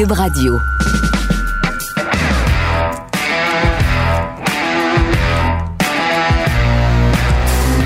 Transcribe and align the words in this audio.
Cube 0.00 0.12
Radio. 0.12 0.58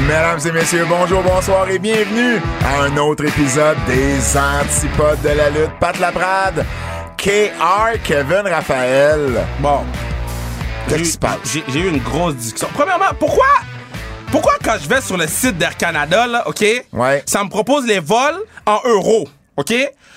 Mesdames 0.06 0.40
et 0.46 0.52
messieurs, 0.52 0.86
bonjour, 0.88 1.22
bonsoir 1.22 1.68
et 1.70 1.78
bienvenue 1.78 2.40
à 2.64 2.82
un 2.82 2.96
autre 2.98 3.24
épisode 3.24 3.76
des 3.86 4.18
Antipodes 4.36 5.20
de 5.22 5.30
la 5.30 5.50
lutte. 5.50 5.70
Pat 5.80 5.98
Laprade, 5.98 6.64
KR, 7.16 7.98
Kevin 8.04 8.42
Raphaël. 8.46 9.44
Bon. 9.60 9.80
Qu'est-ce 10.86 10.96
J'ai- 10.98 11.02
qui 11.04 11.10
se 11.10 11.18
passe? 11.18 11.38
J'ai 11.52 11.64
j'ai 11.68 11.80
eu 11.80 11.88
une 11.88 12.02
grosse 12.02 12.34
discussion. 12.36 12.68
Premièrement, 12.74 13.12
pourquoi? 13.18 13.46
Pourquoi 14.30 14.54
quand 14.62 14.76
je 14.82 14.88
vais 14.88 15.00
sur 15.00 15.16
le 15.16 15.26
site 15.26 15.56
d'Air 15.56 15.76
Canada, 15.76 16.26
là, 16.26 16.46
OK? 16.48 16.64
Ouais. 16.92 17.22
Ça 17.26 17.42
me 17.42 17.48
propose 17.48 17.86
les 17.86 18.00
vols 18.00 18.38
en 18.66 18.80
euros. 18.84 19.26
OK? 19.56 19.72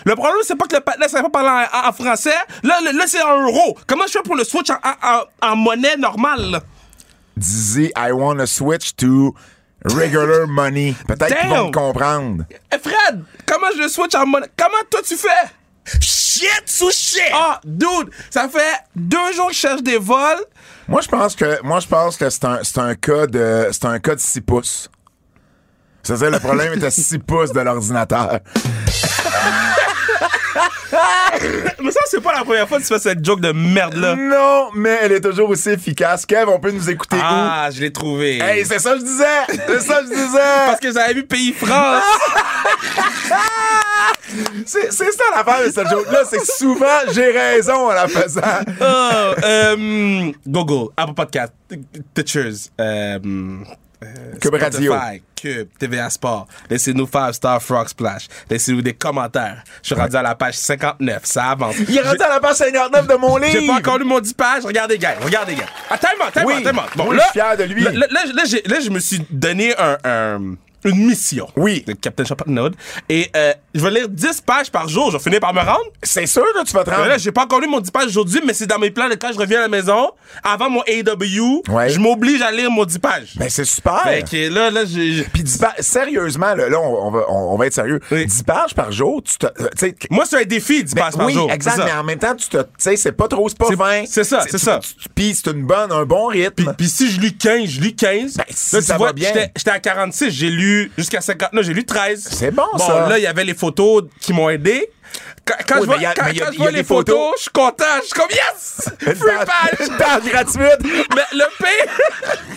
Le 0.05 0.16
problème, 0.16 0.36
c'est 0.43 0.55
pas 0.55 0.66
que 0.68 0.75
le 0.75 0.82
patinet 0.82 1.05
ne 1.05 1.09
savait 1.11 1.23
pas 1.23 1.29
parler 1.43 1.65
en, 1.74 1.89
en 1.89 1.92
français. 1.93 2.33
Là, 2.64 2.79
là, 2.82 3.04
c'est 3.07 3.21
en 3.21 3.42
euros. 3.47 3.78
Comment 3.87 4.06
je 4.07 4.11
fais 4.14 4.21
pour 4.23 4.36
le 4.36 4.43
switch 4.43 4.70
en, 4.70 4.75
en- 4.75 5.10
en- 5.43 5.51
en 5.51 5.56
monnaie 5.56 5.97
normale? 5.97 6.61
Dizzy, 7.36 7.92
I 7.96 8.11
want 8.11 8.37
to 8.37 8.46
switch 8.46 8.96
to 8.97 9.33
regular 9.86 10.47
money. 10.47 10.96
Peut-être 11.07 11.37
qu'ils 11.39 11.50
vont 11.50 11.68
me 11.68 11.71
comprendre. 11.71 12.43
Eh, 12.73 12.78
Fred, 12.79 13.23
comment 13.46 13.68
je 13.75 13.82
le 13.83 13.87
switch 13.89 14.15
en 14.15 14.25
monnaie? 14.25 14.47
Comment 14.57 14.82
toi 14.89 15.01
tu 15.06 15.15
fais? 15.15 15.29
Shit 16.01 16.64
sous 16.65 16.92
shit! 16.92 17.21
Ah, 17.34 17.59
dude, 17.64 18.09
ça 18.29 18.50
fait 18.50 18.59
deux 18.95 19.32
jours 19.34 19.48
que 19.48 19.54
je 19.54 19.59
cherche 19.59 19.82
des 19.84 19.98
vols. 19.98 20.43
Moi, 20.87 21.00
je 21.01 21.07
pense 21.07 21.36
que, 21.36 21.61
moi, 21.64 21.79
je 21.79 21.87
pense 21.87 22.18
que 22.18 22.29
c'est 22.29 22.43
un, 22.45 22.59
c'est 22.64 22.79
un 22.79 22.93
cas 22.95 23.25
de, 23.28 23.70
c'est 23.71 23.86
un 23.86 23.98
cas 24.00 24.15
de 24.15 24.20
6 24.20 24.42
pouces. 24.42 24.89
C'est-à-dire, 26.04 26.32
le 26.32 26.39
problème 26.39 26.73
est 26.73 26.84
à 26.86 26.92
6 26.92 27.20
pouces 27.28 27.51
de 27.54 27.59
l'ordinateur. 27.61 28.39
Mais 31.82 31.92
ça, 31.92 32.00
c'est 32.06 32.22
pas 32.22 32.34
la 32.34 32.44
première 32.44 32.67
fois 32.67 32.78
que 32.78 32.84
tu 32.84 32.88
fais 32.94 33.00
cette 33.00 33.23
joke 33.23 33.39
de 33.42 33.52
merde-là. 33.52 34.16
Non, 34.16 34.70
mais 34.73 34.98
elle 35.02 35.12
est 35.14 35.22
toujours 35.22 35.50
aussi 35.50 35.70
efficace. 35.70 36.26
Kev, 36.26 36.50
on 36.50 36.59
peut 36.59 36.72
nous 36.72 36.90
écouter 36.90 37.18
Ah, 37.22 37.70
je 37.72 37.81
l'ai 37.81 37.92
trouvé. 37.92 38.40
Hey, 38.42 38.66
c'est 38.66 38.80
ça 38.80 38.94
que 38.94 39.00
je 39.00 39.04
disais! 39.06 39.26
C'est 39.68 39.81
ça 39.81 40.02
que 40.02 40.08
je 40.08 40.14
disais! 40.14 40.66
Parce 40.68 40.80
que 40.80 40.92
j'avais 40.92 41.14
vu 41.14 41.23
Pays 41.26 41.54
France. 41.54 42.04
C'est 44.66 44.92
ça 44.92 45.23
l'affaire 45.36 45.66
de 45.66 45.72
cette 45.72 45.90
joke-là, 45.90 46.20
c'est 46.30 46.46
souvent, 46.46 46.86
j'ai 47.12 47.31
raison 47.31 47.90
en 47.90 47.94
la 47.94 48.08
faisant. 48.08 48.42
oh, 48.81 49.34
euh, 49.44 50.31
Google, 50.46 50.92
Apple 50.98 51.14
Podcast, 51.14 51.53
Teachers, 52.14 52.70
euh, 52.80 53.20
euh, 54.03 54.36
Cube 54.40 54.53
Radio. 54.56 54.94
Spotify, 54.94 55.22
Cube, 55.36 55.67
TVA 55.80 56.09
Sport. 56.09 56.48
Laissez-nous 56.70 57.08
5 57.12 57.34
Star 57.34 57.62
Frog 57.62 57.88
Splash. 57.88 58.28
Laissez-nous 58.50 58.81
des 58.81 58.94
commentaires. 58.94 59.64
Je 59.81 59.88
suis 59.88 59.95
rendu 59.95 60.16
à 60.16 60.22
la 60.22 60.36
page 60.36 60.53
59. 60.56 61.22
Ça 61.26 61.45
avance. 61.52 61.76
Il 61.88 61.98
est 61.98 62.02
rendu 62.02 62.22
à 62.22 62.30
la 62.30 62.40
page 62.40 62.56
59 62.58 63.08
de 63.08 63.14
mon 63.16 63.38
livre! 63.38 63.52
J'ai 63.59 63.66
pas 63.68 63.73
encore 63.75 63.98
lu 63.98 64.06
mon 64.06 64.20
10 64.20 64.34
pages. 64.34 64.64
Regardez, 64.66 64.98
gars. 64.98 65.16
Regardez, 65.22 65.56
gars. 65.56 65.66
Attends-moi, 65.90 66.28
attends-moi, 66.28 66.53
Oui. 66.56 66.64
attends-moi. 66.66 66.86
Moi, 67.06 67.16
je 67.16 67.20
suis 67.22 67.31
fier 67.34 67.58
de 67.58 67.64
lui. 67.64 67.84
Là, 67.84 67.92
là, 67.92 68.08
là, 68.12 68.44
là, 68.66 68.80
je 68.80 68.90
me 68.90 69.00
suis 69.00 69.22
donné 69.30 69.73
un, 69.78 69.98
un- 70.03 70.56
une 70.86 71.06
mission. 71.08 71.47
Oui. 71.56 71.83
De 71.86 71.94
Captain 71.94 72.23
Champagnon. 72.25 72.72
Et 73.09 73.30
euh, 73.36 73.53
je 73.73 73.81
vais 73.81 73.92
lire 73.92 74.09
10 74.09 74.42
pages 74.42 74.72
par 74.72 74.88
jour. 74.88 75.11
Je 75.11 75.17
vais 75.17 75.23
finir 75.23 75.39
par 75.39 75.53
me 75.53 75.59
rendre. 75.59 75.84
C'est 76.03 76.25
sûr 76.25 76.44
que 76.56 76.64
tu 76.66 76.73
vas 76.73 76.84
te 76.84 76.89
Mais 76.89 76.95
rendre. 76.95 77.08
là, 77.09 77.17
j'ai 77.17 77.31
pas 77.31 77.44
encore 77.44 77.59
lu 77.59 77.67
mon 77.67 77.80
10 77.80 77.92
pages 77.92 78.06
aujourd'hui, 78.08 78.42
mais 78.45 78.53
c'est 78.53 78.67
dans 78.67 78.80
mes 78.80 78.92
plans 78.92 79.09
de 79.09 79.16
quand 79.16 79.31
je 79.34 79.38
reviens 79.39 79.59
à 79.59 79.61
la 79.64 79.67
maison, 79.67 80.11
avant 80.44 80.69
mon 80.69 80.81
AW, 80.81 81.64
Ouais. 81.69 81.89
je 81.89 82.00
m'oblige 82.00 82.42
à 82.42 82.52
lire 82.52 82.72
mon 82.72 82.86
10 82.86 83.00
pages. 83.00 83.34
Ben, 83.38 83.50
c'est 83.50 83.66
super! 83.66 84.02
Fait 84.03 84.23
que 84.23 84.53
là, 84.53 84.69
là, 84.69 84.84
j'ai. 84.86 85.23
Puis 85.34 85.44
10 85.44 85.58
pages, 85.58 85.73
sérieusement, 85.80 86.53
là, 86.56 86.69
là, 86.69 86.80
on, 86.80 87.08
on 87.08 87.12
va, 87.12 87.19
on, 87.30 87.53
on 87.53 87.58
va 87.58 87.67
être 87.67 87.73
sérieux. 87.73 88.00
Oui. 88.12 88.25
10 88.25 88.44
pages 88.44 88.73
par 88.73 88.91
jour, 88.91 89.22
tu 89.23 89.38
te. 89.38 89.47
euh, 89.47 89.91
Moi, 90.12 90.25
c'est 90.28 90.41
un 90.41 90.45
défi, 90.45 90.84
10 90.84 90.94
ben, 90.94 91.02
pages 91.03 91.14
par 91.17 91.25
oui, 91.25 91.34
jour. 91.34 91.52
exact, 91.52 91.72
C'est 91.75 91.81
ça. 91.81 91.86
mais 91.86 91.94
en 91.94 92.03
même 92.03 92.19
temps, 92.19 92.36
tu 92.36 92.47
te. 92.47 92.58
Tu 92.58 92.64
sais, 92.78 92.95
c'est 92.95 93.12
pas 93.12 93.28
trop, 93.28 93.50
c'est 93.50 93.58
pas 93.58 93.66
C'est- 93.69 93.75
20. 93.75 94.03
c'est 94.08 94.23
ça, 94.23 94.44
c'est 94.50 94.58
ça. 94.58 94.80
Puis 95.16 95.36
c'est 95.36 95.52
une 95.52 95.64
bonne, 95.66 95.91
un 95.91 96.06
bon 96.06 96.28
rythme. 96.28 96.73
Puis 96.78 96.88
si 96.88 97.09
je 97.12 97.19
lis 97.19 97.36
15, 97.36 97.69
je 97.69 97.81
lis 97.81 97.96
15. 97.96 98.35
Ben, 98.38 98.44
si 98.50 98.75
là, 98.75 98.81
tu 98.81 98.88
ça 98.88 98.97
vois, 98.97 99.07
va 99.07 99.13
bien. 99.13 99.28
j'étais- 99.34 99.52
J'étais 99.56 99.72
à 99.72 99.79
46, 99.79 100.31
j'ai 100.31 100.50
lu 100.50 100.66
jusqu'à 100.97 101.22
59, 101.22 101.66
j'ai 101.66 101.73
lu 101.73 101.85
13. 101.85 102.28
C'est 102.31 102.51
bon, 102.51 102.63
bon, 102.73 102.79
ça. 102.79 103.07
là, 103.09 103.17
il 103.17 103.23
y 103.23 103.28
avait 103.28 103.44
les 103.45 103.53
photos 103.53 104.03
qui 104.19 104.33
m'ont 104.33 104.50
aidé. 104.50 104.89
Quand, 105.47 105.56
quand 105.68 105.75
Oui, 105.75 105.81
je 105.81 105.85
vois, 105.85 105.96
mais 105.97 106.03
y 106.03 106.06
a- 106.06 106.13
quand- 106.13 106.24
mais 106.25 106.41
a- 106.41 106.52
je 106.52 106.58
vois 106.58 106.72
les 106.72 106.84
photos, 106.84 107.16
photos. 107.16 107.34
je 107.38 107.41
suis 107.44 107.52
content. 107.52 107.85
Je 108.02 108.06
suis 108.06 108.13
comme 108.13 108.30
yes! 108.31 108.90
Une 109.08 109.16
Free 109.22 109.46
page, 109.46 109.88
une 109.88 109.97
page 109.97 110.24
gratuite. 110.31 111.08
Mais 111.16 111.22
le 111.34 111.46
pire. 111.58 111.94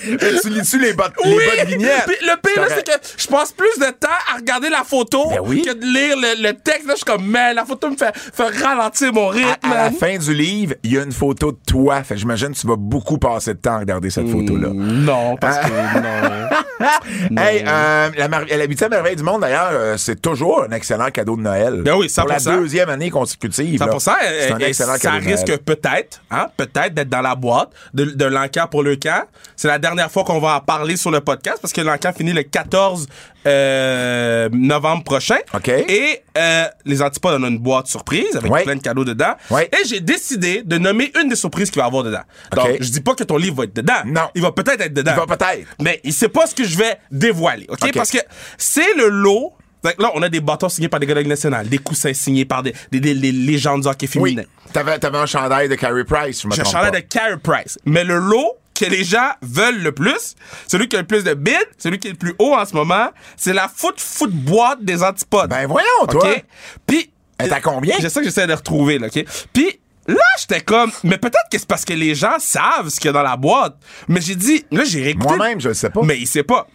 Mais 0.23 0.41
tu 0.41 0.49
lis-tu 0.49 0.78
les 0.78 0.93
bottes, 0.95 1.12
les 1.25 1.34
bottes 1.34 1.67
vignettes? 1.67 2.06
Le 2.23 2.34
pire, 2.41 2.65
c'est 2.69 2.87
que 2.87 2.93
je 3.19 3.27
passe 3.28 3.53
plus 3.53 3.78
de 3.78 3.91
temps 3.91 4.09
à 4.33 4.37
regarder 4.39 4.71
la 4.71 4.83
photo 4.83 5.28
Ben 5.28 5.41
oui. 5.45 5.61
que 5.62 5.75
de 5.75 5.84
lire 5.84 6.17
le, 6.17 6.43
le 6.43 6.55
texte. 6.55 6.87
Là, 6.87 6.95
je 6.95 6.97
suis 6.97 7.05
comme, 7.05 7.27
man, 7.27 7.55
la 7.55 7.65
photo 7.67 7.91
me 7.91 7.97
fait, 7.97 8.12
fait 8.17 8.65
ralentir 8.65 9.12
mon 9.12 9.28
rythme. 9.28 9.51
À, 9.62 9.71
à 9.71 9.84
la 9.84 9.91
fin 9.91 10.17
du 10.17 10.33
livre, 10.34 10.75
il 10.83 10.95
y 10.95 10.99
a 10.99 11.03
une 11.03 11.12
photo 11.12 11.53
de 11.53 11.59
toi. 11.67 12.03
Fait 12.03 12.17
j'imagine 12.17 12.55
que 12.55 12.59
tu 12.59 12.67
vas 12.67 12.77
beaucoup 12.78 13.19
passer 13.19 13.53
de 13.55 13.59
temps 13.59 13.75
à 13.75 13.78
regarder 13.81 14.09
cette 14.11 14.28
photo-là. 14.28 14.69
Non, 14.72 15.37
parce 15.37 15.59
que 15.59 15.71
non. 15.71 17.41
Hey, 17.43 17.62
euh, 17.67 18.11
la, 18.17 18.28
la 18.57 18.65
huitième 18.65 18.91
merveille 18.91 19.17
du 19.17 19.22
monde, 19.22 19.43
d'ailleurs, 19.43 19.69
euh, 19.72 19.97
c'est 19.99 20.21
toujours 20.21 20.65
un 20.65 20.72
excellent 20.75 21.11
cadeau 21.11 21.37
de 21.37 21.43
Noël. 21.43 21.83
Ben 21.83 21.95
oui, 21.95 22.11
Pour 22.15 22.27
la 22.27 22.39
100%. 22.39 22.57
Année 22.89 23.11
consécutive. 23.11 23.79
là, 23.79 23.87
100%, 23.87 24.13
C'est 24.21 24.53
un 24.53 24.59
et- 24.59 24.63
et 24.63 24.67
excellent 24.69 24.97
ça 24.97 25.13
risque 25.13 25.57
peut-être, 25.59 26.23
hein, 26.31 26.47
peut-être 26.57 26.95
d'être 26.95 27.09
dans 27.09 27.21
la 27.21 27.35
boîte 27.35 27.71
de, 27.95 28.05
de 28.05 28.25
l'encan 28.25 28.67
pour 28.69 28.83
le 28.83 28.97
camp. 28.97 29.25
C'est 29.57 29.69
la 29.69 29.79
dernière 29.79 30.11
fois 30.11 30.25
qu'on 30.25 30.41
va 30.41 30.57
en 30.57 30.61
parler 30.61 30.97
sur 30.97 31.11
le 31.11 31.21
podcast 31.21 31.59
parce 31.61 31.73
que 31.73 31.81
l'encan 31.81 32.13
finit 32.13 32.33
le 32.33 32.43
14 32.43 33.07
euh, 33.47 34.49
novembre 34.53 35.03
prochain. 35.05 35.39
OK. 35.55 35.69
Et 35.69 36.23
euh, 36.37 36.65
les 36.85 37.03
antipodes 37.03 37.43
ont 37.43 37.47
une 37.49 37.59
boîte 37.59 37.87
surprise 37.87 38.37
avec 38.37 38.51
Ouais. 38.51 38.63
plein 38.65 38.77
de 38.77 38.83
cadeaux 38.83 39.05
dedans. 39.05 39.35
Ouais. 39.51 39.69
Et 39.73 39.87
j'ai 39.87 40.01
décidé 40.01 40.63
de 40.63 40.79
nommer 40.79 41.11
une 41.21 41.29
des 41.29 41.37
surprises 41.37 41.71
qu'il 41.71 41.81
va 41.81 41.87
y 41.87 41.89
avoir 41.89 42.03
dedans. 42.05 42.23
Donc, 42.55 42.67
OK. 42.67 42.77
je 42.81 42.91
dis 42.91 43.01
pas 43.01 43.15
que 43.15 43.25
ton 43.25 43.37
livre 43.37 43.57
va 43.57 43.65
être 43.65 43.75
dedans. 43.77 44.03
Non. 44.07 44.29
Il 44.35 44.43
va 44.43 44.53
peut-être 44.53 44.81
être 44.83 44.93
dedans. 44.95 45.13
Il 45.17 45.27
va 45.27 45.37
peut-être. 45.37 45.67
Mais 45.81 46.01
il 46.05 46.13
sait 46.13 46.29
pas 46.29 46.47
ce 46.47 46.55
que 46.55 46.65
je 46.65 46.77
vais 46.77 46.99
dévoiler, 47.11 47.67
OK? 47.69 47.79
OK. 47.83 47.93
Parce 47.95 48.11
que 48.11 48.19
c'est 48.59 48.95
le 48.97 49.09
lot. 49.09 49.53
Là, 49.85 50.11
on 50.15 50.23
a 50.23 50.29
des 50.29 50.41
bâtons 50.41 50.69
signés 50.69 50.89
par 50.89 51.01
des 51.01 51.07
gars 51.07 51.15
de 51.15 51.23
nationale, 51.23 51.69
des 51.69 51.79
coussins 51.79 52.13
signés 52.15 52.45
par 52.45 52.63
des, 52.63 52.75
des, 52.93 53.01
des- 53.01 53.15
des 53.15 53.33
légendes 53.33 53.83
du 53.83 53.89
hockey 53.89 54.07
Oui. 54.17 54.31
féminin. 54.33 54.43
T'avais, 54.73 54.99
t'avais 54.99 55.19
un 55.19 55.27
chandail 55.27 55.69
de 55.69 55.75
Carey 55.75 56.05
Price, 56.05 56.43
je 56.43 56.49
me 56.49 56.53
J'ai 56.55 56.61
un 56.61 56.65
chandail 56.65 56.91
pas. 56.91 57.01
de 57.01 57.07
Carey 57.07 57.37
Price. 57.43 57.79
Mais 57.85 58.05
le 58.05 58.19
lot 58.19 58.57
que 58.79 58.85
les 58.87 59.05
gens 59.05 59.31
veulent 59.43 59.83
le 59.83 59.93
plus, 59.93 60.35
celui 60.67 60.89
qui 60.89 60.97
a 60.97 61.01
le 61.01 61.07
plus 61.07 61.25
de 61.25 61.35
bids, 61.35 61.53
celui 61.79 61.99
qui 61.99 62.09
est 62.09 62.13
le 62.13 62.17
plus 62.17 62.35
haut 62.39 62.55
en 62.55 62.65
ce 62.65 62.75
moment, 62.75 63.09
c'est 63.37 63.53
la 63.53 63.69
foot 63.69 64.01
foot 64.01 64.31
boîte 64.31 64.83
des 64.85 65.03
antipodes. 65.03 65.51
Ben 65.51 65.67
voyons, 65.67 66.07
toi. 66.09 66.31
OK? 66.31 66.45
Puis. 66.87 67.11
À 67.39 67.61
combien? 67.61 67.95
C'est 68.01 68.11
ça 68.11 68.21
que 68.21 68.27
j'essaie 68.27 68.47
de 68.47 68.53
retrouver, 68.53 68.99
là, 68.99 69.07
OK? 69.09 69.25
Puis. 69.53 69.81
Là, 70.07 70.17
j'étais 70.41 70.63
comme, 70.63 70.91
mais 71.05 71.19
peut-être 71.19 71.49
que 71.53 71.59
c'est 71.59 71.69
parce 71.69 71.85
que 71.85 71.93
les 71.93 72.15
gens 72.17 72.37
savent 72.39 72.89
ce 72.89 72.99
qu'il 72.99 73.07
y 73.07 73.11
a 73.11 73.13
dans 73.13 73.23
la 73.23 73.37
boîte. 73.37 73.77
Mais 74.09 74.21
j'ai 74.21 74.35
dit, 74.35 74.65
là, 74.73 74.83
j'ai 74.83 75.03
réécouté. 75.05 75.37
Moi-même, 75.37 75.61
je 75.61 75.69
le 75.69 75.75
sais 75.75 75.91
pas. 75.91 76.01
Mais 76.03 76.19
il 76.19 76.27
sait 76.27 76.43
pas. 76.43 76.67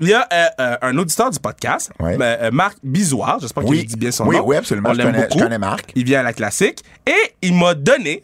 Il 0.00 0.08
y 0.08 0.14
a 0.14 0.26
euh, 0.32 0.46
euh, 0.60 0.76
un 0.82 0.96
auditeur 0.98 1.30
du 1.30 1.38
podcast, 1.40 1.90
Ouais. 1.98 2.16
euh, 2.20 2.50
Marc 2.52 2.76
Bizoir, 2.82 3.38
j'espère 3.40 3.64
Oui. 3.66 3.78
que 3.78 3.82
je 3.82 3.88
dis 3.88 3.96
bien 3.96 4.10
son 4.12 4.26
Oui, 4.26 4.36
nom. 4.36 4.44
oui, 4.46 4.56
absolument, 4.56 4.90
On 4.90 4.94
je 4.94 5.02
connais- 5.02 5.22
beaucoup. 5.22 5.38
je 5.38 5.44
connais 5.44 5.58
Marc. 5.58 5.90
Il 5.94 6.04
vient 6.04 6.20
à 6.20 6.22
la 6.22 6.32
classique 6.32 6.82
et 7.06 7.34
il 7.42 7.54
m'a 7.54 7.74
donné 7.74 8.22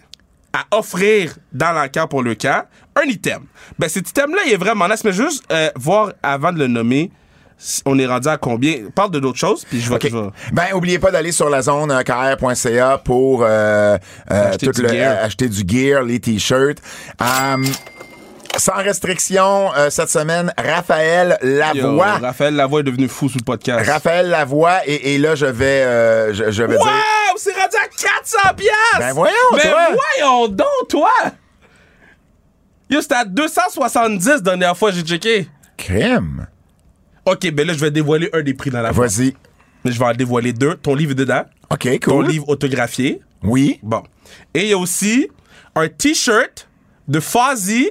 à 0.52 0.76
offrir 0.76 1.34
dans 1.52 1.72
l'encan 1.72 2.06
pour 2.06 2.22
le 2.22 2.34
camp 2.36 2.64
un 2.94 3.08
item. 3.08 3.42
Ben 3.78 3.88
cet 3.88 4.08
item-là, 4.10 4.42
il 4.46 4.52
est 4.52 4.56
vraiment 4.56 4.86
nice, 4.88 5.02
mais 5.04 5.12
juste 5.12 5.42
euh, 5.52 5.68
voir 5.74 6.12
avant 6.22 6.52
de 6.52 6.58
le 6.60 6.68
nommer, 6.68 7.10
on 7.86 7.98
est 7.98 8.06
rendu 8.06 8.28
à 8.28 8.36
combien. 8.36 8.76
Parle 8.94 9.10
de 9.10 9.18
d'autres 9.18 9.38
choses, 9.38 9.64
puis 9.64 9.80
je 9.80 9.88
vais. 9.88 9.96
OK. 9.96 10.08
je 10.08 10.16
vais- 10.16 10.30
Ben, 10.52 10.64
oubliez 10.74 10.98
pas 11.00 11.10
d'aller 11.10 11.32
sur 11.32 11.48
la 11.50 11.62
zone 11.62 11.92
KR.ca 12.04 12.98
pour 12.98 13.42
euh, 13.42 13.46
euh, 14.30 14.48
Acheter 14.50 14.66
tout 14.66 14.72
du 14.72 14.82
le- 14.82 14.90
euh, 14.92 15.24
acheter 15.24 15.48
du 15.48 15.62
gear, 15.66 16.02
les 16.04 16.20
t-shirts. 16.20 16.78
Um, 17.20 17.64
sans 18.58 18.74
restriction, 18.76 19.72
euh, 19.74 19.90
cette 19.90 20.08
semaine, 20.10 20.52
Raphaël 20.56 21.38
Yo, 21.42 21.48
Lavoie. 21.58 22.18
Raphaël 22.18 22.54
Lavoie 22.54 22.80
est 22.80 22.84
devenu 22.84 23.08
fou 23.08 23.28
sous 23.28 23.38
le 23.38 23.44
podcast. 23.44 23.88
Raphaël 23.88 24.28
Lavoie, 24.28 24.86
et, 24.86 25.14
et 25.14 25.18
là, 25.18 25.34
je 25.34 25.46
vais, 25.46 25.82
euh, 25.84 26.32
je, 26.34 26.50
je 26.50 26.62
vais 26.62 26.76
Wow! 26.76 26.84
dire... 26.84 26.92
C'est 27.36 27.52
rendu 27.52 27.76
à 27.76 27.88
400 27.88 28.38
piastres! 28.56 28.98
Ben 28.98 29.12
voyons, 29.12 29.34
Mais 29.56 29.62
toi! 29.70 29.86
voyons 30.20 30.48
donc, 30.48 30.88
toi! 30.88 31.10
Yo, 32.90 33.00
c'était 33.00 33.14
à 33.16 33.24
270 33.24 34.28
la 34.28 34.38
dernière 34.40 34.76
fois, 34.76 34.90
j'ai 34.92 35.02
checké. 35.02 35.48
Crème. 35.76 36.46
OK, 37.26 37.50
ben 37.50 37.66
là, 37.66 37.72
je 37.72 37.78
vais 37.80 37.90
dévoiler 37.90 38.28
un 38.32 38.42
des 38.42 38.54
prix 38.54 38.70
dans 38.70 38.82
la. 38.82 38.92
Vas-y. 38.92 39.34
Je 39.84 39.98
vais 39.98 40.04
en 40.04 40.12
dévoiler 40.12 40.52
deux. 40.52 40.74
Ton 40.76 40.94
livre 40.94 41.12
est 41.12 41.16
dedans. 41.16 41.44
OK, 41.70 41.88
Ton 42.00 42.10
cool. 42.18 42.26
livre 42.28 42.48
autographié. 42.48 43.20
Oui. 43.42 43.80
Bon. 43.82 44.02
Et 44.52 44.62
il 44.64 44.68
y 44.68 44.72
a 44.74 44.78
aussi 44.78 45.28
un 45.74 45.88
T-shirt 45.88 46.68
de 47.08 47.20
Fozzy 47.20 47.90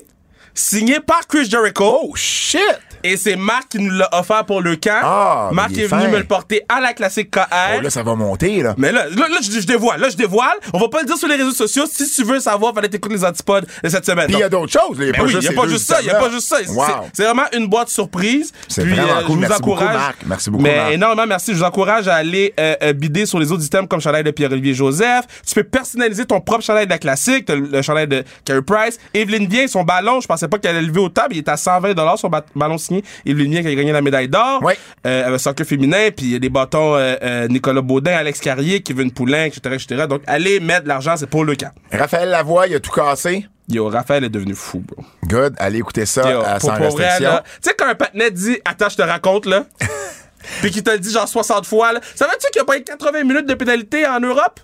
signé 0.53 0.99
par 0.99 1.27
Chris 1.27 1.49
Jericho. 1.49 1.99
Oh, 2.03 2.11
shit! 2.15 2.61
Et 3.05 3.17
c'est 3.17 3.35
Marc 3.35 3.67
qui 3.67 3.79
nous 3.79 3.91
l'a 3.91 4.07
offert 4.17 4.45
pour 4.45 4.61
le 4.61 4.77
camp. 4.77 5.01
Ah, 5.03 5.49
Marc 5.51 5.71
est, 5.73 5.79
est 5.81 5.87
venu 5.87 6.03
fin. 6.03 6.07
me 6.07 6.17
le 6.19 6.23
porter 6.23 6.61
à 6.69 6.79
la 6.79 6.93
classique 6.93 7.31
KR. 7.31 7.41
Oh, 7.77 7.81
là, 7.81 7.89
ça 7.89 8.01
va 8.01 8.15
monter, 8.15 8.63
là. 8.63 8.75
Mais 8.77 8.93
là, 8.93 9.07
là, 9.09 9.27
là, 9.27 9.37
je, 9.43 9.51
je 9.59 9.67
dévoile. 9.67 9.99
Là, 9.99 10.07
je 10.09 10.15
dévoile. 10.15 10.55
On 10.71 10.79
va 10.79 10.87
pas 10.87 11.01
le 11.01 11.05
dire 11.07 11.17
sur 11.17 11.27
les 11.27 11.35
réseaux 11.35 11.51
sociaux. 11.51 11.83
Si 11.91 12.09
tu 12.09 12.23
veux 12.23 12.39
savoir, 12.39 12.73
fallait 12.73 12.87
t'écouter 12.87 13.15
les 13.15 13.25
antipodes 13.25 13.67
de 13.83 13.89
cette 13.89 14.05
semaine. 14.05 14.27
Puis 14.27 14.35
il 14.37 14.39
y 14.39 14.43
a 14.43 14.47
d'autres 14.47 14.71
choses. 14.71 14.95
Il 15.01 15.07
y 15.07 15.09
a 15.09 15.13
pas 15.13 15.23
oui, 15.23 15.31
juste 15.31 15.43
y 15.43 15.47
a 15.49 15.51
pas 15.51 15.67
juste 15.67 15.85
ça. 15.85 15.97
Il 16.01 16.09
a 16.11 16.15
pas 16.15 16.29
juste 16.29 16.47
ça. 16.47 16.57
C'est- 16.63 16.69
Wow. 16.71 16.85
C'est 17.11 17.23
vraiment 17.25 17.43
une 17.53 17.67
boîte 17.67 17.89
surprise. 17.89 18.53
C'est 18.69 18.85
vraiment 18.85 19.03
euh, 19.03 19.21
cool. 19.23 19.27
Je 19.27 19.27
vous 19.33 19.35
Merci 19.41 19.59
beaucoup, 19.61 19.71
encourage. 19.73 19.93
Marc. 19.97 20.17
Merci 20.25 20.49
beaucoup, 20.49 20.63
Mais 20.63 20.77
Marc. 20.77 20.91
énormément 20.93 21.27
merci. 21.27 21.51
Je 21.51 21.57
vous 21.57 21.63
encourage 21.63 22.07
à 22.07 22.15
aller 22.15 22.53
euh, 22.57 22.75
euh, 22.83 22.93
bider 22.93 23.25
sur 23.25 23.37
les 23.37 23.51
autres 23.51 23.65
items 23.65 23.89
comme 23.89 23.99
chandail 23.99 24.23
de 24.23 24.31
Pierre-Olivier 24.31 24.73
Joseph. 24.75 25.25
Tu 25.45 25.55
peux 25.55 25.63
personnaliser 25.65 26.23
ton 26.25 26.39
propre 26.39 26.63
chandail 26.63 26.85
de 26.85 26.91
la 26.91 26.99
classique. 26.99 27.49
Le 27.49 27.81
chandail 27.81 28.07
de 28.07 28.23
Carey 28.45 28.61
Price. 28.61 28.97
Evelyne 29.13 29.45
Bien, 29.47 29.67
son 29.67 29.83
ballon, 29.83 30.21
je 30.21 30.27
pensais 30.45 30.49
pas 30.49 30.59
qu'elle 30.59 30.75
allait 30.77 30.85
lever 30.87 30.99
au 30.99 31.09
table. 31.09 31.35
Il 31.35 31.39
est 31.39 31.49
à 31.49 31.57
120 31.57 32.17
son 32.17 32.29
ba- 32.29 32.45
ballon 32.55 32.77
signé. 32.77 33.03
Evelyne 33.25 33.51
Bien 33.51 33.61
qui 33.61 33.67
a 33.67 33.75
gagné 33.75 33.91
la 33.91 34.01
médaille 34.01 34.27
d'or. 34.29 34.59
Oui. 34.63 34.73
Euh, 35.05 35.27
avec 35.27 35.39
soccer 35.39 35.65
féminin. 35.65 36.09
Puis 36.15 36.25
il 36.27 36.31
y 36.31 36.35
a 36.35 36.39
des 36.39 36.49
bâtons 36.49 36.95
euh, 36.95 37.15
euh, 37.21 37.47
Nicolas 37.47 37.81
Baudin, 37.81 38.13
Alex 38.13 38.39
Carrier, 38.39 38.81
Kevin 38.81 39.11
Poulin, 39.11 39.45
etc., 39.45 39.61
etc. 39.75 40.07
Donc 40.07 40.21
allez 40.27 40.59
mettre 40.59 40.83
de 40.83 40.87
l'argent, 40.89 41.15
c'est 41.17 41.27
pour 41.29 41.43
le 41.45 41.55
camp. 41.55 41.71
Raphaël 41.91 42.29
Lavoie, 42.29 42.67
il 42.67 42.75
a 42.75 42.79
tout 42.79 42.91
cassé. 42.91 43.47
Yo, 43.69 43.87
Raphaël 43.87 44.23
est 44.25 44.29
devenu 44.29 44.55
fou, 44.55 44.79
bro. 44.85 45.03
Good. 45.25 45.55
Allez 45.57 45.79
écouter 45.79 46.05
ça 46.05 46.29
Yo, 46.29 46.41
à 46.41 46.59
pour- 46.59 46.69
sans 46.69 46.75
restriction. 46.81 47.39
Tu 47.61 47.69
sais, 47.69 47.75
quand 47.77 47.87
un 47.87 47.95
patinet 47.95 48.29
dit 48.31 48.57
Attends, 48.65 48.89
je 48.89 48.97
te 48.97 49.01
raconte, 49.01 49.45
là. 49.45 49.65
Puis 50.61 50.71
qu'il 50.71 50.83
te 50.83 50.89
le 50.91 50.99
dit 50.99 51.11
genre 51.11 51.27
60 51.27 51.65
fois, 51.65 51.93
là. 51.93 51.99
Ça 52.15 52.25
veut-tu 52.25 52.47
qu'il 52.51 52.61
n'y 52.61 52.63
a 52.63 52.65
pas 52.65 52.77
eu 52.77 52.83
80 52.83 53.23
minutes 53.23 53.45
de 53.47 53.53
pénalité 53.53 54.05
en 54.05 54.19
Europe? 54.19 54.59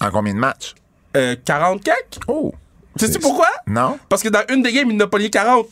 En 0.00 0.10
combien 0.10 0.32
de 0.34 0.38
matchs? 0.38 0.74
Euh, 1.16 1.34
40 1.44 1.82
quelques? 1.82 2.22
Oh. 2.28 2.52
Sais-tu 2.96 3.18
pourquoi? 3.18 3.48
Non? 3.66 3.98
Parce 4.08 4.22
que 4.22 4.28
dans 4.28 4.42
une 4.50 4.62
des 4.62 4.72
games, 4.72 4.90
il 4.90 4.96
n'a 4.96 5.06
pas 5.06 5.18
lié 5.18 5.30
40. 5.30 5.66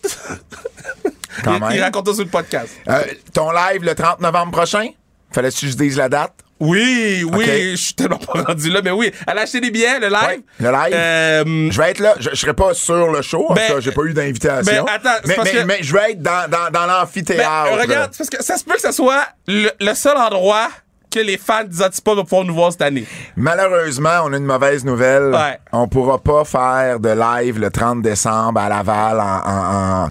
Quand 1.44 1.54
il, 1.54 1.60
même. 1.60 1.70
il 1.72 1.80
raconte 1.80 2.08
ça 2.08 2.14
sur 2.14 2.24
le 2.24 2.30
podcast. 2.30 2.68
Euh, 2.88 3.02
ton 3.32 3.50
live 3.52 3.82
le 3.84 3.94
30 3.94 4.20
novembre 4.20 4.52
prochain? 4.52 4.88
Fallait-tu 5.32 5.66
que 5.66 5.72
je 5.72 5.76
dise 5.76 5.96
la 5.96 6.08
date? 6.08 6.32
Oui, 6.60 7.24
oui, 7.32 7.70
je 7.72 7.76
suis 7.76 7.94
tellement 7.94 8.18
pas 8.18 8.42
rendu 8.42 8.70
là, 8.70 8.82
mais 8.84 8.92
oui. 8.92 9.10
Elle 9.26 9.38
a 9.38 9.40
acheté 9.42 9.60
des 9.60 9.70
billets, 9.72 9.98
le 9.98 10.08
live. 10.08 10.22
Ouais, 10.28 10.42
le 10.60 10.70
live. 10.70 10.94
Euh, 10.94 11.70
Je 11.72 11.76
vais 11.80 11.90
être 11.90 11.98
là. 11.98 12.14
Je, 12.20 12.30
je 12.30 12.34
serai 12.36 12.54
pas 12.54 12.72
sur 12.74 13.10
le 13.10 13.20
show. 13.22 13.46
En 13.48 13.54
Ben, 13.54 13.66
tout 13.66 13.74
cas, 13.74 13.80
j'ai 13.80 13.90
pas 13.90 14.02
eu 14.02 14.12
d'invitation. 14.12 14.84
ben, 14.84 14.92
attends, 14.94 15.10
c'est 15.24 15.36
mais, 15.38 15.42
mais, 15.44 15.50
que- 15.52 15.64
mais 15.64 15.78
je 15.80 15.92
vais 15.92 16.12
être 16.12 16.22
dans, 16.22 16.48
dans, 16.48 16.70
dans 16.70 16.70
ben, 16.70 16.86
l'amphithéâtre. 16.86 17.80
regarde, 17.80 18.10
c'est 18.12 18.18
parce 18.18 18.30
que 18.30 18.44
ça 18.44 18.56
se 18.58 18.64
peut 18.64 18.74
que 18.74 18.80
ce 18.80 18.92
soit 18.92 19.26
le, 19.48 19.70
le 19.80 19.94
seul 19.94 20.16
endroit 20.16 20.68
que 21.12 21.20
les 21.20 21.36
fans 21.38 21.64
des 21.64 21.82
Antipodes 21.82 22.16
vont 22.18 22.24
pouvoir 22.24 22.44
nous 22.44 22.54
voir 22.54 22.72
cette 22.72 22.82
année. 22.82 23.06
Malheureusement, 23.36 24.22
on 24.24 24.32
a 24.32 24.36
une 24.36 24.44
mauvaise 24.44 24.84
nouvelle. 24.84 25.32
Ouais. 25.32 25.58
On 25.72 25.86
pourra 25.88 26.18
pas 26.18 26.44
faire 26.44 26.98
de 27.00 27.10
live 27.10 27.58
le 27.58 27.70
30 27.70 28.02
décembre 28.02 28.60
à 28.60 28.68
Laval 28.68 29.20
en, 29.20 29.24
en- 29.24 30.04
en- 30.06 30.08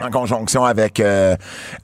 en 0.00 0.10
conjonction 0.10 0.64
avec 0.64 1.00
euh, 1.00 1.36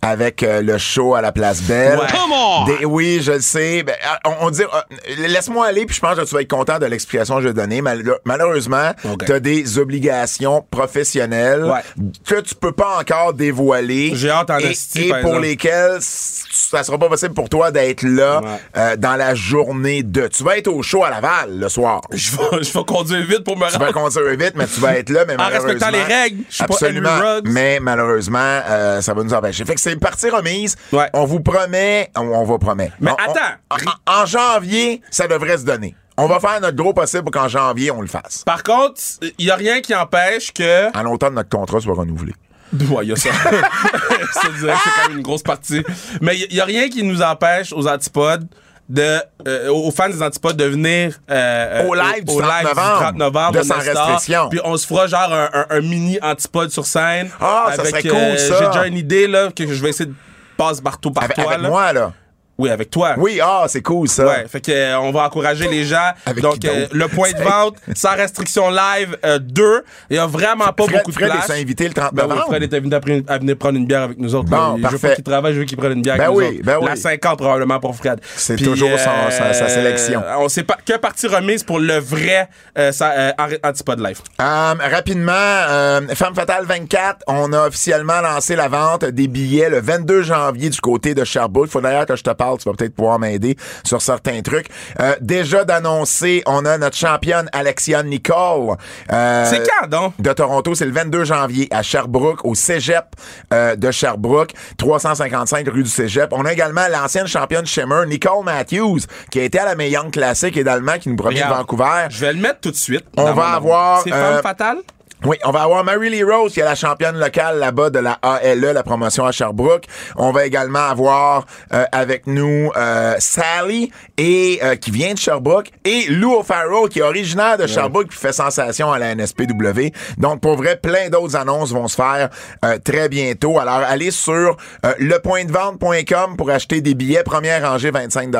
avec 0.02 0.42
euh, 0.42 0.62
le 0.62 0.78
show 0.78 1.14
à 1.14 1.20
la 1.20 1.32
place 1.32 1.62
Belle. 1.62 1.98
Ouais. 1.98 2.06
Come 2.10 2.32
on! 2.32 2.64
Des- 2.64 2.84
oui, 2.84 3.20
je 3.22 3.32
le 3.32 3.40
sais. 3.40 3.82
Ben, 3.82 3.94
euh, 4.04 4.30
on, 4.40 4.46
on 4.46 4.50
dit 4.50 4.62
euh, 4.62 5.26
laisse-moi 5.28 5.66
aller 5.66 5.86
puis 5.86 5.94
je 5.96 6.00
pense 6.00 6.16
que 6.16 6.24
tu 6.24 6.34
vas 6.34 6.42
être 6.42 6.50
content 6.50 6.78
de 6.78 6.86
l'explication 6.86 7.36
que 7.36 7.42
je 7.42 7.48
vais 7.48 7.54
donner. 7.54 7.82
Mal- 7.82 8.02
malheureusement, 8.24 8.92
Ok. 9.04 9.24
tu 9.26 9.32
as 9.32 9.40
des 9.40 9.78
obligations 9.78 10.64
professionnelles 10.70 11.64
Ouais. 11.64 11.80
que 12.26 12.40
tu 12.40 12.54
peux 12.54 12.72
pas 12.72 12.98
encore 13.00 13.32
dévoiler. 13.34 14.12
J'ai 14.14 14.30
hâte 14.30 14.50
en 14.50 14.58
et, 14.58 14.66
esti, 14.70 15.06
et 15.06 15.10
par 15.10 15.20
pour 15.20 15.30
exemple. 15.30 15.46
lesquelles 15.46 15.96
ça 16.00 16.82
sera 16.82 16.98
pas 16.98 17.08
possible 17.08 17.34
pour 17.34 17.48
toi 17.48 17.70
d'être 17.70 18.02
là 18.02 18.40
Ouais. 18.40 18.48
euh, 18.76 18.96
dans 18.96 19.16
la 19.16 19.34
journée 19.34 20.02
de. 20.02 20.26
Tu 20.28 20.42
vas 20.44 20.58
être 20.58 20.68
au 20.68 20.82
show 20.82 21.04
à 21.04 21.10
Laval 21.10 21.58
le 21.58 21.68
soir. 21.68 22.00
Je 22.12 22.30
vais, 22.32 22.62
je 22.62 22.72
vais 22.72 22.84
conduire 22.84 23.24
vite 23.26 23.44
pour 23.44 23.56
me 23.56 23.66
Tu 23.70 23.78
vas 23.78 23.86
rendre. 23.86 23.92
conduire 24.10 24.36
vite, 24.36 24.52
mais 24.56 24.66
tu 24.66 24.80
vas 24.80 24.96
être 24.96 25.10
là, 25.10 25.24
mais 25.26 25.40
En 25.40 25.48
respectant 25.48 25.90
les 25.90 26.02
règles. 26.02 26.42
Je 26.48 26.54
suis 26.56 26.64
pas 26.64 26.74
Absolument. 26.74 27.08
Henry 27.10 27.20
Ruggs. 27.36 27.48
mais 27.48 27.78
malheureusement, 27.80 28.05
euh, 28.10 29.00
ça 29.00 29.14
va 29.14 29.22
nous 29.22 29.34
empêcher. 29.34 29.64
Fait 29.64 29.74
que 29.74 29.80
c'est 29.80 29.92
une 29.92 29.98
partie 30.00 30.30
remise. 30.30 30.76
Ouais. 30.92 31.08
On 31.12 31.24
vous 31.24 31.40
promet, 31.40 32.10
on, 32.16 32.22
on 32.22 32.44
va 32.44 32.58
promet. 32.58 32.92
Mais 33.00 33.10
On- 33.10 33.14
on- 33.14 33.32
attends. 33.32 33.90
en, 34.06 34.22
en 34.22 34.26
janvier, 34.26 35.02
ça 35.10 35.26
devrait 35.28 35.58
se 35.58 35.64
donner. 35.64 35.94
On 36.18 36.26
va 36.26 36.40
faire 36.40 36.60
notre 36.60 36.76
gros 36.76 36.94
possible 36.94 37.24
pour 37.24 37.32
qu'en 37.32 37.48
janvier, 37.48 37.90
on 37.90 38.00
le 38.00 38.06
fasse. 38.06 38.42
Par 38.44 38.62
contre, 38.62 39.00
il 39.38 39.44
y 39.46 39.50
a 39.50 39.56
rien 39.56 39.80
qui 39.80 39.94
empêche 39.94 40.52
que. 40.52 40.96
En 40.96 41.02
l'automne, 41.02 41.34
notre 41.34 41.50
contrat 41.50 41.80
soit 41.80 41.94
renouvelé. 41.94 42.32
Ouais, 42.90 43.04
il 43.04 43.10
y 43.10 43.12
a 43.12 43.16
ça. 43.16 43.30
Ça 44.32 44.40
c'est 44.42 44.66
quand 44.66 45.08
même 45.08 45.18
une 45.18 45.22
grosse 45.22 45.42
partie. 45.44 45.82
Mais 46.20 46.36
il 46.36 46.54
y, 46.56 46.60
a 46.60 46.64
rien 46.64 46.88
qui 46.88 47.04
nous 47.04 47.22
empêche 47.22 47.72
aux 47.72 47.86
antipodes 47.86 48.46
de 48.88 49.18
euh, 49.48 49.68
aux 49.70 49.90
fans 49.90 50.08
des 50.08 50.22
antipodes 50.22 50.56
de 50.56 50.64
venir 50.64 51.18
euh, 51.30 51.86
Au 51.86 51.94
euh, 51.94 52.02
live 52.02 52.24
du 52.24 52.36
30 52.36 52.62
novembre. 52.62 53.00
30 53.00 53.16
novembre 53.16 53.52
De 53.52 53.58
au 53.58 53.62
Sans. 53.64 53.74
Restriction. 53.78 54.48
Puis 54.48 54.60
on 54.64 54.76
se 54.76 54.86
fera 54.86 55.06
genre 55.08 55.32
un, 55.32 55.48
un- 55.52 55.66
un 55.70 55.80
mini 55.80 56.18
antipode 56.22 56.70
sur 56.70 56.86
scène. 56.86 57.28
Ah, 57.40 57.70
ça 57.74 57.82
avec, 57.82 57.86
serait 57.96 58.02
cool, 58.08 58.38
ça. 58.38 58.58
J'ai 58.60 58.66
déjà 58.66 58.86
une 58.86 58.96
idée 58.96 59.26
là 59.26 59.50
que 59.50 59.66
je 59.66 59.82
vais 59.82 59.90
essayer 59.90 60.06
de 60.08 60.14
passer 60.56 60.82
partout 60.82 61.10
par 61.10 61.24
Avec, 61.24 61.36
toi. 61.36 61.46
avec 61.50 61.62
là. 61.62 61.68
moi, 61.68 61.92
là. 61.92 62.12
Oui, 62.58 62.70
avec 62.70 62.90
toi. 62.90 63.14
Oui, 63.18 63.38
ah, 63.42 63.64
c'est 63.68 63.82
cool, 63.82 64.08
ça. 64.08 64.26
Ouais, 64.26 64.46
fait 64.48 64.60
que 64.62 64.70
euh, 64.72 64.98
on 65.00 65.10
va 65.12 65.24
encourager 65.26 65.68
les 65.68 65.84
gens. 65.84 66.10
Avec 66.24 66.42
Donc 66.42 66.58
qui 66.60 66.68
euh, 66.68 66.86
le 66.90 67.06
point 67.08 67.30
de 67.32 67.42
vente 67.42 67.76
sans 67.94 68.14
restriction 68.16 68.70
live 68.70 69.16
2, 69.40 69.84
il 70.10 70.16
y 70.16 70.18
a 70.18 70.26
vraiment 70.26 70.72
pas 70.72 70.84
Fred, 70.84 70.96
beaucoup 70.98 71.10
de 71.10 71.16
Fred 71.16 71.30
place. 71.30 71.50
est 71.50 71.60
invité 71.60 71.88
le 71.88 71.94
30 71.94 72.14
Ben 72.14 72.26
oui. 72.30 72.36
Fred 72.48 72.62
est 72.62 72.74
invité 72.74 72.96
à, 72.96 73.00
pr- 73.00 73.24
à 73.28 73.38
venir 73.38 73.56
prendre 73.58 73.76
une 73.76 73.86
bière 73.86 74.02
avec 74.02 74.18
nous 74.18 74.34
autres. 74.34 74.48
Bon, 74.48 74.78
là. 74.78 74.88
je 74.90 74.96
veux 74.96 75.14
qu'il 75.14 75.24
travaille, 75.24 75.52
je 75.54 75.58
veux 75.58 75.64
qu'il 75.66 75.76
prenne 75.76 75.92
une 75.92 76.02
bière 76.02 76.16
Ben 76.16 76.24
avec 76.24 76.34
nous 76.34 76.40
oui, 76.40 76.54
autres. 76.56 76.64
ben 76.64 76.78
oui. 76.80 76.86
La 76.88 76.96
50 76.96 77.38
probablement 77.38 77.78
pour 77.78 77.94
Fred. 77.94 78.20
C'est 78.36 78.56
toujours 78.56 78.98
son- 78.98 79.30
sa- 79.30 79.52
sa 79.52 79.68
sélection. 79.68 80.22
On 80.38 80.48
sait 80.48 80.62
pas 80.64 80.78
que 80.84 80.96
partie 80.96 81.26
remise 81.26 81.62
pour 81.62 81.78
le 81.78 81.98
vrai 81.98 82.48
euh, 82.78 82.90
euh, 83.02 83.32
Antipode 83.64 84.00
Live. 84.00 84.20
Euh, 84.40 84.74
rapidement, 84.90 85.32
euh, 85.34 86.00
Femme 86.14 86.34
Fatale 86.34 86.64
24, 86.64 87.18
on 87.26 87.52
a 87.52 87.66
officiellement 87.66 88.20
lancé 88.22 88.56
la 88.56 88.68
vente 88.68 89.04
des 89.04 89.28
billets 89.28 89.68
le 89.68 89.80
22 89.80 90.22
janvier 90.22 90.70
du 90.70 90.80
côté 90.80 91.14
de 91.14 91.24
Sherbrooke. 91.24 91.68
Faut 91.68 91.80
d'ailleurs 91.80 92.06
que 92.06 92.16
je 92.16 92.22
te 92.22 92.30
parle, 92.30 92.45
tu 92.58 92.68
vas 92.68 92.74
peut-être 92.74 92.94
pouvoir 92.94 93.18
m'aider 93.18 93.56
sur 93.84 94.00
certains 94.02 94.40
trucs. 94.42 94.68
Euh, 95.00 95.14
déjà 95.20 95.64
d'annoncer, 95.64 96.42
on 96.46 96.64
a 96.64 96.78
notre 96.78 96.96
championne 96.96 97.48
Alexia 97.52 98.02
Nicole. 98.02 98.76
euh, 99.12 99.44
C'est 99.48 99.62
quand 99.68 99.88
donc? 99.88 100.14
de 100.18 100.32
Toronto, 100.32 100.74
c'est 100.74 100.86
le 100.86 100.92
22 100.92 101.24
janvier 101.24 101.68
à 101.70 101.82
Sherbrooke, 101.82 102.44
au 102.44 102.54
Cégep 102.54 103.04
euh, 103.52 103.76
de 103.76 103.90
Sherbrooke, 103.90 104.52
355 104.78 105.68
rue 105.68 105.82
du 105.82 105.90
Cégep. 105.90 106.28
On 106.32 106.44
a 106.44 106.52
également 106.52 106.86
l'ancienne 106.90 107.26
championne 107.26 107.66
Shimmer, 107.66 108.04
Nicole 108.06 108.44
Matthews, 108.44 109.00
qui 109.30 109.40
a 109.40 109.44
été 109.44 109.58
à 109.58 109.64
la 109.64 109.74
Meillon 109.74 110.10
Classique 110.10 110.56
également, 110.56 110.98
qui 110.98 111.08
nous 111.08 111.16
provient 111.16 111.48
de 111.48 111.54
Vancouver. 111.54 112.06
Je 112.10 112.20
vais 112.20 112.32
le 112.32 112.40
mettre 112.40 112.60
tout 112.60 112.70
de 112.70 112.76
suite. 112.76 113.04
On 113.16 113.32
va 113.32 113.48
avoir, 113.50 114.02
C'est 114.02 114.10
Femme 114.10 114.42
Fatale? 114.42 114.78
Oui, 115.24 115.36
on 115.44 115.50
va 115.50 115.62
avoir 115.62 115.82
Mary 115.82 116.10
Lee 116.10 116.22
Rose, 116.22 116.52
qui 116.52 116.60
est 116.60 116.64
la 116.64 116.74
championne 116.74 117.18
locale 117.18 117.58
là-bas 117.58 117.88
de 117.88 117.98
la 117.98 118.18
ALE, 118.22 118.60
la 118.60 118.82
promotion 118.82 119.24
à 119.24 119.32
Sherbrooke. 119.32 119.86
On 120.16 120.30
va 120.30 120.44
également 120.44 120.90
avoir 120.90 121.46
euh, 121.72 121.84
avec 121.90 122.26
nous 122.26 122.70
euh, 122.76 123.14
Sally, 123.18 123.90
et 124.18 124.60
euh, 124.62 124.76
qui 124.76 124.90
vient 124.90 125.14
de 125.14 125.18
Sherbrooke, 125.18 125.70
et 125.84 126.06
Lou 126.10 126.34
O'Farrell, 126.34 126.88
qui 126.90 126.98
est 126.98 127.02
originaire 127.02 127.56
de 127.56 127.66
Sherbrooke, 127.66 128.08
qui 128.08 128.16
fait 128.16 128.32
sensation 128.32 128.92
à 128.92 128.98
la 128.98 129.14
NSPW. 129.14 129.90
Donc, 130.18 130.40
pour 130.40 130.56
vrai, 130.56 130.76
plein 130.76 131.08
d'autres 131.08 131.34
annonces 131.34 131.72
vont 131.72 131.88
se 131.88 131.96
faire 131.96 132.28
euh, 132.64 132.78
très 132.84 133.08
bientôt. 133.08 133.58
Alors, 133.58 133.80
allez 133.86 134.10
sur 134.10 134.56
euh, 134.84 134.92
lepointdevente.com 134.98 136.36
pour 136.36 136.50
acheter 136.50 136.82
des 136.82 136.94
billets. 136.94 137.22
Première 137.22 137.68
rangée, 137.68 137.90
25 137.90 138.30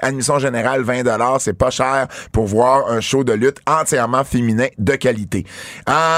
Admission 0.00 0.38
générale, 0.38 0.82
20 0.82 1.04
C'est 1.38 1.52
pas 1.52 1.70
cher 1.70 2.08
pour 2.32 2.46
voir 2.46 2.88
un 2.88 3.00
show 3.00 3.24
de 3.24 3.32
lutte 3.32 3.58
entièrement 3.66 4.24
féminin 4.24 4.68
de 4.78 4.94
qualité. 4.94 5.44
Euh, 5.88 6.13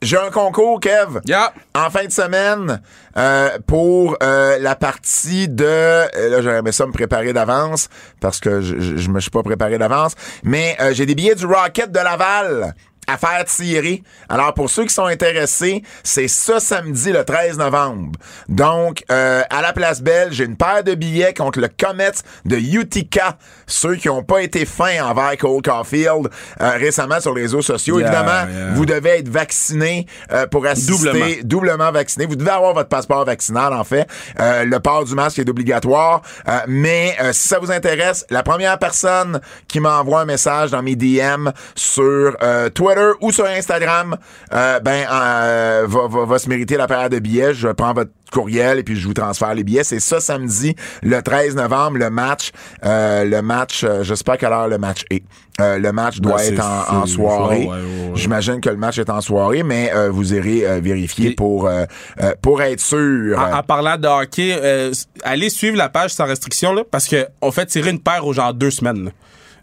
j'ai 0.00 0.16
un 0.16 0.30
concours, 0.30 0.78
Kev. 0.78 1.20
Yeah. 1.24 1.52
En 1.74 1.90
fin 1.90 2.04
de 2.04 2.12
semaine, 2.12 2.80
euh, 3.16 3.58
pour 3.66 4.16
euh, 4.22 4.58
la 4.60 4.76
partie 4.76 5.48
de... 5.48 5.64
euh, 5.64 6.28
là, 6.28 6.40
j'aurais 6.40 6.58
aimé 6.58 6.70
ça 6.70 6.86
me 6.86 6.92
préparer 6.92 7.32
d'avance, 7.32 7.88
parce 8.20 8.38
que 8.38 8.60
je, 8.60 8.78
je, 8.78 8.96
je 8.96 9.10
me 9.10 9.18
suis 9.18 9.30
pas 9.30 9.42
préparé 9.42 9.76
d'avance. 9.76 10.12
Mais 10.44 10.76
euh, 10.80 10.92
j'ai 10.94 11.04
des 11.04 11.16
billets 11.16 11.34
du 11.34 11.46
Rocket 11.46 11.90
de 11.90 11.98
Laval 11.98 12.74
à 13.08 13.16
faire 13.16 13.44
tirer. 13.46 14.02
Alors, 14.28 14.54
pour 14.54 14.70
ceux 14.70 14.84
qui 14.84 14.92
sont 14.94 15.06
intéressés, 15.06 15.82
c'est 16.04 16.28
ce 16.28 16.58
samedi, 16.58 17.10
le 17.10 17.24
13 17.24 17.58
novembre. 17.58 18.12
Donc, 18.48 19.02
euh, 19.10 19.42
à 19.50 19.62
la 19.62 19.72
Place 19.72 20.02
Belle, 20.02 20.28
j'ai 20.30 20.44
une 20.44 20.56
paire 20.56 20.84
de 20.84 20.94
billets 20.94 21.32
contre 21.34 21.58
le 21.60 21.68
Comet 21.68 22.12
de 22.44 22.56
Utica. 22.56 23.38
Ceux 23.66 23.96
qui 23.96 24.08
n'ont 24.08 24.22
pas 24.22 24.42
été 24.42 24.66
fins 24.66 25.02
envers 25.02 25.36
Cole 25.38 25.62
Caulfield 25.62 26.28
euh, 26.60 26.70
récemment 26.76 27.20
sur 27.20 27.34
les 27.34 27.42
réseaux 27.42 27.62
sociaux. 27.62 27.98
Yeah, 27.98 28.08
Évidemment, 28.08 28.52
yeah. 28.52 28.74
vous 28.74 28.84
devez 28.86 29.18
être 29.18 29.28
vacciné 29.28 30.06
euh, 30.32 30.46
pour 30.46 30.66
assister 30.66 30.92
Doublement. 30.92 31.34
doublement 31.44 31.92
vacciné. 31.92 32.26
Vous 32.26 32.36
devez 32.36 32.50
avoir 32.50 32.74
votre 32.74 32.88
passeport 32.90 33.24
vaccinal, 33.24 33.72
en 33.72 33.84
fait. 33.84 34.06
Euh, 34.38 34.64
le 34.64 34.80
port 34.80 35.04
du 35.04 35.14
masque 35.14 35.38
est 35.38 35.48
obligatoire. 35.48 36.22
Euh, 36.48 36.58
mais 36.66 37.16
euh, 37.20 37.32
si 37.32 37.48
ça 37.48 37.58
vous 37.58 37.70
intéresse, 37.72 38.26
la 38.30 38.42
première 38.42 38.78
personne 38.78 39.40
qui 39.66 39.80
m'envoie 39.80 40.20
un 40.20 40.24
message 40.26 40.70
dans 40.70 40.82
mes 40.82 40.96
DM 40.96 41.48
sur 41.74 42.36
euh, 42.42 42.68
Twitter 42.68 42.97
Twitter 42.98 43.18
ou 43.20 43.32
sur 43.32 43.46
Instagram, 43.46 44.16
euh, 44.52 44.80
ben 44.80 45.06
euh, 45.10 45.86
va, 45.88 46.08
va, 46.08 46.24
va 46.24 46.38
se 46.38 46.48
mériter 46.48 46.76
la 46.76 46.86
paire 46.86 47.10
de 47.10 47.18
billets. 47.18 47.54
Je 47.54 47.68
prends 47.68 47.92
votre 47.92 48.10
courriel 48.32 48.78
et 48.78 48.82
puis 48.82 48.96
je 48.96 49.06
vous 49.06 49.14
transfère 49.14 49.54
les 49.54 49.64
billets. 49.64 49.84
C'est 49.84 50.00
ça 50.00 50.20
samedi, 50.20 50.74
le 51.02 51.20
13 51.22 51.56
novembre, 51.56 51.98
le 51.98 52.10
match. 52.10 52.50
Euh, 52.84 53.24
le 53.24 53.42
match, 53.42 53.84
euh, 53.84 54.02
je 54.02 54.14
sais 54.14 54.24
pas 54.24 54.34
à 54.34 54.36
quelle 54.36 54.52
heure 54.52 54.68
le 54.68 54.78
match 54.78 55.04
est. 55.10 55.22
Euh, 55.60 55.78
le 55.78 55.90
match 55.92 56.20
doit 56.20 56.36
Ben, 56.36 56.52
être 56.54 56.64
en, 56.92 57.04
soirée. 57.06 57.60
ouais, 57.64 57.66
ouais, 57.66 57.74
ouais. 57.74 58.10
J'imagine 58.14 58.60
que 58.60 58.68
le 58.70 58.76
match 58.76 58.96
est 58.98 59.10
en 59.10 59.20
soirée, 59.20 59.64
mais 59.64 59.90
euh, 59.92 60.08
vous 60.08 60.32
irez 60.34 60.64
euh, 60.64 60.80
vérifier 60.80 61.30
Et- 61.30 61.34
pour 61.34 61.66
euh, 61.66 61.84
euh, 62.22 62.32
pour 62.40 62.62
être 62.62 62.78
sûr. 62.80 63.36
En, 63.38 63.58
en 63.58 63.62
parlant 63.64 63.96
de 63.96 64.06
hockey, 64.06 64.56
euh, 64.56 64.92
allez 65.24 65.50
suivre 65.50 65.76
la 65.76 65.88
page 65.88 66.12
sans 66.14 66.26
restriction, 66.26 66.72
là, 66.74 66.82
parce 66.88 67.08
qu'on 67.08 67.50
fait 67.50 67.66
tirer 67.66 67.90
une 67.90 67.98
paire 68.00 68.24
aux 68.24 68.32
genre 68.32 68.54
deux 68.54 68.70
semaines. 68.70 69.06
là. 69.06 69.10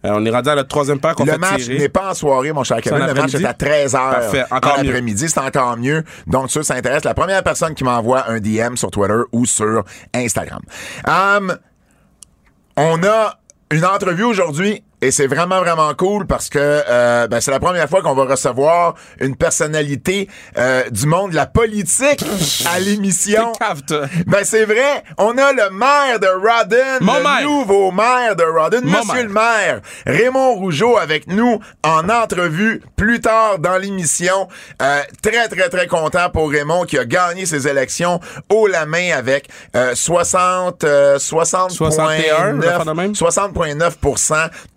Euh, 0.06 0.14
on 0.16 0.26
est 0.26 0.30
rendu 0.30 0.50
à 0.50 0.56
la 0.56 0.64
troisième 0.64 1.00
paire 1.00 1.16
qu'on 1.16 1.26
Le 1.26 1.32
fait 1.34 1.38
match 1.38 1.64
tirer. 1.64 1.78
n'est 1.80 1.90
pas 1.90 2.12
en 2.12 2.14
soirée, 2.14 2.52
mon 2.54 2.64
cher 2.64 2.80
Kevin. 2.82 3.00
Le 3.06 3.14
match 3.14 3.34
est 3.34 3.44
à 3.46 3.54
13h 3.54 3.92
Parfait. 3.92 4.44
Encore 4.52 4.78
en 4.80 4.84
mieux. 4.84 4.90
après-midi. 4.90 5.28
C'est 5.30 5.40
encore 5.40 5.78
mieux. 5.78 6.04
Donc, 6.28 6.52
ceux 6.52 6.62
qui 6.62 6.68
s'intéressent, 6.68 7.06
la 7.06 7.14
première 7.14 7.44
personne 7.44 7.74
qui 7.74 7.84
m'envoie 7.84 8.30
un 8.30 8.40
DM 8.40 8.76
sur 8.76 8.92
Twitter 8.92 9.20
ou 9.32 9.46
sur 9.46 9.84
Instagram. 10.14 10.62
Hum, 11.08 11.58
on 12.78 13.04
a 13.04 13.40
une 13.72 13.86
entrevue 13.86 14.24
aujourd'hui 14.24 14.84
et 15.02 15.12
c'est 15.12 15.28
vraiment, 15.28 15.60
vraiment 15.60 15.94
cool 15.94 16.26
parce 16.26 16.50
que 16.50 16.58
euh, 16.60 17.28
ben, 17.28 17.42
c'est 17.42 17.52
la 17.52 17.60
première 17.60 17.90
fois 17.90 18.02
qu'on 18.02 18.16
va 18.16 18.24
recevoir 18.26 18.96
une 19.20 19.36
personnalité 19.36 20.30
euh, 20.58 20.90
du 20.90 21.06
monde 21.06 21.32
de 21.32 21.36
la 21.36 21.46
politique 21.46 22.24
à 22.74 22.80
l'émission. 22.80 23.52
Ben 24.28 24.44
c'est 24.44 24.66
vrai, 24.66 25.04
on 25.18 25.38
a 25.38 25.52
le 25.54 25.70
maire 25.72 26.20
de 26.20 26.28
Rodden, 26.28 27.00
Mon 27.02 27.18
le 27.18 27.24
maire. 27.24 27.42
nouveau 27.44 27.92
maire 27.92 28.36
de 28.36 28.44
Rodden, 28.44 28.84
Mon 28.86 29.00
Monsieur 29.06 29.24
le 29.24 29.30
maire, 29.30 29.82
Raymond 30.06 30.56
Rougeau 30.56 30.98
avec 30.98 31.28
nous 31.28 31.60
en 31.84 32.10
entrevue 32.10 32.82
plus 32.96 33.20
tard 33.22 33.60
dans 33.60 33.78
l'émission. 33.78 34.48
Euh, 34.82 35.02
très 35.22 35.48
très 35.50 35.70
très 35.70 35.88
content 35.88 36.30
pour 36.30 36.50
Raymond 36.50 36.86
qui 36.86 36.98
a 36.98 37.06
gagné 37.06 37.46
ses 37.46 37.68
élections 37.68 38.20
haut 38.52 38.68
la 38.68 38.86
main 38.86 39.12
avec 39.16 39.50
euh, 39.76 39.94
60 39.94 40.84
euh, 40.84 41.20
60 41.20 41.72
61, 41.72 42.56
une 42.56 42.64
affaire 42.64 42.86
de 42.86 42.92
même? 42.92 43.12
60,9 43.12 43.92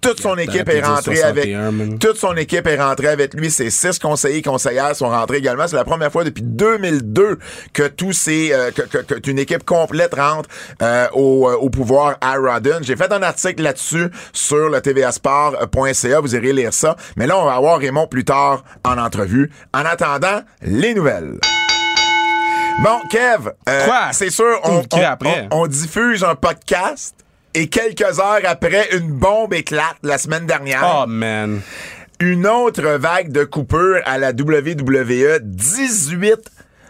Toute 0.09 0.21
son 0.21 0.37
équipe 0.39 0.69
est 0.69 0.81
rentrée 0.81 1.23
avec 1.23 1.45
61, 1.45 1.71
man. 1.73 1.99
toute 1.99 2.17
son 2.17 2.35
équipe 2.37 2.67
est 2.67 2.81
rentrée 2.81 3.09
avec 3.09 3.35
lui. 3.35 3.51
Ses 3.51 3.71
six 3.71 3.99
conseillers 3.99 4.43
conseillères 4.43 4.97
sont 4.97 5.09
rentrés 5.09 5.37
également. 5.39 5.67
C'est 5.69 5.77
la 5.77 5.85
première 5.85 6.11
fois 6.11 6.25
depuis 6.25 6.43
2002 6.43 7.39
que 7.73 7.89
tous 7.89 8.13
ces 8.13 8.53
euh, 8.53 8.71
que, 8.71 8.83
que- 8.83 8.99
que- 8.99 9.15
qu'une 9.15 9.39
équipe 9.39 9.65
complète 9.65 10.15
rentre 10.15 10.49
euh, 10.83 11.07
au, 11.13 11.49
euh, 11.49 11.55
au 11.57 11.69
pouvoir 11.71 12.17
à 12.21 12.37
Rodden. 12.37 12.83
J'ai 12.83 12.97
fait 12.97 13.13
un 13.13 13.23
article 13.23 13.63
là-dessus 13.63 14.09
sur 14.33 14.69
le 14.71 14.81
tvasport.ca. 14.81 16.21
Vous 16.21 16.35
irez 16.35 16.53
lire 16.53 16.73
ça. 16.73 16.97
Mais 17.17 17.27
là, 17.27 17.39
on 17.39 17.45
va 17.45 17.55
avoir 17.55 17.79
Raymond 17.79 18.07
plus 18.07 18.25
tard 18.25 18.65
en 18.85 18.99
entrevue. 18.99 19.51
En 19.75 19.85
attendant, 19.85 20.41
les 20.63 20.95
nouvelles. 20.95 21.39
Bon, 22.81 23.01
Kev, 23.11 23.49
euh, 23.69 23.87
c'est 24.13 24.31
sûr, 24.31 24.61
on- 24.63 24.83
on 25.51 25.67
diffuse 25.67 26.23
un 26.23 26.37
podcast 26.37 27.15
et 27.55 27.69
quelques 27.69 28.19
heures 28.21 28.41
après, 28.45 28.89
une 28.97 29.11
bombe 29.13 29.55
éclate 29.55 29.97
la 30.03 30.19
semaine 30.19 30.47
dernière. 30.47 31.03
Oh, 31.03 31.07
man. 31.07 31.61
Une 32.21 32.47
autre 32.47 32.83
vague 32.99 33.31
de 33.31 33.45
coupures 33.45 34.01
à 34.05 34.19
la 34.19 34.31
WWE. 34.31 35.39
18 35.41 36.35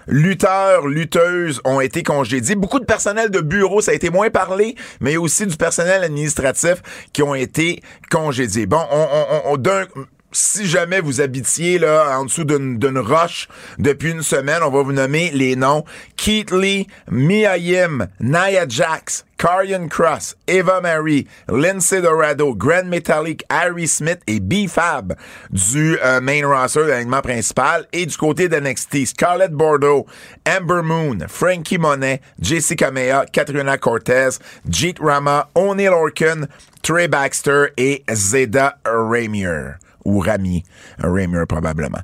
lutteurs, 0.06 0.86
lutteuses 0.88 1.60
ont 1.64 1.80
été 1.80 2.02
congédiés. 2.02 2.54
Beaucoup 2.54 2.80
de 2.80 2.86
personnel 2.86 3.30
de 3.30 3.40
bureau, 3.40 3.80
ça 3.82 3.90
a 3.90 3.94
été 3.94 4.08
moins 4.10 4.30
parlé, 4.30 4.74
mais 5.00 5.16
aussi 5.18 5.46
du 5.46 5.56
personnel 5.56 6.02
administratif 6.02 6.76
qui 7.12 7.22
ont 7.22 7.34
été 7.34 7.82
congédiés. 8.10 8.64
Bon, 8.66 8.80
on, 8.90 8.96
on, 8.96 9.26
on- 9.30 9.52
on- 9.52 9.56
d'un- 9.58 9.86
si 10.32 10.66
jamais 10.66 11.00
vous 11.00 11.20
habitiez 11.20 11.78
là 11.78 12.18
en 12.18 12.24
dessous 12.24 12.44
d'une 12.44 12.98
roche 12.98 13.48
depuis 13.78 14.10
une 14.10 14.22
semaine, 14.22 14.62
on 14.62 14.70
va 14.70 14.82
vous 14.82 14.92
nommer 14.92 15.30
les 15.32 15.56
noms. 15.56 15.84
Keith 16.16 16.50
Lee, 16.50 16.86
Mia 17.10 17.56
Yim, 17.56 18.08
Nia 18.20 18.66
Jax, 18.68 19.24
Karrion 19.38 19.88
Cross, 19.88 20.36
Eva 20.46 20.80
Marie, 20.80 21.26
Lindsay 21.48 22.02
Dorado, 22.02 22.54
Grand 22.54 22.84
Metallic, 22.86 23.44
Harry 23.48 23.86
Smith 23.86 24.20
et 24.26 24.40
B-Fab 24.40 25.14
du 25.50 25.96
euh, 26.04 26.20
main 26.20 26.46
roster 26.46 26.80
de 26.80 26.88
l'alignement 26.88 27.22
principal. 27.22 27.86
Et 27.92 28.04
du 28.04 28.16
côté 28.16 28.48
d'NXT, 28.48 29.06
Scarlett 29.06 29.52
Bordeaux, 29.52 30.06
Amber 30.46 30.82
Moon, 30.82 31.18
Frankie 31.28 31.78
Monet, 31.78 32.20
Jessica 32.40 32.90
Mea, 32.90 33.24
Katrina 33.32 33.78
Cortez, 33.78 34.30
Jeet 34.68 34.98
Rama, 35.00 35.48
O'Neal 35.54 35.94
Orkin, 35.94 36.48
Trey 36.82 37.08
Baxter 37.08 37.68
et 37.76 38.04
Zeda 38.12 38.78
Ramier 38.84 39.78
ou 40.08 40.20
Rami 40.20 40.64
Ramier 40.98 41.46
probablement. 41.46 42.00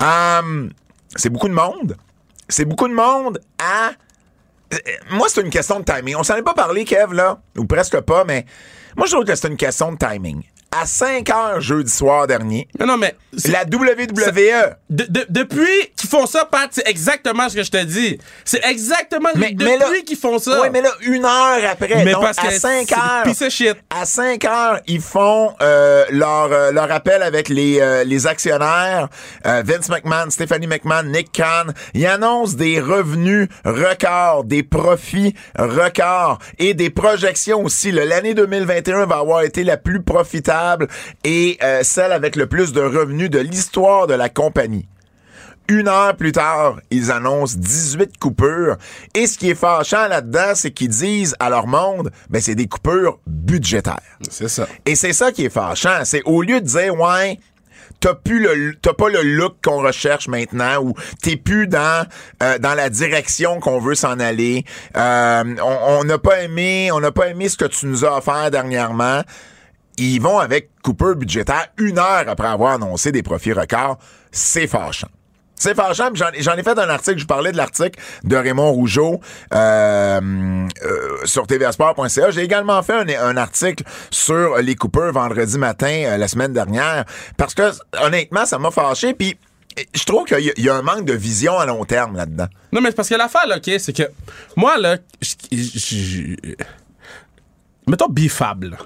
Hum, 0.00 0.70
c'est 1.16 1.30
beaucoup 1.30 1.48
de 1.48 1.54
monde. 1.54 1.96
C'est 2.48 2.64
beaucoup 2.64 2.88
de 2.88 2.94
monde 2.94 3.40
à 3.58 3.92
euh, 4.72 4.78
moi, 5.10 5.26
c'est 5.28 5.42
une 5.42 5.50
question 5.50 5.80
de 5.80 5.84
timing. 5.84 6.16
On 6.16 6.22
s'en 6.22 6.36
est 6.36 6.42
pas 6.42 6.54
parlé, 6.54 6.84
Kev, 6.84 7.14
là, 7.14 7.40
ou 7.58 7.66
presque 7.66 8.00
pas, 8.00 8.24
mais 8.24 8.46
moi, 8.96 9.06
je 9.06 9.12
trouve 9.12 9.24
que 9.24 9.34
c'est 9.34 9.48
une 9.48 9.56
question 9.56 9.92
de 9.92 9.98
timing. 9.98 10.42
À 10.74 10.86
5 10.86 11.28
heures 11.28 11.60
jeudi 11.60 11.92
soir 11.92 12.26
dernier, 12.26 12.66
Mais 12.80 12.86
non, 12.86 12.96
mais. 12.96 13.14
la 13.50 13.64
WWE. 13.64 14.74
de- 14.88 15.04
de- 15.08 15.26
depuis 15.28 15.66
qu'ils 15.96 16.08
font 16.08 16.24
ça, 16.26 16.46
Pat, 16.46 16.68
c'est 16.72 16.88
exactement 16.88 17.46
ce 17.50 17.56
que 17.56 17.62
je 17.62 17.70
te 17.70 17.84
dis. 17.84 18.18
C'est 18.42 18.64
exactement 18.64 19.28
Mais- 19.34 19.52
depuis 19.52 19.66
mais 19.78 20.02
qu'ils 20.02 20.16
font 20.16 20.38
ça. 20.38 20.62
Oui, 20.62 20.68
mais 20.72 20.80
là, 20.80 20.88
une 21.02 21.26
heure 21.26 21.60
après, 21.70 22.02
Mais 22.04 22.12
donc 22.12 22.22
parce 22.22 22.38
à 22.38 22.48
que 22.48 22.54
5 22.54 22.86
c'est 22.88 22.94
heures. 22.96 23.22
piece 23.24 23.42
of 23.42 23.50
shit. 23.50 23.76
À 23.90 24.06
5 24.06 24.44
heures, 24.46 24.80
ils 24.86 25.00
font 25.02 25.54
euh, 25.60 26.06
leur, 26.10 26.50
euh, 26.50 26.72
leur 26.72 26.90
appel 26.90 27.22
avec 27.22 27.50
les, 27.50 27.78
euh, 27.80 28.04
les 28.04 28.26
actionnaires, 28.26 29.08
euh, 29.46 29.62
Vince 29.66 29.90
McMahon, 29.90 30.30
Stephanie 30.30 30.66
McMahon, 30.66 31.02
Nick 31.04 31.32
Khan. 31.32 31.70
Ils 31.92 32.06
annoncent 32.06 32.54
des 32.56 32.80
revenus 32.80 33.48
records, 33.66 34.44
des 34.44 34.62
profits 34.62 35.34
records 35.58 36.38
et 36.58 36.72
des 36.72 36.88
projections 36.88 37.62
aussi. 37.62 37.92
L'année 37.92 38.32
2021 38.32 39.04
va 39.04 39.18
avoir 39.18 39.42
été 39.42 39.64
la 39.64 39.76
plus 39.76 40.02
profitable 40.02 40.61
et 41.24 41.58
euh, 41.62 41.80
celle 41.82 42.12
avec 42.12 42.36
le 42.36 42.46
plus 42.46 42.72
de 42.72 42.80
revenus 42.80 43.30
de 43.30 43.38
l'histoire 43.38 44.06
de 44.06 44.14
la 44.14 44.28
compagnie. 44.28 44.88
Une 45.68 45.88
heure 45.88 46.16
plus 46.16 46.32
tard, 46.32 46.80
ils 46.90 47.12
annoncent 47.12 47.56
18 47.56 48.18
coupures. 48.18 48.76
Et 49.14 49.26
ce 49.26 49.38
qui 49.38 49.50
est 49.50 49.54
fâchant 49.54 50.08
là-dedans, 50.08 50.54
c'est 50.54 50.72
qu'ils 50.72 50.88
disent 50.88 51.36
à 51.38 51.50
leur 51.50 51.66
monde, 51.66 52.10
ben, 52.28 52.42
c'est 52.42 52.56
des 52.56 52.66
coupures 52.66 53.20
budgétaires. 53.26 54.18
C'est 54.28 54.48
ça. 54.48 54.66
Et 54.86 54.96
c'est 54.96 55.12
ça 55.12 55.30
qui 55.30 55.44
est 55.44 55.50
fâchant. 55.50 56.00
C'est 56.04 56.22
au 56.24 56.42
lieu 56.42 56.60
de 56.60 56.66
dire, 56.66 56.98
ouais, 56.98 57.38
t'as 58.00 58.14
plus 58.14 58.40
le, 58.40 58.74
t'as 58.82 58.92
pas 58.92 59.08
le 59.08 59.22
look 59.22 59.56
qu'on 59.62 59.80
recherche 59.80 60.26
maintenant 60.26 60.82
ou 60.82 60.94
t'es 61.22 61.36
plus 61.36 61.68
dans, 61.68 62.06
euh, 62.42 62.58
dans 62.58 62.74
la 62.74 62.90
direction 62.90 63.60
qu'on 63.60 63.78
veut 63.78 63.94
s'en 63.94 64.18
aller. 64.18 64.64
Euh, 64.96 65.44
on 65.62 66.00
on 66.02 66.04
n'a 66.04 66.18
pas 66.18 66.42
aimé, 66.42 66.90
on 66.92 67.00
n'a 67.00 67.12
pas 67.12 67.28
aimé 67.28 67.48
ce 67.48 67.56
que 67.56 67.64
tu 67.64 67.86
nous 67.86 68.04
as 68.04 68.18
offert 68.18 68.50
dernièrement. 68.50 69.22
Ils 69.98 70.20
vont 70.20 70.38
avec 70.38 70.70
coupure 70.82 71.16
budgétaire 71.16 71.68
une 71.78 71.98
heure 71.98 72.24
après 72.28 72.48
avoir 72.48 72.72
annoncé 72.72 73.12
des 73.12 73.22
profits 73.22 73.52
records. 73.52 73.98
C'est 74.30 74.66
fâchant. 74.66 75.08
C'est 75.54 75.76
fâchant. 75.76 76.10
J'en, 76.14 76.30
ai 76.56 76.62
fait 76.64 76.76
un 76.76 76.88
article. 76.88 77.18
Je 77.18 77.26
parlais 77.26 77.52
de 77.52 77.56
l'article 77.56 78.00
de 78.24 78.34
Raymond 78.34 78.72
Rougeau 78.72 79.20
euh, 79.54 80.20
euh, 80.82 81.16
sur 81.24 81.46
tvsport.ca. 81.46 82.30
J'ai 82.32 82.42
également 82.42 82.82
fait 82.82 83.16
un, 83.16 83.36
article 83.36 83.84
sur 84.10 84.56
les 84.56 84.74
coupeurs 84.74 85.12
vendredi 85.12 85.58
matin 85.58 86.02
euh, 86.04 86.16
la 86.16 86.26
semaine 86.26 86.52
dernière 86.52 87.04
parce 87.36 87.54
que 87.54 87.70
honnêtement, 88.02 88.44
ça 88.44 88.58
m'a 88.58 88.72
fâché. 88.72 89.14
Puis 89.14 89.36
je 89.94 90.04
trouve 90.04 90.24
qu'il 90.26 90.52
y, 90.56 90.68
a- 90.68 90.74
un 90.74 90.82
manque 90.82 91.04
de 91.04 91.12
vision 91.14 91.58
à 91.58 91.64
long 91.64 91.84
terme 91.84 92.16
là-dedans. 92.16 92.48
Non, 92.72 92.80
mais 92.80 92.88
c'est 92.90 92.96
parce 92.96 93.08
que 93.08 93.14
l'affaire, 93.14 93.46
là, 93.46 93.58
OK, 93.58 93.70
c'est 93.78 93.96
que 93.96 94.10
moi, 94.56 94.78
là, 94.78 94.96
je- 95.20 96.36
mettons 97.86 98.08
Bifab, 98.08 98.64
là. 98.64 98.78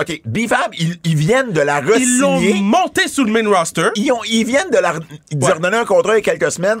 OK, 0.00 0.20
Bifab, 0.24 0.74
ils, 0.78 0.96
ils 1.04 1.16
viennent 1.16 1.52
de 1.52 1.60
la 1.60 1.80
Ils 1.80 2.18
l'ont 2.18 2.36
re-signer. 2.36 2.60
monté 2.60 3.08
sous 3.08 3.24
le 3.24 3.32
main 3.32 3.48
roster. 3.48 3.88
Ils, 3.96 4.10
ont, 4.12 4.20
ils 4.28 4.44
viennent 4.44 4.70
de 4.70 4.78
la 4.78 4.94
d'y 5.30 5.44
Ouais. 5.46 5.52
redonner 5.52 5.76
un 5.78 5.84
contrat 5.84 6.14
il 6.18 6.24
y 6.26 6.28
a 6.30 6.36
quelques 6.36 6.52
semaines. 6.52 6.80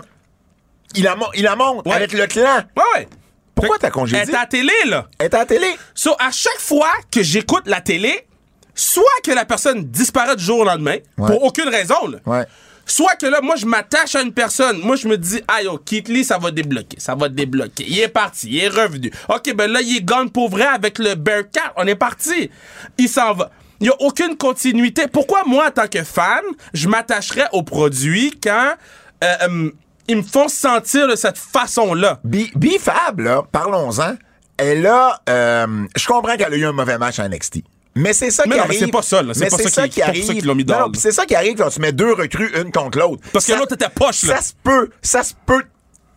Il 0.94 1.04
la, 1.04 1.16
il 1.34 1.42
la 1.44 1.56
monte 1.56 1.86
Ouais. 1.86 1.92
avec 1.94 2.12
le 2.12 2.26
clan. 2.26 2.56
Ouais, 2.76 2.82
ouais. 2.96 3.08
Pourquoi 3.54 3.78
t'as 3.78 3.90
congédié? 3.90 4.22
Elle 4.22 4.30
est 4.30 4.34
à 4.36 4.40
la 4.40 4.46
télé, 4.46 4.72
là. 4.86 5.08
Elle 5.18 5.26
est 5.26 5.34
à 5.34 5.38
la 5.38 5.46
télé. 5.46 5.66
So, 5.94 6.14
à 6.18 6.30
chaque 6.30 6.58
fois 6.60 6.90
que 7.10 7.22
j'écoute 7.22 7.62
la 7.66 7.80
télé, 7.80 8.26
soit 8.74 9.02
que 9.22 9.30
la 9.32 9.44
personne 9.44 9.84
disparaît 9.84 10.36
du 10.36 10.42
jour 10.44 10.60
au 10.60 10.64
lendemain, 10.64 10.96
Ouais. 11.18 11.26
pour 11.26 11.44
aucune 11.44 11.68
raison, 11.68 12.06
là. 12.08 12.18
Ouais. 12.26 12.44
Soit 12.90 13.14
que 13.14 13.26
là, 13.26 13.40
moi, 13.40 13.54
je 13.54 13.66
m'attache 13.66 14.16
à 14.16 14.22
une 14.22 14.32
personne. 14.32 14.78
Moi, 14.80 14.96
je 14.96 15.06
me 15.06 15.16
dis, 15.16 15.40
ah 15.46 15.62
yo, 15.62 15.78
Keith 15.78 16.08
Lee, 16.08 16.24
ça 16.24 16.38
va 16.38 16.50
débloquer. 16.50 16.98
Ça 16.98 17.14
va 17.14 17.28
débloquer. 17.28 17.84
Il 17.86 17.98
est 18.00 18.08
parti. 18.08 18.48
Il 18.50 18.58
est 18.58 18.68
revenu. 18.68 19.12
OK, 19.28 19.54
ben 19.54 19.70
là, 19.70 19.80
il 19.80 19.98
est 19.98 20.02
gone 20.04 20.28
pour 20.28 20.50
vrai 20.50 20.66
avec 20.66 20.98
le 20.98 21.14
Bearcat. 21.14 21.72
On 21.76 21.86
est 21.86 21.94
parti. 21.94 22.50
Il 22.98 23.08
s'en 23.08 23.32
va. 23.34 23.50
Il 23.78 23.84
n'y 23.84 23.90
a 23.90 23.94
aucune 24.00 24.36
continuité. 24.36 25.06
Pourquoi, 25.06 25.44
moi, 25.46 25.68
en 25.68 25.70
tant 25.70 25.86
que 25.86 26.02
fan, 26.02 26.42
je 26.74 26.88
m'attacherais 26.88 27.46
aux 27.52 27.62
produits 27.62 28.32
quand 28.42 28.74
euh, 29.22 29.34
euh, 29.42 29.70
ils 30.08 30.16
me 30.16 30.22
font 30.22 30.48
sentir 30.48 31.06
de 31.06 31.14
cette 31.14 31.38
façon-là? 31.38 32.20
B- 32.26 32.50
B-Fab, 32.56 33.20
là, 33.20 33.44
parlons-en. 33.52 34.16
Elle 34.56 34.84
a. 34.86 35.20
euh, 35.28 35.86
je 35.96 36.06
comprends 36.08 36.36
qu'elle 36.36 36.52
a 36.52 36.56
eu 36.56 36.66
un 36.66 36.72
mauvais 36.72 36.98
match 36.98 37.20
à 37.20 37.28
NXT. 37.28 37.62
Mais 37.96 38.12
c'est 38.12 38.30
ça 38.30 38.44
Mais 38.46 38.52
qui 38.54 38.58
non, 38.58 38.64
mais 38.68 38.74
arrive. 38.76 38.80
c'est 38.86 38.90
pas 38.92 39.02
ça. 39.02 39.22
C'est 39.32 39.50
pas 39.50 39.58
ça 39.58 39.68
ça 39.68 39.88
qui- 39.88 40.00
arrive. 40.02 40.46
Non, 40.46 40.92
c'est 40.94 41.10
ça 41.12 41.26
qui 41.26 41.34
arrive 41.34 41.56
quand 41.56 41.70
tu 41.70 41.80
mets 41.80 41.92
deux 41.92 42.12
recrues 42.12 42.50
une 42.60 42.70
contre 42.70 42.98
l'autre. 42.98 43.22
Parce 43.32 43.46
que 43.46 43.52
l'autre 43.52 43.74
était 43.74 43.88
poche, 43.92 44.22
là. 44.24 44.36
Ça 44.36 44.42
se 44.42 44.52
peut, 44.62 44.90
ça 45.02 45.22
se 45.24 45.34
peut 45.44 45.62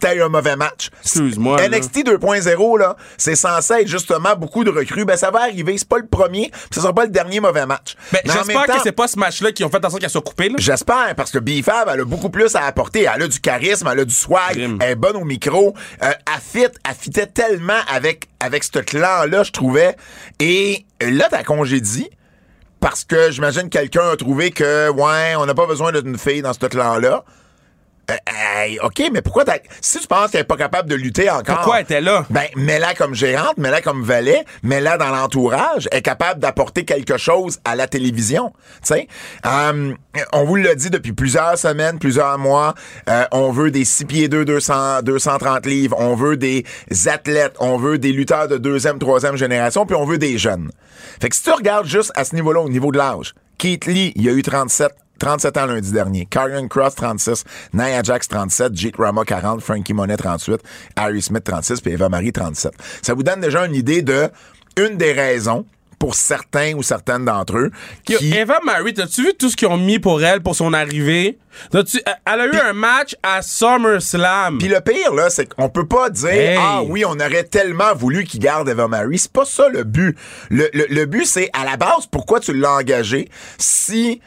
t'as 0.03 0.15
eu 0.15 0.21
un 0.21 0.29
mauvais 0.29 0.57
match. 0.57 0.89
Excuse-moi. 1.01 1.65
NXT 1.69 2.05
2.0, 2.07 2.79
là, 2.79 2.97
c'est 3.17 3.35
censé 3.35 3.73
être 3.75 3.87
justement 3.87 4.35
beaucoup 4.35 4.65
de 4.65 4.69
recrues. 4.69 5.05
Ben, 5.05 5.15
ça 5.15 5.31
va 5.31 5.43
arriver. 5.43 5.77
C'est 5.77 5.87
pas 5.87 5.97
le 5.97 6.07
premier, 6.07 6.49
puis 6.51 6.67
ce 6.75 6.81
sera 6.81 6.93
pas 6.93 7.05
le 7.05 7.09
dernier 7.09 7.39
mauvais 7.39 7.65
match. 7.65 7.95
Ben, 8.11 8.19
j'espère 8.25 8.65
que 8.65 8.81
c'est 8.83 8.91
pas 8.91 9.07
ce 9.07 9.17
match-là 9.17 9.53
qui 9.53 9.63
ont 9.63 9.69
fait 9.69 9.83
en 9.85 9.89
sorte 9.89 10.01
qu'elle 10.01 10.09
soit 10.09 10.21
coupée, 10.21 10.49
là. 10.49 10.55
J'espère, 10.57 11.13
parce 11.15 11.31
que 11.31 11.39
B-Fab, 11.39 11.89
elle 11.91 12.01
a 12.01 12.05
beaucoup 12.05 12.29
plus 12.29 12.53
à 12.55 12.65
apporter. 12.65 13.07
Elle 13.13 13.21
a 13.23 13.27
du 13.27 13.39
charisme, 13.39 13.87
elle 13.91 14.01
a 14.01 14.05
du 14.05 14.13
swag, 14.13 14.51
Crime. 14.51 14.77
elle 14.81 14.91
est 14.91 14.95
bonne 14.95 15.15
au 15.15 15.23
micro. 15.23 15.73
Euh, 16.03 16.11
elle 16.11 16.41
fit, 16.41 16.67
elle 16.87 16.95
fitait 16.99 17.27
tellement 17.27 17.79
avec, 17.87 18.27
avec 18.41 18.65
ce 18.65 18.79
clan-là, 18.79 19.43
je 19.43 19.51
trouvais. 19.51 19.95
Et 20.39 20.85
là, 20.99 21.27
t'as 21.29 21.43
congédié. 21.43 22.11
Parce 22.81 23.05
que 23.05 23.31
j'imagine 23.31 23.69
que 23.69 23.77
quelqu'un 23.79 24.09
a 24.09 24.17
trouvé 24.17 24.51
que, 24.51 24.89
ouais, 24.89 25.35
on 25.37 25.45
n'a 25.45 25.53
pas 25.53 25.65
besoin 25.65 25.93
d'une 25.93 26.17
fille 26.17 26.41
dans 26.41 26.51
ce 26.51 26.65
clan-là. 26.65 27.23
Euh, 28.13 28.61
hey, 28.61 28.79
OK, 28.79 29.01
mais 29.11 29.21
pourquoi 29.21 29.45
t'as... 29.45 29.57
Si 29.81 29.99
tu 29.99 30.07
penses 30.07 30.31
qu'elle 30.31 30.41
est 30.41 30.45
pas 30.45 30.57
capable 30.57 30.89
de 30.89 30.95
lutter 30.95 31.29
encore... 31.29 31.55
Pourquoi 31.57 31.77
elle 31.77 31.83
était 31.83 32.01
là? 32.01 32.25
Ben, 32.29 32.45
mets-la 32.55 32.93
comme 32.93 33.15
gérante, 33.15 33.57
mets-la 33.57 33.81
comme 33.81 34.03
valet, 34.03 34.45
mets-la 34.61 34.97
dans 34.97 35.09
l'entourage, 35.09 35.87
elle 35.91 35.99
est 35.99 36.01
capable 36.03 36.39
d'apporter 36.39 36.85
quelque 36.85 37.17
chose 37.17 37.59
à 37.65 37.75
la 37.75 37.87
télévision. 37.87 38.53
Tu 38.81 38.93
sais, 38.95 39.07
Euh, 39.45 39.93
on 40.31 40.43
vous 40.45 40.55
l'a 40.55 40.75
dit 40.75 40.89
depuis 40.89 41.13
plusieurs 41.13 41.57
semaines, 41.57 41.99
plusieurs 41.99 42.37
mois, 42.37 42.75
euh, 43.09 43.25
on 43.31 43.51
veut 43.51 43.71
des 43.71 43.85
6 43.85 44.05
pieds 44.05 44.27
2, 44.27 44.45
200, 44.45 45.01
230 45.03 45.65
livres, 45.65 45.95
on 45.99 46.15
veut 46.15 46.37
des 46.37 46.65
athlètes, 47.07 47.55
on 47.59 47.77
veut 47.77 47.97
des 47.97 48.11
lutteurs 48.11 48.47
de 48.47 48.57
deuxième, 48.57 48.99
troisième 48.99 49.37
génération, 49.37 49.85
puis 49.85 49.95
on 49.95 50.05
veut 50.05 50.17
des 50.17 50.37
jeunes. 50.37 50.71
Fait 51.19 51.29
que 51.29 51.35
si 51.35 51.43
tu 51.43 51.51
regardes 51.51 51.87
juste 51.87 52.11
à 52.15 52.23
ce 52.25 52.35
niveau-là, 52.35 52.61
au 52.61 52.69
niveau 52.69 52.91
de 52.91 52.97
l'âge, 52.97 53.33
Keith 53.57 53.85
Lee, 53.85 54.13
il 54.15 54.27
a 54.29 54.33
eu 54.33 54.41
37 54.41 54.91
37 55.23 55.57
ans 55.57 55.65
lundi 55.67 55.91
dernier. 55.93 56.25
Karrion 56.25 56.67
Cross, 56.67 56.95
36. 56.95 57.45
Nia 57.73 58.03
Jax, 58.03 58.27
37. 58.27 58.75
Jake 58.75 58.95
Rama, 58.97 59.23
40. 59.23 59.61
Frankie 59.61 59.93
Monet, 59.93 60.17
38. 60.17 60.59
Harry 60.97 61.21
Smith, 61.21 61.43
36. 61.45 61.79
Puis 61.79 61.93
Eva 61.93 62.09
Marie, 62.09 62.33
37. 62.33 62.73
Ça 63.01 63.13
vous 63.13 63.23
donne 63.23 63.39
déjà 63.39 63.65
une 63.65 63.73
idée 63.75 64.01
de 64.01 64.29
une 64.77 64.97
des 64.97 65.13
raisons 65.13 65.65
pour 65.97 66.15
certains 66.15 66.73
ou 66.73 66.83
certaines 66.83 67.23
d'entre 67.23 67.57
eux 67.57 67.71
Yo. 68.09 68.19
Eva 68.19 68.59
Marie, 68.65 68.93
t'as-tu 68.93 69.23
vu 69.23 69.33
tout 69.39 69.49
ce 69.49 69.55
qu'ils 69.55 69.69
ont 69.69 69.77
mis 69.77 69.99
pour 69.99 70.21
elle 70.21 70.41
pour 70.41 70.53
son 70.55 70.73
arrivée? 70.73 71.37
Elle 71.73 72.41
a 72.41 72.45
eu 72.45 72.57
un 72.57 72.73
match 72.73 73.15
à 73.23 73.41
SummerSlam. 73.41 74.57
Puis 74.57 74.67
le 74.67 74.81
pire, 74.81 75.13
là, 75.13 75.29
c'est 75.29 75.45
qu'on 75.53 75.69
peut 75.69 75.87
pas 75.87 76.09
dire 76.09 76.29
Hey. 76.31 76.57
Ah 76.59 76.81
oui, 76.83 77.05
on 77.05 77.13
aurait 77.13 77.45
tellement 77.45 77.93
voulu 77.95 78.25
qu'il 78.25 78.41
garde 78.41 78.67
Eva 78.67 78.89
Marie. 78.89 79.17
C'est 79.19 79.31
pas 79.31 79.45
ça 79.45 79.69
le 79.69 79.83
but. 79.85 80.17
Le, 80.49 80.69
le- 80.73 80.87
le 80.89 81.05
but, 81.05 81.25
c'est 81.25 81.49
à 81.53 81.63
la 81.63 81.77
base, 81.77 82.07
pourquoi 82.11 82.41
tu 82.41 82.53
l'as 82.53 82.73
engagé 82.73 83.29
si. 83.57 84.19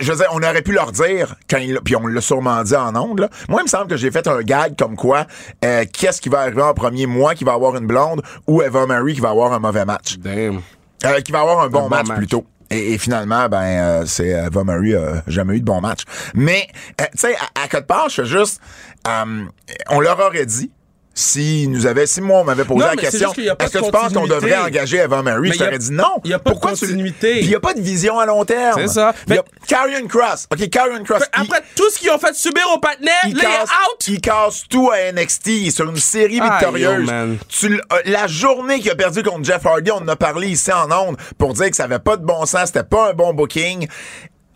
Je 0.00 0.10
veux 0.10 0.18
dire, 0.18 0.28
on 0.32 0.42
aurait 0.42 0.62
pu 0.62 0.72
leur 0.72 0.92
dire, 0.92 1.36
quand 1.48 1.58
il, 1.58 1.78
puis 1.84 1.96
on 1.96 2.06
l'a 2.06 2.20
sûrement 2.20 2.62
dit 2.62 2.74
en 2.74 2.94
ondes, 2.96 3.20
là. 3.20 3.28
Moi, 3.48 3.60
il 3.60 3.64
me 3.64 3.68
semble 3.68 3.86
que 3.88 3.96
j'ai 3.96 4.10
fait 4.10 4.26
un 4.26 4.40
gag 4.42 4.76
comme 4.76 4.96
quoi, 4.96 5.26
euh, 5.64 5.84
qu'est-ce 5.92 6.20
qui 6.20 6.28
va 6.28 6.40
arriver 6.40 6.62
en 6.62 6.74
premier, 6.74 7.06
moi 7.06 7.34
qui 7.34 7.44
va 7.44 7.52
avoir 7.52 7.76
une 7.76 7.86
blonde 7.86 8.22
ou 8.46 8.62
Eva 8.62 8.86
Marie 8.86 9.14
qui 9.14 9.20
va 9.20 9.30
avoir 9.30 9.52
un 9.52 9.58
mauvais 9.58 9.84
match? 9.84 10.18
Damn. 10.18 10.60
Euh, 11.04 11.20
qui 11.20 11.30
va 11.32 11.40
avoir 11.40 11.60
un 11.60 11.68
bon, 11.68 11.82
bon 11.82 11.88
match, 11.88 12.08
match. 12.08 12.18
plutôt. 12.18 12.44
Et, 12.70 12.94
et 12.94 12.98
finalement, 12.98 13.48
ben, 13.48 13.62
euh, 13.62 14.06
c'est 14.06 14.28
Eva 14.28 14.64
Marie 14.64 14.94
a 14.96 15.22
jamais 15.28 15.56
eu 15.56 15.60
de 15.60 15.64
bon 15.64 15.80
match. 15.80 16.02
Mais, 16.34 16.66
euh, 17.00 17.04
tu 17.12 17.18
sais, 17.18 17.36
à, 17.36 17.62
à 17.64 17.68
quelque 17.68 17.86
part, 17.86 18.08
je 18.08 18.22
fais 18.22 18.26
juste, 18.28 18.60
euh, 19.06 19.44
on 19.90 20.00
leur 20.00 20.18
aurait 20.18 20.46
dit. 20.46 20.70
Si 21.18 21.66
nous 21.68 21.86
avait, 21.86 22.06
si 22.06 22.20
moi 22.20 22.40
on 22.40 22.44
m'avait 22.44 22.66
posé 22.66 22.80
Non, 22.80 22.86
la 22.90 22.96
question, 22.96 23.32
est-ce 23.32 23.72
que 23.72 23.78
de 23.78 23.84
tu 23.84 23.90
penses 23.90 24.12
qu'on 24.12 24.26
devrait 24.26 24.58
engager 24.58 25.06
Marie? 25.08 25.48
Mais 25.48 25.52
Je 25.54 25.58
t'aurais 25.58 25.78
dit 25.78 25.90
non. 25.92 26.20
il 26.24 26.30
y 26.30 26.34
a 26.34 26.38
pas 26.38 26.50
de 26.50 26.54
Pourquoi 26.54 26.72
tu- 26.74 26.80
continuité. 26.80 27.40
Il 27.40 27.48
n'y 27.48 27.54
a 27.54 27.60
pas 27.60 27.72
de 27.72 27.80
vision 27.80 28.18
à 28.18 28.26
long 28.26 28.44
terme. 28.44 28.78
C'est 28.82 28.88
ça. 28.92 29.14
Mais- 29.26 29.40
Karrion 29.66 30.06
Cross. 30.06 30.46
OK, 30.52 30.68
Karrion 30.68 31.02
Cross. 31.04 31.22
Après 31.32 31.62
tout 31.74 31.88
ce 31.90 31.98
qu'ils 31.98 32.10
ont 32.10 32.18
fait 32.18 32.34
subir 32.34 32.64
au 32.74 32.78
partenaire, 32.78 33.14
il 33.26 33.34
là, 33.34 33.42
casse, 33.44 33.70
out. 33.70 34.08
il 34.08 34.20
casse 34.20 34.64
tout 34.68 34.90
à 34.90 35.10
NXT 35.10 35.70
sur 35.70 35.88
une 35.88 35.96
série 35.96 36.38
Ah, 36.42 36.50
victorieuse. 36.58 37.08
yo. 37.08 37.36
Tu 37.48 37.72
euh, 37.74 37.78
la 38.04 38.26
journée 38.26 38.80
qu'il 38.80 38.90
a 38.90 38.94
perdu 38.94 39.22
contre 39.22 39.42
Jeff 39.44 39.64
Hardy, 39.64 39.90
on 39.92 39.96
en 40.02 40.08
a 40.08 40.16
parlé 40.16 40.48
ici 40.48 40.70
en 40.70 40.90
ondes 40.92 41.16
pour 41.38 41.54
dire 41.54 41.70
que 41.70 41.76
ça 41.76 41.84
avait 41.84 41.98
pas 41.98 42.18
de 42.18 42.26
bon 42.26 42.44
sens, 42.44 42.66
c'était 42.66 42.84
pas 42.84 43.08
un 43.10 43.14
bon 43.14 43.32
booking. 43.32 43.88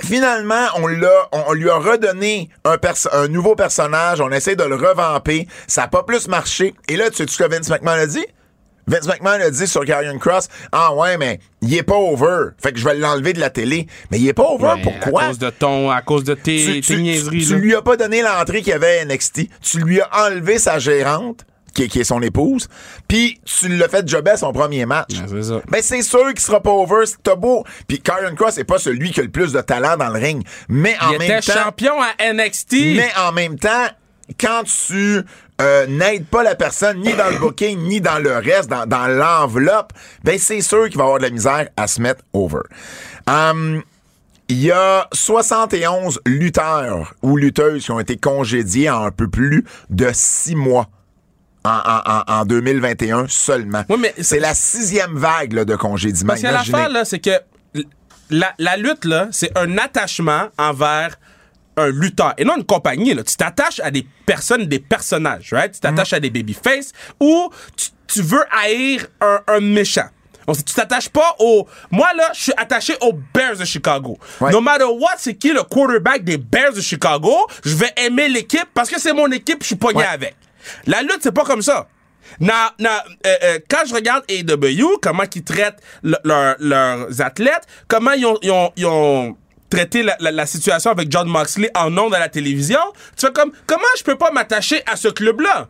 Finalement, 0.03 0.67
on 0.77 0.87
l'a, 0.87 1.29
on, 1.33 1.43
on 1.49 1.53
lui 1.53 1.69
a 1.71 1.77
redonné 1.77 2.49
un, 2.65 2.79
perso- 2.79 3.09
un 3.13 3.29
nouveau 3.29 3.55
personnage, 3.55 4.21
on 4.21 4.31
essaie 4.31 4.57
de 4.57 4.65
le 4.65 4.75
revamper, 4.77 5.47
ça 5.67 5.85
a 5.85 5.89
pas 5.89 6.03
plus 6.03 6.29
marché. 6.29 6.75
Et 6.89 6.97
là, 6.97 7.11
tu 7.11 7.17
sais 7.17 7.27
ce 7.27 7.37
que 7.39 7.45
Vince 7.49 7.69
McMahon 7.69 7.93
a 8.01 8.07
dit? 8.07 8.25
Vince 8.87 9.07
McMahon 9.07 9.41
a 9.41 9.51
dit 9.51 9.67
sur 9.69 9.85
Karrion 9.85 10.19
Cross, 10.19 10.49
ah 10.73 10.93
ouais, 10.95 11.17
mais 11.17 11.39
il 11.61 11.77
est 11.77 11.83
pas 11.85 11.95
over. 11.95 12.49
Fait 12.61 12.73
que 12.73 12.79
je 12.79 12.85
vais 12.85 12.97
l'enlever 12.97 13.33
de 13.35 13.39
la 13.39 13.51
télé. 13.51 13.87
Mais 14.11 14.19
il 14.19 14.27
est 14.27 14.33
pas 14.33 14.49
over, 14.49 14.75
pourquoi? 14.83 15.23
À 15.23 15.27
cause 15.29 15.39
de 15.39 15.51
ton, 15.51 15.91
à 15.91 16.03
cause 16.03 16.25
de 16.25 16.35
tes, 16.35 16.57
tu, 16.65 16.73
tes 16.73 16.81
tu- 16.81 17.03
niaiseries, 17.03 17.47
tu 17.47 17.55
lui 17.57 17.75
as 17.77 17.83
pas 17.83 17.97
donné 17.97 18.23
l'entrée 18.23 18.63
qu'il 18.63 18.71
y 18.71 18.73
avait 18.73 19.01
à 19.01 19.05
NXT. 19.05 19.43
Tu 19.63 19.79
lui 19.79 20.01
as 20.01 20.09
enlevé 20.27 20.59
sa 20.59 20.79
gérante, 20.81 21.45
qui, 21.75 21.85
est- 21.85 21.89
qui 21.89 22.01
est 22.01 22.05
son 22.05 22.21
épouse, 22.23 22.69
puis 23.09 23.41
tu 23.45 23.69
l'as 23.69 23.89
fait 23.89 24.07
jobber 24.09 24.33
à 24.33 24.37
son 24.37 24.53
premier 24.53 24.87
match. 24.87 25.11
C'est. 25.29 25.71
Ben 25.71 25.83
c'est 25.83 26.03
sûr 26.03 26.29
qu'il 26.29 26.41
sera 26.41 26.61
pas 26.61 26.71
over, 26.71 27.05
c'est 27.07 27.37
beau. 27.37 27.65
Puis 27.87 28.01
Karrion 28.01 28.35
Cross 28.35 28.55
c'est 28.55 28.65
pas 28.65 28.79
celui 28.79 29.11
qui 29.11 29.21
a 29.21 29.23
le 29.23 29.31
plus 29.31 29.53
de 29.53 29.61
talent 29.61 29.97
dans 29.97 30.09
le 30.09 30.19
ring, 30.19 30.45
mais 30.69 30.97
en 31.01 31.13
Il 31.13 31.19
même 31.19 31.39
était 31.39 31.53
temps, 31.53 31.65
champion 31.65 31.95
à 32.01 32.33
NXT. 32.33 32.73
mais 32.97 33.09
en 33.19 33.33
même 33.33 33.59
temps, 33.59 33.87
quand 34.41 34.63
tu 34.65 35.21
euh, 35.61 35.87
n'aides 35.87 36.27
pas 36.27 36.43
la 36.43 36.55
personne 36.55 37.01
ni 37.01 37.13
dans 37.15 37.29
le 37.31 37.39
booking 37.39 37.79
ni 37.87 38.01
dans 38.01 38.19
le 38.19 38.37
reste, 38.37 38.71
dans, 38.71 38.87
dans 38.87 39.07
l'enveloppe, 39.09 39.93
ben 40.25 40.39
c'est 40.39 40.61
sûr 40.63 40.89
qu'il 40.89 40.97
va 40.99 41.05
avoir 41.05 41.19
de 41.19 41.25
la 41.25 41.31
misère 41.31 41.69
à 41.77 41.87
se 41.87 42.01
mettre 42.01 42.23
over. 42.33 42.61
Hum, 43.27 43.83
il 44.49 44.61
y 44.63 44.73
a 44.73 45.07
71 45.13 46.21
lutteurs 46.27 47.15
ou 47.23 47.37
lutteuses 47.37 47.85
qui 47.85 47.91
ont 47.93 48.01
été 48.01 48.17
congédiés 48.17 48.91
en 48.91 49.05
un 49.05 49.11
peu 49.13 49.29
plus 49.29 49.65
de 49.91 50.11
six 50.13 50.57
mois. 50.57 50.89
En, 51.65 51.71
en- 51.71 52.03
en- 52.11 52.41
en 52.41 52.45
2021 52.47 53.27
seulement. 53.29 53.85
Oui, 53.91 53.97
mais 54.01 54.15
c'est 54.21 54.41
la 54.41 54.55
sixième 54.55 55.17
vague 55.19 55.53
là, 55.53 55.65
de 55.67 55.77
congédiement. 55.77 56.29
Parce 56.33 56.41
que 56.43 56.47
l'affaire, 56.47 56.89
là, 56.89 57.05
c'est 57.05 57.19
que 57.19 57.39
la, 58.31 58.55
la 58.59 58.77
lutte, 58.77 59.05
là, 59.05 59.29
c'est 59.31 59.57
un 59.59 59.77
attachement 59.77 60.49
envers 60.57 61.17
un 61.77 61.89
lutteur 61.89 62.35
et 62.39 62.45
non 62.45 62.57
une 62.57 62.65
compagnie. 62.65 63.13
Là. 63.15 63.23
Tu 63.25 63.37
t'attaches 63.37 63.81
à 63.81 63.91
des 63.91 64.07
personnes, 64.27 64.67
des 64.67 64.79
personnages, 64.79 65.53
right? 65.53 65.73
Tu 65.73 65.81
t'attaches 65.81 66.13
à 66.15 66.21
des 66.21 66.31
babyface 66.31 66.93
ou 67.21 67.51
tu, 67.77 67.89
tu 68.07 68.23
veux 68.23 68.43
haïr 68.51 69.07
un, 69.21 69.41
un 69.47 69.61
méchant. 69.61 70.07
On 70.47 70.55
sait, 70.55 70.63
tu 70.63 70.75
t'attaches 70.75 71.11
pas 71.11 71.37
au. 71.41 71.67
Moi, 71.91 72.09
là, 72.17 72.31
je 72.35 72.41
suis 72.41 72.53
attaché 72.57 72.95
aux 73.03 73.13
Bears 73.35 73.57
de 73.59 73.65
Chicago. 73.65 74.19
Ouais. 74.41 74.51
No 74.51 74.61
matter 74.61 74.85
what, 74.85 75.17
c'est 75.19 75.35
qui 75.35 75.53
le 75.53 75.63
quarterback 75.63 76.25
des 76.25 76.39
Bears 76.39 76.73
de 76.73 76.81
Chicago, 76.81 77.37
je 77.65 77.75
vais 77.77 77.93
aimer 77.97 78.29
l'équipe 78.29 78.67
parce 78.75 78.89
que 78.89 78.99
c'est 78.99 79.13
mon 79.13 79.31
équipe, 79.31 79.59
je 79.63 79.67
suis 79.69 79.77
pogné 79.77 79.99
Ouais. 79.99 80.07
avec. 80.07 80.37
La 80.87 81.03
lutte, 81.03 81.21
c'est 81.23 81.33
pas 81.35 81.45
comme 81.45 81.63
ça. 81.63 81.89
Na- 82.39 82.73
na- 82.79 83.03
euh, 83.27 83.35
euh, 83.43 83.59
quand 83.69 83.79
je 83.89 83.95
regarde 83.95 84.25
AEW, 84.29 84.99
comment 85.03 85.25
ils 85.35 85.43
traitent 85.43 85.81
le- 86.03 86.17
leur- 86.25 86.55
leurs 86.61 87.21
athlètes, 87.21 87.67
comment 87.89 88.13
ils 88.13 88.27
ont, 88.27 88.39
ils 88.77 88.87
ont- 88.87 89.37
traité 89.71 90.03
la, 90.03 90.47
situation 90.47 90.91
avec 90.91 91.13
John 91.13 91.29
Moxley 91.29 91.71
en 91.77 91.97
ondes 91.97 92.13
à 92.13 92.19
la 92.19 92.29
télévision, 92.29 92.81
tu 93.17 93.25
fais 93.25 93.33
comme, 93.33 93.53
comment 93.69 93.85
je 93.97 94.03
peux 94.03 94.17
pas 94.17 94.33
m'attacher 94.33 94.83
à 94.85 94.97
ce 94.97 95.07
club-là? 95.07 95.69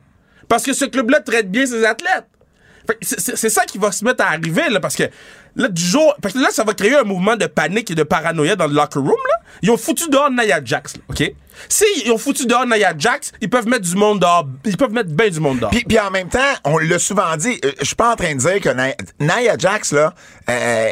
Parce 0.49 0.63
que 0.63 0.73
ce 0.73 0.87
club-là 0.87 1.21
traite 1.21 1.51
bien 1.51 1.67
ses 1.67 1.85
athlètes. 1.85 2.25
C'est 3.03 3.51
ça 3.51 3.67
qui 3.67 3.77
va 3.77 3.93
se 3.93 4.03
mettre 4.05 4.25
à 4.25 4.29
arriver, 4.31 4.69
là, 4.71 4.81
parce 4.81 4.97
que 4.97 5.05
là, 5.55 5.69
du 5.69 5.83
jour. 5.83 6.15
Parce 6.23 6.33
que 6.35 6.39
là, 6.41 6.49
ça 6.51 6.65
va 6.65 6.73
créer 6.73 6.97
un 6.97 7.05
mouvement 7.05 7.37
de 7.37 7.45
panique 7.47 7.91
et 7.91 7.95
de 7.95 8.03
paranoïa 8.03 8.57
dans 8.57 8.67
le 8.67 8.75
locker 8.75 8.99
room, 9.01 9.11
là. 9.11 9.40
Ils 9.63 9.71
ont 9.71 9.77
foutu 9.77 10.09
dehors 10.09 10.31
Nia 10.31 10.61
Jax, 10.65 10.97
là, 10.97 11.03
OK? 11.09 11.33
S'ils 11.69 12.11
ont 12.11 12.19
foutu 12.19 12.47
dehors 12.47 12.67
Nia 12.67 12.95
Jax, 12.97 13.33
ils 13.41 13.51
peuvent 13.51 13.67
mettre 13.69 13.83
du 13.83 13.95
monde 13.95 14.21
dehors. 14.21 14.47
Ils 14.65 14.77
peuvent 14.77 14.93
mettre 14.93 15.11
bien 15.11 15.29
du 15.29 15.41
monde 15.41 15.59
dehors. 15.59 15.71
Puis, 15.71 15.85
puis 15.87 15.99
en 15.99 16.11
même 16.11 16.29
temps, 16.29 16.39
on 16.65 16.79
l'a 16.79 16.99
souvent 16.99 17.37
dit, 17.37 17.61
euh, 17.65 17.73
je 17.81 17.85
suis 17.85 17.97
pas 17.97 18.13
en 18.13 18.17
train 18.17 18.35
de 18.35 18.41
dire 18.41 18.61
que 18.61 18.71
Nia, 18.71 18.95
Nia 19.21 19.57
Jax, 19.59 19.93
là, 19.93 20.15
euh, 20.49 20.91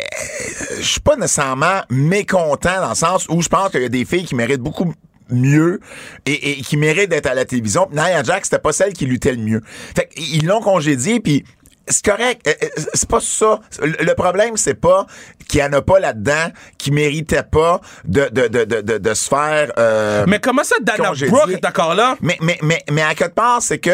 je 0.79 0.83
suis 0.83 1.01
pas 1.01 1.17
nécessairement 1.17 1.83
mécontent 1.91 2.81
dans 2.81 2.91
le 2.91 2.95
sens 2.95 3.27
où 3.29 3.41
je 3.41 3.49
pense 3.49 3.71
qu'il 3.71 3.83
y 3.83 3.87
a 3.87 3.89
des 3.89 4.05
filles 4.05 4.25
qui 4.25 4.35
méritent 4.35 4.61
beaucoup 4.61 4.93
mieux 5.31 5.81
et, 6.27 6.53
et 6.53 6.63
qui 6.63 6.77
méritent 6.77 7.11
d'être 7.11 7.27
à 7.27 7.35
la 7.35 7.45
télévision. 7.45 7.87
Puis 7.87 7.97
Nia 7.97 8.23
Jax, 8.23 8.49
c'était 8.49 8.61
pas 8.61 8.73
celle 8.73 8.93
qui 8.93 9.07
luttait 9.07 9.33
le 9.33 9.39
mieux. 9.39 9.63
Fait 9.95 10.09
qu'ils 10.09 10.47
l'ont 10.47 10.61
congédié, 10.61 11.21
puis 11.21 11.45
c'est 11.89 12.05
correct. 12.05 12.47
Euh, 12.47 12.53
euh, 12.63 12.83
C'est 12.95 13.09
pas 13.09 13.21
ça. 13.21 13.61
Le 13.83 14.13
problème, 14.15 14.57
c'est 14.57 14.75
pas 14.75 15.07
qu'il 15.49 15.61
y 15.61 15.65
en 15.65 15.73
a 15.73 15.83
pas 15.83 15.99
là-dedans 15.99 16.49
qui 16.79 16.91
méritaient 16.91 17.43
pas 17.43 17.81
de, 18.05 18.29
de, 18.31 18.49
de, 18.49 18.65
de, 18.65 18.99
de, 18.99 19.15
se 19.15 19.29
faire... 19.29 19.73
euh, 19.79 20.25
Mais 20.29 20.41
comment 20.41 20.65
ça, 20.65 20.77
Dana. 20.83 21.13
Brooke 21.29 21.51
est 21.51 21.65
encore 21.65 21.95
là? 21.95 22.17
mais, 22.21 22.37
mais, 22.41 22.59
mais, 22.63 22.83
mais 22.91 23.03
à 23.03 23.15
quelque 23.15 23.35
part, 23.35 23.63
c'est 23.63 23.79
que 23.79 23.91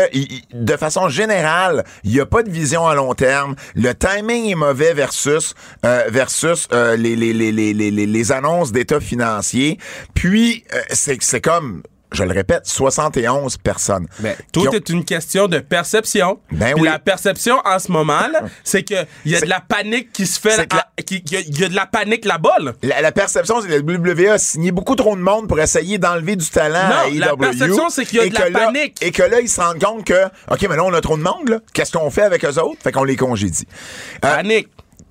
de 0.52 0.76
façon 0.76 1.08
générale, 1.08 1.84
il 2.02 2.12
n'y 2.12 2.20
a 2.20 2.26
pas 2.26 2.42
de 2.42 2.50
vision 2.50 2.86
à 2.86 2.94
long 2.94 3.14
terme. 3.14 3.54
Le 3.74 3.92
timing 3.94 4.50
est 4.50 4.54
mauvais 4.54 4.94
versus 4.94 5.54
euh, 5.84 6.04
versus 6.08 6.68
euh, 6.72 6.96
les, 6.96 7.16
les, 7.16 7.32
les, 7.32 7.52
les, 7.52 7.72
les, 7.72 7.90
les- 7.90 8.32
annonces 8.32 8.72
d'état 8.72 9.00
financier. 9.00 9.78
Puis 10.14 10.64
euh, 10.74 10.80
c'est 10.90 11.22
c'est 11.22 11.40
comme 11.42 11.82
je 12.14 12.24
le 12.24 12.32
répète, 12.32 12.66
71 12.66 13.56
personnes. 13.58 14.06
Tout 14.52 14.66
ont- 14.68 14.70
est 14.72 14.88
une 14.88 15.04
question 15.04 15.48
de 15.48 15.58
perception. 15.58 16.38
Ben 16.52 16.74
oui. 16.78 16.88
La 16.88 16.98
perception 16.98 17.56
en 17.64 17.78
ce 17.78 17.90
moment, 17.92 18.20
c'est 18.64 18.82
qu'il 18.82 19.06
y 19.26 19.36
a 19.36 19.40
de 19.40 19.46
la 19.46 19.60
panique 19.60 20.12
qui 20.12 20.26
se 20.26 20.38
fait, 20.40 20.56
la- 20.56 20.86
y 21.10 21.22
il 21.48 21.58
y 21.60 21.64
a 21.64 21.68
de 21.68 21.74
la 21.74 21.86
panique 21.86 22.24
là-bas. 22.24 22.56
là. 22.60 22.72
La, 22.82 23.00
la 23.00 23.12
perception, 23.12 23.60
c'est 23.60 23.68
que 23.68 23.72
la 23.72 23.80
WWE 23.80 24.30
a 24.32 24.38
signé 24.38 24.70
beaucoup 24.72 24.94
trop 24.96 25.16
de 25.16 25.20
monde 25.20 25.48
pour 25.48 25.60
essayer 25.60 25.98
d'enlever 25.98 26.36
du 26.36 26.48
talent 26.48 26.88
Non, 26.88 26.96
à 26.96 27.10
la 27.10 27.36
perception, 27.36 27.88
c'est 27.90 28.04
qu'il 28.04 28.18
y 28.18 28.22
a 28.22 28.28
de 28.28 28.34
la 28.34 28.50
là- 28.50 28.66
panique. 28.66 28.96
Et 29.02 29.10
que 29.10 29.22
là, 29.22 29.40
ils 29.40 29.48
se 29.48 29.60
rendent 29.60 29.80
compte 29.82 30.04
que, 30.04 30.24
OK, 30.50 30.62
mais 30.68 30.76
là, 30.76 30.84
on 30.84 30.92
a 30.94 31.00
trop 31.00 31.16
de 31.16 31.22
monde. 31.22 31.62
Qu'est-ce 31.72 31.92
qu'on 31.92 32.10
fait 32.10 32.22
avec 32.22 32.44
eux 32.44 32.58
autres? 32.60 32.80
Fait 32.82 32.92
qu'on 32.92 33.04
les 33.04 33.16
congédie. 33.16 33.66
Euh, 34.24 34.36
Panique. 34.36 34.68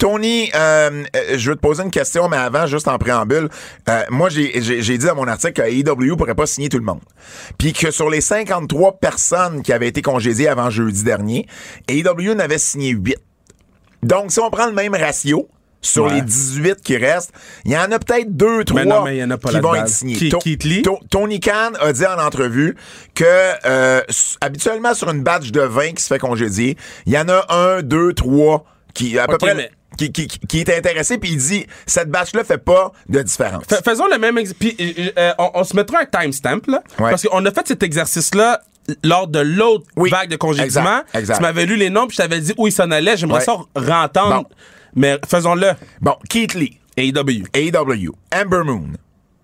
Tony, 0.07 0.51
euh, 0.53 1.05
euh, 1.15 1.37
je 1.37 1.49
veux 1.49 1.55
te 1.55 1.61
poser 1.61 1.81
une 1.81 1.89
question, 1.89 2.27
mais 2.27 2.35
avant, 2.35 2.65
juste 2.65 2.89
en 2.89 2.97
préambule, 2.97 3.47
euh, 3.87 4.03
moi, 4.09 4.27
j'ai- 4.27 4.59
dit 4.59 4.97
dans 4.97 5.15
mon 5.15 5.29
article 5.29 5.53
que 5.53 5.61
AEW 5.61 6.17
pourrait 6.17 6.35
pas 6.35 6.45
signer 6.45 6.67
tout 6.67 6.77
le 6.77 6.83
monde. 6.83 6.99
Puis 7.57 7.71
que 7.71 7.89
sur 7.89 8.09
les 8.09 8.19
53 8.19 8.97
personnes 8.99 9.61
qui 9.61 9.71
avaient 9.71 9.87
été 9.87 10.01
congédiées 10.01 10.49
avant 10.49 10.69
jeudi 10.69 11.05
dernier, 11.05 11.47
AEW 11.87 12.33
n'avait 12.35 12.57
signé 12.57 12.89
8. 12.89 13.15
Donc, 14.01 14.33
si 14.33 14.41
on 14.41 14.49
prend 14.49 14.65
le 14.67 14.73
même 14.73 14.93
ratio, 14.93 15.47
sur 15.79 16.03
Ouais. 16.07 16.15
les 16.15 16.21
18 16.21 16.81
qui 16.81 16.97
restent, 16.97 17.31
il 17.63 17.71
y 17.71 17.77
en 17.77 17.89
a 17.89 17.97
peut-être 17.97 18.35
deux, 18.35 18.65
trois 18.65 18.81
Mais 18.83 18.89
non, 18.89 19.03
mais 19.05 19.15
y 19.17 19.23
en 19.23 19.31
a 19.31 19.37
pas 19.37 19.51
qui 19.51 19.59
vont 19.61 19.73
être 19.75 19.87
signés. 19.87 20.15
Qui- 20.15 20.27
To- 20.29 20.39
Keith 20.39 20.65
Lee? 20.65 20.81
To- 20.81 20.99
Tony 21.09 21.39
Khan 21.39 21.71
a 21.79 21.93
dit 21.93 22.05
en 22.05 22.19
entrevue 22.19 22.75
que 23.15 23.23
euh, 23.65 24.01
habituellement 24.41 24.93
sur 24.95 25.09
une 25.11 25.23
batch 25.23 25.51
de 25.51 25.61
20 25.61 25.93
qui 25.93 26.03
se 26.03 26.07
fait 26.09 26.19
congédier, 26.19 26.77
il 27.05 27.13
y 27.13 27.17
en 27.17 27.29
a 27.29 27.45
un, 27.53 27.81
deux, 27.81 28.11
trois 28.13 28.65
qui 28.93 29.17
à 29.17 29.27
peu 29.27 29.37
près 29.37 29.55
mais- 29.55 29.71
qui, 29.97 30.11
qui, 30.11 30.59
est 30.59 30.77
intéressé 30.77 31.17
puis 31.17 31.31
il 31.31 31.37
dit 31.37 31.65
cette 31.85 32.09
batch 32.09 32.33
là 32.33 32.43
fait 32.43 32.57
pas 32.57 32.91
de 33.09 33.21
différence. 33.21 33.63
Fais- 33.67 33.81
Faisons 33.83 34.07
le 34.11 34.17
même 34.17 34.37
Puis 34.59 34.75
euh, 34.79 35.09
euh, 35.17 35.33
on, 35.39 35.51
on 35.55 35.63
se 35.63 35.75
mettra 35.75 35.99
un 35.99 36.05
timestamp, 36.05 36.61
là. 36.67 36.81
Ouais. 36.99 37.09
Parce 37.11 37.23
qu'on 37.27 37.45
a 37.45 37.51
fait 37.51 37.67
cet 37.67 37.83
exercice-là 37.83 38.61
lors 39.03 39.27
de 39.27 39.39
l'autre 39.39 39.85
Oui, 39.95 40.09
vague 40.09 40.29
de 40.29 40.35
congédiement. 40.35 40.99
exact, 40.99 41.15
exact. 41.15 41.35
Tu 41.37 41.41
m'avais 41.41 41.65
lu 41.65 41.75
les 41.77 41.89
noms, 41.89 42.07
puis 42.07 42.17
je 42.17 42.21
t'avais 42.21 42.39
dit 42.41 42.53
où 42.57 42.67
ils 42.67 42.71
s'en 42.73 42.91
allaient. 42.91 43.15
J'aimerais 43.17 43.39
Ouais. 43.39 43.45
ça 43.45 43.53
rentendre. 43.75 44.43
Bon. 44.43 44.45
Mais 44.95 45.17
faisons-le. 45.27 45.71
Bon, 46.01 46.15
Keith 46.29 46.53
Lee, 46.53 46.79
AEW. 46.97 47.45
AEW, 47.53 48.11
Amber 48.35 48.63
Moon, 48.65 48.87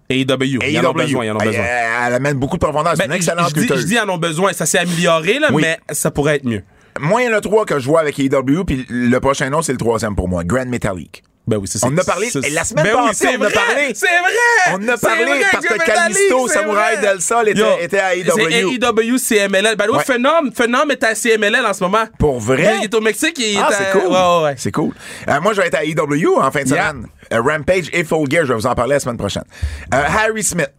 AEW. 0.09 0.59
Ils 0.67 0.79
en 0.79 0.89
ont 0.89 0.93
besoin, 0.93 1.25
ils 1.25 1.31
en 1.31 1.35
ont 1.35 1.39
besoin. 1.39 1.63
Elle, 1.63 2.07
elle 2.07 2.13
amène 2.15 2.38
beaucoup 2.38 2.57
de 2.57 2.62
profondeur, 2.62 2.93
c'est 2.95 3.03
Ben, 3.03 3.12
une 3.12 3.15
excellente 3.15 3.49
je 3.49 3.53
dis, 3.53 3.59
lutteuse. 3.62 3.81
je 3.81 3.85
dis 3.85 3.93
ils 3.93 3.99
en 3.99 4.09
ont 4.09 4.17
besoin. 4.17 4.51
Ça 4.53 4.65
s'est 4.65 4.79
amélioré, 4.79 5.39
là, 5.39 5.49
mais 5.51 5.79
ça 5.91 6.12
pourrait 6.12 6.35
être 6.38 6.45
mieux. 6.45 6.63
Moi, 6.99 7.21
il 7.23 7.30
y 7.30 7.34
en 7.34 7.38
a 7.38 7.41
trois 7.41 7.65
que 7.65 7.80
je 7.80 7.86
vois 7.86 8.02
avec 8.02 8.17
AEW 8.19 8.63
puis 8.65 8.86
le 8.89 9.19
prochain 9.19 9.49
nom 9.49 9.62
c'est 9.62 9.71
le 9.73 9.78
troisième 9.78 10.15
pour 10.15 10.28
moi, 10.28 10.43
Grand 10.43 10.65
Metallic. 10.65 11.23
Ben 11.47 11.58
oui, 11.58 11.67
c'est 11.67 11.84
On 11.84 11.88
en 11.88 11.97
a 11.97 12.04
parlé 12.04 12.30
la 12.54 12.63
semaine 12.63 12.86
ben 12.86 12.93
passée, 13.08 13.25
on 13.30 13.41
en 13.41 13.45
a 13.45 13.49
vrai, 13.49 13.54
parlé. 13.54 13.91
C'est 13.95 14.06
vrai! 14.06 14.73
On 14.80 14.88
a 14.88 14.97
parlé 14.97 15.25
vrai, 15.25 15.41
parce 15.52 15.65
que 15.65 15.73
c'est 16.13 16.54
Samouraï 16.54 16.95
vrai. 16.97 17.08
Del 17.08 17.21
Sol 17.21 17.49
était- 17.49 17.60
Yo, 17.60 17.65
était 17.82 17.97
à 17.99 18.13
AEW. 18.15 18.32
C'est 18.36 18.62
AEW, 18.62 19.17
CMLL. 19.17 19.75
Ben 19.75 19.86
oui, 19.89 19.97
Ouais. 19.97 20.04
Phenom, 20.04 20.52
Phenom 20.54 20.88
est 20.91 21.04
à 21.04 21.15
CMLL 21.15 21.65
en 21.65 21.73
ce 21.73 21.84
moment. 21.84 22.04
Pour 22.19 22.39
vrai? 22.39 22.75
Il 22.80 22.84
est 22.84 22.93
au 22.93 23.02
Mexique. 23.02 23.39
Il 23.39 23.58
Ah, 23.58 23.69
est 23.71 23.73
c'est 23.73 23.86
à- 23.88 23.91
cool. 23.93 24.12
Ouais. 24.43 24.54
C'est 24.58 24.71
cool. 24.71 24.93
Euh, 25.28 25.41
moi, 25.41 25.54
je 25.54 25.62
vais 25.62 25.67
être 25.67 25.75
à 25.80 25.84
AEW 25.86 26.38
en 26.39 26.52
fin 26.52 26.62
de 26.62 26.67
Yeah. 26.69 26.89
semaine. 26.91 27.08
Euh, 27.34 27.41
Rampage 27.41 27.89
et 27.93 28.04
Full 28.04 28.30
Gear, 28.30 28.45
je 28.45 28.49
vais 28.54 28.60
vous 28.60 28.67
en 28.67 28.75
parler 28.75 28.93
la 28.93 28.99
semaine 28.99 29.17
prochaine. 29.17 29.45
Euh, 29.91 30.04
Harry 30.08 30.43
Smith. 30.43 30.69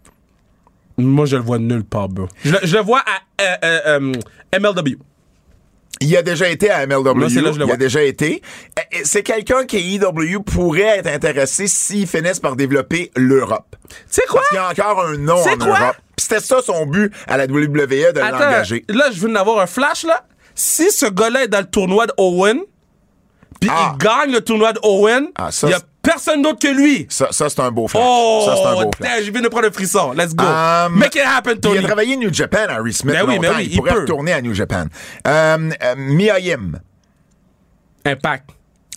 Moi, 0.99 1.27
je 1.27 1.35
le 1.35 1.43
vois 1.43 1.59
nulle 1.59 1.83
part, 1.85 2.09
bro. 2.09 2.29
Je, 2.45 2.53
le- 2.53 2.61
je 2.63 2.77
le 2.77 2.83
vois 2.83 3.01
à 3.01 3.99
MLW. 4.57 4.99
Il 6.03 6.17
a 6.17 6.23
déjà 6.23 6.49
été 6.49 6.71
à 6.71 6.87
MLW. 6.87 7.15
Moi, 7.15 7.29
c'est 7.29 7.43
là 7.43 7.49
que 7.51 7.55
je 7.57 7.59
le 7.61 7.67
il 7.67 7.73
a 7.73 7.77
déjà 7.77 8.03
été. 8.03 8.41
C'est 9.05 9.23
quelqu'un 9.23 9.65
qui 9.67 9.77
AEW 9.97 10.41
pourrait 10.43 10.99
être 10.99 11.07
intéressé 11.09 11.67
s'ils 11.67 12.07
finissent 12.07 12.41
par 12.41 12.57
développer 12.57 13.11
l'Europe. 13.17 13.77
Sais 14.09 14.23
quoi? 14.29 14.41
Parce 14.41 14.49
qu'il 14.49 14.57
y 14.79 14.83
a 14.83 14.87
encore 14.87 15.05
un 15.05 15.17
nom 15.19 15.37
C'est 15.45 15.53
en 15.63 15.67
quoi? 15.67 15.79
Europe. 15.79 15.97
C'était 16.17 16.41
ça 16.41 16.63
son 16.63 16.87
but 16.87 17.13
à 17.27 17.37
la 17.37 17.45
WWE 17.45 18.13
de 18.15 18.21
l'engager. 18.21 18.85
là, 18.89 19.11
je 19.13 19.21
veux 19.21 19.31
en 19.31 19.35
avoir 19.35 19.59
un 19.61 19.67
flash, 19.67 20.05
là. 20.05 20.25
Si 20.55 20.91
ce 20.91 21.07
gars-là 21.07 21.45
est 21.45 21.49
dans 21.49 21.61
le 21.61 21.67
tournoi 21.71 22.07
de 22.07 22.13
Owen, 22.19 22.61
puis 23.61 23.71
Ah. 23.73 23.93
il 23.95 23.99
gagne 24.05 24.33
le 24.33 24.41
tournoi 24.41 24.73
de 24.73 24.81
Owen, 24.83 25.25
il 25.27 25.33
Ah, 25.37 25.51
ça, 25.51 25.69
y 25.69 25.73
a 25.75 25.79
c'est- 25.79 25.85
personne 26.03 26.43
d'autre 26.43 26.59
que 26.59 26.69
lui. 26.75 27.07
Ça, 27.09 27.29
ça 27.31 27.49
c'est 27.49 27.61
un 27.61 27.71
beau 27.71 27.89
flash. 27.89 28.03
Oh, 28.05 28.43
ça, 28.47 28.57
c'est 28.57 28.67
un 28.67 28.85
beau 28.85 28.91
flash. 28.97 29.25
je 29.25 29.31
viens 29.31 29.43
de 29.43 29.49
prendre 29.49 29.67
un 29.69 29.73
frisson. 29.73 30.13
Let's 30.13 30.35
go. 30.35 30.45
Um, 30.45 30.97
Make 30.99 31.15
it 31.17 31.23
happen, 31.25 31.53
Il 31.55 31.61
Tony. 31.61 31.79
a 31.79 31.83
travaillé 31.83 32.17
New 32.17 32.33
Japan, 32.33 32.67
Harry 32.69 32.93
Smith. 32.93 33.15
Ben 33.15 33.25
oui, 33.27 33.39
ben 33.39 33.53
oui, 33.57 33.65
il 33.67 33.73
il 33.73 33.77
pourrait 33.79 33.93
peut. 33.95 34.01
retourner 34.01 34.33
à 34.33 34.41
New 34.43 34.55
Japan. 34.55 34.85
Euh, 35.27 35.71
euh, 35.83 35.95
Mia 35.97 36.39
Yim. 36.41 36.81
Impact. 38.05 38.51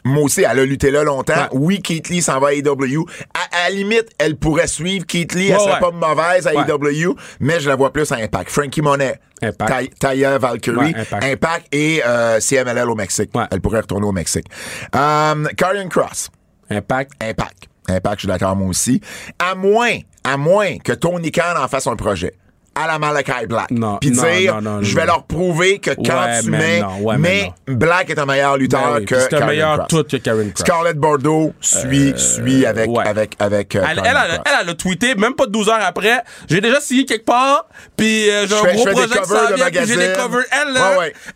Moi 0.05 0.23
aussi, 0.23 0.41
elle 0.41 0.59
a 0.59 0.65
lutté 0.65 0.91
là 0.91 1.03
longtemps. 1.03 1.33
Ouais. 1.33 1.47
Oui, 1.53 1.81
Keith 1.81 2.09
Lee 2.09 2.21
s'en 2.21 2.37
va 2.41 2.49
à 2.49 2.53
AEW. 2.53 3.05
À, 3.33 3.65
à 3.65 3.69
la 3.69 3.75
limite, 3.75 4.09
elle 4.17 4.35
pourrait 4.35 4.67
suivre 4.67 5.05
Keith 5.05 5.33
Lee. 5.33 5.47
Elle 5.49 5.59
serait 5.59 5.73
ouais. 5.75 5.79
pas 5.79 5.91
mauvaise 5.91 6.45
à 6.45 6.53
Ouais. 6.53 6.65
AEW, 6.67 7.15
mais 7.39 7.61
je 7.61 7.69
la 7.69 7.77
vois 7.77 7.93
plus 7.93 8.11
à 8.11 8.15
Impact. 8.15 8.49
Frankie 8.51 8.81
Monet. 8.81 9.17
Impact. 9.41 9.71
Tay- 9.71 9.89
Taya 9.99 10.37
Valkyrie. 10.37 10.93
Impact. 11.21 11.67
et 11.71 12.01
euh, 12.05 12.39
CMLL 12.41 12.89
au 12.89 12.95
Mexique. 12.95 13.29
Elle 13.49 13.61
pourrait 13.61 13.79
retourner 13.81 14.05
au 14.05 14.11
Mexique. 14.11 14.45
Euh, 14.93 15.45
Karrion 15.55 15.87
Cross. 15.87 16.29
Impact. 16.73 17.11
Impact. 17.21 17.69
Impact, 17.89 18.15
je 18.15 18.19
suis 18.21 18.27
d'accord, 18.27 18.55
moi 18.55 18.67
aussi. 18.67 19.01
À 19.39 19.55
moins, 19.55 19.97
à 20.23 20.37
moins 20.37 20.77
que 20.77 20.93
Tony 20.93 21.31
Khan 21.31 21.55
en 21.57 21.67
fasse 21.67 21.87
un 21.87 21.95
projet. 21.95 22.33
À 22.75 22.87
la 22.87 22.97
Malachi 22.97 23.45
Black. 23.47 23.69
Non, 23.69 23.97
Puis 24.01 24.09
dire, 24.09 24.59
je 24.81 24.95
vais 24.95 25.05
leur 25.05 25.23
prouver 25.25 25.77
que 25.79 25.91
quand 25.91 26.23
Ouais, 26.23 26.41
tu 26.41 26.49
mets, 26.49 26.81
non, 26.81 26.97
ouais, 27.01 27.17
mais 27.19 27.51
mais 27.67 27.75
Black 27.75 28.09
est 28.09 28.17
un 28.17 28.25
meilleur 28.25 28.57
lutteur 28.57 28.81
Ben 28.93 28.99
oui, 28.99 29.05
que 29.05 29.19
c'est 29.19 29.33
un 29.35 29.45
meilleur 29.45 29.87
tout 29.87 30.03
que 30.03 30.17
Karen 30.17 30.51
Cross. 30.51 30.65
Scarlett 30.65 30.97
Bordeaux 30.97 31.53
suit, 31.61 32.13
suit 32.17 32.65
avec, 32.65 32.89
ouais. 32.89 33.05
avec, 33.05 33.35
avec, 33.39 33.75
euh, 33.75 33.83
Elle, 33.89 34.01
elle, 34.03 34.17
elle, 34.31 34.41
elle 34.61 34.69
a 34.69 34.73
tweeté, 34.73 35.13
même 35.15 35.35
pas 35.35 35.45
12 35.45 35.69
heures 35.69 35.79
après. 35.85 36.23
J'ai 36.49 36.61
déjà 36.61 36.79
signé 36.81 37.05
quelque 37.05 37.25
part, 37.25 37.67
puis 37.95 38.29
euh, 38.31 38.47
j'ai 38.47 38.55
Je 38.55 38.55
un 38.55 38.73
gros 38.73 38.85
projet 38.87 39.07
qui 39.19 39.27
s'en 39.29 39.55
vient, 39.55 39.69
puis 39.69 39.79
j'ai 39.85 39.95
des 39.95 40.13
covers. 40.13 40.45
Elle, 40.51 40.77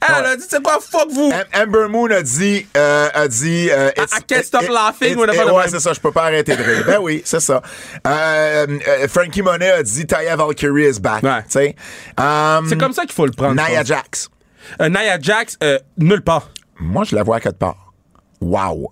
elle, 0.09 0.25
a 0.25 0.35
dit, 0.35 0.45
c'est 0.49 0.63
quoi, 0.63 0.79
fuck 0.79 1.11
vous? 1.11 1.31
Am- 1.53 1.63
Amber 1.67 1.87
Moon 1.87 2.09
a 2.11 2.21
dit, 2.23 2.65
euh, 2.75 3.09
a 3.13 3.27
dit, 3.27 3.69
euh, 3.71 3.91
I 3.97 4.23
can't 4.27 4.43
stop 4.43 4.67
laughing 4.69 5.15
Ouais, 5.17 5.67
c'est 5.67 5.79
ça, 5.79 5.93
je 5.93 5.99
peux 5.99 6.11
pas 6.11 6.23
arrêter 6.23 6.55
de 6.55 6.63
rire. 6.63 6.83
ben 6.87 6.97
oui, 6.99 7.21
c'est 7.25 7.39
ça. 7.41 7.61
Euh, 8.07 8.65
euh, 8.87 9.07
Frankie 9.07 9.41
Monet 9.43 9.69
a 9.71 9.83
dit, 9.83 10.05
Taya 10.07 10.35
Valkyrie 10.35 10.89
is 10.89 10.99
back. 10.99 11.23
Ouais. 11.27 11.75
Um, 12.17 12.65
C'est 12.69 12.77
comme 12.77 12.93
ça 12.93 13.03
qu'il 13.03 13.13
faut 13.13 13.25
le 13.25 13.31
prendre. 13.31 13.55
Nia. 13.55 13.83
Jax. 13.83 14.29
Euh, 14.81 14.89
Nia 14.89 15.19
Jax, 15.19 15.57
euh, 15.63 15.79
nulle 15.97 16.21
part. 16.23 16.49
Moi, 16.79 17.03
je 17.03 17.15
la 17.15 17.23
vois 17.23 17.37
à 17.37 17.39
quelque 17.39 17.57
part. 17.59 17.93
Wow. 18.41 18.91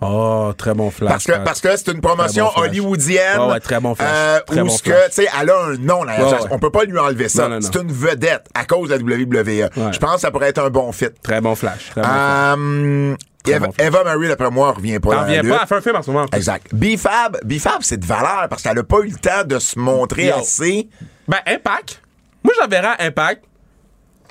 Oh, 0.00 0.52
très 0.58 0.74
bon 0.74 0.90
flash. 0.90 1.10
Parce 1.10 1.24
que, 1.24 1.44
parce 1.44 1.60
que 1.60 1.76
c'est 1.76 1.90
une 1.92 2.00
promotion 2.00 2.50
bon 2.54 2.62
hollywoodienne. 2.62 3.40
Ouais, 3.40 3.60
très 3.60 3.80
bon 3.80 3.94
flash. 3.94 4.08
euh, 4.12 4.40
Très 4.46 4.60
où 4.60 4.66
bon 4.66 4.70
ce 4.76 4.82
que, 4.82 5.06
tu 5.06 5.12
sais, 5.12 5.28
elle 5.40 5.48
a 5.50 5.58
un 5.64 5.76
nom, 5.76 6.04
Nia 6.04 6.28
Jax. 6.28 6.42
ouais. 6.44 6.48
On 6.50 6.58
peut 6.58 6.70
pas 6.70 6.84
lui 6.84 6.98
enlever 6.98 7.28
ça. 7.28 7.48
C'est 7.60 7.76
une 7.76 7.92
vedette 7.92 8.46
à 8.54 8.64
cause 8.64 8.90
de 8.90 8.94
la 8.94 9.00
WWE. 9.00 9.70
Je 9.92 9.98
pense 9.98 10.14
que 10.16 10.20
ça 10.20 10.30
pourrait 10.30 10.48
être 10.50 10.58
un 10.62 10.68
bon 10.70 10.92
fit. 10.92 11.06
Très 11.22 11.40
bon 11.40 11.54
flash. 11.54 11.90
Très 11.90 12.02
bon 12.02 12.08
flash. 12.08 12.54
Um, 12.54 13.16
Eva. 13.46 13.68
Eva 13.78 14.04
Marie, 14.04 14.28
d'après 14.28 14.50
moi, 14.50 14.72
revient 14.72 14.98
pas 14.98 15.10
T'en 15.16 15.20
reviens 15.22 15.42
pas, 15.42 15.58
elle 15.62 15.68
fait 15.68 15.74
un 15.76 15.80
film 15.80 15.96
en 15.96 16.02
ce 16.02 16.10
moment. 16.10 16.26
Exact. 16.32 16.66
B-Fab, 16.74 17.38
B-Fab, 17.44 17.82
c'est 17.82 17.98
de 17.98 18.06
valeur 18.06 18.46
parce 18.48 18.62
qu'elle 18.62 18.78
a 18.78 18.82
pas 18.82 19.00
eu 19.00 19.08
le 19.10 19.16
temps 19.18 19.44
de 19.44 19.58
se 19.58 19.78
montrer 19.78 20.26
Yo. 20.28 20.36
assez. 20.36 20.88
Ben, 21.28 21.38
Impact. 21.46 22.00
Moi, 22.42 22.52
je 22.56 22.60
la 22.60 22.66
verrais 22.66 22.94
à 22.98 23.04
Impact. 23.04 23.44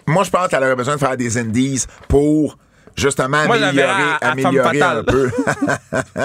Moi, 0.07 0.23
je 0.23 0.29
pense 0.29 0.47
qu'elle 0.47 0.63
aurait 0.63 0.75
besoin 0.75 0.95
de 0.95 0.99
faire 0.99 1.15
des 1.15 1.37
indies 1.37 1.85
pour 2.07 2.57
justement 2.95 3.45
Moi, 3.45 3.55
améliorer, 3.55 3.87
à- 4.21 4.27
à 4.27 4.31
améliorer 4.31 4.79
Femme 4.79 4.97
un 4.97 5.03
peu. 5.03 5.31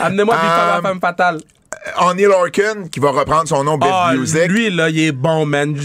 Amenez-moi 0.00 0.34
Big 0.34 0.44
Fab 0.50 0.68
à 0.68 0.76
Um, 0.78 0.82
Femme 0.82 1.00
Fatale. 1.00 1.40
O'Neal 2.00 2.30
Orkin, 2.30 2.88
qui 2.90 2.98
va 3.00 3.10
reprendre 3.10 3.46
son 3.48 3.62
nom 3.64 3.76
Best 3.78 3.92
Ah, 3.94 4.12
Music. 4.16 4.46
lui, 4.48 4.70
là, 4.70 4.88
il 4.88 4.98
est 5.00 5.12
bon, 5.12 5.44
man. 5.46 5.76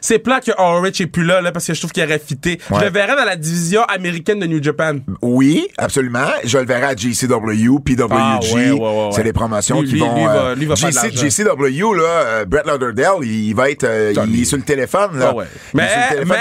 C'est 0.00 0.18
plat 0.18 0.40
que 0.40 0.50
Ulrich 0.58 1.00
est 1.00 1.06
plus 1.06 1.24
là, 1.24 1.40
là, 1.40 1.52
parce 1.52 1.66
que 1.66 1.74
je 1.74 1.78
trouve 1.80 1.92
qu'il 1.92 2.02
aurait 2.02 2.18
fité. 2.18 2.60
Ouais. 2.70 2.80
Je 2.80 2.84
le 2.86 2.90
verrais 2.90 3.14
dans 3.16 3.24
la 3.24 3.36
division 3.36 3.82
américaine 3.84 4.40
de 4.40 4.46
New 4.46 4.62
Japan. 4.62 4.96
Oui, 5.22 5.66
absolument. 5.78 6.26
Je 6.44 6.58
le 6.58 6.64
verrai 6.64 6.84
à 6.86 6.96
JCW, 6.96 7.78
PWG. 7.84 8.08
Ah, 8.10 8.38
ouais, 8.42 8.70
ouais. 8.72 9.08
C'est 9.12 9.22
des 9.22 9.32
promotions 9.32 9.80
Lui, 9.80 9.88
qui 9.88 9.94
lui, 9.94 10.00
vont. 10.00 10.14
lui 10.16 10.24
va- 10.24 10.34
euh, 10.34 10.54
va 10.74 10.90
l'argent. 10.90 11.08
JCW, 11.14 11.94
là, 11.94 12.02
euh, 12.02 12.44
Brett 12.44 12.66
Lauderdale, 12.66 13.22
il 13.22 13.54
va 13.54 13.70
être. 13.70 13.84
euh, 13.84 14.12
il 14.28 14.42
est 14.42 14.44
sur 14.44 14.56
le 14.56 14.64
téléphone, 14.64 15.18
là. 15.18 15.28
Ah 15.30 15.34
ouais. 15.34 15.44
Il 15.74 15.80
est 15.80 15.82
Mais, 15.82 15.88
sur 15.88 15.98
le 16.00 16.14
téléphone 16.26 16.36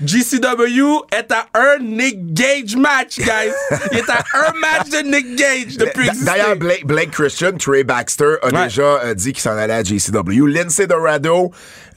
mais. 0.00 0.06
GCW 0.06 1.02
est 1.12 1.32
à 1.32 1.46
un 1.54 1.78
Nick 1.82 2.32
Gage 2.34 2.76
match, 2.76 3.18
guys. 3.18 3.52
Il 3.92 3.98
est 3.98 4.10
à 4.10 4.24
un 4.34 4.52
match 4.60 4.88
de 4.90 5.08
Nick 5.08 5.36
Gage 5.36 5.76
depuis. 5.78 6.08
D'ailleurs, 6.22 6.56
Blake, 6.56 6.86
Blake 6.86 7.10
Christian, 7.10 7.52
Trey 7.58 7.84
Baxter, 7.84 8.34
a 8.48 8.52
Ouais. 8.60 8.64
déjà 8.64 8.82
euh, 9.04 9.14
dit 9.14 9.32
qu'il 9.32 9.42
s'en 9.42 9.56
allait 9.56 9.72
à 9.74 9.82
JCW. 9.82 10.46
Lindsay 10.46 10.86
Dorado, 10.86 11.50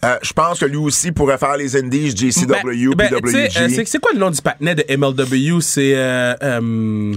euh, 0.06 0.16
je 0.22 0.34
pense 0.34 0.60
que 0.60 0.66
lui 0.66 0.78
aussi 0.78 1.12
pourrait 1.12 1.38
faire 1.38 1.58
les 1.58 1.76
indies 1.76 2.16
JCW, 2.16 2.94
Ben, 2.96 3.10
ben, 3.10 3.22
PWG. 3.22 3.36
euh, 3.58 3.70
c'est- 3.86 4.00
quoi 4.00 4.12
le 4.14 4.20
nom 4.20 4.30
du 4.30 4.42
patinet 4.42 4.76
de 4.76 4.84
MLW? 4.90 5.60
C'est 5.62 5.94
euh, 5.96 6.34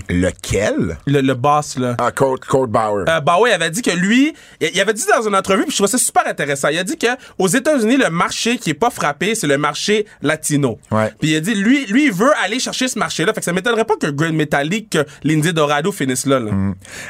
Lequel? 0.09 0.99
le, 1.07 1.21
le 1.21 1.35
boss, 1.35 1.79
là. 1.79 1.97
Ah, 1.99 2.11
Kurt, 2.13 2.45
Kurt 2.47 2.69
Bauer. 2.71 3.05
Il 3.49 3.53
avait 3.53 3.71
dit 3.71 3.83
que 3.83 3.91
lui, 3.91 4.35
il 4.61 4.81
avait 4.81 4.93
dit 4.95 5.05
dans 5.15 5.27
une 5.27 5.35
entrevue, 5.35 5.63
puis 5.63 5.73
je 5.73 5.77
trouvais 5.77 5.91
ça 5.91 5.99
super 5.99 6.27
intéressant. 6.27 6.69
Il 6.69 6.79
a 6.79 6.85
dit 6.85 6.97
que 6.97 7.07
aux 7.39 7.49
États-Unis, 7.49 7.97
le 7.97 8.11
marché 8.11 8.59
qui 8.59 8.71
est 8.71 8.75
pas 8.75 8.91
frappé, 8.91 9.35
c'est 9.35 9.47
le 9.47 9.59
marché 9.59 10.07
latino. 10.23 10.79
Ouais. 10.91 11.13
Puis 11.21 11.31
il 11.31 11.37
a 11.37 11.41
dit, 11.41 11.55
lui, 11.55 11.87
lui, 11.87 12.07
il 12.07 12.13
veut 12.13 12.33
aller 12.43 12.59
chercher 12.59 12.89
ce 12.89 12.99
marché-là. 12.99 13.33
Fait 13.33 13.41
que 13.41 13.45
ça 13.45 13.53
m'étonnerait 13.53 13.85
pas 13.85 13.97
que 13.97 14.07
Grand 14.09 14.33
Metallic, 14.33 14.91
que 14.91 15.05
Lindsay 15.25 15.53
Dorado 15.53 15.93
finisse 15.93 16.27
là. 16.27 16.39
là. 16.41 16.51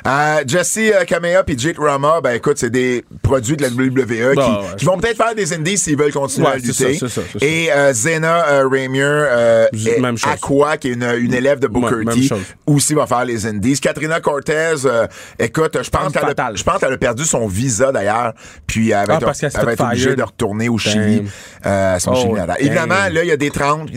Euh, 0.07 0.43
Jesse 0.47 0.79
Kamea 1.07 1.43
puis 1.45 1.59
Jake 1.59 1.77
Rama 1.79 2.21
ben 2.23 2.33
écoute, 2.35 2.59
c'est 2.59 2.71
des 2.71 3.05
produits 3.23 3.57
de 3.57 3.63
la 3.63 3.69
WWE 3.69 4.35
Bah, 4.35 4.43
qui, 4.45 4.51
ouais. 4.51 4.77
qui 4.79 4.85
vont 4.85 4.99
peut-être 4.99 5.17
faire 5.17 5.35
des 5.35 5.53
s'ils 5.77 5.97
veulent 5.97 6.13
continuer 6.13 6.47
Ouais, 6.47 6.53
à 6.55 6.57
lutter. 6.57 6.95
ça, 6.95 7.09
ça. 7.09 7.21
Et 7.41 7.73
euh, 7.73 7.93
Zena 7.93 8.49
euh, 8.49 8.69
Ramier, 8.69 9.03
euh, 9.03 9.67
même 10.01 10.17
chose. 10.19 10.33
Aqua, 10.33 10.77
qui 10.77 10.89
est 10.89 10.93
une, 10.93 11.03
une 11.19 11.35
élève 11.35 11.59
de 11.61 11.67
Booker 11.67 11.97
Ouais, 11.97 12.15
T, 12.15 12.29
aussi 12.67 12.95
va 12.95 13.07
faire 13.07 13.25
les 13.25 13.47
indies. 13.47 13.79
Katrina 13.81 14.21
Cortez, 14.21 14.75
euh, 14.85 15.07
écoute, 15.39 15.79
je 15.83 15.91
pense 15.91 16.13
qu'elle 16.13 16.25
a, 16.25 16.29
fatale. 16.29 16.57
je 16.57 16.63
pense 16.65 16.79
qu'elle 16.79 16.93
a 16.93 16.99
perdu 16.99 17.25
son 17.25 17.47
visa 17.47 17.93
d'ailleurs, 17.93 18.35
puis 18.67 18.91
elle 18.91 19.07
va 19.07 19.17
Ah, 19.17 19.21
parce 19.21 19.43
elle 19.43 19.51
va 19.51 19.73
être 19.73 19.79
fait 19.79 19.85
obligée 19.85 20.17
de 20.17 20.23
retourner 20.23 20.69
au 20.69 20.79
Chili. 20.79 21.23
Euh, 21.67 21.99
son 21.99 22.13
Oh, 22.13 22.17
Chili. 22.17 22.35
Évidemment, 22.61 23.09
là, 23.11 23.23
il 23.23 23.29
y 23.29 23.33
a 23.33 23.37
des 23.37 23.51
30. 23.51 23.91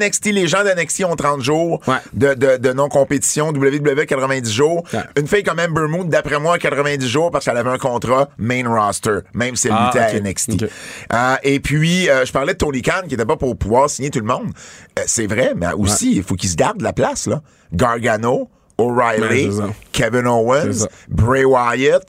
NXT, 0.00 0.26
les 0.32 0.48
gens 0.48 0.64
d'NXT 0.64 1.04
ont 1.04 1.16
30 1.16 1.42
jours 1.42 1.80
Ouais. 1.86 1.96
de, 2.12 2.34
de, 2.34 2.56
de 2.56 2.72
non-compétition. 2.72 3.48
WWE 3.50 4.06
90 4.06 4.52
jours. 4.52 4.84
Une 5.18 5.26
fille 5.26 5.42
comme 5.42 5.58
Amber 5.60 5.86
Moon, 5.88 6.04
d'après 6.04 6.38
moi, 6.38 6.58
90 6.58 7.06
jours 7.08 7.30
parce 7.30 7.44
qu'elle 7.44 7.56
avait 7.56 7.70
un 7.70 7.78
contrat 7.78 8.28
main 8.38 8.62
roster, 8.68 9.18
même 9.34 9.56
si 9.56 9.68
elle 9.68 9.74
Ah, 9.76 9.90
luttait 9.94 10.04
à 10.16 10.20
NXT. 10.20 10.64
Euh, 11.12 11.36
et 11.42 11.60
puis, 11.60 12.08
euh, 12.10 12.24
je 12.24 12.32
parlais 12.32 12.52
de 12.54 12.58
Tony 12.58 12.82
Khan 12.82 13.02
qui 13.08 13.14
était 13.14 13.24
pas 13.26 13.36
pour 13.36 13.56
pouvoir 13.56 13.88
signer 13.90 14.10
tout 14.10 14.20
le 14.20 14.26
monde. 14.26 14.50
Euh, 14.98 15.02
c'est 15.06 15.26
vrai, 15.26 15.52
mais 15.56 15.72
aussi, 15.72 16.16
il 16.16 16.22
faut 16.22 16.34
qu'il 16.34 16.48
se 16.50 16.56
garde 16.56 16.80
la 16.82 16.92
place, 16.92 17.26
là. 17.26 17.42
Gargano, 17.72 18.48
O'Reilly. 18.78 19.50
Kevin 19.92 20.26
Owens. 20.26 20.86
Bray 21.08 21.44
Wyatt, 21.44 22.02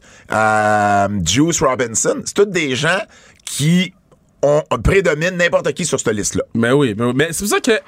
Juice 1.25 1.61
Robinson. 1.61 2.21
C'est 2.25 2.33
tous 2.35 2.45
des 2.45 2.75
gens 2.75 2.99
qui 3.45 3.93
ont, 4.41 4.63
prédominent 4.83 5.35
n'importe 5.37 5.73
qui 5.73 5.85
sur 5.85 5.99
cette 5.99 6.13
liste-là. 6.13 6.43
Mais 6.53 6.71
oui, 6.71 6.95
mais, 6.97 7.11
mais 7.13 7.27
c'est 7.31 7.39
pour 7.39 7.49
ça 7.49 7.59
que 7.59 7.79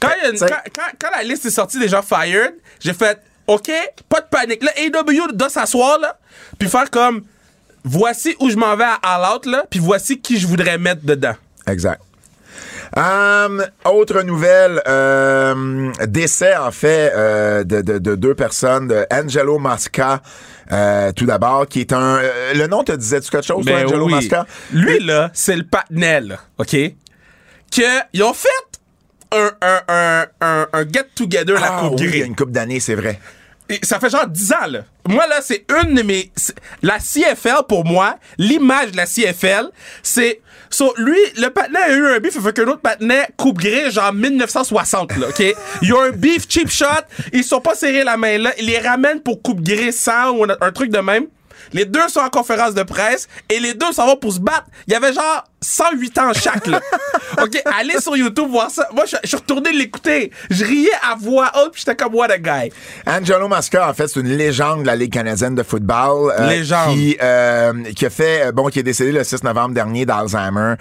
quand, 0.00 0.08
une- 0.30 0.38
quand, 0.38 0.46
quand- 0.74 0.92
quand 0.98 1.10
la 1.16 1.22
liste 1.24 1.44
est 1.46 1.50
sortie 1.50 1.78
des 1.78 1.88
gens 1.88 2.02
fired, 2.02 2.54
j'ai 2.80 2.94
fait 2.94 3.18
OK, 3.46 3.70
pas 4.08 4.20
de 4.20 4.26
panique. 4.30 4.62
Là, 4.62 4.70
AW 4.78 5.32
doit 5.32 5.48
s'asseoir 5.48 5.98
là, 5.98 6.18
puis 6.58 6.68
faire 6.68 6.90
comme 6.90 7.22
voici 7.88 8.36
où 8.40 8.50
je 8.50 8.56
m'en 8.56 8.76
vais 8.76 8.84
à 8.84 8.98
All 9.02 9.36
Out 9.36 9.46
là, 9.46 9.64
puis 9.70 9.80
voici 9.80 10.20
qui 10.20 10.38
je 10.38 10.46
voudrais 10.46 10.78
mettre 10.78 11.04
dedans. 11.04 11.34
Exact. 11.66 12.00
Hum, 12.96 13.64
autre 13.84 14.22
nouvelle, 14.22 14.80
euh, 14.88 15.92
décès 16.06 16.56
en 16.56 16.70
fait 16.70 17.12
euh, 17.14 17.62
de, 17.62 17.82
de- 17.82 17.98
de 17.98 18.14
deux 18.14 18.34
personnes, 18.34 18.88
de 18.88 19.04
Angelo 19.12 19.58
Masca, 19.58 20.22
euh, 20.72 21.12
tout 21.12 21.26
d'abord, 21.26 21.66
qui 21.68 21.80
est 21.80 21.92
un... 21.92 22.16
euh, 22.16 22.54
le 22.54 22.66
nom 22.66 22.82
te 22.84 22.92
disait-tu 22.92 23.30
quelque 23.30 23.44
chose, 23.46 23.64
toi, 23.66 23.74
Ben 23.76 23.86
Angelo 23.86 24.06
oui. 24.06 24.12
Masca? 24.14 24.46
Lui 24.72 25.00
là, 25.00 25.30
c'est 25.34 25.56
le 25.56 25.64
patnel, 25.64 26.38
OK? 26.56 26.70
Que 27.70 27.82
ils 28.14 28.22
ont 28.22 28.32
fait 28.32 28.48
un 29.32 29.50
un 29.60 29.80
un 29.88 30.26
un, 30.40 30.66
un 30.72 30.82
get 30.84 31.08
together 31.14 31.56
à 31.58 31.60
la 31.60 31.76
Ah, 31.76 31.80
Coupe 31.82 32.00
oui, 32.00 32.08
il 32.14 32.18
y 32.18 32.22
a 32.22 32.24
une 32.24 32.34
couple 32.36 32.52
d'années, 32.52 32.80
c'est 32.80 32.94
vrai. 32.94 33.20
Ça 33.82 34.00
fait 34.00 34.10
genre 34.10 34.26
10 34.26 34.52
ans, 34.52 34.66
là. 34.68 34.80
Moi, 35.06 35.26
là, 35.26 35.40
c'est 35.42 35.64
une 35.82 35.94
de 35.94 36.02
mes. 36.02 36.30
La 36.82 36.98
CFL, 36.98 37.64
pour 37.68 37.84
moi, 37.84 38.16
l'image 38.38 38.92
de 38.92 38.96
la 38.96 39.06
CFL, 39.06 39.70
c'est. 40.02 40.40
So, 40.70 40.92
lui, 40.98 41.18
le 41.38 41.48
patinet 41.48 41.78
a 41.80 41.92
eu 41.92 42.06
un 42.08 42.18
beef 42.18 42.36
avec 42.36 42.58
un 42.58 42.66
autre 42.66 42.80
patinet 42.80 43.26
coupe 43.38 43.58
gré, 43.58 43.90
genre 43.90 44.12
1960, 44.12 45.16
là, 45.16 45.28
OK? 45.28 45.42
Ils 45.80 45.94
ont 45.94 46.02
un 46.02 46.10
beef 46.10 46.44
cheap 46.46 46.68
shot, 46.68 46.86
ils 47.32 47.42
sont 47.42 47.62
pas 47.62 47.74
serrés 47.74 48.04
la 48.04 48.18
main 48.18 48.36
là, 48.36 48.52
ils 48.58 48.66
les 48.66 48.78
ramènent 48.78 49.22
pour 49.22 49.40
coupe 49.40 49.62
gré 49.62 49.92
100 49.92 50.30
ou 50.32 50.44
un 50.44 50.72
truc 50.72 50.90
de 50.90 50.98
même. 50.98 51.26
Les 51.72 51.84
deux 51.84 52.08
sont 52.08 52.20
en 52.20 52.28
conférence 52.30 52.74
de 52.74 52.82
presse 52.82 53.28
et 53.48 53.60
les 53.60 53.74
deux 53.74 53.92
s'en 53.92 54.06
vont 54.06 54.16
pour 54.16 54.32
se 54.32 54.40
battre. 54.40 54.66
Il 54.86 54.92
y 54.92 54.96
avait 54.96 55.12
genre 55.12 55.44
108 55.60 56.18
ans 56.18 56.32
chaque, 56.34 56.66
là. 56.68 56.80
OK, 57.42 57.60
allez 57.78 58.00
sur 58.00 58.16
YouTube 58.16 58.48
voir 58.50 58.70
ça. 58.70 58.88
Moi, 58.94 59.04
je 59.06 59.16
je 59.22 59.28
suis 59.28 59.36
retourné 59.36 59.72
l'écouter. 59.72 60.30
Je 60.50 60.64
riais 60.64 60.90
à 61.10 61.16
voix 61.16 61.50
haute 61.56 61.72
puis 61.72 61.82
j'étais 61.84 61.96
comme, 61.96 62.14
what 62.14 62.30
a 62.30 62.38
guy. 62.38 62.72
Angelo 63.06 63.48
Masca, 63.48 63.88
en 63.88 63.94
fait, 63.94 64.08
c'est 64.08 64.20
une 64.20 64.28
légende 64.36 64.82
de 64.82 64.86
la 64.86 64.94
Ligue 64.96 65.12
canadienne 65.12 65.54
de 65.54 65.62
football. 65.62 66.32
euh, 66.38 66.46
Légende. 66.48 66.94
Qui, 66.94 67.16
euh, 67.22 67.72
qui 67.96 68.06
a 68.06 68.10
fait, 68.10 68.46
euh, 68.46 68.52
bon, 68.52 68.66
qui 68.68 68.78
est 68.78 68.82
décédé 68.84 69.12
le 69.12 69.24
6 69.24 69.42
novembre 69.42 69.74
dernier 69.74 70.06
d'Alzheimer. 70.06 70.74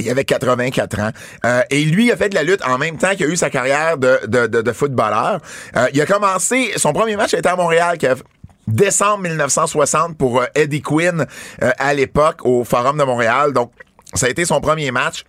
Il 0.00 0.10
avait 0.10 0.24
84 0.24 0.98
ans. 1.00 1.10
Euh, 1.44 1.62
et 1.70 1.84
lui, 1.84 2.06
il 2.06 2.12
a 2.12 2.16
fait 2.16 2.30
de 2.30 2.34
la 2.34 2.42
lutte 2.42 2.62
en 2.66 2.78
même 2.78 2.96
temps 2.96 3.10
qu'il 3.14 3.26
a 3.26 3.28
eu 3.28 3.36
sa 3.36 3.50
carrière 3.50 3.98
de, 3.98 4.20
de, 4.26 4.46
de, 4.46 4.62
de 4.62 4.72
footballeur. 4.72 5.40
Euh, 5.76 5.86
il 5.92 6.00
a 6.00 6.06
commencé, 6.06 6.72
son 6.76 6.92
premier 6.92 7.16
match 7.16 7.34
était 7.34 7.48
à 7.48 7.56
Montréal, 7.56 7.98
a 8.02 8.14
décembre 8.72 9.24
1960 9.24 10.16
pour 10.16 10.40
euh, 10.40 10.46
Eddie 10.54 10.82
Quinn 10.82 11.26
euh, 11.62 11.70
à 11.78 11.94
l'époque 11.94 12.44
au 12.44 12.64
Forum 12.64 12.98
de 12.98 13.04
Montréal. 13.04 13.52
Donc, 13.52 13.72
ça 14.14 14.26
a 14.26 14.28
été 14.28 14.44
son 14.44 14.60
premier 14.60 14.90
match. 14.90 15.24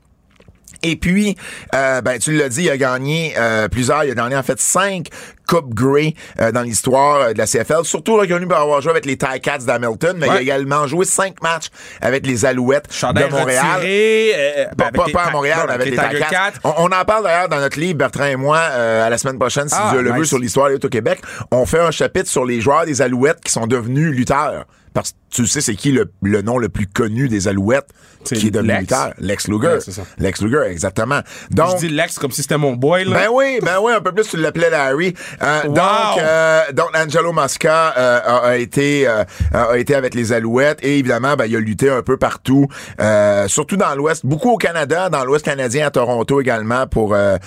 Et 0.84 0.96
puis, 0.98 1.36
euh, 1.74 2.02
ben, 2.02 2.20
tu 2.20 2.34
l'as 2.34 2.50
dit, 2.50 2.64
il 2.64 2.70
a 2.70 2.78
gagné 2.78 3.34
euh, 3.38 3.68
plusieurs. 3.70 4.04
Il 4.04 4.12
a 4.12 4.16
gagné 4.16 4.36
en 4.36 4.44
fait 4.44 4.60
cinq 4.60 5.08
Coupes 5.48 5.74
Grey 5.74 6.14
euh, 6.40 6.52
dans 6.52 6.62
l'histoire 6.62 7.22
euh, 7.22 7.34
de 7.34 7.38
la 7.38 7.46
CFL. 7.46 7.84
Surtout 7.84 8.16
reconnu 8.16 8.48
pour 8.48 8.58
avoir 8.58 8.82
joué 8.82 8.92
avec 8.92 9.06
les 9.06 9.18
Ticats 9.18 9.60
d'Hamilton, 9.60 10.16
mais 10.18 10.28
il 10.28 10.32
a 10.32 10.42
également 10.42 10.88
joué 10.88 11.06
cinq 11.06 11.42
matchs 11.42 11.68
avec 12.02 12.26
les 12.26 12.46
Alouettes 12.46 12.88
de 12.90 13.30
Montréal. 13.30 13.66
retiré, 13.76 14.32
euh, 14.36 14.66
ben, 14.78 14.92
Pas, 14.92 15.06
pas- 15.12 15.22
à 15.24 15.32
Montréal, 15.32 15.60
non, 15.68 15.74
avec 15.74 15.86
les 15.90 15.98
Ticats. 15.98 16.28
Cats. 16.30 16.54
On, 16.64 16.74
on 16.78 16.86
en 16.92 17.06
parle 17.06 17.24
d'ailleurs 17.24 17.50
dans 17.50 17.60
notre 17.60 17.80
livre, 17.80 17.98
Bertrand 17.98 18.26
et 18.26 18.36
moi, 18.36 18.58
euh, 18.72 19.06
à 19.06 19.10
la 19.10 19.18
semaine 19.18 19.38
prochaine, 19.40 19.70
si 19.70 19.76
Ah, 19.78 19.90
Dieu 19.94 20.02
le 20.02 20.12
veut, 20.12 20.26
sur 20.26 20.38
l'histoire 20.40 20.70
des 20.70 20.76
au 20.76 20.90
Québec. 20.90 21.20
On 21.52 21.66
fait 21.66 21.80
un 21.80 21.92
chapitre 21.92 22.30
sur 22.30 22.46
les 22.46 22.60
joueurs 22.62 22.86
des 22.86 23.02
Alouettes 23.02 23.42
qui 23.44 23.52
sont 23.52 23.68
devenus 23.68 24.14
lutteurs. 24.14 24.66
Parce 24.94 25.12
que 25.12 25.16
tu 25.32 25.48
sais, 25.48 25.62
c'est 25.62 25.76
qui 25.76 25.92
le, 25.92 26.12
le 26.22 26.42
nom 26.44 26.58
le 26.60 26.70
plus 26.70 26.86
connu 26.88 27.28
des 27.28 27.48
Alouettes 27.48 27.90
qui 28.24 28.48
est 28.48 28.52
devenu 28.52 28.70
Lex. 28.70 28.94
Lex 29.20 29.48
Luger. 29.48 29.68
Ouais, 29.68 29.80
c'est 29.82 29.92
ça. 29.92 30.04
Lex 30.18 30.42
Luger, 30.42 30.62
exactement. 30.70 31.20
Donc, 31.52 31.72
Je 31.82 31.88
dis 31.88 31.90
Lex 31.90 32.20
comme 32.20 32.32
si 32.32 32.42
c'était 32.44 32.58
mon 32.58 32.74
boy, 32.74 33.04
là. 33.06 33.12
ben 33.24 33.28
oui, 33.34 33.60
ben 33.62 33.80
oui, 33.82 33.92
un 33.94 34.00
peu 34.02 34.12
plus 34.14 34.28
tu 34.30 34.38
l'appelais 34.38 34.70
Larry. 34.70 35.14
Euh, 35.42 35.62
Wow. 35.66 35.74
Donc, 35.74 36.18
euh, 36.20 36.62
donc 36.74 36.90
Angelo 36.96 37.32
Masca 37.32 37.94
euh, 37.98 38.20
a, 38.24 38.38
a 38.50 38.56
été 38.58 39.08
euh, 39.08 39.24
a 39.54 39.78
été 39.78 39.96
avec 39.96 40.14
les 40.14 40.32
Alouettes 40.34 40.80
et 40.84 41.00
évidemment, 41.00 41.36
ben 41.36 41.46
il 41.46 41.56
a 41.56 41.60
lutté 41.60 41.90
un 41.90 42.02
peu 42.02 42.18
partout, 42.18 42.68
euh, 43.00 43.48
surtout 43.48 43.78
dans 43.78 43.94
l'Ouest, 43.96 44.26
beaucoup 44.26 44.50
au 44.52 44.58
Canada, 44.58 45.10
dans 45.10 45.24
l'Ouest 45.26 45.46
canadien 45.46 45.88
à 45.88 45.92
Toronto 45.92 46.40
également 46.42 46.86
pour 46.88 47.14
euh, 47.14 47.38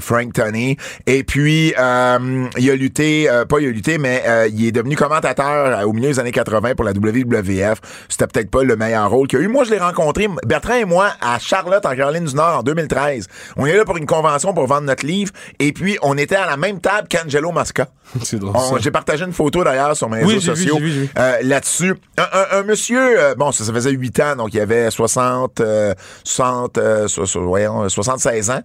Frank 0.00 0.32
Tony. 0.32 0.76
Et 1.06 1.22
puis 1.24 1.74
euh, 1.78 2.46
il 2.58 2.70
a 2.70 2.74
lutté, 2.76 3.28
euh, 3.30 3.44
pas 3.44 3.60
il 3.60 3.68
a 3.68 3.70
lutté, 3.70 3.98
mais 3.98 4.22
euh, 4.26 4.48
il 4.52 4.66
est 4.66 4.72
devenu 4.72 4.96
commentateur 4.96 5.86
au 5.86 5.92
milieu 5.92 6.08
des 6.08 6.18
années 6.18 6.32
80 6.32 6.74
pour 6.74 6.84
la 6.84 6.92
WWF. 6.98 7.80
C'était 8.08 8.26
peut-être 8.26 8.50
pas 8.50 8.62
le 8.62 8.76
meilleur 8.76 9.10
rôle 9.10 9.28
qu'il 9.28 9.38
a 9.38 9.42
eu. 9.42 9.48
Moi, 9.48 9.64
je 9.64 9.70
l'ai 9.70 9.78
rencontré, 9.78 10.28
Bertrand 10.46 10.74
et 10.74 10.84
moi, 10.84 11.10
à 11.20 11.38
Charlotte, 11.38 11.84
en 11.86 11.94
Caroline 11.96 12.24
du 12.24 12.34
Nord, 12.34 12.58
en 12.58 12.62
2013. 12.62 13.26
On 13.56 13.66
est 13.66 13.76
là 13.76 13.84
pour 13.84 13.96
une 13.96 14.06
convention 14.06 14.52
pour 14.54 14.66
vendre 14.66 14.82
notre 14.86 15.06
livre. 15.06 15.32
Et 15.58 15.72
puis, 15.72 15.98
on 16.02 16.16
était 16.18 16.36
à 16.36 16.46
la 16.46 16.56
même 16.56 16.80
table 16.80 17.08
qu'Angelo 17.08 17.52
Masca. 17.52 17.88
C'est 18.22 18.38
drôle. 18.38 18.80
J'ai 18.80 18.90
partagé 18.90 19.24
une 19.24 19.32
photo 19.32 19.64
d'ailleurs 19.64 19.96
sur 19.96 20.08
mes 20.08 20.22
Oui, 20.24 20.34
réseaux 20.34 20.54
sociaux 20.54 20.78
euh, 21.18 21.38
là-dessus. 21.42 21.94
Un, 22.18 22.22
un- 22.32 22.58
un 22.58 22.62
monsieur, 22.62 23.20
euh, 23.20 23.34
bon, 23.34 23.50
ça, 23.52 23.64
ça 23.64 23.72
faisait 23.72 23.90
8 23.90 24.20
ans, 24.20 24.36
donc 24.36 24.54
il 24.54 24.60
avait 24.60 24.90
60, 24.90 25.60
euh, 25.60 25.92
60 26.24 26.78
euh, 26.78 27.08
so- 27.08 27.26
so- 27.26 27.42
voyons, 27.42 27.82
euh, 27.84 27.88
76 27.88 28.50
ans. 28.50 28.60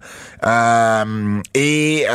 Et, 1.54 2.02
et 2.02 2.06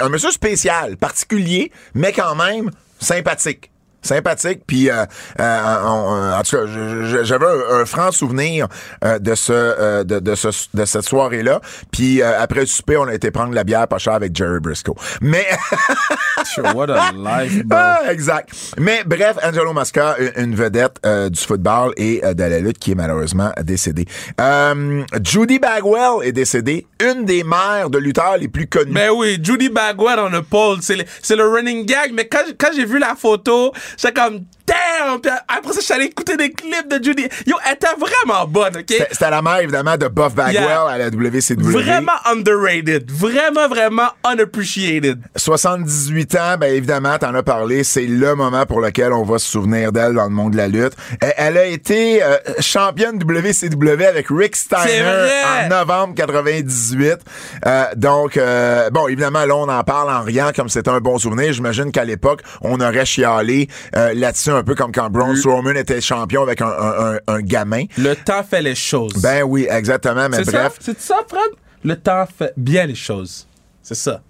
un 0.00 0.08
monsieur 0.08 0.30
spécial, 0.30 0.96
particulier, 0.96 1.72
mais 1.94 2.12
quand 2.12 2.34
même 2.34 2.70
sympathique 3.00 3.70
sympathique 4.04 4.60
puis 4.66 4.90
euh, 4.90 5.04
euh, 5.40 6.32
en 6.38 6.42
tout 6.42 6.56
cas 6.56 7.22
j'avais 7.22 7.46
un, 7.46 7.80
un 7.80 7.84
franc 7.84 8.12
souvenir 8.12 8.68
euh, 9.04 9.18
de 9.18 9.34
ce 9.34 9.52
euh, 9.52 10.04
de, 10.04 10.18
de 10.20 10.34
ce 10.34 10.48
de 10.74 10.84
cette 10.84 11.04
soirée 11.04 11.42
là 11.42 11.60
puis 11.92 12.22
euh, 12.22 12.40
après 12.40 12.60
le 12.60 12.66
souper 12.66 12.96
on 12.96 13.04
a 13.08 13.14
été 13.14 13.30
prendre 13.30 13.54
la 13.54 13.64
bière 13.64 13.88
pas 13.88 13.98
cher 13.98 14.14
avec 14.14 14.36
Jerry 14.36 14.60
Briscoe 14.60 14.94
mais 15.20 15.46
what 16.74 16.90
a 16.90 17.12
life, 17.12 17.64
bro. 17.64 17.78
Ah, 17.78 18.00
exact. 18.12 18.50
Mais 18.78 19.02
bref, 19.04 19.36
Angelo 19.42 19.72
Masca, 19.72 20.16
une- 20.36 20.54
vedette 20.54 20.96
euh, 21.04 21.28
du 21.30 21.40
football 21.40 21.92
et 21.96 22.20
de 22.20 22.42
la 22.42 22.60
lutte 22.60 22.78
qui 22.78 22.92
est 22.92 22.94
malheureusement 22.94 23.50
décédée. 23.62 24.04
Euh, 24.40 25.02
Judy 25.22 25.58
Bagwell 25.58 26.26
est 26.26 26.32
décédée, 26.32 26.86
une 27.02 27.24
des 27.24 27.42
mères 27.44 27.90
de 27.90 27.98
lutteurs 27.98 28.36
les 28.38 28.48
plus 28.48 28.68
connues. 28.68 28.92
Ben 28.92 29.10
oui, 29.10 29.38
Judy 29.42 29.68
Bagwell 29.68 30.18
on 30.20 30.32
a 30.32 30.42
pole, 30.42 30.78
c'est 30.82 30.96
le, 30.96 31.04
le 31.36 31.48
running 31.48 31.86
gag, 31.86 32.12
mais 32.14 32.28
quand, 32.28 32.44
quand 32.58 32.68
j'ai 32.74 32.84
vu 32.84 32.98
la 32.98 33.14
photo, 33.16 33.72
j'étais 33.96 34.12
comme 34.12 34.44
damn! 34.66 34.83
Puis 35.22 35.30
après 35.48 35.72
ça, 35.72 35.80
je 35.80 35.84
suis 35.84 35.94
allé 35.94 36.04
écouter 36.06 36.36
des 36.36 36.50
clips 36.52 36.88
de 36.88 37.02
Judy. 37.02 37.28
Yo, 37.46 37.56
elle 37.66 37.74
était 37.74 37.86
vraiment 37.98 38.46
bonne, 38.46 38.76
ok? 38.76 39.06
C'était 39.10 39.30
la 39.30 39.42
mère, 39.42 39.58
évidemment, 39.58 39.96
de 39.96 40.08
Buff 40.08 40.34
Bagwell 40.34 40.54
Yeah. 40.64 40.84
à 40.88 40.98
la 40.98 41.10
WCW. 41.10 41.56
Vraiment 41.72 42.12
underrated. 42.30 43.10
Vraiment, 43.10 43.68
vraiment 43.68 44.08
unappreciated. 44.30 45.18
78 45.36 46.34
ans, 46.36 46.56
ben 46.58 46.72
évidemment, 46.74 47.16
t'en 47.18 47.34
as 47.34 47.42
parlé, 47.42 47.84
c'est 47.84 48.06
le 48.06 48.34
moment 48.34 48.66
pour 48.66 48.80
lequel 48.80 49.12
on 49.12 49.22
va 49.24 49.38
se 49.38 49.50
souvenir 49.50 49.92
d'elle 49.92 50.14
dans 50.14 50.24
le 50.24 50.30
monde 50.30 50.52
de 50.52 50.56
la 50.56 50.68
lutte. 50.68 50.92
Elle, 51.20 51.34
elle 51.36 51.58
a 51.58 51.64
été 51.66 52.22
euh, 52.22 52.36
championne 52.60 53.18
WCW 53.18 54.04
avec 54.06 54.26
Rick 54.30 54.56
Steiner 54.56 55.30
en 55.64 55.68
novembre 55.68 56.14
98. 56.14 57.18
Euh, 57.66 57.84
donc, 57.96 58.36
euh, 58.36 58.90
bon, 58.90 59.08
évidemment, 59.08 59.44
là, 59.44 59.56
on 59.56 59.68
en 59.68 59.84
parle 59.84 60.10
en 60.10 60.22
riant 60.22 60.50
comme 60.54 60.68
c'était 60.68 60.90
un 60.90 61.00
bon 61.00 61.18
souvenir. 61.18 61.52
J'imagine 61.52 61.90
qu'à 61.92 62.04
l'époque, 62.04 62.42
on 62.62 62.80
aurait 62.80 63.06
chialé 63.06 63.68
euh, 63.96 64.12
là-dessus 64.14 64.50
un 64.50 64.62
peu 64.62 64.74
comme 64.74 64.83
quand 64.92 65.08
Braun 65.10 65.36
Strowman 65.36 65.76
était 65.76 66.00
champion 66.00 66.42
avec 66.42 66.60
un, 66.60 66.66
un, 66.68 67.14
un, 67.14 67.18
un 67.28 67.40
gamin. 67.40 67.84
Le 67.96 68.14
temps 68.14 68.42
fait 68.42 68.62
les 68.62 68.74
choses. 68.74 69.14
Ben 69.22 69.42
oui, 69.44 69.66
exactement, 69.70 70.28
mais 70.28 70.42
bref. 70.42 70.74
C'est 70.80 71.00
ça, 71.00 71.20
Fred? 71.28 71.50
Le 71.84 71.96
temps 71.96 72.24
fait 72.26 72.52
bien 72.56 72.86
les 72.86 72.94
choses. 72.94 73.46
C'est 73.82 73.94
ça. 73.94 74.20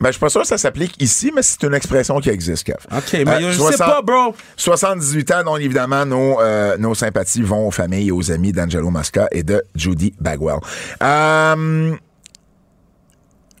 Ben, 0.00 0.06
je 0.08 0.12
suis 0.12 0.20
pas 0.20 0.30
sûr 0.30 0.40
que 0.42 0.46
ça 0.46 0.56
s'applique 0.56 0.94
ici, 1.02 1.30
mais 1.34 1.42
c'est 1.42 1.62
une 1.64 1.74
expression 1.74 2.20
qui 2.20 2.30
existe, 2.30 2.64
Kev. 2.64 2.78
OK, 2.96 3.12
mais 3.12 3.44
Euh, 3.44 3.50
je 3.52 3.56
60 3.58 3.72
sais 3.72 3.78
pas, 3.84 4.00
bro. 4.00 4.34
78 4.56 5.30
ans, 5.32 5.42
dont 5.44 5.56
évidemment 5.58 6.06
nos, 6.06 6.40
euh, 6.40 6.78
nos 6.78 6.94
sympathies 6.94 7.42
vont 7.42 7.66
aux 7.66 7.70
familles 7.70 8.08
et 8.08 8.12
aux 8.12 8.30
amis 8.32 8.52
d'Angelo 8.52 8.88
Mosca 8.88 9.28
et 9.30 9.42
de 9.42 9.62
Judy 9.74 10.14
Bagwell. 10.18 10.60
Euh, 11.02 11.96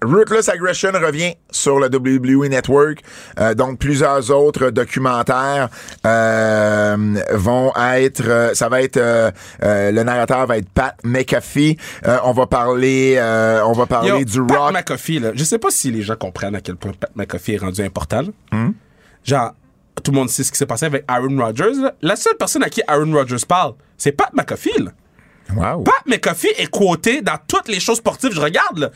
Ruthless 0.02 0.48
Aggression 0.48 0.92
revient 0.92 1.34
sur 1.50 1.78
le 1.78 1.88
WWE 1.88 2.48
Network. 2.48 3.02
Euh, 3.38 3.54
donc, 3.54 3.78
plusieurs 3.78 4.30
autres 4.30 4.70
documentaires 4.70 5.68
euh, 6.06 6.96
vont 7.32 7.72
être... 7.76 8.22
euh, 8.26 8.54
ça 8.54 8.68
va 8.68 8.82
être... 8.82 8.96
euh, 8.96 9.30
euh, 9.62 9.90
le 9.92 10.02
narrateur 10.02 10.46
va 10.46 10.58
être 10.58 10.68
Pat 10.70 10.96
McAfee. 11.04 11.76
Euh, 12.06 12.18
on 12.24 12.32
va 12.32 12.46
parler... 12.46 13.16
euh, 13.18 13.62
on 13.64 13.72
va 13.72 13.86
parler 13.86 14.08
Yo, 14.10 14.24
du 14.24 14.46
Pat 14.46 14.56
Rock. 14.58 14.72
McAfee, 14.74 15.18
là, 15.20 15.30
je 15.34 15.44
sais 15.44 15.58
pas 15.58 15.70
si 15.70 15.90
les 15.90 16.02
gens 16.02 16.16
comprennent 16.16 16.54
à 16.56 16.60
quel 16.60 16.76
point 16.76 16.92
Pat 16.98 17.10
McAfee 17.14 17.54
est 17.54 17.58
rendu 17.58 17.82
important. 17.82 18.22
Hmm? 18.52 18.70
Genre, 19.24 19.52
tout 20.02 20.12
le 20.12 20.16
monde 20.16 20.30
sait 20.30 20.44
ce 20.44 20.50
qui 20.52 20.56
s'est 20.58 20.66
passé 20.66 20.86
avec 20.86 21.04
Aaron 21.08 21.36
Rodgers. 21.36 21.74
là. 21.82 21.94
La 22.00 22.16
seule 22.16 22.36
personne 22.38 22.62
à 22.62 22.70
qui 22.70 22.80
Aaron 22.86 23.12
Rodgers 23.12 23.44
parle, 23.46 23.74
c'est 23.98 24.12
Pat 24.12 24.30
McAfee. 24.32 24.82
là. 24.82 24.92
Wow. 25.56 25.82
Pat 25.84 25.94
McAfee 26.06 26.52
est 26.58 26.68
quoté 26.70 27.22
dans 27.22 27.38
toutes 27.48 27.68
les 27.68 27.80
choses 27.80 27.98
sportives 27.98 28.32
je 28.32 28.40
regarde. 28.40 28.78
Là. 28.78 28.90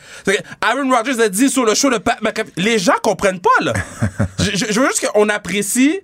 Aaron 0.60 0.90
Rodgers 0.90 1.20
a 1.22 1.28
dit 1.28 1.48
sur 1.48 1.64
le 1.64 1.74
show 1.74 1.90
de 1.90 1.98
Pat 1.98 2.20
McAfee. 2.22 2.52
Les 2.56 2.78
gens 2.78 2.94
comprennent 3.02 3.40
pas, 3.40 3.50
là. 3.60 3.72
je, 4.38 4.50
je- 4.72 4.80
veux 4.80 4.86
juste 4.88 5.06
qu'on 5.08 5.28
apprécie 5.28 6.00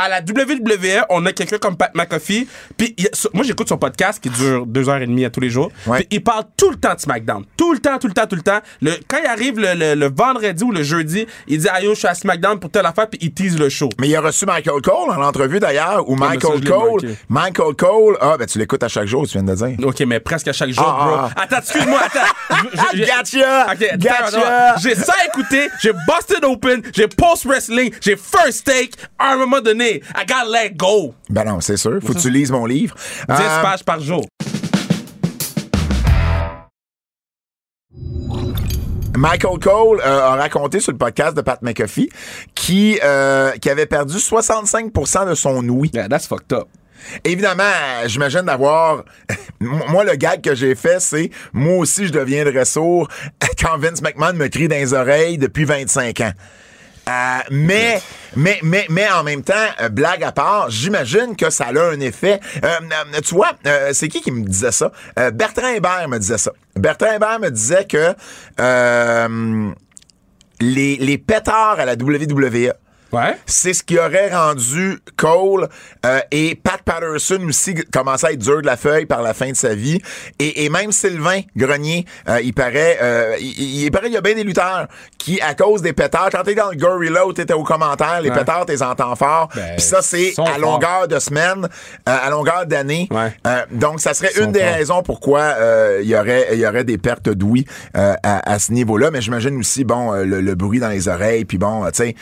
à 0.00 0.08
la 0.08 0.20
WWE, 0.20 1.04
on 1.10 1.24
a 1.26 1.32
quelqu'un 1.32 1.58
comme 1.58 1.76
Pat 1.76 1.90
McAfee. 1.94 2.48
Puis 2.76 2.94
moi, 3.34 3.44
j'écoute 3.44 3.68
son 3.68 3.78
podcast 3.78 4.20
qui 4.22 4.30
dure 4.30 4.66
deux 4.66 4.88
heures 4.88 5.02
et 5.02 5.06
demie 5.06 5.24
à 5.24 5.30
tous 5.30 5.40
les 5.40 5.50
jours. 5.50 5.70
Ouais. 5.86 5.98
Puis 5.98 6.08
il 6.10 6.22
parle 6.22 6.44
tout 6.56 6.70
le 6.70 6.76
temps 6.76 6.94
de 6.94 7.00
SmackDown. 7.00 7.44
Tout 7.56 7.72
le 7.72 7.78
temps, 7.78 7.98
tout 7.98 8.06
le 8.08 8.12
temps, 8.14 8.26
tout 8.26 8.36
le 8.36 8.42
temps. 8.42 8.60
Le, 8.80 8.92
quand 9.08 9.18
il 9.22 9.26
arrive 9.26 9.58
le, 9.58 9.74
le- 9.74 9.94
le 9.94 10.10
vendredi 10.14 10.62
ou 10.64 10.72
le 10.72 10.82
jeudi, 10.82 11.26
il 11.46 11.58
dit 11.58 11.68
Ayo, 11.68 11.94
je 11.94 11.98
suis 12.00 12.08
à 12.08 12.14
SmackDown 12.14 12.58
pour 12.58 12.70
telle 12.70 12.86
affaire, 12.86 13.08
puis 13.08 13.18
il 13.22 13.32
tease 13.32 13.58
le 13.58 13.68
show. 13.68 13.88
Mais 14.00 14.08
il 14.08 14.16
a 14.16 14.20
reçu 14.20 14.46
Michael 14.46 14.80
Cole 14.82 15.10
en 15.10 15.22
entrevue 15.22 15.60
d'ailleurs, 15.60 16.04
ça, 16.08 16.14
Michael 16.16 16.64
Cole. 16.64 17.00
Michael 17.28 17.74
Cole, 17.76 18.16
ah 18.20 18.36
ben 18.38 18.46
tu 18.46 18.58
l'écoutes 18.58 18.82
à 18.82 18.88
chaque 18.88 19.06
jour, 19.06 19.26
tu 19.26 19.32
viens 19.32 19.42
de 19.42 19.50
le 19.50 19.56
dire. 19.76 19.86
OK, 19.86 20.00
mais 20.06 20.20
presque 20.20 20.48
à 20.48 20.52
chaque 20.52 20.70
jour, 20.70 20.84
Ah, 20.86 21.04
bro. 21.06 21.16
ah, 21.36 21.42
Attends, 21.42 21.58
excuse-moi, 21.58 22.00
attends. 22.04 22.32
Je- 22.92 22.98
je- 22.98 23.04
Gotcha! 23.04 23.66
Ok, 23.72 23.82
attends, 23.82 24.36
Gotcha! 24.36 24.76
J'ai 24.82 24.94
ça 24.94 25.14
écouté, 25.26 25.68
j'ai 25.82 25.92
Busted 25.92 26.44
Open, 26.44 26.82
j'ai 26.94 27.08
Post 27.08 27.46
Wrestling, 27.46 27.92
j'ai 28.00 28.16
First 28.16 28.64
Take. 28.66 28.90
À 29.18 29.32
un 29.32 29.36
moment 29.36 29.60
donné, 29.60 29.89
I 29.98 30.24
gotta 30.26 30.48
let 30.48 30.70
go. 30.76 31.14
Ben 31.28 31.44
non, 31.44 31.60
c'est 31.60 31.76
sûr. 31.76 31.98
Faut 32.02 32.14
que 32.14 32.18
tu 32.20 32.30
lises 32.30 32.50
mon 32.50 32.66
livre. 32.66 32.94
10 33.28 33.34
Euh, 33.34 33.62
pages 33.62 33.84
par 33.84 34.00
jour. 34.00 34.24
Michael 39.16 39.58
Cole 39.58 40.00
euh, 40.00 40.20
a 40.20 40.36
raconté 40.36 40.80
sur 40.80 40.92
le 40.92 40.98
podcast 40.98 41.36
de 41.36 41.42
Pat 41.42 41.60
McAfee 41.62 42.08
qui, 42.54 42.98
euh, 43.04 43.50
qui 43.60 43.68
avait 43.68 43.86
perdu 43.86 44.16
65% 44.16 45.28
de 45.28 45.34
son 45.34 45.68
ouïe. 45.68 45.90
Yeah, 45.92 46.08
that's 46.08 46.26
fucked 46.26 46.52
up. 46.52 46.68
Évidemment, 47.24 47.64
j'imagine 48.06 48.42
d'avoir... 48.42 49.04
moi, 49.60 50.04
le 50.04 50.14
gag 50.16 50.42
que 50.42 50.54
j'ai 50.54 50.74
fait, 50.74 51.00
c'est 51.00 51.30
moi 51.52 51.78
aussi, 51.78 52.06
je 52.06 52.12
deviendrais 52.12 52.64
sourd 52.64 53.08
quand 53.60 53.76
Vince 53.78 54.00
McMahon 54.00 54.34
me 54.34 54.48
crie 54.48 54.68
dans 54.68 54.76
les 54.76 54.94
oreilles 54.94 55.36
depuis 55.38 55.64
25 55.64 56.20
ans. 56.20 56.32
Euh, 57.08 57.38
mais, 57.50 58.00
mais, 58.36 58.58
mais, 58.62 58.86
mais 58.88 59.10
en 59.10 59.24
même 59.24 59.42
temps, 59.42 59.54
euh, 59.80 59.88
blague 59.88 60.22
à 60.22 60.32
part, 60.32 60.70
j'imagine 60.70 61.34
que 61.36 61.50
ça 61.50 61.66
a 61.66 61.80
un 61.80 62.00
effet. 62.00 62.40
Euh, 62.64 63.20
tu 63.24 63.34
vois, 63.34 63.52
c'est 63.92 64.08
qui 64.08 64.20
qui 64.20 64.30
me 64.30 64.46
disait 64.46 64.72
ça? 64.72 64.92
Bertrand 65.32 65.68
Hébert 65.68 66.08
me 66.08 66.18
disait 66.18 66.38
ça. 66.38 66.52
Bertrand 66.76 67.12
Hébert 67.12 67.40
me 67.40 67.50
disait 67.50 67.86
que 67.86 68.14
les, 70.60 70.96
les 70.96 71.18
pétards 71.18 71.80
à 71.80 71.84
la 71.84 71.94
WWE, 71.94 72.72
Ouais. 73.12 73.36
c'est 73.46 73.72
ce 73.72 73.82
qui 73.82 73.98
aurait 73.98 74.30
rendu 74.34 74.98
Cole 75.16 75.68
euh, 76.06 76.20
et 76.30 76.54
Pat 76.54 76.80
Patterson 76.84 77.40
aussi 77.48 77.74
commençaient 77.92 78.28
à 78.28 78.32
être 78.32 78.38
dur 78.38 78.60
de 78.62 78.66
la 78.66 78.76
feuille 78.76 79.06
par 79.06 79.22
la 79.22 79.34
fin 79.34 79.50
de 79.50 79.56
sa 79.56 79.74
vie. 79.74 80.00
Et, 80.38 80.64
et 80.64 80.68
même 80.68 80.92
Sylvain 80.92 81.40
Grenier, 81.56 82.04
euh, 82.28 82.40
il 82.42 82.52
paraît, 82.54 82.98
euh, 83.02 83.36
il, 83.40 83.84
il 83.84 83.90
paraît 83.90 84.06
qu'il 84.06 84.14
y 84.14 84.18
a 84.18 84.20
bien 84.20 84.34
des 84.34 84.44
lutteurs 84.44 84.86
qui, 85.18 85.40
à 85.40 85.54
cause 85.54 85.82
des 85.82 85.92
pétards, 85.92 86.30
quand 86.30 86.42
t'es 86.44 86.54
dans 86.54 86.70
le 86.70 86.76
Gorilla 86.76 87.26
ou 87.26 87.32
t'étais 87.32 87.52
aux 87.54 87.64
commentaires, 87.64 88.20
les 88.20 88.30
Ouais. 88.30 88.38
pétards, 88.38 88.66
t'es 88.66 88.80
entends 88.82 89.16
fort. 89.16 89.48
Ben, 89.54 89.74
Puis 89.76 89.84
ça, 89.86 90.02
c'est 90.02 90.30
à 90.38 90.44
forts. 90.44 90.58
longueur 90.58 91.08
de 91.08 91.18
semaine, 91.18 91.64
euh, 92.08 92.16
à 92.22 92.30
longueur 92.30 92.66
d'année. 92.66 93.08
Ouais. 93.10 93.32
Euh, 93.46 93.62
donc, 93.72 94.00
ça 94.00 94.14
serait 94.14 94.32
une 94.42 94.52
des 94.52 94.60
forts. 94.60 94.74
raisons 94.74 95.02
pourquoi 95.02 95.40
euh, 95.40 96.00
il 96.02 96.08
y 96.08 96.16
aurait 96.16 96.48
il 96.52 96.58
y 96.60 96.66
aurait 96.66 96.84
des 96.84 96.98
pertes 96.98 97.28
d'ouïe 97.28 97.64
euh, 97.96 98.14
à, 98.22 98.52
à 98.52 98.58
ce 98.58 98.72
niveau-là. 98.72 99.10
Mais 99.10 99.20
j'imagine 99.20 99.56
aussi, 99.58 99.84
bon, 99.84 100.12
le, 100.12 100.40
le 100.40 100.54
bruit 100.54 100.78
dans 100.80 100.88
les 100.90 101.08
oreilles, 101.08 101.44
puis 101.44 101.58
bon, 101.58 101.84
tu 101.90 101.90
sais, 101.94 102.14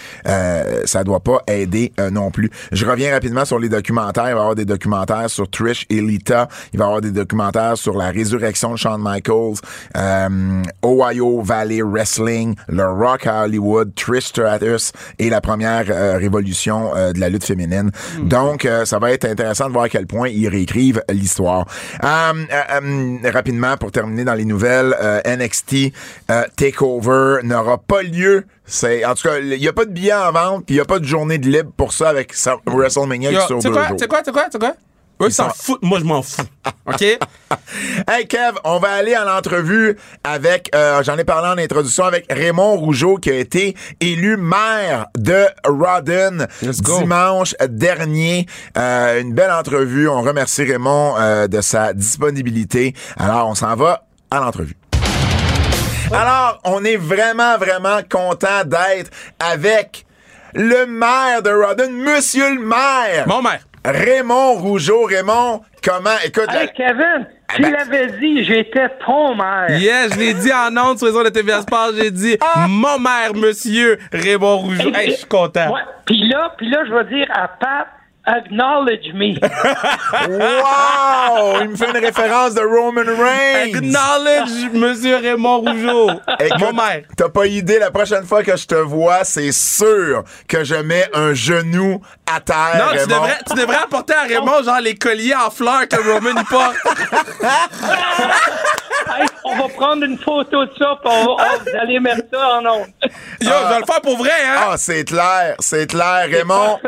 euh, 0.79 0.83
ça 0.87 1.05
doit 1.05 1.21
pas 1.21 1.43
aider 1.47 1.93
euh, 2.01 2.11
non 2.11 2.31
plus. 2.31 2.51
Je 2.73 2.87
reviens 2.87 3.13
rapidement 3.13 3.45
sur 3.45 3.59
les 3.59 3.69
documentaires. 3.69 4.29
Il 4.29 4.35
va 4.35 4.39
y 4.39 4.41
avoir 4.41 4.55
des 4.55 4.65
documentaires 4.65 5.31
sur 5.31 5.51
Trish 5.51 5.87
et 5.91 6.01
Lita. 6.01 6.49
Il 6.73 6.79
va 6.79 6.85
y 6.85 6.89
avoir 6.89 7.01
des 7.01 7.11
documentaires 7.11 7.77
sur 7.77 7.97
la 7.97 8.11
résurrection 8.11 8.73
de 8.73 8.77
Shawn 8.77 9.01
Michaels, 9.03 9.57
euh, 9.97 10.63
Ohio 10.85 11.43
Valley 11.43 11.83
Wrestling, 11.83 12.55
le 12.69 12.87
Rock 12.87 13.27
à 13.27 13.45
Hollywood, 13.45 13.95
Trish 13.95 14.27
Stratus 14.27 14.93
et 15.19 15.31
la 15.31 15.41
première 15.41 15.87
euh, 15.91 16.17
révolution 16.19 16.93
euh, 16.95 17.13
de 17.13 17.21
la 17.21 17.29
lutte 17.29 17.45
féminine. 17.45 17.91
Donc, 18.23 18.65
euh, 18.65 18.85
ça 18.85 18.99
va 18.99 19.13
être 19.13 19.25
intéressant 19.25 19.69
de 19.69 19.73
voir 19.73 19.85
à 19.85 19.89
quel 19.89 20.07
point 20.07 20.29
ils 20.29 20.49
réécrivent 20.49 21.03
l'histoire. 21.11 21.67
Rapidement, 22.03 23.77
pour 23.77 23.93
terminer 23.93 24.25
dans 24.25 24.35
les 24.35 24.45
nouvelles, 24.45 24.95
euh, 25.01 25.21
NXT 25.25 25.93
Takeover 26.57 27.41
n'aura 27.43 27.79
pas 27.79 28.03
lieu. 28.03 28.45
C'est 28.69 29.05
en 29.05 29.15
tout 29.15 29.27
cas, 29.27 29.39
il 29.39 29.59
n'y 29.59 29.67
a 29.69 29.73
pas 29.73 29.85
de 29.87 29.91
billets 29.91 30.13
en 30.13 30.31
vente, 30.31 30.67
puis 30.67 30.75
il 30.75 30.79
n'y 30.79 30.83
a 30.83 30.85
pas 30.85 30.99
de 30.99 31.05
journée 31.07 31.39
de 31.39 31.49
libre 31.49 31.73
pour 31.77 31.93
ça 31.93 32.11
avec 32.11 32.35
sa- 32.35 32.57
WrestleMania 32.67 33.31
qui 33.41 33.47
sur 33.47 33.59
deux 33.61 33.71
quoi, 33.71 33.89
jours. 33.89 33.97
sais 33.99 34.07
quoi, 34.07 34.23
sais 34.25 34.31
quoi, 34.33 34.47
sais 34.53 34.59
quoi? 34.59 34.75
Eux, 35.21 35.27
ils 35.27 35.33
s'en 35.33 35.49
foutent, 35.51 35.83
moi, 35.83 35.99
je 35.99 36.05
m'en 36.05 36.23
fous. 36.23 36.43
OK? 36.87 37.03
Hey 38.09 38.27
Kev, 38.29 38.57
on 38.65 38.79
va 38.79 38.93
aller 38.93 39.17
en 39.17 39.27
entrevue 39.27 39.97
avec, 40.23 40.71
euh, 40.75 41.03
j'en 41.03 41.19
ai 41.19 41.25
parlé 41.25 41.49
en 41.49 41.63
introduction, 41.63 42.05
avec 42.05 42.27
Raymond 42.31 42.77
Rougeau 42.77 43.17
qui 43.17 43.31
a 43.31 43.35
été 43.35 43.75
élu 44.01 44.37
maire 44.37 45.07
de 45.17 45.47
Rodden 45.67 46.47
dimanche 46.63 47.55
dernier. 47.69 48.47
Euh, 48.77 49.21
une 49.21 49.35
belle 49.35 49.51
entrevue. 49.51 50.09
On 50.09 50.23
remercie 50.23 50.63
Raymond 50.65 51.17
euh, 51.19 51.49
de 51.49 51.61
sa 51.61 51.93
disponibilité. 51.95 52.95
Alors, 53.17 53.49
on 53.49 53.55
s'en 53.55 53.75
va 53.77 54.05
à 54.31 54.39
l'entrevue. 54.41 54.77
Alors, 56.13 56.61
on 56.65 56.85
est 56.85 56.97
vraiment, 56.97 57.59
vraiment 57.59 57.99
content 58.11 58.65
d'être 58.65 59.11
avec 59.39 60.07
le 60.55 60.87
maire 60.87 61.43
de 61.43 61.51
Rodden, 61.51 61.93
Monsieur 61.93 62.55
le 62.55 62.61
maire, 62.61 63.27
Mon 63.27 63.43
mère. 63.43 63.61
Raymond 63.85 64.55
Rougeau. 64.55 65.05
Raymond, 65.05 65.63
comment, 65.85 66.11
écoute, 66.25 66.47
Hey, 66.51 66.69
Kevin, 66.77 67.27
tu 67.55 67.63
ben- 67.63 67.73
l'avais 67.73 68.07
dit, 68.19 68.45
j'étais 68.45 68.89
ton 69.07 69.35
maire. 69.35 69.79
Yeah, 69.79 70.09
je 70.09 70.19
l'ai 70.19 70.35
dit 70.35 70.51
en 70.53 70.77
ondes 70.77 70.99
sur 70.99 71.07
les 71.07 71.17
ondes 71.17 71.25
de 71.25 71.31
TVA 71.31 71.63
Sport. 71.63 71.91
J'ai 71.97 72.11
dit, 72.11 72.37
mon 72.69 72.99
mère, 72.99 73.35
monsieur 73.35 73.99
Raymond 74.13 74.59
Rougeau. 74.59 74.93
Hey, 74.95 75.11
je 75.13 75.17
suis 75.17 75.27
content. 75.27 75.73
Ouais. 75.73 75.81
Puis 76.07 76.29
là, 76.29 76.53
puis 76.59 76.69
là, 76.71 76.85
je 76.87 76.93
vais 76.93 77.05
dire 77.17 77.27
à 77.33 77.49
Pat, 77.49 77.87
acknowledge 78.37 79.13
me. 79.15 79.39
Wow! 80.29 81.59
Il 81.63 81.69
me 81.71 81.77
fait 81.77 81.91
une 81.91 82.05
référence 82.05 82.55
de 82.55 82.61
Roman 82.61 83.03
Reigns. 83.03 83.75
Acknowledge, 83.75 84.71
monsieur 84.73 85.17
Raymond 85.17 85.61
Rougeau. 85.61 86.11
Écoute, 86.41 86.61
Mon 86.61 86.73
mère. 86.73 87.03
T'as 87.17 87.29
pas 87.29 87.47
idée, 87.47 87.79
la 87.79 87.91
prochaine 87.91 88.25
fois 88.25 88.43
que 88.43 88.57
je 88.57 88.67
te 88.67 88.75
vois, 88.75 89.25
c'est 89.25 89.53
sûr 89.53 90.25
que 90.47 90.65
je 90.65 90.75
mets 90.77 91.09
un 91.15 91.35
genou 91.35 92.01
à 92.33 92.41
terre. 92.41 92.75
Non, 92.79 92.93
tu 92.93 92.99
Raymond. 92.99 93.15
devrais, 93.15 93.39
tu 93.49 93.55
devrais 93.55 93.77
apporter 93.77 94.15
à 94.15 94.23
Raymond, 94.23 94.63
genre, 94.65 94.81
les 94.81 94.95
colliers 94.95 95.35
en 95.35 95.51
fleurs 95.51 95.89
que 95.89 95.97
Roman 95.97 96.41
y 96.41 96.45
porte. 96.45 96.77
Hey, 99.11 99.27
on 99.45 99.57
va 99.57 99.69
prendre 99.69 100.05
une 100.05 100.19
photo 100.19 100.65
de 100.65 100.71
ça, 100.79 100.99
puis 101.03 101.13
on 101.13 101.25
va, 101.25 101.31
oh, 101.39 101.59
vous 101.65 101.77
allez 101.81 101.99
mettre 102.01 102.23
ça 102.33 102.59
en 102.59 102.67
ondes. 102.67 102.87
Yo, 103.03 103.11
je 103.41 103.73
vais 103.75 103.81
le 103.81 103.87
faire 103.87 104.01
pour 104.03 104.17
vrai, 104.19 104.31
hein? 104.47 104.57
Ah, 104.71 104.75
c'est 104.77 105.05
clair, 105.05 105.55
c'est 105.61 105.89
clair. 105.91 106.27
Raymond. 106.31 106.79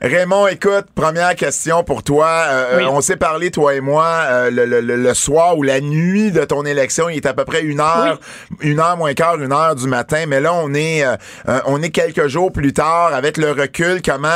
Raymond, 0.00 0.46
écoute, 0.48 0.86
première 0.94 1.34
question 1.34 1.82
pour 1.84 2.02
toi. 2.02 2.26
Euh, 2.48 2.78
Oui. 2.78 2.84
On 2.88 3.00
s'est 3.00 3.16
parlé, 3.16 3.50
toi 3.50 3.74
et 3.74 3.80
moi, 3.80 4.04
euh, 4.06 4.50
le, 4.50 4.64
le- 4.64 4.80
le- 4.80 4.96
le 4.96 5.14
soir 5.14 5.56
ou 5.58 5.62
la 5.62 5.80
nuit 5.80 6.30
de 6.32 6.44
ton 6.44 6.64
élection. 6.64 7.08
Il 7.08 7.16
est 7.16 7.26
à 7.26 7.34
peu 7.34 7.44
près 7.44 7.62
une 7.62 7.80
heure, 7.80 8.18
une 8.60 8.80
heure 8.80 8.96
moins 8.96 9.14
quart, 9.14 9.36
une 9.40 9.52
heure 9.52 9.74
du 9.74 9.86
matin. 9.86 10.24
Mais 10.26 10.40
là, 10.40 10.54
on 10.54 10.72
est, 10.74 11.04
euh, 11.04 11.16
euh, 11.48 11.60
on 11.66 11.82
est 11.82 11.90
quelques 11.90 12.26
jours 12.28 12.52
plus 12.52 12.72
tard. 12.72 13.12
Avec 13.14 13.36
le 13.36 13.50
recul, 13.52 14.00
comment, 14.02 14.28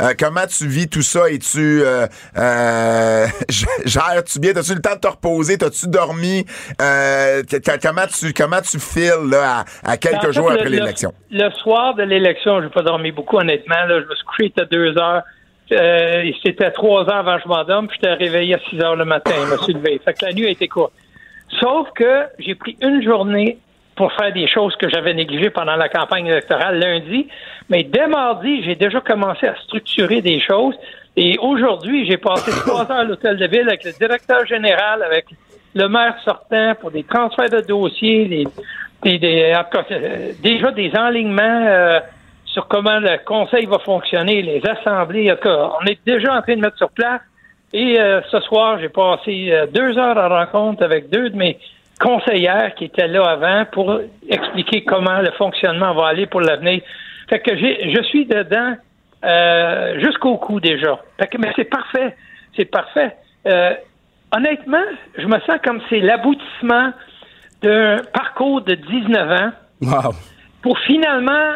euh, 0.00 0.14
comment 0.18 0.46
tu 0.46 0.66
vis 0.66 0.88
tout 0.88 1.02
ça? 1.02 1.28
Et 1.30 1.38
tu 1.38 1.82
euh, 1.84 2.06
euh, 2.38 3.26
gères-tu 3.84 4.38
bien? 4.38 4.52
T'as-tu 4.52 4.74
le 4.74 4.80
temps 4.80 4.94
de 4.94 5.00
te 5.00 5.08
reposer? 5.08 5.58
T'as-tu 5.58 5.86
dormi? 5.88 6.41
Euh, 6.80 7.42
comment 7.82 8.06
tu, 8.06 8.32
comment 8.32 8.60
tu 8.60 8.78
files 8.78 9.30
là, 9.30 9.64
à, 9.84 9.92
à 9.92 9.96
quelques 9.96 10.16
En 10.16 10.20
fait, 10.26 10.32
jours 10.32 10.50
après 10.50 10.64
le- 10.64 10.70
l'élection? 10.76 11.12
Le, 11.30 11.50
soir 11.62 11.94
de 11.94 12.02
l'élection, 12.02 12.60
j'ai 12.62 12.68
pas 12.68 12.82
dormi 12.82 13.10
beaucoup, 13.12 13.38
honnêtement. 13.38 13.84
Là, 13.86 14.00
je 14.00 14.06
me 14.06 14.14
suis 14.14 14.24
couché 14.24 14.52
à 14.58 14.64
2 14.64 14.98
heures. 14.98 15.22
Euh, 15.72 16.30
C'était 16.44 16.70
3 16.70 17.08
heures 17.08 17.16
avant 17.16 17.36
que 17.36 17.42
je 17.44 17.48
m'endorme, 17.48 17.88
puis 17.88 17.98
j'étais 18.02 18.14
réveillé 18.14 18.54
à 18.54 18.58
6 18.70 18.80
heures 18.80 18.96
le 18.96 19.04
matin. 19.04 19.32
Je 19.46 19.52
me 19.52 19.58
suis 19.58 19.72
levé. 19.72 20.00
Fait 20.04 20.12
que 20.14 20.24
la 20.26 20.32
nuit 20.32 20.46
a 20.46 20.50
été 20.50 20.68
courte. 20.68 20.92
Sauf 21.60 21.88
que 21.94 22.24
j'ai 22.38 22.54
pris 22.54 22.76
une 22.80 23.02
journée 23.02 23.58
pour 23.96 24.10
faire 24.14 24.32
des 24.32 24.48
choses 24.48 24.74
que 24.76 24.88
j'avais 24.88 25.12
négligées 25.14 25.50
pendant 25.50 25.76
la 25.76 25.88
campagne 25.88 26.26
électorale 26.26 26.78
lundi. 26.78 27.28
Mais 27.68 27.82
dès 27.84 28.06
mardi, 28.06 28.62
j'ai 28.64 28.74
déjà 28.74 29.00
commencé 29.00 29.46
à 29.46 29.54
structurer 29.64 30.22
des 30.22 30.40
choses. 30.40 30.74
Et 31.14 31.36
aujourd'hui, 31.38 32.06
j'ai 32.10 32.16
passé 32.16 32.50
trois 32.66 32.82
heures 32.90 32.98
à 33.00 33.04
l'hôtel 33.04 33.36
de 33.36 33.46
ville 33.46 33.68
avec 33.68 33.84
le 33.84 33.92
directeur 33.92 34.46
général, 34.46 35.02
avec 35.02 35.26
le 35.74 35.88
maire 35.88 36.16
sortant 36.24 36.74
pour 36.80 36.90
des 36.90 37.04
transferts 37.04 37.50
de 37.50 37.60
dossiers, 37.60 38.26
des, 38.26 38.46
des, 39.02 39.18
des- 39.18 39.54
en 39.54 39.64
cas, 39.64 39.84
euh, 39.90 40.32
déjà 40.42 40.70
des 40.70 40.92
enlignements 40.96 41.64
euh, 41.66 42.00
sur 42.44 42.68
comment 42.68 42.98
le 42.98 43.16
conseil 43.24 43.66
va 43.66 43.78
fonctionner, 43.78 44.42
les 44.42 44.62
assemblées. 44.66 45.32
En 45.32 45.36
cas, 45.36 45.70
on 45.80 45.86
est 45.86 45.98
déjà 46.04 46.34
en 46.36 46.42
train 46.42 46.56
de 46.56 46.60
mettre 46.60 46.76
sur 46.76 46.90
place. 46.90 47.20
Et 47.72 47.98
euh, 47.98 48.20
ce 48.30 48.38
soir, 48.40 48.78
j'ai 48.80 48.90
passé 48.90 49.48
euh, 49.50 49.66
deux 49.66 49.96
heures 49.96 50.18
en 50.18 50.28
rencontre 50.28 50.82
avec 50.82 51.08
deux 51.08 51.30
de 51.30 51.36
mes 51.36 51.58
conseillères 51.98 52.74
qui 52.74 52.84
étaient 52.84 53.08
là 53.08 53.22
avant 53.30 53.64
pour 53.72 53.98
expliquer 54.28 54.84
comment 54.84 55.20
le 55.20 55.30
fonctionnement 55.32 55.94
va 55.94 56.08
aller 56.08 56.26
pour 56.26 56.40
l'avenir. 56.42 56.82
Fait 57.30 57.38
que 57.40 57.56
je 57.56 58.02
suis 58.02 58.26
dedans 58.26 58.74
euh, 59.24 59.98
jusqu'au 60.00 60.36
cou 60.36 60.60
déjà. 60.60 60.98
Fait 61.18 61.28
que, 61.28 61.38
mais 61.38 61.52
c'est 61.56 61.64
parfait. 61.70 62.14
C'est 62.56 62.64
parfait. 62.66 63.16
Euh, 63.46 63.72
honnêtement, 64.32 64.84
je 65.16 65.26
me 65.26 65.38
sens 65.40 65.58
comme 65.64 65.80
c'est 65.88 66.00
l'aboutissement 66.00 66.92
d'un 67.62 67.98
parcours 68.12 68.62
de 68.62 68.74
19 68.74 69.30
ans 69.40 69.50
Wow. 69.82 70.14
pour 70.62 70.78
finalement, 70.80 71.54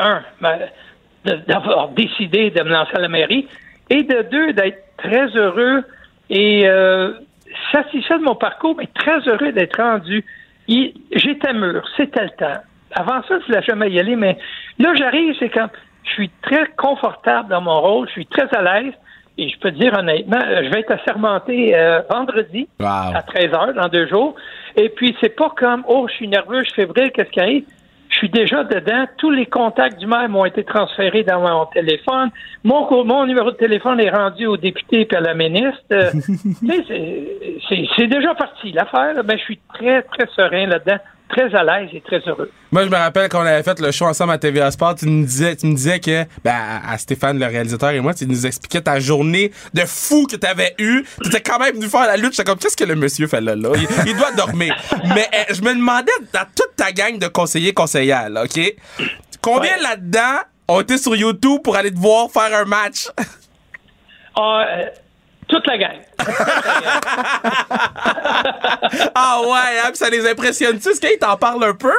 un, 0.00 0.22
ben, 0.40 0.58
d'avoir 1.46 1.88
décidé 1.90 2.50
de 2.50 2.62
me 2.62 2.70
lancer 2.70 2.96
à 2.96 3.00
la 3.00 3.08
mairie, 3.08 3.46
et 3.90 4.02
de 4.02 4.22
deux, 4.30 4.52
d'être 4.52 4.82
très 4.96 5.26
heureux 5.36 5.84
et 6.30 6.66
euh, 6.66 7.12
satisfait 7.70 8.18
de 8.18 8.24
mon 8.24 8.34
parcours, 8.34 8.74
mais 8.76 8.88
très 8.94 9.20
heureux 9.28 9.52
d'être 9.52 9.80
rendu. 9.80 10.24
J'étais 10.68 11.52
mûr, 11.52 11.84
c'était 11.96 12.24
le 12.24 12.30
temps. 12.30 12.60
Avant 12.92 13.22
ça, 13.28 13.38
je 13.40 13.46
voulais 13.46 13.62
jamais 13.62 13.90
y 13.90 14.00
aller, 14.00 14.16
mais 14.16 14.38
là, 14.78 14.94
j'arrive, 14.94 15.34
c'est 15.38 15.50
quand 15.50 15.68
je 16.04 16.10
suis 16.10 16.30
très 16.42 16.66
confortable 16.76 17.48
dans 17.48 17.60
mon 17.60 17.80
rôle, 17.80 18.06
je 18.08 18.12
suis 18.12 18.26
très 18.26 18.48
à 18.56 18.62
l'aise, 18.62 18.94
et 19.38 19.48
je 19.48 19.58
peux 19.58 19.70
te 19.72 19.78
dire 19.78 19.92
honnêtement, 19.98 20.38
euh, 20.44 20.62
je 20.64 20.70
vais 20.70 20.80
être 20.80 20.92
assermenté 20.92 21.74
euh, 21.76 22.00
vendredi 22.10 22.68
Wow. 22.80 22.86
à 23.14 23.22
13 23.22 23.54
heures 23.54 23.74
dans 23.74 23.88
deux 23.88 24.06
jours. 24.06 24.34
Et 24.76 24.88
puis, 24.88 25.16
c'est 25.20 25.34
pas 25.36 25.50
comme, 25.56 25.84
oh, 25.88 26.06
je 26.08 26.14
suis 26.14 26.28
nerveux, 26.28 26.60
je 26.64 26.70
suis 26.70 26.82
fébrile, 26.82 27.10
qu'est-ce 27.12 27.30
qui 27.30 27.40
arrive? 27.40 27.64
Je 28.08 28.16
suis 28.18 28.28
déjà 28.28 28.62
dedans. 28.64 29.06
Tous 29.16 29.30
les 29.30 29.46
contacts 29.46 29.98
du 29.98 30.06
maire 30.06 30.28
m'ont 30.28 30.44
été 30.44 30.64
transférés 30.64 31.22
dans 31.24 31.40
mon 31.40 31.64
téléphone. 31.66 32.28
Mon, 32.62 33.24
numéro 33.26 33.50
de 33.50 33.56
téléphone 33.56 34.00
est 34.00 34.10
rendu 34.10 34.44
au 34.46 34.58
député 34.58 35.08
et 35.10 35.16
à 35.16 35.20
la 35.20 35.32
ministre. 35.34 35.80
Euh, 35.90 36.10
c'est- 37.68 38.06
déjà 38.06 38.34
parti, 38.34 38.72
l'affaire. 38.72 39.22
Ben, 39.24 39.38
je 39.38 39.42
suis 39.44 39.58
très, 39.74 40.02
très 40.02 40.26
serein 40.36 40.66
là-dedans, 40.66 40.98
très 41.32 41.54
à 41.54 41.64
l'aise 41.64 41.88
et 41.92 42.00
très 42.02 42.20
heureux. 42.28 42.50
Moi, 42.70 42.84
je 42.84 42.88
me 42.90 42.96
rappelle 42.96 43.28
qu'on 43.28 43.40
avait 43.40 43.62
fait 43.62 43.80
le 43.80 43.90
show 43.90 44.04
ensemble 44.06 44.32
à 44.32 44.38
TVA 44.38 44.70
Sport. 44.70 44.94
Tu 44.96 45.06
me 45.06 45.24
disais, 45.24 45.56
tu 45.56 45.66
me 45.66 45.74
disais 45.74 45.98
que, 45.98 46.24
ben, 46.44 46.54
à 46.86 46.96
Stéphane, 46.98 47.38
le 47.38 47.46
réalisateur 47.46 47.90
et 47.90 48.00
moi, 48.00 48.14
tu 48.14 48.26
nous 48.26 48.46
expliquais 48.46 48.82
ta 48.82 49.00
journée 49.00 49.50
de 49.74 49.80
fou 49.86 50.26
que 50.26 50.36
t'avais 50.36 50.74
eue. 50.78 51.04
Tu 51.22 51.28
étais 51.28 51.40
quand 51.40 51.58
même 51.58 51.74
venu 51.74 51.86
faire 51.88 52.06
la 52.06 52.16
lutte. 52.16 52.32
J'étais 52.32 52.44
comme, 52.44 52.58
qu'est-ce 52.58 52.76
que 52.76 52.84
le 52.84 52.94
monsieur 52.94 53.26
fait 53.26 53.40
là, 53.40 53.56
là? 53.56 53.70
Il, 53.74 53.88
il 54.06 54.16
doit 54.16 54.32
dormir. 54.32 54.76
Mais 55.14 55.26
euh, 55.34 55.54
je 55.54 55.62
me 55.62 55.74
demandais, 55.74 56.12
dans 56.32 56.44
toute 56.54 56.76
ta 56.76 56.92
gang 56.92 57.18
de 57.18 57.26
conseillers, 57.26 57.72
conseillères, 57.74 58.28
là, 58.30 58.44
OK? 58.44 58.60
Combien 59.40 59.72
Ouais. 59.76 59.82
là-dedans 59.82 60.38
ont 60.68 60.80
été 60.80 60.98
sur 60.98 61.16
YouTube 61.16 61.60
pour 61.64 61.76
aller 61.76 61.90
te 61.92 61.98
voir 61.98 62.30
faire 62.30 62.54
un 62.56 62.64
match? 62.64 63.08
Ah, 64.36 64.64
euh, 64.66 64.84
toute 65.52 65.66
la 65.66 65.76
gang. 65.78 65.98
ah 69.14 69.40
ouais, 69.42 69.78
hein, 69.84 69.90
ça 69.92 70.08
les 70.08 70.26
impressionne-tu? 70.28 70.88
Est-ce 70.88 71.00
qu'ils 71.00 71.18
t'en 71.18 71.36
parlent 71.36 71.64
un 71.64 71.74
peu? 71.74 71.92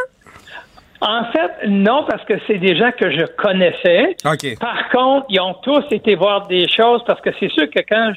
En 1.01 1.25
fait, 1.31 1.67
non, 1.67 2.05
parce 2.05 2.23
que 2.25 2.33
c'est 2.47 2.57
des 2.57 2.75
gens 2.77 2.91
que 2.91 3.11
je 3.11 3.25
connaissais. 3.37 4.15
Par 4.59 4.89
contre, 4.89 5.27
ils 5.29 5.39
ont 5.39 5.53
tous 5.55 5.83
été 5.91 6.15
voir 6.15 6.47
des 6.47 6.67
choses 6.67 7.03
parce 7.05 7.21
que 7.21 7.29
c'est 7.39 7.51
sûr 7.51 7.69
que 7.69 7.81
quand 7.87 8.13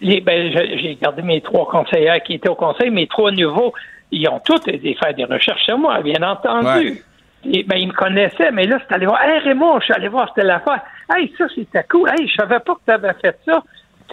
ben, 0.00 0.52
j'ai 0.52 0.96
gardé 1.00 1.22
mes 1.22 1.40
trois 1.42 1.66
conseillers 1.66 2.20
qui 2.24 2.34
étaient 2.34 2.48
au 2.48 2.54
conseil, 2.54 2.90
mes 2.90 3.06
trois 3.06 3.32
nouveaux, 3.32 3.74
ils 4.12 4.26
ont 4.28 4.40
tous 4.40 4.60
été 4.68 4.94
faire 4.94 5.12
des 5.14 5.24
recherches 5.24 5.64
sur 5.64 5.76
moi, 5.76 6.00
bien 6.00 6.22
entendu. 6.22 7.02
Et, 7.44 7.64
ben, 7.64 7.76
ils 7.76 7.88
me 7.88 7.92
connaissaient, 7.92 8.50
mais 8.52 8.66
là, 8.66 8.78
c'est 8.86 8.94
allé 8.94 9.06
voir. 9.06 9.22
Hey 9.22 9.40
Raymond, 9.40 9.80
je 9.80 9.86
suis 9.86 9.94
allé 9.94 10.08
voir, 10.08 10.30
c'était 10.34 10.46
l'affaire. 10.46 10.82
Hey, 11.12 11.32
ça, 11.36 11.46
c'était 11.54 11.84
cool. 11.90 12.08
Hey, 12.10 12.28
je 12.28 12.34
savais 12.34 12.60
pas 12.60 12.74
que 12.74 12.80
tu 12.86 12.92
avais 12.92 13.14
fait 13.20 13.36
ça. 13.46 13.62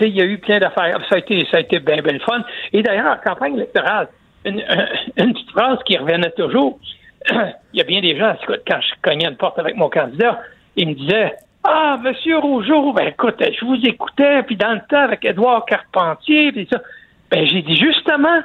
Il 0.02 0.16
y 0.16 0.22
a 0.22 0.26
eu 0.26 0.38
plein 0.38 0.60
d'affaires. 0.60 1.00
Ça 1.10 1.16
a 1.16 1.18
été, 1.18 1.48
ça 1.52 1.58
a 1.58 1.60
été 1.62 1.80
bien, 1.80 2.02
bien 2.02 2.20
fun. 2.20 2.44
Et 2.74 2.84
d'ailleurs, 2.84 3.18
en 3.18 3.30
campagne 3.30 3.56
électorale, 3.56 4.08
une, 4.46 4.64
une 5.18 5.34
petite 5.34 5.52
phrase 5.52 5.80
qui 5.86 5.98
revenait 5.98 6.32
toujours. 6.32 6.80
il 7.32 7.54
y 7.74 7.82
a 7.82 7.84
bien 7.84 8.02
des 8.02 8.18
gens, 8.18 8.36
quand 8.68 8.80
je 8.82 9.02
cognais 9.02 9.28
une 9.28 9.36
porte 9.36 9.60
avec 9.60 9.76
mon 9.76 9.90
candidat, 9.90 10.40
ils 10.76 10.88
me 10.88 10.94
disaient 10.94 11.36
Ah, 11.64 11.98
Monsieur 12.02 12.38
Rougeau, 12.38 12.94
ben 12.94 13.08
écoute, 13.08 13.36
je 13.40 13.66
vous 13.66 13.80
écoutais, 13.84 14.44
puis 14.44 14.56
dans 14.56 14.74
le 14.74 14.82
temps 14.90 15.04
avec 15.04 15.26
Édouard 15.26 15.66
Carpentier, 15.66 16.52
puis 16.52 16.68
ça. 16.72 16.82
Ben 17.30 17.46
j'ai 17.46 17.62
dit 17.62 17.76
justement, 17.76 18.40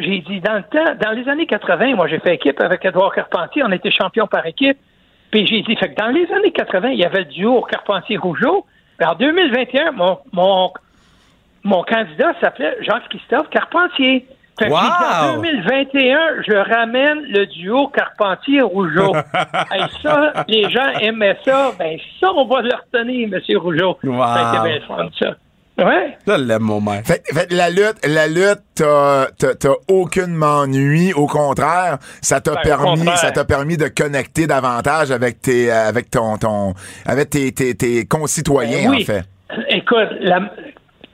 j'ai 0.00 0.18
dit 0.18 0.40
dans 0.40 0.54
le 0.54 0.64
temps, 0.64 0.94
dans 1.00 1.12
les 1.12 1.28
années 1.28 1.46
80, 1.46 1.94
moi 1.94 2.08
j'ai 2.08 2.18
fait 2.18 2.34
équipe 2.34 2.60
avec 2.60 2.84
Édouard 2.84 3.14
Carpentier, 3.14 3.62
on 3.64 3.70
était 3.70 3.92
champion 3.92 4.26
par 4.26 4.44
équipe. 4.44 4.78
Puis 5.30 5.46
j'ai 5.48 5.62
dit, 5.62 5.74
fait 5.74 5.92
que 5.92 6.00
dans 6.00 6.10
les 6.10 6.30
années 6.32 6.52
80, 6.52 6.90
il 6.90 6.98
y 7.00 7.04
avait 7.04 7.20
le 7.20 7.24
duo 7.24 7.62
Carpentier-Rougeau. 7.62 8.66
En 9.04 9.14
2021, 9.16 9.90
mon, 9.90 10.18
mon, 10.32 10.72
mon 11.64 11.82
candidat 11.82 12.32
s'appelait 12.40 12.76
Jean-Christophe 12.82 13.48
Carpentier. 13.50 14.26
Fait 14.58 14.70
en 14.70 15.32
Wow! 15.34 15.42
2021, 15.42 16.18
je 16.46 16.52
ramène 16.74 17.22
le 17.28 17.44
duo 17.46 17.88
Carpentier-Rougeau. 17.88 19.12
Hey, 19.72 19.82
ça, 20.02 20.44
les 20.46 20.70
gens 20.70 20.88
aimaient 21.00 21.36
ça. 21.44 21.72
Ben, 21.78 21.98
ça, 22.20 22.30
on 22.32 22.46
va 22.46 22.60
le 22.62 22.70
retenir, 22.74 23.28
M. 23.32 23.40
Rougeau. 23.58 23.98
Wow. 24.04 24.18
Ça 24.22 24.34
a 24.34 24.54
été 24.54 24.62
bien 24.68 24.78
le 24.78 24.86
fun, 24.86 25.08
ça. 25.18 25.34
Ouais. 25.76 26.16
Je 26.24 26.32
l'aime, 26.34 26.62
mon 26.62 26.80
maire. 26.80 27.02
Fait, 27.04 27.20
fait 27.26 27.50
la 27.52 27.68
lutte, 27.68 28.06
la 28.06 28.28
lutte, 28.28 28.62
t'as, 28.76 29.26
aucunement 29.88 30.68
nuit. 30.68 31.12
Au 31.14 31.26
contraire, 31.26 31.98
ça 32.22 32.40
t'a 32.40 32.54
Ben, 32.54 32.60
permis, 32.62 33.08
ça 33.16 33.32
t'a 33.32 33.44
permis 33.44 33.76
de 33.76 33.88
connecter 33.88 34.46
davantage 34.46 35.10
avec 35.10 35.40
tes, 35.42 35.72
euh, 35.72 35.88
avec 35.88 36.10
ton, 36.12 36.36
ton, 36.38 36.74
avec 37.06 37.30
tes, 37.30 37.50
tes, 37.50 37.74
tes 37.74 38.06
concitoyens, 38.06 38.88
Ben 38.88 38.90
oui. 38.90 39.02
en 39.02 39.04
fait. 39.04 39.24
Écoute, 39.70 40.10
la- 40.20 40.52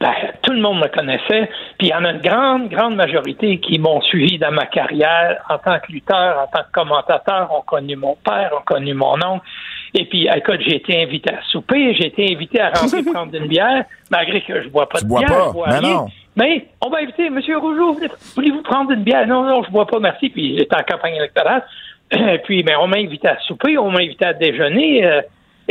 ben, 0.00 0.14
tout 0.42 0.52
le 0.52 0.60
monde 0.62 0.78
me 0.80 0.88
connaissait, 0.88 1.50
puis 1.78 1.88
il 1.88 1.88
y 1.88 1.94
en 1.94 2.04
a 2.06 2.12
une 2.12 2.22
grande, 2.22 2.70
grande 2.70 2.96
majorité 2.96 3.58
qui 3.60 3.78
m'ont 3.78 4.00
suivi 4.00 4.38
dans 4.38 4.50
ma 4.50 4.64
carrière 4.64 5.44
en 5.50 5.58
tant 5.58 5.78
que 5.78 5.92
lutteur, 5.92 6.38
en 6.38 6.46
tant 6.46 6.64
que 6.64 6.72
commentateur, 6.72 7.52
ont 7.54 7.60
connu 7.60 7.96
mon 7.96 8.16
père, 8.24 8.50
ont 8.58 8.64
connu 8.64 8.94
mon 8.94 9.14
oncle. 9.22 9.44
Et 9.92 10.06
puis, 10.06 10.26
écoute, 10.34 10.60
j'ai 10.60 10.76
été 10.76 11.02
invité 11.02 11.30
à 11.34 11.42
souper, 11.50 11.94
j'ai 11.94 12.06
été 12.06 12.32
invité 12.32 12.60
à 12.62 12.70
rentrer 12.70 13.02
prendre 13.12 13.34
une 13.34 13.46
bière, 13.46 13.84
malgré 14.10 14.40
que 14.40 14.62
je 14.62 14.68
bois 14.68 14.88
pas 14.88 14.98
Tu 14.98 15.04
de 15.04 15.08
bois 15.10 15.20
bière, 15.20 15.28
pas, 15.30 15.46
je 15.48 15.52
bois 15.52 15.66
mais 15.68 15.78
rien. 15.78 15.94
non. 15.94 16.06
Mais 16.36 16.66
on 16.80 16.88
m'a 16.88 16.98
invité, 17.00 17.28
Monsieur 17.28 17.58
Rougeau, 17.58 17.98
voulez-vous 18.36 18.62
prendre 18.62 18.92
une 18.92 19.02
bière? 19.02 19.26
Non, 19.26 19.42
non, 19.42 19.62
je 19.64 19.70
bois 19.70 19.86
pas, 19.86 19.98
merci. 19.98 20.30
Puis 20.30 20.56
j'étais 20.56 20.76
en 20.76 20.82
campagne 20.82 21.16
électorale. 21.16 21.62
Puis, 22.44 22.62
mais 22.64 22.74
on 22.76 22.86
m'a 22.86 22.96
invité 22.98 23.28
à 23.28 23.38
souper, 23.40 23.76
on 23.76 23.90
m'a 23.90 23.98
invité 24.00 24.24
à 24.24 24.32
déjeuner. 24.32 25.04
Euh, 25.04 25.20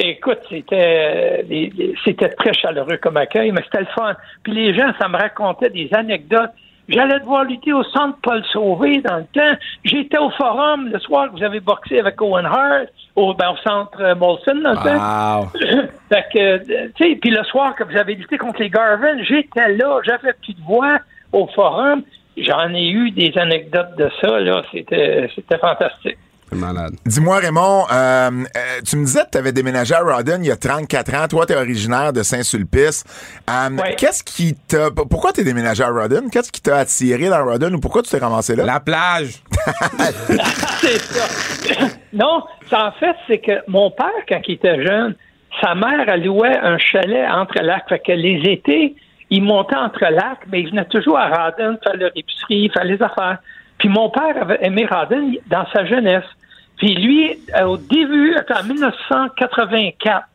écoute, 0.08 0.40
c'était 0.50 1.44
les- 1.48 1.94
c'était 2.04 2.30
très 2.30 2.54
chaleureux 2.54 2.98
comme 2.98 3.18
accueil, 3.18 3.52
mais 3.52 3.62
c'était 3.64 3.82
le 3.82 3.88
fun. 3.96 4.14
Puis 4.44 4.54
les 4.54 4.74
gens, 4.74 4.92
ça 5.00 5.08
me 5.08 5.18
racontait 5.18 5.70
des 5.70 5.90
anecdotes. 5.94 6.52
J'allais 6.88 7.20
devoir 7.20 7.44
lutter 7.44 7.72
au 7.72 7.84
centre 7.84 8.18
Paul 8.24 8.44
Sauvé 8.52 9.00
dans 9.02 9.18
le 9.18 9.26
temps. 9.32 9.60
J'étais 9.84 10.18
au 10.18 10.32
forum 10.32 10.90
le 10.92 10.98
soir 11.00 11.28
que 11.32 11.38
vous 11.38 11.44
avez 11.44 11.60
boxé 11.60 12.00
avec 12.00 12.20
Owen 12.20 12.48
Hart, 12.48 12.88
au, 13.16 13.36
ben, 13.36 13.52
au 13.52 13.58
centre 13.58 14.02
euh, 14.02 14.16
Molson 14.16 14.56
dans 14.64 14.72
le 14.72 14.76
temps. 14.78 15.42
Wow. 15.42 15.50
fait 16.12 16.26
que, 16.34 16.40
euh, 16.40 16.88
tu 16.96 17.04
sais, 17.12 17.16
puis 17.18 17.30
le 17.30 17.44
soir 17.44 17.76
que 17.76 17.84
vous 17.84 17.96
avez 17.96 18.16
lutté 18.16 18.40
contre 18.40 18.60
les 18.62 18.72
Garvin, 18.72 19.22
j'étais 19.24 19.74
là, 19.76 20.00
j'avais 20.04 20.34
plus 20.42 20.54
de 20.56 20.62
voix 20.64 20.98
au 21.32 21.46
forum. 21.48 22.02
J'en 22.38 22.74
ai 22.74 22.88
eu 22.90 23.12
des 23.12 23.38
anecdotes 23.38 23.96
de 23.98 24.10
ça, 24.20 24.40
là. 24.40 24.64
C'était 24.72 25.30
fantastique. 25.62 26.18
C'est 26.52 26.58
malade. 26.58 26.94
Dis-moi, 27.06 27.38
Raymond, 27.38 27.86
euh, 27.92 28.30
euh, 28.32 28.82
tu 28.86 28.96
me 28.98 29.06
disais 29.06 29.22
que 29.26 29.30
tu 29.32 29.38
avais 29.38 29.52
déménagé 29.52 29.94
à 29.94 30.00
Rawdon 30.00 30.40
il 30.40 30.48
y 30.48 30.52
a 30.52 30.56
34 30.56 31.14
ans. 31.16 31.28
Toi, 31.28 31.46
tu 31.46 31.54
es 31.54 31.56
originaire 31.56 32.12
de 32.12 32.24
Saint-Sulpice. 32.24 33.04
Euh, 33.50 33.70
Ouais. 33.78 33.96
Qu'est-ce 33.96 34.24
qui 34.24 34.56
t'a. 34.56 34.90
Pourquoi 34.92 35.32
tu 35.32 35.42
es 35.42 35.44
déménagé 35.44 35.84
à 35.84 35.90
Rawdon? 35.90 36.30
Qu'est-ce 36.32 36.52
qui 36.52 36.62
t'a 36.62 36.78
attiré 36.78 37.30
dans 37.30 37.46
Rawdon 37.46 37.74
ou 37.74 37.80
pourquoi 37.80 38.02
tu 38.02 38.10
t'es 38.10 38.18
ramassé 38.18 38.56
là? 38.56 38.66
La 38.66 38.80
plage. 38.80 39.44
c'est 40.82 41.00
ça. 41.00 41.86
non, 42.14 42.44
ça, 42.70 42.88
en 42.88 42.92
fait, 42.94 43.16
c'est 43.28 43.40
que 43.40 43.52
mon 43.68 43.92
père, 43.92 44.08
quand 44.28 44.42
il 44.48 44.56
était 44.56 44.84
jeune, 44.84 45.16
sa 45.62 45.76
mère 45.76 46.08
elle 46.08 46.24
louait 46.24 46.58
un 46.58 46.78
chalet 46.78 47.28
entre 47.30 47.62
lacs. 47.62 47.88
Fait 47.90 48.00
que 48.00 48.12
les 48.12 48.42
étés, 48.52 48.96
il 49.30 49.44
montait 49.44 49.76
entre 49.76 50.02
lacs, 50.06 50.46
mais 50.52 50.62
il 50.62 50.70
venait 50.70 50.86
toujours 50.86 51.18
à 51.18 51.28
Radon 51.28 51.78
faire 51.84 51.96
leur 51.98 52.12
épicerie, 52.16 52.70
faire 52.74 52.86
les 52.86 53.02
affaires. 53.02 53.40
Puis 53.78 53.90
mon 53.90 54.10
père 54.10 54.36
avait 54.42 54.60
aimé 54.62 54.86
Radon 54.90 55.32
dans 55.48 55.66
sa 55.74 55.86
jeunesse. 55.86 56.24
Puis 56.80 56.96
lui, 56.96 57.38
euh, 57.56 57.66
au 57.66 57.78
début, 57.78 58.36
en 58.36 58.64
1984, 58.64 60.26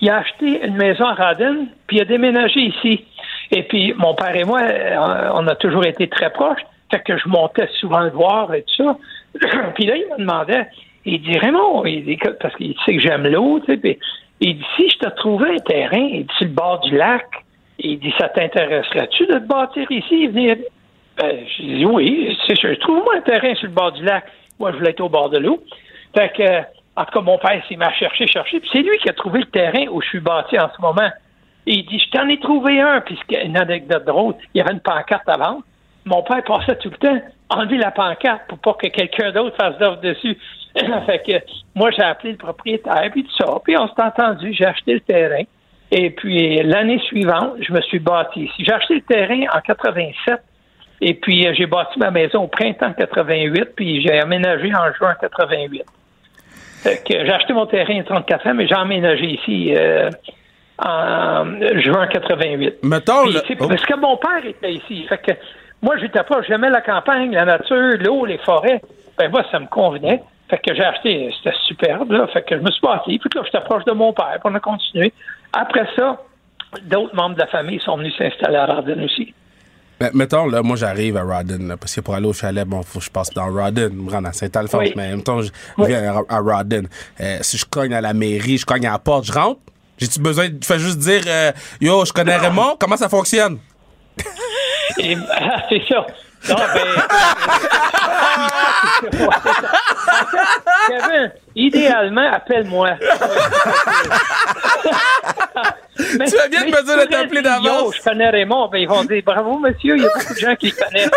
il 0.00 0.10
a 0.10 0.18
acheté 0.18 0.64
une 0.64 0.76
maison 0.76 1.04
à 1.04 1.14
Radon, 1.14 1.66
puis 1.86 1.98
il 1.98 2.02
a 2.02 2.04
déménagé 2.04 2.60
ici. 2.60 3.04
Et 3.50 3.64
puis, 3.64 3.92
mon 3.94 4.14
père 4.14 4.34
et 4.34 4.44
moi, 4.44 4.60
euh, 4.62 5.30
on 5.34 5.46
a 5.46 5.54
toujours 5.56 5.84
été 5.84 6.08
très 6.08 6.30
proches. 6.30 6.62
Fait 6.90 7.00
que 7.00 7.16
je 7.18 7.28
montais 7.28 7.68
souvent 7.80 8.00
le 8.00 8.10
voir 8.10 8.54
et 8.54 8.62
tout 8.62 8.84
ça. 8.84 8.96
puis 9.74 9.86
là, 9.86 9.96
il 9.96 10.06
me 10.12 10.18
demandait, 10.18 10.66
il 11.04 11.20
dit, 11.20 11.36
Raymond, 11.38 11.84
il 11.84 12.04
dit, 12.04 12.18
parce 12.40 12.54
qu'il 12.56 12.74
sait 12.84 12.94
que 12.94 13.00
j'aime 13.00 13.26
l'eau, 13.26 13.60
tu 13.60 13.72
sais, 13.72 13.76
puis 13.78 13.98
il 14.40 14.58
dit, 14.58 14.64
si 14.76 14.88
je 14.90 14.98
te 14.98 15.08
trouvais 15.16 15.54
un 15.54 15.60
terrain, 15.60 16.08
il 16.12 16.26
dit, 16.26 16.34
sur 16.36 16.46
le 16.46 16.52
bord 16.52 16.80
du 16.80 16.96
lac, 16.96 17.26
il 17.78 17.98
dit, 17.98 18.12
ça 18.18 18.28
t'intéresserait-tu 18.28 19.26
de 19.26 19.34
te 19.34 19.46
bâtir 19.46 19.90
ici? 19.90 20.28
Venir? 20.28 20.56
Ben, 21.16 21.38
je 21.56 21.62
dis, 21.62 21.84
oui, 21.84 22.38
c'est 22.46 22.56
sûr. 22.56 22.78
Trouve-moi 22.80 23.16
un 23.16 23.20
terrain 23.20 23.54
sur 23.54 23.68
le 23.68 23.74
bord 23.74 23.92
du 23.92 24.04
lac. 24.04 24.24
Moi, 24.62 24.70
je 24.70 24.76
voulais 24.76 24.90
être 24.90 25.00
au 25.00 25.08
bord 25.08 25.28
de 25.28 25.38
l'eau. 25.38 25.60
Fait 26.16 26.28
que, 26.36 26.60
en 26.94 27.04
tout 27.04 27.18
cas, 27.18 27.20
mon 27.20 27.36
père 27.36 27.60
s'est 27.68 27.74
m'a 27.74 27.92
cherché, 27.94 28.28
cherché. 28.28 28.60
Puis 28.60 28.70
c'est 28.72 28.82
lui 28.82 28.96
qui 28.98 29.08
a 29.08 29.12
trouvé 29.12 29.40
le 29.40 29.46
terrain 29.46 29.86
où 29.90 30.00
je 30.00 30.06
suis 30.06 30.20
bâti 30.20 30.56
en 30.56 30.70
ce 30.74 30.80
moment. 30.80 31.10
Il 31.66 31.84
dit, 31.86 31.98
je 31.98 32.10
t'en 32.16 32.28
ai 32.28 32.38
trouvé 32.38 32.80
un. 32.80 33.00
Puis 33.00 33.18
une 33.44 33.56
anecdote 33.56 34.04
drôle, 34.04 34.34
il 34.54 34.58
y 34.58 34.60
avait 34.60 34.72
une 34.72 34.80
pancarte 34.80 35.28
avant. 35.28 35.62
Mon 36.04 36.22
père 36.22 36.44
passait 36.44 36.76
tout 36.76 36.90
le 36.90 36.96
temps 36.96 37.20
enlever 37.48 37.76
la 37.76 37.90
pancarte 37.90 38.42
pour 38.46 38.58
pas 38.58 38.74
que 38.74 38.86
quelqu'un 38.86 39.32
d'autre 39.32 39.56
fasse 39.56 39.76
d'offre 39.78 40.00
dessus. 40.00 40.38
fait 41.06 41.22
que 41.26 41.32
moi, 41.74 41.90
j'ai 41.90 42.04
appelé 42.04 42.30
le 42.30 42.38
propriétaire, 42.38 43.08
puis 43.10 43.24
tout 43.24 43.44
ça. 43.44 43.52
Puis 43.64 43.76
on 43.76 43.88
s'est 43.88 44.00
entendu, 44.00 44.52
j'ai 44.52 44.66
acheté 44.66 44.94
le 44.94 45.00
terrain. 45.00 45.42
Et 45.90 46.10
puis 46.10 46.62
l'année 46.62 47.00
suivante, 47.00 47.54
je 47.60 47.72
me 47.72 47.80
suis 47.80 47.98
bâti 47.98 48.44
ici. 48.44 48.64
J'ai 48.64 48.72
acheté 48.72 48.94
le 48.94 49.02
terrain 49.02 49.42
en 49.56 49.60
87. 49.60 50.40
Et 51.04 51.14
puis 51.14 51.46
euh, 51.46 51.52
j'ai 51.54 51.66
bâti 51.66 51.98
ma 51.98 52.10
maison 52.12 52.44
au 52.44 52.46
printemps 52.48 52.92
88, 52.92 53.70
puis 53.76 54.00
j'ai 54.02 54.20
aménagé 54.20 54.72
en 54.74 54.92
juin 54.94 55.14
88. 55.20 55.82
Fait 56.82 56.96
que 57.04 57.12
j'ai 57.26 57.32
acheté 57.32 57.52
mon 57.52 57.66
terrain 57.66 57.92
il 57.92 58.04
34 58.04 58.46
ans, 58.46 58.54
mais 58.54 58.66
j'ai 58.68 58.74
aménagé 58.74 59.26
ici 59.26 59.74
euh, 59.76 60.08
en 60.78 61.44
juin 61.80 62.06
88. 62.06 62.74
Mettons, 62.84 63.26
le- 63.26 63.32
c'est 63.46 63.56
oh. 63.60 63.68
Parce 63.68 63.84
que 63.84 63.96
mon 63.96 64.16
père 64.16 64.44
était 64.44 64.72
ici. 64.72 65.04
Fait 65.08 65.18
que 65.18 65.32
moi, 65.82 65.96
j'étais 65.98 66.22
pas, 66.22 66.40
j'aimais 66.42 66.70
la 66.70 66.80
campagne, 66.80 67.32
la 67.32 67.44
nature, 67.44 67.96
l'eau, 68.00 68.24
les 68.24 68.38
forêts. 68.38 68.80
Ben 69.18 69.28
moi, 69.30 69.42
ça 69.50 69.58
me 69.58 69.66
convenait. 69.66 70.22
Fait 70.48 70.58
que 70.58 70.74
j'ai 70.74 70.84
acheté, 70.84 71.34
c'était 71.42 71.56
superbe, 71.66 72.12
là. 72.12 72.26
Fait 72.28 72.42
que 72.42 72.56
je 72.56 72.60
me 72.62 72.70
suis 72.70 72.80
bâti. 72.80 73.18
Puis 73.18 73.30
là, 73.34 73.42
j'étais 73.44 73.60
proche 73.64 73.84
de 73.84 73.92
mon 73.92 74.12
père, 74.12 74.30
puis 74.34 74.40
on 74.44 74.54
a 74.54 74.60
continué. 74.60 75.12
Après 75.52 75.86
ça, 75.96 76.18
d'autres 76.82 77.14
membres 77.16 77.34
de 77.34 77.40
la 77.40 77.46
famille 77.48 77.80
sont 77.80 77.96
venus 77.96 78.14
s'installer 78.16 78.56
à 78.56 78.66
Rawdon 78.66 79.02
aussi. 79.04 79.34
Ben, 80.02 80.10
mettons, 80.14 80.46
là, 80.48 80.62
moi, 80.62 80.74
j'arrive 80.76 81.16
à 81.16 81.22
là, 81.22 81.76
parce 81.76 81.94
que 81.94 82.00
pour 82.00 82.16
aller 82.16 82.26
au 82.26 82.32
chalet, 82.32 82.66
bon, 82.66 82.82
faut 82.82 82.98
que 82.98 83.04
je 83.04 83.10
passe 83.10 83.30
dans 83.30 83.44
Rawdon, 83.52 83.90
me 83.92 84.10
rendre 84.10 84.26
à 84.28 84.32
Saint-Alphonse, 84.32 84.80
Oui. 84.80 84.92
mais 84.96 85.06
en 85.06 85.10
même 85.10 85.22
temps, 85.22 85.40
je 85.42 85.50
Oui. 85.78 85.86
viens 85.86 86.12
à, 86.28 86.36
à 86.36 86.40
Rawdon. 86.40 86.82
Euh, 87.20 87.38
si 87.42 87.56
je 87.56 87.64
cogne 87.64 87.94
à 87.94 88.00
la 88.00 88.12
mairie, 88.12 88.58
je 88.58 88.66
cogne 88.66 88.84
à 88.84 88.90
la 88.90 88.98
porte, 88.98 89.26
je 89.26 89.32
rentre, 89.32 89.60
j'ai-tu 89.98 90.18
besoin 90.18 90.48
de 90.48 90.64
fais 90.64 90.80
juste 90.80 90.98
dire, 90.98 91.22
euh, 91.28 91.52
yo, 91.80 92.04
je 92.04 92.12
connais 92.12 92.36
Raymond, 92.36 92.76
comment 92.80 92.96
ça 92.96 93.08
fonctionne? 93.08 93.58
Ah, 95.30 95.62
c'est 95.68 95.82
ça. 95.88 96.04
Non, 96.48 96.56
ben. 96.56 97.02
Kevin, 100.88 101.32
idéalement, 101.54 102.32
appelle-moi. 102.32 102.90
Mais- 106.18 106.24
Tu 106.26 106.36
vas 106.36 106.48
bien 106.48 106.60
de 106.62 106.66
me 106.66 106.82
dire 106.84 106.96
de 106.98 107.04
t'appeler 107.04 107.42
d'avance. 107.42 107.64
Yo, 107.64 107.92
je 107.92 108.02
connais 108.02 108.30
Raymond. 108.30 108.68
Ben, 108.68 108.78
ils 108.78 108.88
vont 108.88 109.04
dire 109.04 109.22
bravo, 109.24 109.58
monsieur. 109.58 109.96
Il 109.96 110.02
y 110.02 110.06
a 110.06 110.08
beaucoup 110.14 110.34
de 110.34 110.38
gens 110.38 110.56
qui 110.56 110.66
le 110.76 110.84
connaissent. 110.84 111.10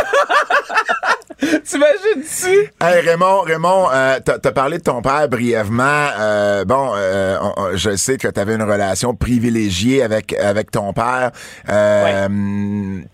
T'imagines-tu? 1.63 2.71
Hey 2.81 3.01
Raymond, 3.07 3.41
Raymond, 3.41 3.87
euh, 3.93 4.19
t'as 4.23 4.51
parlé 4.51 4.77
de 4.77 4.83
ton 4.83 5.01
père 5.01 5.27
brièvement. 5.29 6.07
Euh, 6.19 6.63
bon, 6.65 6.91
euh, 6.95 7.37
on- 7.57 7.75
je 7.75 7.95
sais 7.95 8.17
que 8.17 8.27
tu 8.27 8.39
avais 8.39 8.55
une 8.55 8.63
relation 8.63 9.13
privilégiée 9.15 10.01
avec 10.03 10.33
avec 10.33 10.71
ton 10.71 10.93
père. 10.93 11.31
Euh, 11.69 12.27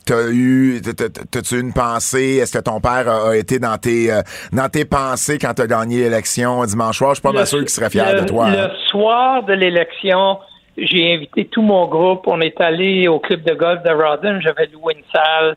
T'as 0.06 0.28
eu, 0.32 0.82
t'as- 0.84 0.94
t'as- 1.10 1.24
t'as-tu 1.32 1.60
une 1.60 1.74
pensée? 1.74 2.40
Est-ce 2.42 2.54
que 2.58 2.64
ton 2.64 2.80
père 2.80 3.08
a, 3.10 3.30
a 3.32 3.36
été 3.36 3.60
dans 3.60 3.78
tes 3.78 4.12
dans 4.52 4.70
tes 4.70 4.86
pensées 4.86 5.38
quand 5.40 5.54
t'as 5.54 5.68
gagné 5.68 6.00
l'élection 6.00 6.64
dimanche 6.66 6.98
soir? 6.98 7.16
Je 7.16 7.22
suis 7.22 7.34
pas 7.34 7.46
sûr 7.46 7.60
qu'il 7.60 7.70
serait 7.70 7.90
fier 7.90 8.14
le- 8.14 8.22
de 8.22 8.26
toi. 8.28 8.50
Le 8.50 8.58
hein. 8.58 8.72
soir 8.90 9.44
de 9.44 9.54
l'élection, 9.54 10.38
j'ai 10.78 11.14
invité 11.16 11.46
tout 11.46 11.62
mon 11.62 11.88
groupe. 11.88 12.22
On 12.28 12.40
est 12.42 12.60
allé 12.62 13.08
au 13.08 13.20
club 13.20 13.44
de 13.44 13.54
golf 13.54 13.82
de 13.84 13.90
Rawdon. 13.90 14.40
J'avais 14.42 14.68
loué 14.74 14.96
une 14.96 15.04
salle. 15.12 15.56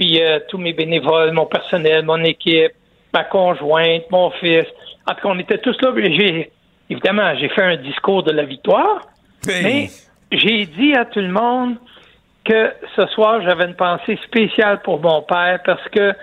Puis 0.00 0.18
euh, 0.18 0.38
tous 0.48 0.56
mes 0.56 0.72
bénévoles, 0.72 1.30
mon 1.32 1.44
personnel, 1.44 2.06
mon 2.06 2.24
équipe, 2.24 2.72
ma 3.12 3.22
conjointe, 3.24 4.10
mon 4.10 4.30
fils. 4.30 4.64
En 5.06 5.12
tout 5.12 5.20
cas, 5.20 5.28
on 5.28 5.38
était 5.38 5.58
tous 5.58 5.76
là. 5.82 5.92
J'ai, 5.94 6.50
évidemment, 6.88 7.34
j'ai 7.38 7.50
fait 7.50 7.62
un 7.62 7.76
discours 7.76 8.22
de 8.22 8.32
la 8.32 8.44
victoire. 8.44 9.02
Mais 9.46 9.90
j'ai 10.32 10.64
dit 10.64 10.94
à 10.94 11.04
tout 11.04 11.20
le 11.20 11.28
monde 11.28 11.76
que 12.46 12.72
ce 12.96 13.04
soir, 13.08 13.42
j'avais 13.42 13.66
une 13.66 13.74
pensée 13.74 14.18
spéciale 14.24 14.80
pour 14.80 15.02
mon 15.02 15.20
père 15.20 15.60
parce 15.66 15.86
que 15.90 16.14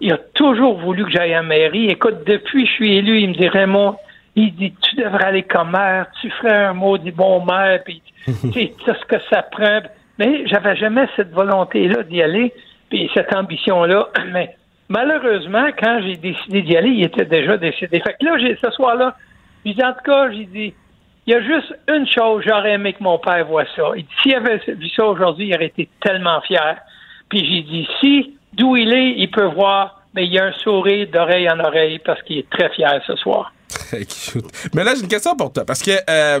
il 0.00 0.12
a 0.12 0.18
toujours 0.34 0.78
voulu 0.78 1.04
que 1.04 1.10
j'aille 1.10 1.34
à 1.34 1.38
la 1.38 1.42
mairie. 1.42 1.88
Écoute, 1.88 2.24
depuis 2.26 2.64
que 2.64 2.68
je 2.70 2.74
suis 2.74 2.96
élu, 2.98 3.18
il 3.18 3.30
me 3.30 3.34
dit 3.34 3.48
Raymond, 3.48 3.96
il 4.36 4.54
dit 4.54 4.72
tu 4.80 4.94
devrais 4.94 5.24
aller 5.24 5.42
comme 5.42 5.72
maire, 5.72 6.06
tu 6.20 6.30
ferais 6.30 6.66
un 6.66 6.72
mot 6.72 6.98
du 6.98 7.10
bon 7.10 7.44
maire, 7.44 7.82
puis 7.84 8.00
tu 8.26 8.52
sais 8.52 8.72
tout 8.84 8.94
ce 8.94 9.04
que 9.06 9.20
ça 9.28 9.42
prend. 9.42 9.80
Mais 10.20 10.46
j'avais 10.46 10.76
jamais 10.76 11.08
cette 11.16 11.32
volonté-là 11.32 12.04
d'y 12.04 12.22
aller, 12.22 12.52
puis 12.90 13.10
cette 13.14 13.34
ambition-là. 13.34 14.08
Mais 14.32 14.56
malheureusement, 14.88 15.68
quand 15.78 16.00
j'ai 16.02 16.16
décidé 16.16 16.62
d'y 16.62 16.76
aller, 16.76 16.90
il 16.90 17.04
était 17.04 17.24
déjà 17.24 17.56
décédé. 17.56 18.00
Fait 18.00 18.16
que 18.18 18.24
là, 18.24 18.56
ce 18.62 18.70
soir-là, 18.70 19.16
j'ai 19.64 19.74
dit 19.74 19.84
en 19.84 19.92
tout 19.92 20.04
cas, 20.04 20.30
j'ai 20.30 20.44
dit 20.44 20.74
il 21.26 21.32
y 21.32 21.36
a 21.36 21.40
juste 21.40 21.74
une 21.88 22.06
chose, 22.06 22.44
j'aurais 22.46 22.72
aimé 22.72 22.92
que 22.92 23.02
mon 23.02 23.18
père 23.18 23.46
voit 23.46 23.64
ça. 23.74 23.92
S'il 24.22 24.34
avait 24.34 24.58
vu 24.58 24.88
ça 24.90 25.06
aujourd'hui, 25.06 25.48
il 25.48 25.54
aurait 25.54 25.66
été 25.66 25.88
tellement 26.02 26.40
fier. 26.42 26.76
Puis 27.30 27.40
j'ai 27.40 27.62
dit, 27.62 27.88
si 28.00 28.36
d'où 28.52 28.76
il 28.76 28.92
est, 28.92 29.14
il 29.16 29.30
peut 29.30 29.46
voir, 29.46 30.02
mais 30.12 30.26
il 30.26 30.32
y 30.32 30.38
a 30.38 30.44
un 30.44 30.52
sourire 30.52 31.08
d'oreille 31.10 31.48
en 31.50 31.60
oreille 31.60 31.98
parce 31.98 32.20
qu'il 32.22 32.38
est 32.38 32.50
très 32.50 32.68
fier 32.70 33.00
ce 33.06 33.16
soir. 33.16 33.53
Très 33.74 34.04
cute. 34.04 34.44
Mais 34.74 34.84
là, 34.84 34.94
j'ai 34.94 35.00
une 35.02 35.08
question 35.08 35.34
pour 35.36 35.52
toi. 35.52 35.64
Parce 35.64 35.82
que 35.82 35.90
euh, 36.08 36.40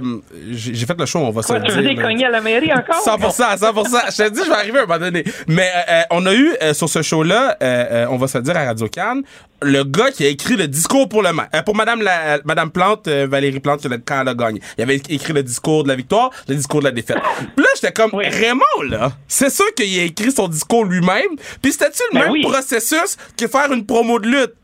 j'ai 0.50 0.86
fait 0.86 0.98
le 0.98 1.06
show, 1.06 1.18
on 1.18 1.30
va 1.30 1.42
se 1.42 1.48
Quoi, 1.48 1.60
tu 1.60 1.72
veux 1.72 1.82
dire. 1.82 1.94
là. 1.96 2.02
cogner 2.02 2.24
à 2.26 2.30
la 2.30 2.40
mairie 2.40 2.72
encore? 2.72 2.96
100%, 3.04 3.58
100%. 3.58 4.16
Je 4.16 4.22
te 4.24 4.28
dis, 4.30 4.40
je 4.44 4.48
vais 4.48 4.54
arriver 4.56 4.78
à 4.78 4.82
un 4.82 4.86
moment 4.86 4.98
donné. 5.00 5.24
Mais 5.48 5.68
euh, 5.74 5.80
euh, 5.90 6.02
on 6.10 6.26
a 6.26 6.34
eu 6.34 6.54
euh, 6.62 6.74
sur 6.74 6.88
ce 6.88 7.02
show-là, 7.02 7.56
euh, 7.62 7.86
euh, 7.90 8.06
on 8.10 8.16
va 8.16 8.28
se 8.28 8.38
le 8.38 8.44
dire 8.44 8.56
à 8.56 8.64
Radio 8.64 8.88
Cannes, 8.88 9.22
le 9.62 9.82
gars 9.84 10.10
qui 10.10 10.24
a 10.24 10.28
écrit 10.28 10.56
le 10.56 10.68
discours 10.68 11.08
pour 11.08 11.22
le 11.22 11.32
maire. 11.32 11.48
Euh, 11.54 11.62
pour 11.62 11.74
Madame 11.74 12.02
la, 12.02 12.38
Madame 12.44 12.70
Plante, 12.70 13.08
Valérie 13.08 13.60
Plante, 13.60 13.86
quand 14.06 14.20
elle 14.22 14.28
a 14.28 14.34
gagné. 14.34 14.60
Il 14.78 14.82
avait 14.82 14.96
écrit 14.96 15.32
le 15.32 15.42
discours 15.42 15.82
de 15.84 15.88
la 15.88 15.96
victoire, 15.96 16.30
le 16.48 16.54
discours 16.54 16.80
de 16.80 16.84
la 16.86 16.90
défaite. 16.92 17.18
Puis 17.56 17.64
là, 17.64 17.68
j'étais 17.74 17.92
comme, 17.92 18.10
Oui. 18.12 18.26
Raymond, 18.28 18.82
là, 18.90 19.12
c'est 19.28 19.50
sûr 19.50 19.66
qu'il 19.74 19.98
a 20.00 20.04
écrit 20.04 20.30
son 20.32 20.48
discours 20.48 20.84
lui-même. 20.84 21.36
Puis 21.62 21.72
c'était-tu 21.72 22.02
le 22.12 22.18
Ben 22.18 22.24
même 22.26 22.32
oui. 22.32 22.42
processus 22.42 23.16
que 23.36 23.46
faire 23.48 23.72
une 23.72 23.84
promo 23.86 24.18
de 24.18 24.28
lutte? 24.28 24.54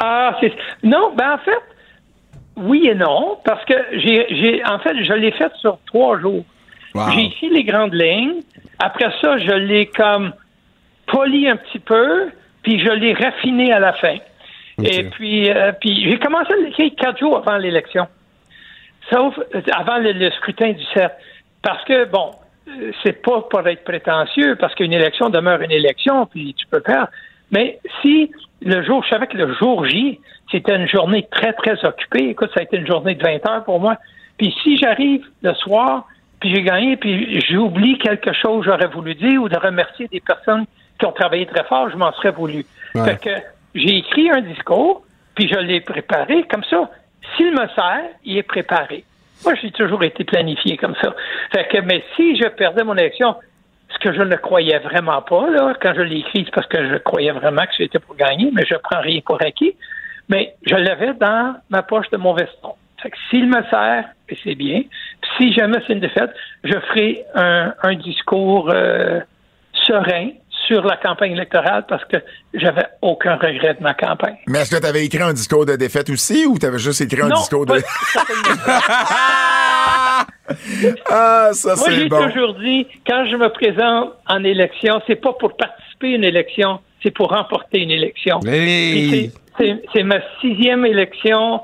Ah, 0.00 0.36
c'est. 0.40 0.52
Non, 0.82 1.12
ben 1.14 1.32
en 1.32 1.38
fait, 1.38 1.62
oui 2.56 2.88
et 2.88 2.94
non, 2.94 3.38
parce 3.44 3.64
que 3.64 3.74
j'ai, 3.92 4.26
j'ai 4.30 4.64
en 4.64 4.78
fait, 4.78 5.02
je 5.02 5.12
l'ai 5.12 5.32
fait 5.32 5.52
sur 5.60 5.78
trois 5.86 6.18
jours. 6.18 6.44
Wow. 6.94 7.10
J'ai 7.10 7.24
écrit 7.24 7.50
les 7.50 7.64
grandes 7.64 7.94
lignes. 7.94 8.40
Après 8.78 9.10
ça, 9.20 9.38
je 9.38 9.52
l'ai 9.52 9.86
comme 9.86 10.32
poli 11.06 11.48
un 11.48 11.56
petit 11.56 11.78
peu, 11.78 12.30
puis 12.62 12.80
je 12.80 12.90
l'ai 12.90 13.12
raffiné 13.14 13.72
à 13.72 13.78
la 13.78 13.92
fin. 13.92 14.16
Et 14.82 15.04
puis, 15.04 15.50
euh, 15.50 15.72
puis 15.72 16.10
j'ai 16.10 16.18
commencé 16.18 16.52
à 16.52 16.56
l'écrire 16.56 16.90
quatre 16.98 17.18
jours 17.18 17.38
avant 17.38 17.56
l'élection. 17.56 18.06
Sauf 19.10 19.38
euh, 19.38 19.62
avant 19.72 19.98
le, 19.98 20.12
le 20.12 20.30
scrutin 20.32 20.72
du 20.72 20.84
7. 20.92 21.10
Parce 21.62 21.82
que, 21.84 22.04
bon, 22.06 22.32
euh, 22.68 22.92
c'est 23.02 23.22
pas 23.22 23.42
pour 23.42 23.66
être 23.66 23.84
prétentieux, 23.84 24.56
parce 24.56 24.74
qu'une 24.74 24.92
élection 24.92 25.30
demeure 25.30 25.62
une 25.62 25.70
élection, 25.70 26.26
puis 26.26 26.54
tu 26.54 26.66
peux 26.66 26.80
perdre. 26.80 27.08
Mais 27.50 27.78
si 28.02 28.30
le 28.62 28.82
jour, 28.84 29.02
je 29.04 29.10
savais 29.10 29.26
que 29.26 29.36
le 29.36 29.54
jour 29.54 29.84
J, 29.86 30.20
c'était 30.50 30.76
une 30.76 30.88
journée 30.88 31.26
très, 31.30 31.52
très 31.52 31.84
occupée. 31.84 32.28
Écoute, 32.30 32.50
ça 32.54 32.60
a 32.60 32.62
été 32.62 32.76
une 32.76 32.86
journée 32.86 33.14
de 33.14 33.22
20 33.22 33.46
heures 33.48 33.64
pour 33.64 33.80
moi. 33.80 33.96
Puis 34.38 34.54
si 34.62 34.76
j'arrive 34.76 35.24
le 35.42 35.54
soir, 35.54 36.06
puis 36.40 36.54
j'ai 36.54 36.62
gagné, 36.62 36.96
puis 36.96 37.40
j'oublie 37.48 37.98
quelque 37.98 38.32
chose 38.32 38.64
que 38.64 38.70
j'aurais 38.70 38.88
voulu 38.88 39.14
dire 39.14 39.42
ou 39.42 39.48
de 39.48 39.56
remercier 39.56 40.08
des 40.08 40.20
personnes 40.20 40.66
qui 40.98 41.06
ont 41.06 41.12
travaillé 41.12 41.46
très 41.46 41.64
fort, 41.64 41.90
je 41.90 41.96
m'en 41.96 42.12
serais 42.12 42.30
voulu. 42.30 42.64
Ouais. 42.94 43.04
Fait 43.04 43.20
que 43.20 43.30
j'ai 43.74 43.98
écrit 43.98 44.30
un 44.30 44.40
discours, 44.40 45.04
puis 45.34 45.48
je 45.48 45.58
l'ai 45.58 45.80
préparé 45.80 46.44
comme 46.50 46.64
ça. 46.64 46.90
S'il 47.36 47.52
me 47.52 47.66
sert, 47.74 48.04
il 48.24 48.38
est 48.38 48.42
préparé. 48.42 49.04
Moi, 49.44 49.54
j'ai 49.60 49.70
toujours 49.70 50.02
été 50.02 50.24
planifié 50.24 50.76
comme 50.76 50.94
ça. 51.02 51.14
Fait 51.52 51.68
que, 51.68 51.78
mais 51.82 52.02
si 52.14 52.36
je 52.36 52.48
perdais 52.48 52.84
mon 52.84 52.94
élection, 52.94 53.36
ce 53.88 53.98
que 53.98 54.12
je 54.12 54.22
ne 54.22 54.36
croyais 54.36 54.78
vraiment 54.78 55.22
pas, 55.22 55.48
là, 55.50 55.74
quand 55.80 55.94
je 55.94 56.02
l'ai 56.02 56.18
écrit, 56.18 56.44
c'est 56.44 56.54
parce 56.54 56.66
que 56.66 56.88
je 56.88 56.96
croyais 56.96 57.32
vraiment 57.32 57.62
que 57.62 57.74
c'était 57.76 57.98
pour 57.98 58.16
gagner, 58.16 58.50
mais 58.52 58.64
je 58.68 58.74
prends 58.76 59.00
rien 59.00 59.20
pour 59.24 59.40
acquis. 59.42 59.74
Mais 60.28 60.54
je 60.66 60.74
l'avais 60.74 61.14
dans 61.14 61.56
ma 61.70 61.82
poche 61.82 62.10
de 62.10 62.16
mon 62.16 62.34
veston. 62.34 62.74
Fait 63.00 63.10
que 63.10 63.16
s'il 63.30 63.48
me 63.48 63.62
sert, 63.70 64.06
c'est 64.42 64.54
bien. 64.54 64.82
Puis 65.20 65.30
si 65.38 65.52
jamais 65.52 65.78
c'est 65.86 65.92
une 65.92 66.00
défaite, 66.00 66.30
je 66.64 66.78
ferai 66.80 67.24
un, 67.34 67.74
un 67.82 67.94
discours 67.94 68.70
euh, 68.70 69.20
serein 69.72 70.30
sur 70.66 70.84
la 70.84 70.96
campagne 70.96 71.32
électorale 71.32 71.84
parce 71.88 72.04
que 72.06 72.16
j'avais 72.54 72.86
aucun 73.02 73.36
regret 73.36 73.74
de 73.74 73.82
ma 73.82 73.94
campagne. 73.94 74.36
Mais 74.46 74.60
est-ce 74.60 74.74
que 74.74 74.80
tu 74.80 74.86
avais 74.86 75.04
écrit 75.04 75.22
un 75.22 75.32
discours 75.32 75.66
de 75.66 75.76
défaite 75.76 76.10
aussi 76.10 76.46
ou 76.46 76.58
tu 76.58 76.66
avais 76.66 76.78
juste 76.78 77.00
écrit 77.00 77.22
un 77.22 77.28
non, 77.28 77.36
discours 77.36 77.66
de. 77.66 77.74
Ah, 81.10 81.50
ça, 81.52 81.74
Moi, 81.74 81.86
c'est 81.86 81.94
j'ai 81.94 82.08
bon. 82.08 82.24
toujours 82.28 82.54
dit, 82.54 82.86
quand 83.06 83.26
je 83.26 83.36
me 83.36 83.48
présente 83.48 84.12
en 84.28 84.44
élection, 84.44 85.00
c'est 85.06 85.16
pas 85.16 85.32
pour 85.32 85.56
participer 85.56 86.12
à 86.12 86.16
une 86.16 86.24
élection, 86.24 86.78
c'est 87.02 87.10
pour 87.10 87.30
remporter 87.30 87.80
une 87.80 87.90
élection. 87.90 88.40
Hey. 88.46 89.32
C'est 89.58 90.02
ma 90.02 90.18
sixième 90.40 90.84
élection 90.84 91.62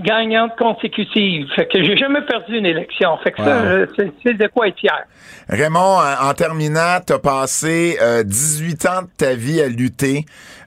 gagnante 0.00 0.52
consécutive. 0.58 1.46
Fait 1.54 1.66
que 1.66 1.82
j'ai 1.82 1.96
jamais 1.96 2.22
perdu 2.22 2.58
une 2.58 2.66
élection. 2.66 3.16
Fait 3.22 3.32
que 3.32 3.42
ça, 3.42 3.62
Wow. 3.62 3.86
c'est- 4.24 4.34
de 4.34 4.46
quoi 4.48 4.68
être 4.68 4.78
fier. 4.78 5.04
Raymond, 5.48 5.98
en, 5.98 6.28
en 6.30 6.34
terminant, 6.34 6.98
t'as 7.04 7.18
passé 7.18 7.96
euh, 8.02 8.22
18 8.24 8.86
ans 8.86 9.02
de 9.02 9.08
ta 9.16 9.34
vie 9.34 9.60
à 9.60 9.68
lutter. 9.68 10.24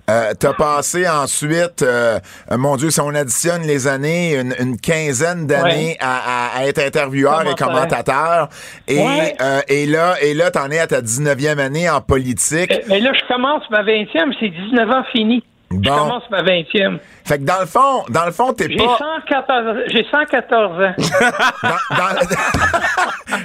Euh, 0.09 0.31
t'as 0.39 0.53
passé 0.53 1.05
ensuite, 1.05 1.81
euh, 1.81 2.17
euh, 2.49 2.57
mon 2.57 2.77
Dieu, 2.77 2.89
si 2.91 3.01
on 3.01 3.09
additionne 3.09 3.63
les 3.63 3.87
années, 3.87 4.35
une, 4.39 4.55
une 4.57 4.77
quinzaine 4.79 5.45
d'années 5.47 5.89
Ouais. 5.89 5.97
à, 5.99 6.65
être 6.65 6.79
intervieweur 6.79 7.41
et 7.41 7.55
Commentateur. 7.55 8.47
commentateur. 8.47 8.49
Et, 8.87 8.99
Ouais. 8.99 9.35
euh, 9.41 9.59
et 9.67 9.85
là, 9.85 10.15
et 10.21 10.33
là, 10.33 10.49
t'en 10.49 10.71
es 10.71 10.79
à 10.79 10.87
ta 10.87 11.01
19e 11.01 11.59
année 11.59 11.89
en 11.89 11.99
politique. 11.99 12.71
Euh, 12.71 12.77
Mais 12.87 13.01
là, 13.01 13.11
je 13.13 13.27
commence 13.27 13.63
ma 13.69 13.83
20e, 13.83 14.31
c'est 14.39 14.47
19 14.47 14.89
ans 14.89 15.03
fini. 15.11 15.43
Je 15.69 15.89
commence 15.89 16.23
ma 16.31 16.41
20e. 16.43 16.99
Fait 17.27 17.39
que 17.39 17.43
dans 17.43 17.59
le 17.59 17.65
fond, 17.65 18.03
dans 18.09 18.25
le 18.25 18.31
fond, 18.31 18.53
t'es 18.53 18.69
pas. 18.69 18.97
114, 18.97 19.77
j'ai 19.87 20.05
114 20.09 20.81
ans. 20.81 20.93
Dans, 20.97 21.97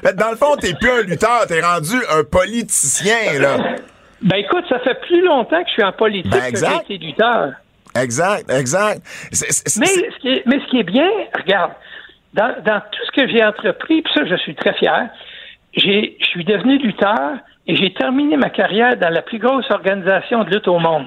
dans- 0.05 0.17
dans 0.25 0.31
le 0.31 0.37
fond, 0.37 0.55
t'es 0.61 0.73
plus 0.75 0.91
un 0.91 1.03
lutteur, 1.03 1.47
t'es 1.49 1.61
rendu 1.61 1.97
un 2.17 2.23
politicien, 2.25 3.41
là. 3.41 3.57
Ben 4.23 4.37
écoute, 4.37 4.65
ça 4.69 4.79
fait 4.81 5.01
plus 5.01 5.25
longtemps 5.25 5.61
que 5.63 5.69
je 5.69 5.73
suis 5.73 5.83
en 5.83 5.93
politique 5.93 6.31
Ben, 6.31 6.43
que 6.43 6.47
exact. 6.49 6.85
j'ai 6.89 6.95
été 6.95 7.05
lutteur. 7.07 7.53
Exact, 8.01 8.49
exact. 8.51 9.03
Mais 9.33 9.87
ce, 9.87 10.19
qui 10.21 10.29
est, 10.29 10.43
mais 10.47 10.61
ce 10.61 10.71
qui 10.71 10.79
est 10.79 10.85
bien, 10.85 11.09
regarde, 11.37 11.73
dans, 12.35 12.55
dans 12.65 12.81
tout 12.81 13.01
ce 13.07 13.21
que 13.21 13.29
j'ai 13.29 13.45
entrepris, 13.45 14.03
puis 14.03 14.13
ça, 14.15 14.25
je 14.25 14.37
suis 14.37 14.55
très 14.55 14.75
fier, 14.75 15.09
j'ai, 15.77 16.17
je 16.21 16.27
suis 16.27 16.45
devenu 16.45 16.79
lutteur 16.79 17.33
et 17.67 17.75
j'ai 17.75 17.93
terminé 17.95 18.37
ma 18.37 18.49
carrière 18.51 18.97
dans 18.97 19.11
la 19.11 19.23
plus 19.23 19.39
grosse 19.41 19.69
organisation 19.71 20.45
de 20.45 20.51
lutte 20.51 20.69
au 20.69 20.79
monde. 20.79 21.07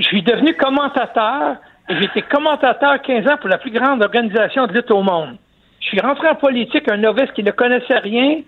Je 0.00 0.04
suis 0.06 0.22
devenu 0.22 0.54
commentateur 0.56 1.56
été 1.88 2.22
commentateur 2.22 3.00
15 3.02 3.26
ans 3.28 3.36
pour 3.38 3.48
la 3.48 3.58
plus 3.58 3.70
grande 3.70 4.02
organisation 4.02 4.66
de 4.66 4.72
lutte 4.72 4.90
au 4.90 5.02
monde. 5.02 5.36
Je 5.80 5.86
suis 5.88 6.00
rentré 6.00 6.28
en 6.28 6.34
politique, 6.36 6.88
un 6.90 6.96
novice 6.96 7.30
qui 7.34 7.42
ne 7.42 7.50
connaissait 7.50 7.98
rien, 7.98 8.40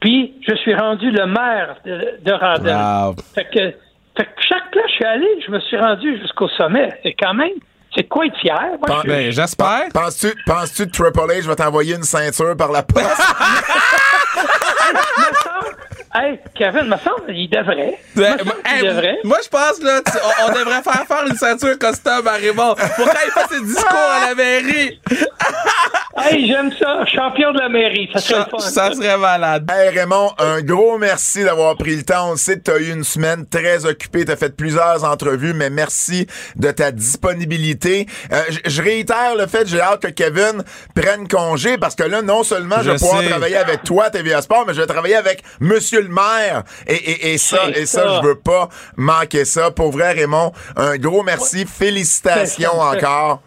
puis 0.00 0.34
je 0.48 0.54
suis 0.56 0.74
rendu 0.74 1.10
le 1.10 1.26
maire 1.26 1.76
de, 1.84 2.18
de. 2.22 2.32
Wow. 2.32 3.14
Fait 3.34 3.44
que, 3.44 3.70
fait 4.16 4.24
que 4.24 4.42
chaque 4.48 4.70
place 4.70 4.84
que 4.84 4.88
je 4.90 4.94
suis 4.94 5.04
allé, 5.04 5.26
je 5.46 5.50
me 5.52 5.60
suis 5.60 5.76
rendu 5.76 6.18
jusqu'au 6.20 6.48
sommet. 6.48 6.88
C'est 7.02 7.14
quand 7.14 7.34
même, 7.34 7.52
c'est 7.96 8.04
quoi 8.08 8.26
être 8.26 8.36
fier? 8.38 8.58
Moi, 8.60 8.78
je 8.88 8.92
suis- 9.00 9.08
Ben, 9.08 9.30
j'espère. 9.30 9.88
Penses-tu, 9.94 10.32
penses-tu 10.46 10.86
que 10.86 10.90
Triple 10.90 11.32
H 11.32 11.46
va 11.46 11.54
t'envoyer 11.54 11.94
une 11.94 12.02
ceinture 12.02 12.56
par 12.56 12.72
la 12.72 12.82
poste? 12.82 13.06
Hey, 16.12 16.40
Kevin, 16.56 16.88
me 16.88 16.96
semble, 16.96 17.30
il 17.32 17.48
devrait. 17.48 17.98
Me 18.16 18.22
Ouais, 18.22 18.30
semble 18.30 18.44
moi, 18.44 18.54
qu'il 18.64 18.74
hey, 18.74 18.88
devrait. 18.88 19.18
moi, 19.22 19.38
je 19.44 19.48
pense, 19.48 19.80
là, 19.80 20.00
tu- 20.04 20.18
on, 20.42 20.46
on 20.46 20.52
devrait 20.52 20.82
faire 20.82 21.06
faire 21.06 21.24
une 21.28 21.36
ceinture 21.36 21.78
custom 21.78 22.26
à 22.26 22.32
Raymond 22.32 22.74
pour 22.96 23.04
quand 23.06 23.20
il 23.26 23.30
fait 23.30 23.54
ses 23.54 23.60
discours 23.62 23.94
à 23.96 24.26
la 24.28 24.34
mairie. 24.34 25.00
Hey, 26.22 26.46
j'aime 26.46 26.70
ça. 26.78 27.04
Champion 27.06 27.52
de 27.52 27.58
la 27.58 27.68
mairie. 27.68 28.08
Ça 28.12 28.20
serait 28.20 28.40
Ça, 28.40 28.48
fun. 28.50 28.58
ça 28.58 28.92
serait 28.92 29.16
malade. 29.16 29.70
Hey 29.70 29.88
Raymond, 29.96 30.32
un 30.38 30.60
gros 30.62 30.98
merci 30.98 31.44
d'avoir 31.44 31.76
pris 31.76 31.96
le 31.96 32.02
temps. 32.02 32.32
On 32.32 32.36
sait 32.36 32.58
que 32.58 32.64
tu 32.64 32.70
as 32.70 32.78
eu 32.78 32.90
une 32.92 33.04
semaine 33.04 33.46
très 33.46 33.84
occupée, 33.86 34.24
tu 34.24 34.32
as 34.32 34.36
fait 34.36 34.54
plusieurs 34.54 35.04
entrevues, 35.04 35.54
mais 35.54 35.70
merci 35.70 36.26
de 36.56 36.70
ta 36.70 36.90
disponibilité. 36.92 38.06
Euh, 38.32 38.42
je 38.66 38.82
réitère 38.82 39.34
le 39.36 39.46
fait, 39.46 39.66
j'ai 39.66 39.80
hâte 39.80 40.02
que 40.02 40.08
Kevin 40.08 40.62
prenne 40.94 41.26
congé 41.28 41.78
parce 41.78 41.94
que 41.94 42.02
là, 42.04 42.22
non 42.22 42.42
seulement 42.44 42.76
je, 42.78 42.84
Je 42.84 42.90
vais 42.90 42.98
pouvoir 42.98 43.22
travailler 43.24 43.56
avec 43.56 43.82
toi, 43.84 44.10
TVA 44.10 44.42
Sport, 44.42 44.64
mais 44.66 44.74
je 44.74 44.80
vais 44.80 44.86
travailler 44.86 45.16
avec 45.16 45.42
Monsieur 45.60 46.02
le 46.02 46.08
maire. 46.08 46.62
Et, 46.86 46.94
et, 46.94 47.34
et 47.34 47.38
ça, 47.38 47.68
et 47.74 47.86
ça, 47.86 48.02
ça. 48.02 48.20
je 48.22 48.26
veux 48.26 48.38
pas 48.38 48.68
manquer 48.96 49.44
ça. 49.44 49.70
Pour 49.70 49.90
vrai, 49.92 50.12
Raymond, 50.12 50.52
un 50.76 50.96
gros 50.96 51.22
merci. 51.22 51.66
Félicitations 51.66 52.78
encore. 52.80 53.42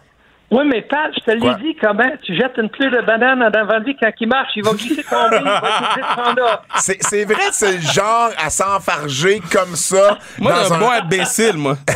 Oui, 0.56 0.64
mais 0.70 0.82
Pat, 0.82 1.10
je 1.16 1.20
te 1.24 1.30
l'ai 1.32 1.54
dit 1.62 1.76
comment 1.82 2.08
tu 2.22 2.32
jettes 2.36 2.52
une 2.58 2.68
pluie 2.68 2.88
de 2.88 3.00
banane 3.04 3.42
en 3.42 3.50
avant 3.50 3.80
de 3.80 3.86
lui 3.86 3.96
quand 4.00 4.10
il 4.20 4.28
marche, 4.28 4.50
il 4.54 4.62
va 4.64 4.70
glisser 4.72 5.02
tomber, 5.02 5.38
il 5.40 5.44
va 5.44 6.34
là. 6.36 6.62
C'est 6.76 7.24
vrai, 7.24 7.42
c'est 7.50 7.72
le 7.72 7.80
genre 7.80 8.30
à 8.38 8.50
s'enfarger 8.50 9.40
comme 9.52 9.74
ça. 9.74 10.16
Moi, 10.38 10.52
dans 10.52 10.72
un 10.72 10.76
un- 10.76 10.78
bon 10.78 10.90
imbécile, 10.90 11.56
moi. 11.56 11.76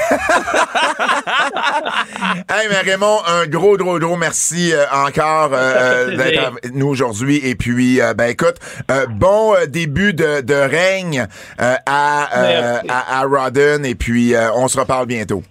Hey, 2.50 2.66
mais 2.70 2.80
Raymond, 2.90 3.18
un 3.26 3.46
gros, 3.46 3.76
gros, 3.76 3.98
gros 3.98 4.16
merci 4.16 4.72
euh, 4.72 4.84
encore 4.92 5.50
euh, 5.52 6.16
d'être 6.16 6.44
avec 6.46 6.74
nous 6.74 6.88
aujourd'hui. 6.88 7.40
Et 7.44 7.54
puis, 7.54 8.00
euh, 8.00 8.14
ben 8.14 8.30
écoute, 8.30 8.56
euh, 8.90 9.06
bon 9.08 9.54
début 9.68 10.14
de, 10.14 10.40
de 10.40 10.54
règne 10.54 11.26
euh, 11.60 11.74
à, 11.86 12.36
euh, 12.38 12.78
à, 12.88 13.20
à 13.20 13.24
Rodden. 13.24 13.84
Et 13.84 13.94
puis, 13.94 14.34
euh, 14.34 14.50
on 14.54 14.66
se 14.68 14.78
reparle 14.78 15.06
bientôt. 15.06 15.42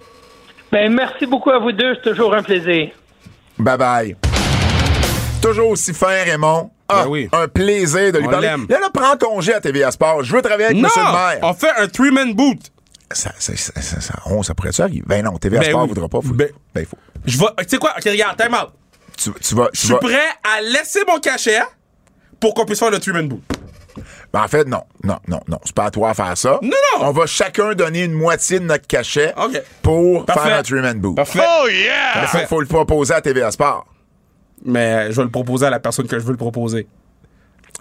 Ben, 0.71 0.93
merci 0.93 1.25
beaucoup 1.25 1.49
à 1.51 1.59
vous 1.59 1.71
deux, 1.71 1.95
c'est 1.95 2.09
toujours 2.11 2.33
un 2.33 2.43
plaisir. 2.43 2.89
Bye 3.57 3.77
bye. 3.77 4.15
Toujours 5.41 5.69
aussi 5.69 5.93
fin, 5.93 6.07
Raymond. 6.25 6.71
Ah, 6.89 7.03
Ben 7.03 7.09
oui. 7.09 7.29
un 7.31 7.47
plaisir 7.47 8.11
de 8.11 8.17
lui 8.19 8.27
On 8.27 8.31
parler. 8.31 8.47
Là, 8.47 8.79
là, 8.79 8.89
prends 8.93 9.17
congé 9.17 9.53
à 9.53 9.59
TVA 9.61 9.91
Sport. 9.91 10.23
Je 10.23 10.33
veux 10.35 10.41
travailler 10.41 10.65
avec 10.65 10.77
Non! 10.77 10.83
Monsieur 10.83 11.01
le 11.01 11.11
maire. 11.11 11.39
On 11.43 11.53
fait 11.53 11.71
un 11.77 11.87
three-man 11.87 12.33
boot. 12.33 12.59
Ça, 13.11 13.31
ça, 13.39 13.55
ça, 13.55 13.73
ça, 13.81 14.01
ça, 14.01 14.13
on, 14.25 14.43
ça 14.43 14.53
pourrait-tu 14.53 14.81
arriver? 14.81 15.03
Ben 15.05 15.23
non, 15.23 15.37
TVA 15.37 15.59
Ben 15.59 15.69
Sport 15.69 15.81
oui. 15.83 15.87
voudra 15.89 16.07
pas. 16.09 16.21
Faut, 16.21 16.33
Ben- 16.33 16.49
ben, 16.73 16.85
faut. 16.85 16.97
Je 17.25 17.37
vais. 17.37 17.45
Tu 17.59 17.65
sais 17.69 17.77
quoi? 17.77 17.93
Ok, 17.97 18.03
regarde, 18.05 18.37
time 18.37 18.53
out. 18.53 18.69
Tu, 19.17 19.31
tu 19.41 19.55
vas. 19.55 19.69
Je 19.73 19.79
suis 19.79 19.89
vas 19.89 19.97
prêt 19.99 20.29
à 20.43 20.61
laisser 20.61 20.99
mon 21.07 21.19
cachet 21.19 21.59
pour 22.39 22.53
qu'on 22.53 22.65
puisse 22.65 22.79
faire 22.79 22.91
le 22.91 22.99
three-man 22.99 23.27
boot. 23.27 23.41
Ben, 24.33 24.43
en 24.43 24.47
fait, 24.47 24.67
non, 24.67 24.83
non, 25.03 25.17
non, 25.27 25.39
non. 25.47 25.59
C'est 25.65 25.75
pas 25.75 25.85
à 25.85 25.91
toi 25.91 26.09
à 26.09 26.13
faire 26.13 26.37
ça. 26.37 26.59
Non, 26.61 26.69
non. 26.99 27.07
On 27.07 27.11
va 27.11 27.25
chacun 27.25 27.73
donner 27.73 28.03
une 28.03 28.13
moitié 28.13 28.59
de 28.59 28.65
notre 28.65 28.87
cachet 28.87 29.33
OK. 29.37 29.61
pour 29.81 30.25
Parfait. 30.25 30.49
faire 30.49 30.59
un 30.59 30.63
three-man 30.63 30.99
boot. 30.99 31.15
Parfait. 31.15 31.39
Oh 31.43 31.67
yeah! 31.67 32.23
Il 32.41 32.47
faut, 32.47 32.59
le 32.61 32.67
proposer 32.67 33.13
à 33.13 33.21
TVA 33.21 33.51
Sport. 33.51 33.85
Mais 34.65 35.11
je 35.11 35.17
vais 35.17 35.23
le 35.23 35.29
proposer 35.29 35.65
à 35.67 35.69
la 35.69 35.79
personne 35.79 36.07
que 36.07 36.17
je 36.19 36.23
veux 36.23 36.31
le 36.31 36.37
proposer. 36.37 36.87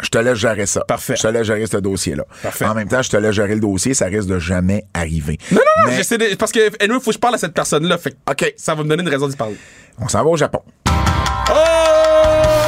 Je 0.02 0.10
te 0.10 0.18
laisse 0.18 0.36
gérer 0.36 0.66
ça. 0.66 0.82
Parfait. 0.84 1.16
Je 1.16 1.22
te 1.22 1.28
laisse 1.28 1.46
gérer 1.46 1.66
ce 1.66 1.78
dossier-là. 1.78 2.24
Parfait. 2.42 2.66
En 2.66 2.74
même 2.74 2.86
temps, 2.86 3.00
je 3.00 3.08
te 3.08 3.16
laisse 3.16 3.34
gérer 3.34 3.54
le 3.54 3.60
dossiier. 3.62 3.94
Ça 3.94 4.04
risque 4.06 4.28
de 4.28 4.38
jamais 4.38 4.84
arriver. 4.92 5.38
Non, 5.50 5.56
non, 5.56 5.82
non, 5.84 5.90
Mais- 5.90 5.96
j'essaie 5.96 6.18
de- 6.18 6.34
Parce 6.34 6.52
que, 6.52 6.60
anyway, 6.84 7.00
faut 7.00 7.10
que 7.10 7.14
je 7.14 7.18
parle 7.18 7.36
à 7.36 7.38
cette 7.38 7.54
personne-là. 7.54 7.96
Fait 7.96 8.14
OK. 8.30 8.52
ça 8.58 8.74
va 8.74 8.82
me 8.82 8.88
donner 8.90 9.02
une 9.02 9.08
raison 9.08 9.26
d'y 9.26 9.36
parler. 9.36 9.56
On 9.98 10.06
s'en 10.08 10.22
va 10.22 10.28
au 10.28 10.36
Japon. 10.36 10.60
Oh! 10.86 11.52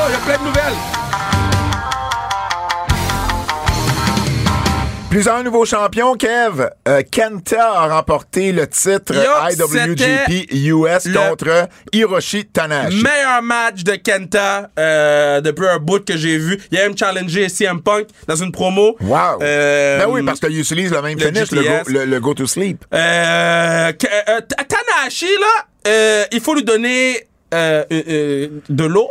Il 0.09 0.12
y 0.12 0.14
a 0.14 0.18
plein 0.24 0.38
de 0.42 0.49
nouvelles. 0.49 1.08
Plusieurs 5.11 5.43
nouveaux 5.43 5.65
champions, 5.65 6.15
Kev. 6.17 6.69
Euh, 6.87 7.01
Kenta 7.11 7.73
a 7.73 7.89
remporté 7.97 8.53
le 8.53 8.67
titre 8.67 9.15
Yo, 9.15 9.65
IWGP 9.65 10.53
US 10.53 11.09
contre 11.11 11.67
Hiroshi 11.95 12.45
Tanahashi. 12.45 13.03
Meilleur 13.03 13.41
match 13.43 13.85
de 13.85 13.95
Kenta 13.95 14.69
euh, 14.79 15.41
depuis 15.41 15.67
un 15.67 15.79
bout 15.79 16.05
que 16.05 16.15
j'ai 16.15 16.37
vu. 16.37 16.61
Il 16.71 16.79
a 16.79 16.83
même 16.83 16.97
challengé 16.97 17.49
CM 17.49 17.81
Punk 17.81 18.09
dans 18.27 18.37
une 18.37 18.53
promo. 18.53 18.97
Wow. 19.01 19.41
Euh, 19.41 19.99
ben 19.99 20.07
oui, 20.11 20.23
parce 20.23 20.41
qu'il 20.41 20.59
utilise 20.59 20.93
le 20.93 21.01
même 21.01 21.19
le 21.19 21.25
finish, 21.25 21.53
le 21.53 21.63
go, 21.63 21.69
le- 21.87 22.05
le 22.05 22.21
go 22.21 22.35
to 22.35 22.47
sleep. 22.47 22.85
Euh, 22.93 23.91
euh, 23.93 24.41
Tanahashi, 24.69 25.27
là, 25.41 25.65
euh, 25.89 26.25
il 26.33 26.41
faut 26.41 26.55
lui 26.55 26.65
donner 26.65 27.27
euh, 27.55 27.83
euh, 27.91 28.03
euh, 28.09 28.49
de 28.69 28.85
l'eau. 28.85 29.09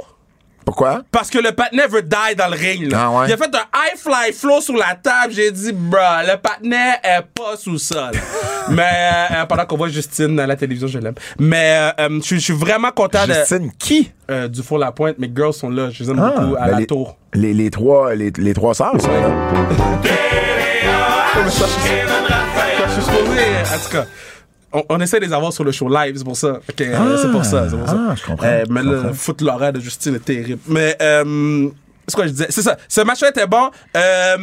Pourquoi? 0.67 1.01
Parce 1.13 1.29
que 1.29 1.37
le 1.37 1.53
patinet 1.53 1.87
veut 1.87 2.01
die 2.01 2.35
dans 2.37 2.49
le 2.49 2.57
ring. 2.57 2.91
Là. 2.91 3.05
Ah 3.05 3.11
ouais? 3.11 3.27
Il 3.29 3.31
a 3.31 3.37
fait 3.37 3.55
un 3.55 3.59
high 3.73 3.97
fly 3.97 4.33
flow 4.33 4.59
sur 4.59 4.75
la 4.75 4.95
table. 5.01 5.31
J'ai 5.33 5.49
dit, 5.49 5.71
bruh, 5.71 5.97
le 6.27 6.35
patinet 6.35 6.95
est 7.05 7.21
pas 7.21 7.55
sous 7.55 7.77
sol. 7.77 8.11
Mais 8.69 9.11
euh, 9.31 9.45
pendant 9.45 9.65
qu'on 9.65 9.77
voit 9.77 9.87
Justine 9.87 10.37
à 10.41 10.45
la 10.45 10.57
télévision, 10.57 10.87
je 10.89 10.99
l'aime. 10.99 11.13
Mais 11.39 11.93
euh, 11.99 12.09
euh, 12.09 12.19
je 12.21 12.35
je 12.35 12.39
suis 12.41 12.53
vraiment 12.53 12.91
content 12.91 13.19
Justine, 13.25 13.71
qui? 13.79 14.11
de 14.27 14.33
euh, 14.33 14.47
du 14.49 14.61
four 14.61 14.77
la 14.77 14.91
pointe. 14.91 15.17
Mes 15.19 15.31
girls 15.33 15.53
sont 15.53 15.69
là. 15.69 15.89
Je 15.89 16.03
les 16.03 16.09
aime 16.09 16.17
beaucoup 16.17 16.57
à 16.57 16.65
ben 16.65 16.71
la 16.71 16.79
les, 16.79 16.85
tour. 16.85 17.15
Les, 17.33 17.53
les 17.53 17.69
trois, 17.71 18.13
les, 18.13 18.33
les 18.37 18.53
trois 18.53 18.73
sœurs, 18.73 18.91
ça, 18.99 19.07
là. 19.07 19.29
Je 21.45 21.49
suis 21.49 23.03
supposé, 23.03 23.41
en 23.73 23.79
tout 23.85 23.91
cas. 23.91 24.05
On, 24.77 24.83
on 24.89 24.99
essaie 25.01 25.19
de 25.19 25.25
les 25.25 25.33
avoir 25.33 25.51
sur 25.51 25.63
le 25.63 25.71
show 25.71 25.89
live, 25.89 26.15
c'est 26.17 26.23
pour 26.23 26.37
ça. 26.37 26.59
Ok, 26.69 26.81
euh, 26.81 27.17
c'est 27.21 27.31
pour 27.31 27.43
ça, 27.45 27.67
c'est 27.69 27.77
pour 27.77 27.87
ça. 27.87 27.97
ah, 28.09 28.15
je 28.15 28.23
comprends, 28.25 28.45
Euh, 28.47 28.63
je 28.67 28.73
mais 28.73 28.83
le 28.83 29.13
foot 29.13 29.41
de 29.71 29.79
Justine 29.79 30.15
est 30.15 30.25
terrible. 30.25 30.59
Mais, 30.67 30.95
euh, 31.01 31.69
c'est 32.07 32.15
quoi 32.15 32.25
je 32.25 32.31
disais? 32.31 32.47
C'est 32.49 32.61
ça. 32.61 32.77
Ce 32.87 33.01
match-là 33.01 33.29
était 33.29 33.47
bon. 33.47 33.69
Euh, 33.95 34.37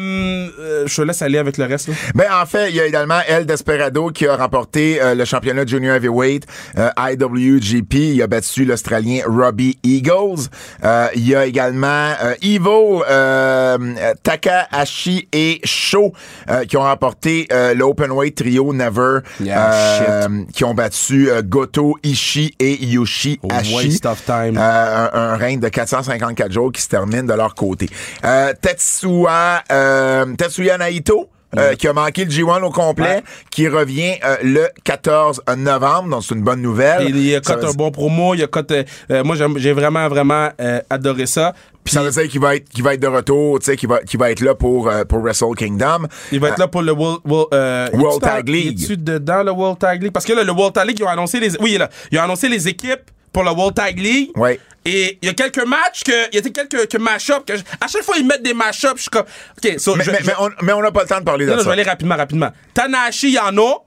euh, 0.58 0.86
je 0.86 0.94
te 0.96 1.02
laisse 1.02 1.22
aller 1.22 1.38
avec 1.38 1.56
le 1.56 1.64
reste. 1.64 1.88
Là. 1.88 1.94
Ben, 2.14 2.26
en 2.32 2.44
fait, 2.46 2.68
il 2.70 2.76
y 2.76 2.80
a 2.80 2.86
également 2.86 3.20
El 3.26 3.46
Desperado 3.46 4.08
qui 4.10 4.26
a 4.26 4.36
remporté 4.36 5.00
euh, 5.00 5.14
le 5.14 5.24
championnat 5.24 5.64
junior 5.64 5.94
heavyweight 5.96 6.44
euh, 6.76 6.90
IWGP. 6.98 7.94
Il 7.94 8.22
a 8.22 8.26
battu 8.26 8.64
l'Australien 8.66 9.20
Robbie 9.26 9.78
Eagles. 9.82 10.48
Euh, 10.84 11.06
il 11.14 11.26
y 11.26 11.34
a 11.34 11.46
également 11.46 12.12
euh, 12.22 12.34
Evil, 12.42 13.02
euh, 13.08 14.12
Takahashi 14.22 15.28
et 15.32 15.60
Sho 15.64 16.12
euh, 16.50 16.64
qui 16.64 16.76
ont 16.76 16.82
remporté 16.82 17.46
euh, 17.52 17.74
l'Openweight 17.74 18.36
Trio 18.36 18.72
Never. 18.74 19.20
Yeah, 19.40 19.72
euh, 19.72 20.28
qui 20.52 20.64
ont 20.64 20.74
battu 20.74 21.30
euh, 21.30 21.42
Goto, 21.42 21.96
Ishii 22.02 22.54
et 22.58 22.84
Yoshi 22.84 23.40
Hashi. 23.50 23.74
Waste 23.74 24.06
of 24.06 24.22
time. 24.24 24.58
Euh, 24.58 25.08
un, 25.12 25.32
un 25.32 25.36
règne 25.36 25.60
de 25.60 25.68
454 25.68 26.52
jours 26.52 26.70
qui 26.72 26.82
se 26.82 26.88
termine 26.88 27.26
de 27.26 27.32
leur 27.32 27.53
leur 27.54 27.68
côté. 27.68 27.88
Euh, 28.24 28.52
Tetsuya, 28.60 29.62
euh, 29.70 30.34
Tetsuya 30.36 30.78
Naito. 30.78 31.28
euh, 31.56 31.74
qui 31.76 31.86
a 31.86 31.92
manqué 31.92 32.24
le 32.24 32.32
G1 32.32 32.64
au 32.64 32.70
complet, 32.70 33.04
Ouais. 33.18 33.22
qui 33.48 33.68
revient 33.68 34.14
euh, 34.24 34.34
le 34.42 34.66
14 34.82 35.40
novembre, 35.56 36.08
donc 36.10 36.24
c'est 36.24 36.34
une 36.34 36.42
bonne 36.42 36.60
nouvelle. 36.60 37.04
Il, 37.08 37.16
il 37.16 37.32
a 37.36 37.38
veut- 37.38 37.68
un 37.68 37.72
bon 37.74 37.92
promo, 37.92 38.34
il 38.34 38.42
a 38.42 38.48
cote. 38.48 38.72
euh, 38.72 38.82
euh, 39.12 39.22
moi, 39.22 39.36
j'ai 39.58 39.72
vraiment, 39.72 40.08
vraiment 40.08 40.48
adoré 40.90 41.26
ça. 41.26 41.54
Puis 41.84 41.94
ça 41.94 42.02
veut 42.02 42.10
dire 42.10 42.26
qu'il 42.28 42.40
va 42.40 42.56
être, 42.56 42.68
qu'il 42.68 42.82
va 42.82 42.94
être 42.94 43.00
de 43.00 43.06
retour, 43.06 43.60
tu 43.60 43.66
sais, 43.66 43.76
qu'il 43.76 43.88
va, 43.88 44.00
qu'il 44.00 44.18
va 44.18 44.32
être 44.32 44.40
là 44.40 44.56
pour, 44.56 44.90
pour 45.08 45.20
Wrestle 45.20 45.54
Kingdom. 45.56 46.08
il 46.32 46.40
va 46.40 46.48
être 46.48 46.58
là 46.58 46.66
pour 46.66 46.82
le 46.82 46.90
World, 46.90 47.20
World, 47.24 48.20
Tag 48.20 48.48
League. 48.48 48.76
dedans 49.04 49.44
le 49.44 49.52
World 49.52 49.78
Tag 49.78 50.02
League? 50.02 50.12
Parce 50.12 50.24
que 50.26 50.32
là, 50.32 50.42
le 50.42 50.50
World 50.50 50.72
Tag 50.74 50.88
League, 50.88 50.96
ils 50.98 51.04
ont 51.04 51.08
annoncé 51.08 51.38
les. 51.38 51.56
Oui, 51.60 51.78
là. 51.78 51.88
Ils 52.10 52.18
ont 52.18 52.22
annoncé 52.22 52.48
les 52.48 52.66
équipes 52.66 53.12
pour 53.34 53.44
le 53.44 53.50
World 53.50 53.74
Tag 53.74 53.98
League. 53.98 54.30
Ouais. 54.36 54.58
Et 54.86 55.18
il 55.20 55.26
y 55.26 55.30
a 55.30 55.34
quelques 55.34 55.64
matchs 55.66 56.02
que. 56.04 56.28
Il 56.32 56.36
y 56.36 56.38
a 56.38 56.42
quelques 56.50 56.88
que 56.90 56.96
mash-up. 56.98 57.44
Que 57.46 57.56
je- 57.56 57.62
à 57.80 57.86
chaque 57.88 58.02
fois, 58.04 58.16
ils 58.18 58.26
mettent 58.26 58.42
des 58.42 58.54
mash-up. 58.54 58.94
Je 58.96 59.02
suis 59.02 59.10
comme. 59.10 59.22
OK, 59.24 59.78
so, 59.78 59.94
Mais, 59.96 60.04
je- 60.04 60.10
mais, 60.10 60.18
je- 60.20 60.26
mais 60.26 60.32
on, 60.38 60.50
mais 60.62 60.72
on 60.72 60.80
n'a 60.80 60.92
pas 60.92 61.02
le 61.02 61.08
temps 61.08 61.18
de 61.20 61.24
parler 61.24 61.44
Non, 61.46 61.52
de 61.52 61.56
non, 61.56 61.60
je 61.60 61.64
ça. 61.64 61.70
vais 61.74 61.80
aller 61.80 61.90
rapidement, 61.90 62.16
rapidement. 62.16 62.50
Tanahashi 62.72 63.30
Yano, 63.32 63.80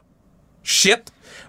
shit. 0.63 1.01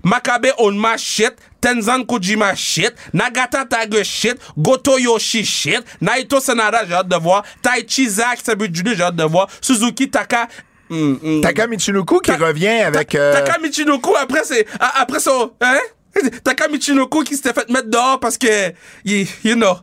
Makabe 0.05 0.53
Onma, 0.59 0.97
shit. 0.97 1.33
Tenzan 1.61 2.05
Kojima, 2.05 2.55
shit. 2.55 2.93
Nagata 3.13 3.65
Taga, 3.65 4.05
shit. 4.05 4.37
Goto 4.57 4.97
Yoshi, 4.99 5.45
shit. 5.45 5.81
Naito 6.01 6.39
Sanada, 6.41 6.85
j'ai 6.87 6.95
hâte 6.95 7.09
de 7.09 7.17
voir. 7.17 7.43
Taichi 7.63 8.09
Zack, 8.09 8.39
Sabu 8.45 8.69
Judo, 8.73 8.93
j'ai 8.95 9.03
hâte 9.03 9.17
de 9.17 9.25
voir. 9.25 9.49
Suzuki 9.61 10.09
Taka. 10.09 10.47
hum, 10.91 11.19
hum. 11.23 11.41
Taka 11.41 11.67
Michinoku 11.67 12.21
qui 12.21 12.31
Ta- 12.31 12.37
revient 12.37 12.69
avec... 12.69 13.09
Ta- 13.09 13.19
euh, 13.19 13.33
Taka 13.45 13.59
Michinoku, 13.59 14.15
après, 14.15 14.43
c'est. 14.45 14.67
Après 14.79 15.19
son. 15.21 15.53
Hein? 15.61 15.79
Taka 16.45 16.69
Michinoku 16.69 17.23
qui 17.23 17.37
s'était 17.37 17.53
fait 17.53 17.69
mettre 17.69 17.89
dehors 17.89 18.21
parce 18.21 18.39
que. 18.39 18.71
You, 19.05 19.27
you 19.45 19.55
know. 19.55 19.77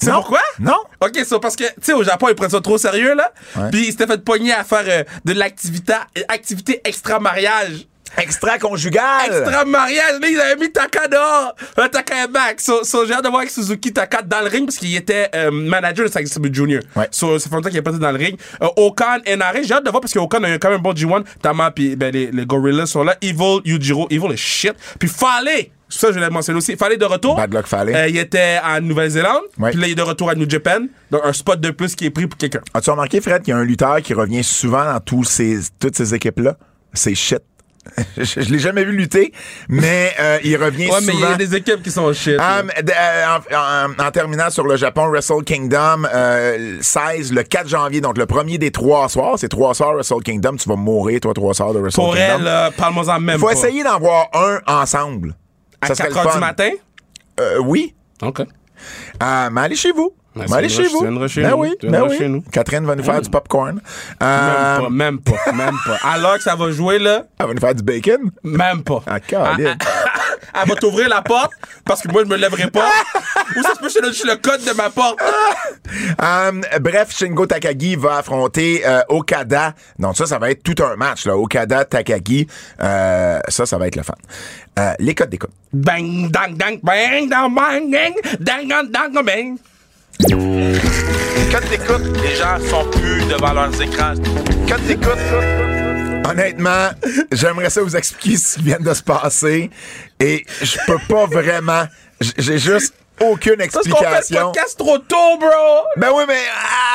C'est 0.00 0.10
pourquoi? 0.10 0.40
Non. 0.58 0.76
OK, 1.00 1.12
c'est 1.14 1.40
parce 1.40 1.56
que, 1.56 1.64
tu 1.64 1.72
sais, 1.82 1.92
au 1.92 2.02
Japon, 2.02 2.28
ils 2.28 2.34
prennent 2.34 2.50
ça 2.50 2.60
trop 2.60 2.76
sérieux, 2.76 3.14
là. 3.14 3.32
Puis 3.70 3.86
ils 3.86 3.90
s'étaient 3.92 4.06
fait 4.06 4.22
pogner 4.22 4.52
à 4.52 4.64
faire 4.64 4.84
euh, 4.86 5.04
de 5.24 5.32
l'activité 5.32 5.94
activité 6.28 6.80
extra-mariage. 6.84 7.86
Extra-conjugal. 8.16 9.26
Extra-mariage, 9.26 10.20
là, 10.20 10.28
ils 10.28 10.40
avaient 10.40 10.60
mis 10.60 10.70
Taka 10.72 11.08
dehors. 11.08 11.54
Euh, 11.78 11.88
Taka 11.88 12.24
est 12.24 12.28
back. 12.28 12.60
So, 12.60 12.84
so, 12.84 13.06
j'ai 13.06 13.14
hâte 13.14 13.24
de 13.24 13.28
voir 13.28 13.40
avec 13.40 13.50
Suzuki 13.50 13.92
Taka 13.92 14.22
dans 14.22 14.40
le 14.40 14.48
ring 14.48 14.66
parce 14.66 14.76
qu'il 14.76 14.94
était 14.94 15.28
euh, 15.34 15.50
manager 15.50 16.06
de 16.06 16.10
Zack 16.10 16.26
Jr. 16.26 16.80
Ouais. 16.96 17.08
So, 17.10 17.38
ça 17.38 17.48
fait 17.48 17.54
longtemps 17.54 17.68
qu'il 17.68 17.78
est 17.78 17.82
pas 17.82 17.90
été 17.90 18.00
dans 18.00 18.12
le 18.12 18.18
ring. 18.18 18.38
Euh, 18.62 18.68
Okan 18.76 19.18
et 19.26 19.36
Nare, 19.36 19.56
j'ai 19.62 19.74
hâte 19.74 19.84
de 19.84 19.90
voir 19.90 20.00
parce 20.00 20.12
qu'Okan 20.12 20.42
a 20.44 20.58
quand 20.58 20.70
même 20.70 20.78
un 20.78 20.82
bon 20.82 20.92
G1. 20.92 21.24
Tama 21.42 21.70
puis 21.70 21.96
ben, 21.96 22.12
les, 22.12 22.30
les 22.30 22.46
Gorillas 22.46 22.86
sont 22.86 23.02
là. 23.04 23.16
Evil, 23.20 23.60
Yujiro, 23.64 24.06
Evil 24.10 24.32
est 24.32 24.36
shit. 24.36 24.74
Puis 24.98 25.08
Fale, 25.08 25.48
ça 25.88 26.12
je 26.12 26.18
l'ai 26.18 26.30
mentionné 26.30 26.58
aussi. 26.58 26.76
Fale 26.76 26.96
de 26.96 27.04
retour. 27.04 27.36
Bad 27.36 27.52
luck 27.52 27.66
Fale. 27.66 27.94
Euh, 27.94 28.08
il 28.08 28.16
était 28.18 28.58
en 28.64 28.80
Nouvelle-Zélande. 28.80 29.42
Ouais. 29.58 29.70
Puis 29.70 29.80
là, 29.80 29.86
il 29.86 29.92
est 29.92 29.96
de 29.96 30.02
retour 30.02 30.30
à 30.30 30.34
New 30.34 30.48
Japan. 30.48 30.80
Donc 31.10 31.22
un 31.24 31.32
spot 31.32 31.60
de 31.60 31.70
plus 31.70 31.94
qui 31.94 32.06
est 32.06 32.10
pris 32.10 32.26
pour 32.26 32.38
quelqu'un. 32.38 32.60
As-tu 32.72 32.90
remarqué, 32.90 33.20
Fred, 33.20 33.42
qu'il 33.42 33.52
y 33.52 33.54
a 33.54 33.58
un 33.58 33.64
lutteur 33.64 34.00
qui 34.02 34.14
revient 34.14 34.44
souvent 34.44 34.84
dans 34.84 35.00
tous 35.00 35.24
ces, 35.24 35.58
toutes 35.78 35.96
ces 35.96 36.14
équipes-là? 36.14 36.56
C'est 36.92 37.14
shit. 37.14 37.40
je 38.16 38.24
je 38.40 38.50
l'ai 38.50 38.58
jamais 38.58 38.84
vu 38.84 38.92
lutter, 38.92 39.32
mais 39.68 40.12
euh, 40.18 40.38
il 40.42 40.56
revient 40.56 40.88
Ouais, 40.90 41.00
mais 41.02 41.12
il 41.12 41.18
y 41.18 41.20
souvent. 41.20 41.32
a 41.34 41.36
des 41.36 41.54
équipes 41.54 41.82
qui 41.82 41.90
sont 41.90 42.12
shit. 42.12 42.38
Um, 42.38 42.70
euh, 42.70 43.24
en, 43.52 43.90
en- 43.92 44.06
en 44.06 44.10
terminant 44.10 44.50
sur 44.50 44.66
le 44.66 44.76
Japon, 44.76 45.08
Wrestle 45.08 45.44
Kingdom, 45.44 46.04
euh, 46.12 46.78
16, 46.80 47.32
le 47.32 47.42
4 47.42 47.68
janvier, 47.68 48.00
donc 48.00 48.16
le 48.18 48.26
premier 48.26 48.58
des 48.58 48.70
trois 48.70 49.08
soirs. 49.08 49.38
C'est 49.38 49.48
trois 49.48 49.74
soirs 49.74 49.94
Wrestle 49.94 50.22
Kingdom. 50.24 50.56
Tu 50.56 50.68
vas 50.68 50.76
mourir, 50.76 51.20
toi, 51.20 51.34
trois 51.34 51.54
soirs 51.54 51.72
de 51.74 51.78
Wrestle 51.80 51.96
pour 52.00 52.14
Kingdom. 52.14 52.34
elle, 52.38 52.42
là, 52.44 52.70
parle-moi-en 52.76 53.20
même 53.20 53.36
Il 53.36 53.40
faut 53.40 53.46
pas. 53.46 53.52
essayer 53.52 53.84
d'en 53.84 53.98
voir 53.98 54.28
un 54.34 54.60
ensemble. 54.66 55.34
À 55.80 55.88
Ça 55.88 55.94
serait 55.94 56.08
4 56.08 56.14
le 56.22 56.26
heures 56.28 56.34
du 56.34 56.40
matin? 56.40 56.70
Euh, 57.40 57.58
oui. 57.58 57.94
OK. 58.22 58.40
Euh, 58.40 59.48
mais 59.52 59.60
allez 59.60 59.76
chez 59.76 59.92
vous. 59.92 60.12
Mais 60.36 60.52
allez 60.52 60.68
chez 60.68 60.88
vous. 60.88 61.28
chez 61.28 61.42
ben 61.42 61.50
nous. 61.50 61.56
oui, 61.56 61.74
ben 61.82 62.02
oui. 62.08 62.18
chez 62.18 62.28
nous. 62.28 62.42
Catherine 62.52 62.84
va 62.84 62.96
nous 62.96 63.04
faire 63.04 63.20
du 63.20 63.30
popcorn. 63.30 63.80
Euh, 64.22 64.88
Même 64.90 65.20
pas, 65.20 65.32
même 65.32 65.36
pas, 65.46 65.52
même 65.52 65.76
pas. 65.86 66.08
Alors 66.08 66.36
que 66.36 66.42
ça 66.42 66.56
va 66.56 66.70
jouer, 66.70 66.98
là, 66.98 67.24
elle 67.38 67.46
va 67.46 67.54
nous 67.54 67.60
faire 67.60 67.74
du 67.74 67.82
bacon. 67.82 68.30
même 68.42 68.82
pas. 68.82 69.02
Ah, 69.06 69.20
câlin. 69.20 69.76
Elle 70.54 70.68
va 70.68 70.76
t'ouvrir 70.76 71.08
la 71.08 71.22
porte 71.22 71.52
parce 71.84 72.00
que 72.02 72.08
moi, 72.08 72.22
je 72.24 72.28
me 72.28 72.36
lèverai 72.36 72.70
pas. 72.70 72.88
Ou 73.56 73.62
ça 73.62 73.74
se 73.74 73.80
peut 73.80 73.88
que 73.88 74.26
le 74.28 74.36
code 74.36 74.64
de 74.64 74.72
ma 74.72 74.90
porte. 74.90 75.18
Um, 76.20 76.62
bref, 76.80 77.16
Shingo 77.16 77.46
Takagi 77.46 77.96
va 77.96 78.18
affronter 78.18 78.82
euh, 78.86 79.02
Okada. 79.08 79.74
Donc 79.98 80.16
ça, 80.16 80.26
ça 80.26 80.38
va 80.38 80.50
être 80.50 80.62
tout 80.62 80.80
un 80.82 80.96
match. 80.96 81.26
Là. 81.26 81.36
Okada, 81.36 81.84
Takagi, 81.84 82.46
euh, 82.80 83.40
ça, 83.48 83.66
ça 83.66 83.78
va 83.78 83.86
être 83.88 83.96
le 83.96 84.02
fun. 84.02 84.14
Euh, 84.78 84.92
les 84.98 85.14
codes 85.14 85.30
d'écoute. 85.30 85.50
Bang, 85.72 86.30
dang, 86.30 86.56
dang, 86.56 86.78
bang, 86.82 87.28
dang, 87.28 87.52
bang, 87.54 87.90
dang, 87.90 88.14
dang, 88.40 88.90
dang, 88.90 89.12
dang, 89.12 89.24
bang. 89.24 89.56
Quand 90.20 91.60
t'écoutes, 91.68 92.16
les 92.22 92.34
gens 92.36 92.58
sont 92.70 92.84
plus 92.90 93.24
devant 93.26 93.52
leurs 93.52 93.80
écrans. 93.80 94.14
Quand 94.68 94.76
t'écoutes, 94.86 95.18
Honnêtement, 96.26 96.88
j'aimerais 97.30 97.68
ça 97.68 97.82
vous 97.82 97.94
expliquer 97.96 98.36
ce 98.38 98.56
qui 98.56 98.62
vient 98.62 98.78
de 98.80 98.94
se 98.94 99.02
passer. 99.02 99.70
Et 100.18 100.44
je 100.62 100.78
peux 100.86 100.98
pas 101.08 101.26
vraiment... 101.26 101.84
J'ai 102.38 102.56
juste 102.58 102.94
aucune 103.20 103.56
Parce 103.56 103.86
qu'on 103.86 103.96
fait 103.96 104.04
le 104.10 104.16
explication. 104.16 104.46
podcast 104.52 104.78
trop 104.78 104.98
tôt, 104.98 105.36
bro. 105.38 105.84
Ben 105.98 106.08
oui, 106.14 106.24
mais 106.26 106.40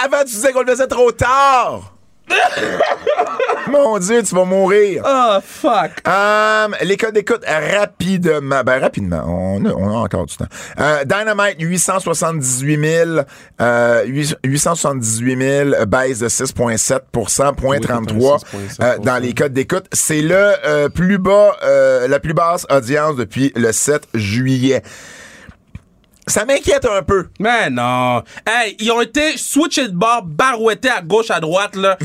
avant, 0.04 0.20
tu 0.22 0.34
disais 0.34 0.52
qu'on 0.52 0.62
le 0.64 0.72
faisait 0.72 0.88
trop 0.88 1.12
tard. 1.12 1.94
Mon 3.72 4.00
Dieu, 4.00 4.24
tu 4.24 4.34
vas 4.36 4.46
mourir. 4.46 5.04
Oh, 5.06 5.38
fuck. 5.44 5.92
Um, 6.08 6.76
les 6.82 6.98
codes 6.98 7.14
d'écoute 7.14 7.44
rapidement. 7.46 8.64
Ben, 8.64 8.80
rapidement. 8.80 9.24
On 9.28 9.64
a, 9.66 9.74
on 9.74 9.90
a 9.90 9.98
encore 9.98 10.26
du 10.26 10.36
temps. 10.36 10.48
Euh, 10.80 11.04
Dynamite, 11.04 11.58
878 11.60 12.80
000. 12.80 13.10
Euh, 13.62 14.06
8- 14.06 14.36
878 14.44 15.38
000, 15.76 15.86
baisse 15.86 16.20
de 16.20 16.30
6,7 16.30 17.54
point 17.56 17.80
33 17.80 18.40
euh, 18.82 18.98
dans 19.00 19.18
les 19.18 19.34
codes 19.34 19.54
d'écoute. 19.54 19.86
C'est 19.94 20.22
le 20.22 20.54
euh, 20.66 20.90
plus 20.90 21.18
bas, 21.18 21.56
euh, 21.64 22.08
la 22.08 22.20
plus 22.20 22.34
basse 22.34 22.66
audience 22.70 23.16
depuis 23.16 23.52
le 23.56 23.72
7 23.72 24.08
juillet. 24.14 24.82
Ça 26.30 26.46
m'inquiète 26.46 26.86
un 26.86 27.02
peu. 27.02 27.28
Mais 27.40 27.70
non. 27.70 28.24
Hey, 28.48 28.76
ils 28.80 28.92
ont 28.92 29.02
été 29.02 29.38
switchés 29.38 29.88
de 29.88 29.94
bord, 29.96 30.24
barouettés 30.24 30.90
à 30.90 31.02
gauche, 31.02 31.32
à 31.32 31.40
droite, 31.40 31.76
là. 31.76 31.98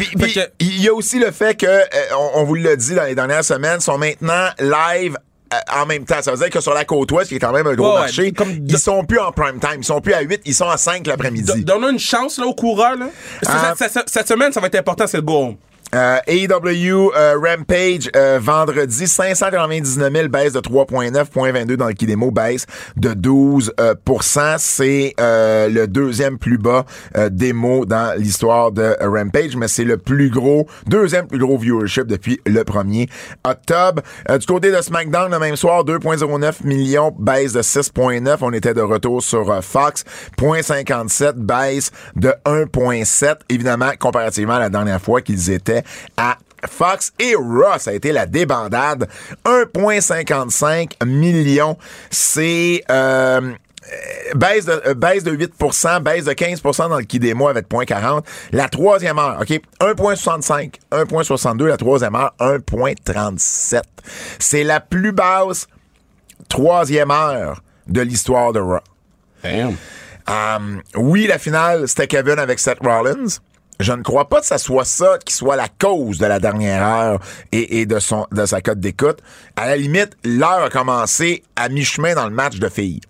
Il 0.61 0.81
y 0.83 0.89
a 0.89 0.95
aussi 0.95 1.19
le 1.19 1.31
fait 1.31 1.55
que, 1.55 1.67
euh, 1.67 1.85
on, 2.19 2.41
on 2.41 2.45
vous 2.45 2.55
l'a 2.55 2.75
dit 2.77 2.95
dans 2.95 3.05
les 3.05 3.15
dernières 3.15 3.45
semaines, 3.45 3.81
sont 3.81 3.99
maintenant 3.99 4.49
live 4.59 5.17
euh, 5.53 5.57
en 5.81 5.87
même 5.87 6.05
temps. 6.05 6.23
Ça 6.23 6.31
veut 6.33 6.39
dire 6.39 6.51
que 6.51 6.61
sur 6.61 6.73
la 6.75 6.85
côte 6.85 7.13
ouest, 7.13 7.29
qui 7.29 7.37
est 7.37 7.39
quand 7.39 7.53
même 7.53 7.67
un 7.67 7.75
gros 7.75 7.93
Ouais, 7.95 8.01
marché, 8.01 8.33
comme 8.33 8.51
ils 8.51 8.79
sont 8.79 9.05
plus 9.05 9.19
en 9.19 9.31
prime 9.31 9.61
time. 9.61 9.77
Ils 9.79 9.85
sont 9.85 10.01
plus 10.01 10.15
à 10.15 10.21
8, 10.23 10.41
ils 10.47 10.55
sont 10.55 10.69
à 10.69 10.77
5 10.79 11.07
l'après-midi. 11.07 11.65
Don- 11.65 11.75
Donne-nous 11.75 11.91
une 11.91 11.99
chance 11.99 12.39
là, 12.39 12.47
aux 12.47 12.55
coureurs. 12.55 12.97
Là. 12.97 13.07
Parce 13.43 13.55
que 13.57 13.63
Ah. 13.67 13.75
cette, 13.77 13.93
cette- 13.93 14.09
cette 14.11 14.29
semaine, 14.29 14.53
ça 14.53 14.61
va 14.61 14.69
être 14.69 14.75
important, 14.77 15.07
c'est 15.07 15.19
le 15.19 15.23
go. 15.23 15.55
Euh, 15.95 16.19
AEW 16.27 17.13
euh, 17.17 17.39
Rampage 17.39 18.11
euh, 18.17 18.41
vendredi 18.43 19.07
599 19.07 20.13
000 20.13 20.29
baisse 20.29 20.53
de 20.53 20.59
3.9 20.59 21.13
0.22 21.13 21.77
dans 21.77 21.87
le 21.87 21.93
Kidemo 21.93 22.33
baisse 22.33 22.67
de 22.97 23.15
12 23.15 23.75
euh, 23.79 23.95
pourcent. 24.05 24.57
c'est 24.59 25.15
euh, 25.21 25.69
le 25.69 25.87
deuxième 25.87 26.39
plus 26.39 26.59
bas 26.59 26.85
euh, 27.17 27.29
démo 27.31 27.87
dans 27.87 28.19
l'histoire 28.19 28.73
de 28.73 28.97
Rampage 29.01 29.55
mais 29.57 29.69
c'est 29.69 29.85
le 29.85 29.97
plus 29.97 30.31
gros 30.31 30.67
deuxième 30.89 31.29
plus 31.29 31.39
gros 31.39 31.59
viewership 31.59 32.09
depuis 32.09 32.41
le 32.45 32.63
1er 32.63 33.09
octobre. 33.45 34.03
Du 34.39 34.47
côté 34.47 34.73
de 34.73 34.81
SmackDown 34.81 35.31
le 35.31 35.39
même 35.39 35.57
soir 35.57 35.85
2.09 35.85 36.67
millions 36.67 37.15
baisse 37.17 37.53
de 37.53 37.63
6.9 37.63 38.39
on 38.41 38.53
était 38.53 38.75
de 38.75 38.81
retour 38.81 39.23
sur 39.23 39.63
Fox. 39.63 40.05
0.57 40.39 41.35
baisse 41.35 41.93
de 42.17 42.35
1.7 42.47 43.37
évidemment 43.49 43.91
comparativement 44.01 44.55
à 44.55 44.61
la 44.61 44.71
dernière 44.71 45.01
fois 45.01 45.23
qu'ils 45.23 45.53
étaient 45.53 45.84
à 46.17 46.39
Fox 46.67 47.13
et 47.19 47.35
Raw, 47.35 47.79
ça 47.79 47.91
a 47.91 47.95
été 47.95 48.13
la 48.13 48.27
débandade. 48.27 49.09
1,55 49.45 51.05
millions. 51.05 51.77
C'est 52.11 52.83
euh, 52.91 53.41
euh, 53.41 54.35
baisse, 54.35 54.65
de, 54.65 54.83
euh, 54.87 54.95
baisse 54.95 55.25
de 55.25 55.33
8% 55.33 56.01
baisse 56.01 56.25
de 56.25 56.33
15% 56.33 56.89
dans 56.89 56.99
le 56.99 57.05
Kidemo 57.05 57.49
avec 57.49 57.69
0.40. 57.69 58.25
La 58.53 58.69
troisième 58.69 59.19
heure, 59.19 59.39
OK? 59.41 59.61
1,65. 59.81 60.75
1,62. 60.91 61.67
La 61.67 61.77
troisième 61.77 62.15
heure, 62.15 62.35
1,37. 62.41 63.83
C'est 64.39 64.65
la 64.65 64.81
plus 64.81 65.13
basse 65.13 65.67
troisième 66.49 67.11
heure 67.11 67.63
de 67.87 68.01
l'histoire 68.01 68.53
de 68.53 68.61
Raw. 68.61 68.81
Damn. 69.43 69.77
Um, 70.27 70.83
oui, 70.97 71.27
la 71.27 71.39
finale, 71.39 71.87
c'était 71.87 72.07
Kevin 72.07 72.39
avec 72.39 72.59
Seth 72.59 72.79
Rollins. 72.81 73.39
Je 73.81 73.93
ne 73.93 74.03
crois 74.03 74.29
pas 74.29 74.41
que 74.41 74.47
ça 74.47 74.59
soit 74.59 74.85
ça 74.85 75.19
qui 75.25 75.35
soit 75.35 75.57
la 75.57 75.69
cause 75.69 76.19
de 76.19 76.27
la 76.27 76.39
dernière 76.39 76.87
heure 76.87 77.21
et, 77.53 77.87
de 77.87 77.99
son 77.99 78.27
de 78.31 78.47
sa 78.47 78.61
cote 78.61 78.79
d'écoute. 78.79 79.19
À 79.57 79.67
la 79.67 79.77
limite, 79.77 80.17
l'heure 80.25 80.65
a 80.65 80.71
commencé 80.71 81.43
à 81.57 81.69
mi-chemin 81.69 82.15
dans 82.15 82.29
le 82.29 82.35
match 82.35 82.59
de 82.59 82.69
filles, 82.69 83.01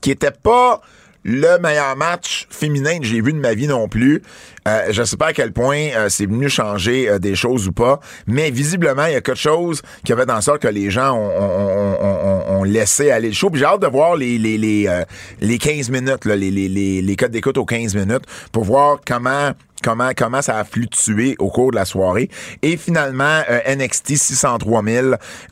qui 0.00 0.10
était 0.10 0.30
pas 0.30 0.82
le 1.22 1.58
meilleur 1.58 1.96
match 1.96 2.46
féminin 2.50 2.98
que 2.98 3.04
j'ai 3.04 3.20
vu 3.20 3.32
de 3.32 3.38
ma 3.38 3.54
vie 3.54 3.66
non 3.66 3.88
plus. 3.88 4.22
Euh, 4.68 4.86
je 4.90 5.02
sais 5.02 5.16
pas 5.16 5.28
à 5.28 5.32
quel 5.32 5.52
point 5.52 5.88
euh, 5.94 6.08
c'est 6.08 6.26
venu 6.26 6.48
changer 6.48 7.08
euh, 7.08 7.18
des 7.18 7.34
choses 7.34 7.68
ou 7.68 7.72
pas, 7.72 8.00
mais 8.26 8.50
visiblement, 8.50 9.06
il 9.06 9.12
y 9.12 9.16
a 9.16 9.20
quelque 9.20 9.38
chose 9.38 9.82
qui 10.04 10.12
avait 10.12 10.26
dans 10.26 10.40
ça 10.40 10.58
que 10.58 10.68
les 10.68 10.90
gens 10.90 11.14
ont, 11.16 12.64
laissé 12.64 13.10
aller 13.10 13.28
le 13.28 13.34
show. 13.34 13.50
J'ai 13.52 13.64
hâte 13.64 13.80
de 13.80 13.86
voir 13.86 14.16
les, 14.16 14.38
les, 14.38 14.58
les, 14.58 14.86
euh, 14.86 15.04
les 15.40 15.58
15 15.58 15.90
minutes, 15.90 16.24
là, 16.24 16.36
les, 16.36 16.50
les, 16.50 16.68
les, 16.68 17.02
les 17.02 17.16
codes 17.16 17.30
d'écoute 17.30 17.56
aux 17.56 17.64
15 17.64 17.94
minutes 17.94 18.24
pour 18.52 18.64
voir 18.64 18.98
comment 19.06 19.52
comment 19.82 20.10
comment 20.16 20.42
ça 20.42 20.58
a 20.58 20.64
fluctué 20.64 21.36
au 21.38 21.48
cours 21.48 21.70
de 21.70 21.76
la 21.76 21.84
soirée. 21.84 22.28
Et 22.62 22.76
finalement 22.76 23.40
NXT 23.66 24.16
603 24.16 24.82
000 24.84 25.06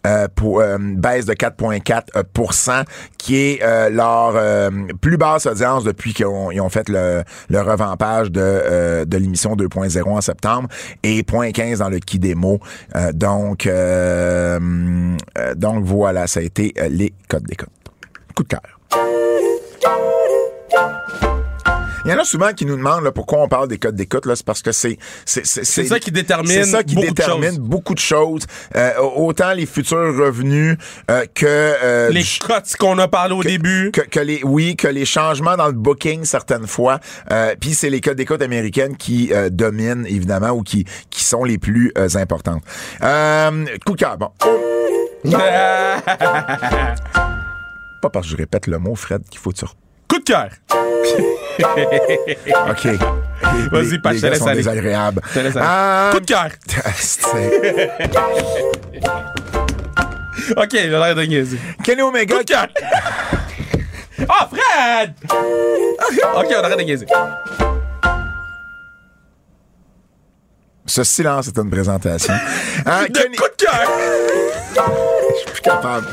euh, 0.07 0.29
pour 0.35 0.61
euh, 0.61 0.79
baisse 0.79 1.27
de 1.27 1.35
4,4% 1.35 2.71
euh, 2.71 2.85
qui 3.17 3.37
est 3.37 3.63
euh, 3.63 3.91
leur 3.91 4.35
euh, 4.37 4.71
plus 5.01 5.17
basse 5.17 5.47
audience 5.47 5.85
depuis 5.85 6.15
qu'ils 6.15 6.27
ont, 6.27 6.51
ont 6.51 6.69
fait 6.69 6.89
le, 6.89 7.23
le 7.49 7.61
revampage 7.61 8.31
de, 8.31 9.05
de 9.05 9.17
l'émission 9.17 9.55
2.0 9.55 10.03
en 10.05 10.21
septembre 10.21 10.69
et 11.03 11.23
0.15 11.23 11.79
dans 11.79 11.89
le 11.89 11.99
qui 11.99 12.19
démo. 12.19 12.61
Donc 13.15 13.69
donc 15.57 15.85
voilà 15.85 16.27
ça 16.27 16.41
a 16.41 16.43
été 16.43 16.75
les 16.91 17.13
codes 17.29 17.45
d'écoute. 17.45 17.69
Coup 18.35 18.43
de 18.45 18.49
cœur 18.49 19.48
il 22.09 22.13
y 22.15 22.17
en 22.17 22.21
a 22.21 22.25
souvent 22.25 22.53
qui 22.53 22.65
nous 22.67 22.77
demandent 22.77 23.05
là, 23.05 23.13
pourquoi 23.13 23.41
on 23.43 23.49
parle 23.49 23.69
des 23.69 23.79
codes 23.79 23.95
d'écoute. 23.95 24.25
là, 24.27 24.35
C'est 24.35 24.45
parce 24.47 24.63
que 24.63 24.73
c'est 24.73 24.99
c'est 25.25 25.45
c'est 25.47 25.65
C'est 25.65 25.85
ça 25.85 26.01
qui 26.01 26.11
détermine 26.11 26.51
c'est 26.51 26.65
ça 26.65 26.83
qui 26.83 26.95
beaucoup 26.95 27.07
de 27.09 27.13
détermine 27.15 27.51
choses. 27.51 27.59
beaucoup 27.61 27.95
de 27.95 27.99
choses. 28.01 28.43
Euh, 28.77 28.93
autant 29.17 29.53
les 29.53 29.67
futurs 29.67 30.17
revenus 30.17 30.77
euh, 31.11 31.25
que 31.35 31.45
euh, 31.47 32.09
Les 32.09 32.25
cotes 32.41 32.77
qu'on 32.79 32.99
a 32.99 33.09
parlé 33.09 33.35
au 33.35 33.43
début. 33.43 33.91
que, 33.93 34.01
que 34.01 34.21
les 34.21 34.41
oui 34.43 34.75
que 34.77 34.89
les 34.89 35.05
changements 35.05 35.57
dans 35.57 35.67
le 35.67 35.73
booking 35.73 36.25
certaines 36.25 36.67
fois 36.67 36.99
euh, 37.31 37.55
puis 37.61 37.75
c'est 37.75 37.91
les 37.91 38.01
codes 38.01 38.17
d'écoute 38.17 38.41
américaines 38.43 38.97
qui 38.97 39.31
euh, 39.33 39.51
dominent 39.51 40.07
évidemment 40.07 40.51
ou 40.51 40.63
qui 40.63 40.85
qui 41.11 41.25
sont 41.25 41.45
les 41.45 41.59
plus 41.59 41.93
euh, 41.99 42.09
importantes 42.17 42.63
euh, 43.03 43.67
coup 43.85 43.93
de 43.93 43.99
cœur 44.01 44.17
bon 44.19 44.31
pas 48.03 48.11
parce 48.11 48.27
que 48.27 48.33
je 48.33 48.37
répète 48.37 48.67
le 48.67 48.79
mot 48.79 48.95
Fred 48.95 49.23
qu'il 49.29 49.41
faut 49.41 49.53
tu 49.53 49.67
Coup 50.09 50.19
de 50.21 50.25
cœur. 50.25 50.49
ok 52.71 52.87
Vas-y, 53.73 53.99
Pat, 53.99 54.13
les 54.13 54.19
je 54.19 54.27
te 54.27 54.31
laisse 54.33 54.43
aller. 54.43 54.57
désagréables 54.57 55.21
Je 55.29 55.35
te 55.39 55.45
laisse 55.45 55.57
aller. 55.57 55.67
Euh, 55.69 56.13
Coup 56.13 56.21
de 56.21 56.27
cœur. 56.27 56.49
OK, 60.57 60.69
j'ai 60.73 60.89
l'air 60.89 61.15
de 61.15 61.23
niaiser. 61.23 61.59
Kenny 61.85 62.03
Omega 62.03 62.35
Coup 62.37 62.43
de 62.43 62.49
cœur. 62.49 62.67
Oh, 64.21 64.45
Fred! 64.51 65.15
OK, 65.31 66.47
on 66.51 66.65
arrête 66.65 66.77
de 66.79 66.83
niaiser. 66.83 67.07
ce 70.85 71.05
silence 71.05 71.47
est 71.47 71.57
une 71.59 71.71
présentation 71.71 72.35
Hein, 72.85 73.05
De 73.09 73.13
Kenny- 73.13 73.37
coup 73.37 73.45
de 73.45 73.65
cœur. 73.65 73.89
je 74.75 75.37
suis 75.39 75.51
plus 75.53 75.61
capable 75.61 76.07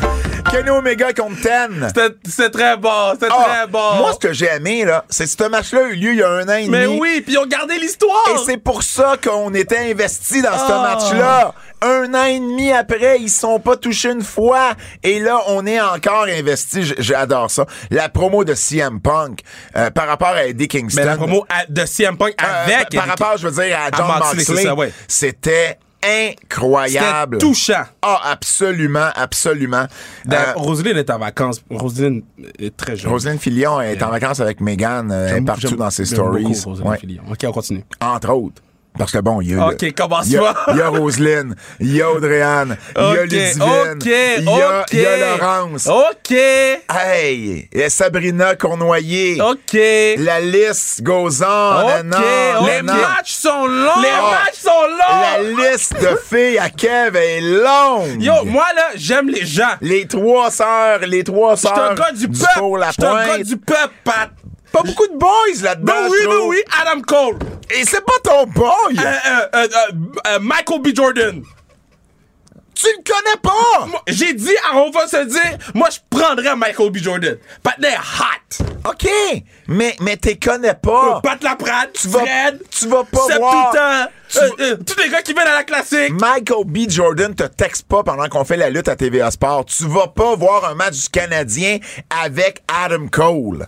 Kenny 0.52 0.70
Omega 0.70 1.12
contre 1.14 1.42
Ten 1.42 1.88
C'était- 2.26 2.50
très 2.50 2.78
bon, 2.78 3.12
c'était 3.14 3.28
Ah, 3.32 3.44
très 3.48 3.68
bon. 3.68 3.96
Moi, 3.98 4.14
ce 4.14 4.20
que 4.20 4.34
j'ai 4.34 4.46
aimé, 4.48 4.86
là, 4.86 5.04
c'est 5.10 5.26
que 5.26 5.44
ce 5.44 5.50
match-là 5.50 5.82
a 5.82 5.84
eu 5.90 5.96
lieu 5.96 6.12
il 6.14 6.18
y 6.20 6.24
a 6.24 6.30
un 6.30 6.48
an 6.48 6.54
et 6.56 6.68
Mais 6.68 6.84
demi. 6.86 6.98
oui, 7.00 7.22
puis 7.22 7.34
ils 7.34 7.38
ont 7.38 7.46
gardé 7.46 7.78
l'histoire. 7.80 8.24
Et 8.34 8.38
c'est 8.46 8.58
pour 8.58 8.84
ça 8.84 9.16
qu'on 9.22 9.54
était 9.54 9.92
investi 9.92 10.42
dans 10.42 10.58
ce 10.58 10.72
Ah. 10.72 10.96
match-là. 10.96 11.54
Un 11.82 12.14
an 12.14 12.24
et 12.24 12.40
demi 12.40 12.72
après, 12.72 13.18
ils 13.20 13.30
sont 13.30 13.60
pas 13.60 13.76
touchés 13.76 14.12
une 14.12 14.24
fois. 14.24 14.72
Et 15.04 15.20
là, 15.20 15.40
on 15.48 15.66
est 15.66 15.80
encore 15.82 16.24
investi. 16.26 16.84
J- 16.84 16.96
J'adore 16.98 17.52
ça. 17.52 17.66
La 17.92 18.10
promo 18.10 18.44
de 18.44 18.54
CM 18.54 19.02
Punk 19.02 19.40
euh, 19.76 19.90
par 19.92 20.08
rapport 20.08 20.30
à 20.30 20.46
Eddie 20.46 20.68
Kingston. 20.68 21.02
Mais 21.02 21.06
la 21.06 21.18
promo 21.18 21.46
à- 21.50 21.66
de 21.68 21.86
CM 21.86 22.18
Punk 22.18 22.34
euh, 22.42 22.64
avec... 22.66 22.96
par 22.96 23.08
rapport, 23.08 23.38
je 23.38 23.48
veux 23.48 23.64
dire, 23.64 23.78
à 23.78 23.96
John 23.96 24.08
Moxley, 24.08 24.70
ouais. 24.72 24.92
c'était 25.08 25.78
incroyable. 26.06 27.38
Touchant. 27.38 27.84
Ah, 28.02 28.22
absolument, 28.32 29.10
absolument. 29.16 29.86
Euh, 30.32 30.54
Roselyne 30.56 30.98
est 30.98 31.10
en 31.10 31.20
vacances. 31.20 31.62
Roselyne 31.70 32.24
est 32.60 32.76
très 32.76 32.96
jeune. 32.96 33.12
Roselyne 33.12 33.40
Filion 33.40 33.82
est 33.82 34.02
en 34.02 34.10
vacances 34.10 34.40
avec 34.40 34.62
Megan 34.62 35.12
euh, 35.12 35.26
elle 35.28 35.30
est 35.32 35.34
J'aime- 35.36 35.46
partout 35.46 35.76
dans 35.76 35.90
ses 35.90 36.04
beaucoup 36.04 36.16
stories. 36.16 36.62
Roselyne 36.66 36.88
Ouais. 36.90 36.98
Fillon. 36.98 37.24
OK, 37.30 37.40
on 37.48 37.52
continue. 37.52 37.84
Entre 38.02 38.30
autres. 38.32 38.62
Parce 38.98 39.12
que 39.12 39.18
bon, 39.20 39.42
il 39.42 39.52
y 39.52 39.54
a. 39.60 39.68
OK, 39.68 39.82
le- 39.82 39.92
commence 39.92 40.28
il 40.28 40.34
y 40.34 40.38
a, 40.38 40.54
pas. 40.54 40.66
il 40.72 40.78
y 40.78 40.82
a 40.82 40.88
Roselyne, 40.90 41.56
il 41.80 41.96
y 41.96 42.02
a 42.02 42.10
Audrey-Anne, 42.12 42.78
il 42.96 43.02
y 43.02 43.06
a 43.18 43.24
Ludivine, 43.24 44.00
il 44.40 44.44
y 44.46 44.62
a, 44.62 44.82
OK. 44.82 44.88
il 44.94 45.00
y 45.00 45.06
a 45.06 45.38
Laurence. 45.38 45.88
OK, 45.88 46.32
Hey! 46.32 47.68
Y 47.74 47.84
a 47.84 47.90
Sabrina 47.90 48.56
Cournoyer. 48.56 49.42
OK. 49.42 49.78
La 50.20 50.40
liste 50.40 51.02
goes 51.04 51.42
on. 51.44 51.82
OK, 51.84 52.16
on 52.62 52.66
les 52.66 52.82
matchs 52.82 53.34
sont 53.34 53.66
longs. 53.68 54.02
Les 54.02 54.10
Ah. 54.14 54.32
matchs 54.46 54.60
sont 54.60 54.72
La 54.98 55.42
longs. 55.42 55.58
liste 55.58 55.94
de 56.02 56.18
filles 56.30 56.58
à 56.60 56.70
Kev 56.70 57.16
est 57.18 57.42
longue. 57.42 58.22
Yo, 58.22 58.46
moi, 58.46 58.66
là, 58.76 58.84
j'aime 58.96 59.30
les 59.30 59.46
gens. 59.46 59.74
Les 59.82 60.08
trois 60.08 60.50
sœurs, 60.52 61.00
les 61.08 61.24
trois 61.24 61.56
Je 61.56 61.60
suis 61.62 61.68
un 61.70 61.76
sœurs 61.76 61.96
gars 61.96 62.12
du 62.14 62.28
du 62.28 62.38
peuple. 62.40 62.80
La 62.80 62.88
Je 62.88 62.92
suis 62.94 63.06
un 63.06 63.28
gars 63.28 63.38
du 63.44 63.58
peuple, 63.58 63.94
Pat. 64.04 64.30
Pas 64.76 64.84
beaucoup 64.84 65.08
de 65.08 65.18
boys 65.18 65.62
là-dedans. 65.64 65.94
Ben 65.94 66.10
oui, 66.12 66.18
ben 66.26 66.40
oui, 66.48 66.58
Adam 66.82 67.02
Cole. 67.02 67.40
Et 67.72 67.84
c'est 67.86 68.04
pas 68.06 68.20
ton 68.24 68.46
boy. 68.48 68.68
Euh, 68.98 69.02
euh, 69.04 69.48
euh, 69.56 69.68
euh, 69.74 69.92
euh, 70.28 70.40
Michael 70.42 70.82
B. 70.82 70.88
Jordan. 70.96 71.42
tu 72.76 72.88
le 72.88 73.04
connais 73.04 73.40
pas. 73.42 74.00
J'ai 74.08 74.34
dit, 74.34 74.52
ah, 74.70 74.76
on 74.76 74.92
va 74.92 75.08
se 75.08 75.24
dire, 75.26 75.58
moi, 75.74 75.88
je 75.90 76.00
prendrais 76.10 76.56
Michael 76.58 76.90
B. 76.92 76.98
Jordan. 76.98 77.38
Est 77.84 77.98
hot. 77.98 78.66
OK, 78.90 79.08
mais, 79.68 79.96
mais 80.02 80.18
t'es 80.18 80.36
connais 80.36 80.74
pas. 80.76 81.20
Pat 81.24 81.42
Laprade, 81.42 81.92
Tu 81.94 82.08
vas- 82.10 82.20
Fred, 82.20 82.62
tu 82.70 82.88
vas 82.88 83.04
pas 83.04 83.26
Seb 83.28 83.38
voir- 83.40 83.74
euh, 83.76 83.80
vas- 83.80 84.42
euh, 84.60 84.76
tous 84.86 85.02
les 85.02 85.10
gars 85.10 85.22
qui 85.24 85.34
viennent 85.34 85.48
à 85.48 85.56
la 85.56 85.64
classique. 85.64 86.12
Michael 86.12 86.66
B. 86.66 86.88
Jordan 86.90 87.34
te 87.34 87.44
texte 87.44 87.88
pas 87.88 88.04
pendant 88.04 88.28
qu'on 88.28 88.44
fait 88.46 88.58
la 88.58 88.70
lutte 88.70 88.88
à 88.90 88.96
TVA 88.96 89.32
Sport. 89.32 89.66
Tu 89.66 89.88
vas 89.88 90.08
pas 90.08 90.36
voir 90.36 90.66
un 90.66 90.76
match 90.76 91.02
du 91.04 91.10
Canadien 91.10 91.80
avec 92.24 92.62
Adam 92.68 93.08
Cole. 93.12 93.68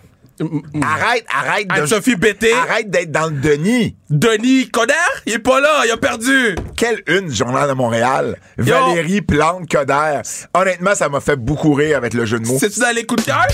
Arrête, 0.82 1.24
arrête 1.28 1.68
de... 1.68 1.74
Anne-Sophie 1.74 2.16
Bété. 2.16 2.52
Arrête 2.52 2.90
d'être 2.90 3.10
dans 3.10 3.26
le 3.26 3.40
Denis. 3.40 3.96
Denis 4.10 4.68
Coderre, 4.70 4.96
il 5.26 5.34
est 5.34 5.38
pas 5.38 5.60
là, 5.60 5.82
il 5.84 5.90
a 5.90 5.96
perdu. 5.96 6.56
Quelle 6.76 7.02
une, 7.06 7.32
Journal 7.32 7.68
de 7.68 7.74
Montréal. 7.74 8.38
Valérie 8.56 9.22
Plante 9.22 9.68
Coder. 9.68 10.22
Honnêtement, 10.54 10.94
ça 10.94 11.08
m'a 11.08 11.20
fait 11.20 11.36
beaucoup 11.36 11.74
rire 11.74 11.96
avec 11.96 12.14
le 12.14 12.24
jeu 12.24 12.38
de 12.38 12.46
mots. 12.46 12.58
C'est-tu 12.58 12.80
dans 12.80 12.94
les 12.94 13.04
coups 13.04 13.24
de 13.24 13.26
cœur? 13.26 13.46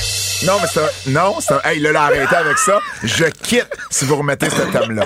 Non, 0.45 0.55
mais 0.61 0.69
c'est 0.73 0.81
un... 0.81 1.13
Non, 1.13 1.37
c'est 1.41 1.55
un... 1.55 1.61
Hey, 1.65 1.81
là, 1.81 1.93
là, 1.93 2.03
arrêtez 2.05 2.37
avec 2.37 2.59
ça. 2.59 2.81
Je 3.03 3.25
quitte 3.25 3.71
si 3.91 4.05
vous 4.05 4.17
remettez 4.17 4.51
ce 4.51 4.63
thème-là. 4.63 5.05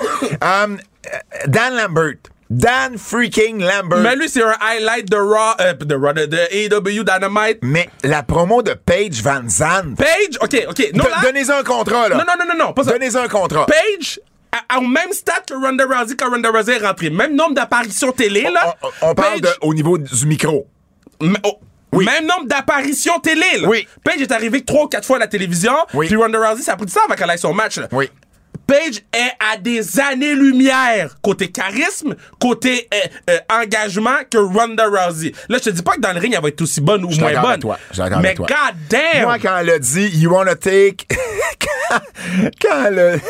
Um, 0.64 0.78
Dan 1.46 1.76
Lambert. 1.76 2.16
Dan 2.50 2.96
freaking 2.96 3.60
Lambert. 3.62 3.98
Mais 3.98 4.16
lui, 4.16 4.28
c'est 4.28 4.42
un 4.42 4.54
highlight 4.60 5.10
de 5.10 5.16
Raw, 5.16 5.54
euh, 5.60 5.74
de 5.74 5.94
Raw, 5.94 6.12
de, 6.14 6.24
de 6.26 6.38
AEW 6.50 7.04
Dynamite. 7.04 7.58
Mais 7.62 7.90
la 8.04 8.22
promo 8.22 8.62
de 8.62 8.72
Paige 8.72 9.22
Van 9.22 9.42
Zandt. 9.48 9.96
Page, 9.98 10.38
ok, 10.40 10.66
ok. 10.70 10.90
Là- 10.94 11.04
Donnez-en 11.22 11.58
un 11.58 11.62
contrat, 11.62 12.08
là. 12.08 12.16
non, 12.16 12.24
non, 12.26 12.34
non, 12.46 12.54
non, 12.56 12.64
non, 12.66 12.72
pas 12.72 12.84
ça. 12.84 12.92
Donnez-en 12.92 13.20
un 13.24 13.28
contrat. 13.28 13.66
Page, 13.66 14.18
a- 14.52 14.78
au 14.78 14.82
même 14.82 15.12
stade 15.12 15.44
que 15.46 15.52
Ronda 15.54 15.84
Rousey 15.84 16.16
quand 16.16 16.30
Ronda 16.30 16.48
Rousey 16.50 16.76
est 16.76 16.86
rentrée. 16.86 17.10
Même 17.10 17.34
nombre 17.34 17.54
d'apparitions 17.54 18.12
télé, 18.12 18.42
là. 18.42 18.74
On, 18.82 18.86
on- 18.88 19.10
on 19.10 19.14
parle 19.14 19.32
Paige- 19.34 19.40
de, 19.42 19.48
au 19.60 19.74
niveau 19.74 19.98
du 19.98 20.26
micro. 20.26 20.66
Oh, 21.44 21.58
Même 21.92 22.26
nombre 22.26 22.46
d'apparitions 22.46 23.18
télé, 23.20 23.44
là. 23.60 23.68
Oui. 23.68 23.86
Paige 24.04 24.22
est 24.22 24.32
arrivée 24.32 24.62
trois 24.64 24.84
ou 24.84 24.88
quatre 24.88 25.06
fois 25.06 25.16
à 25.16 25.20
la 25.20 25.26
télévision. 25.26 25.74
Oui. 25.94 26.06
Puis 26.06 26.16
Ronda 26.16 26.38
Rousey, 26.50 26.62
ça 26.62 26.72
a 26.72 26.76
pris 26.76 26.86
temps 26.86 27.00
avant 27.04 27.14
qu'elle 27.14 27.28
aille 27.30 27.38
son 27.38 27.52
match, 27.52 27.76
là. 27.78 27.88
Oui. 27.92 28.08
Paige 28.68 29.02
est 29.14 29.32
à 29.52 29.56
des 29.56 29.98
années-lumière 29.98 31.16
côté 31.22 31.48
charisme, 31.50 32.14
côté 32.38 32.86
euh, 32.92 32.98
euh, 33.30 33.38
engagement 33.50 34.18
que 34.30 34.36
Ronda 34.36 34.86
Rousey. 34.86 35.32
Là, 35.48 35.56
je 35.56 35.64
te 35.64 35.70
dis 35.70 35.82
pas 35.82 35.94
que 35.94 36.00
dans 36.00 36.12
le 36.12 36.20
ring, 36.20 36.34
elle 36.36 36.42
va 36.42 36.48
être 36.48 36.60
aussi 36.60 36.82
bonne 36.82 37.02
ou 37.02 37.08
moins 37.18 37.40
bonne. 37.40 37.60
toi. 37.60 37.78
Mais 38.20 38.34
toi. 38.34 38.46
god 38.46 38.76
damn! 38.90 39.22
Moi, 39.22 39.38
quand 39.38 39.56
elle 39.58 39.70
a 39.70 39.78
dit 39.78 40.08
You 40.18 40.30
wanna 40.30 40.54
take. 40.54 41.06
quand, 41.90 42.00
quand 42.60 42.84
elle 42.86 42.98
a. 42.98 43.16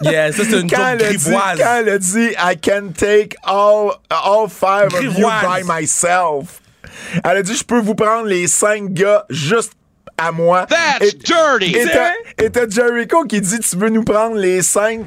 Yeah, 0.00 0.30
ça, 0.32 0.44
c'est 0.48 0.60
une 0.60 0.70
Quand 0.70 0.86
elle, 0.92 1.02
a 1.04 1.10
dit, 1.10 1.16
grivoise. 1.16 1.58
quand 1.58 1.74
elle 1.80 1.88
a 1.88 1.98
dit 1.98 2.28
I 2.38 2.56
can 2.56 2.92
take 2.96 3.36
all, 3.42 3.90
all 4.08 4.48
five 4.48 4.94
of 4.94 5.02
you 5.02 5.10
Grivoise. 5.10 5.42
by 5.42 5.62
myself. 5.64 6.60
Elle 7.24 7.36
a 7.38 7.42
dit 7.42 7.54
Je 7.54 7.64
peux 7.64 7.80
vous 7.80 7.94
prendre 7.96 8.26
les 8.26 8.46
cinq 8.46 8.92
gars 8.94 9.26
juste 9.28 9.72
à 10.16 10.30
moi. 10.32 10.66
That's 10.66 11.16
dirty. 11.18 11.76
Et 11.76 11.84
et 12.42 12.50
t'as 12.50 12.68
Jericho 12.68 13.24
qui 13.24 13.40
dit 13.40 13.58
Tu 13.60 13.76
veux 13.76 13.88
nous 13.88 14.04
prendre 14.04 14.36
les 14.36 14.62
cinq? 14.62 15.00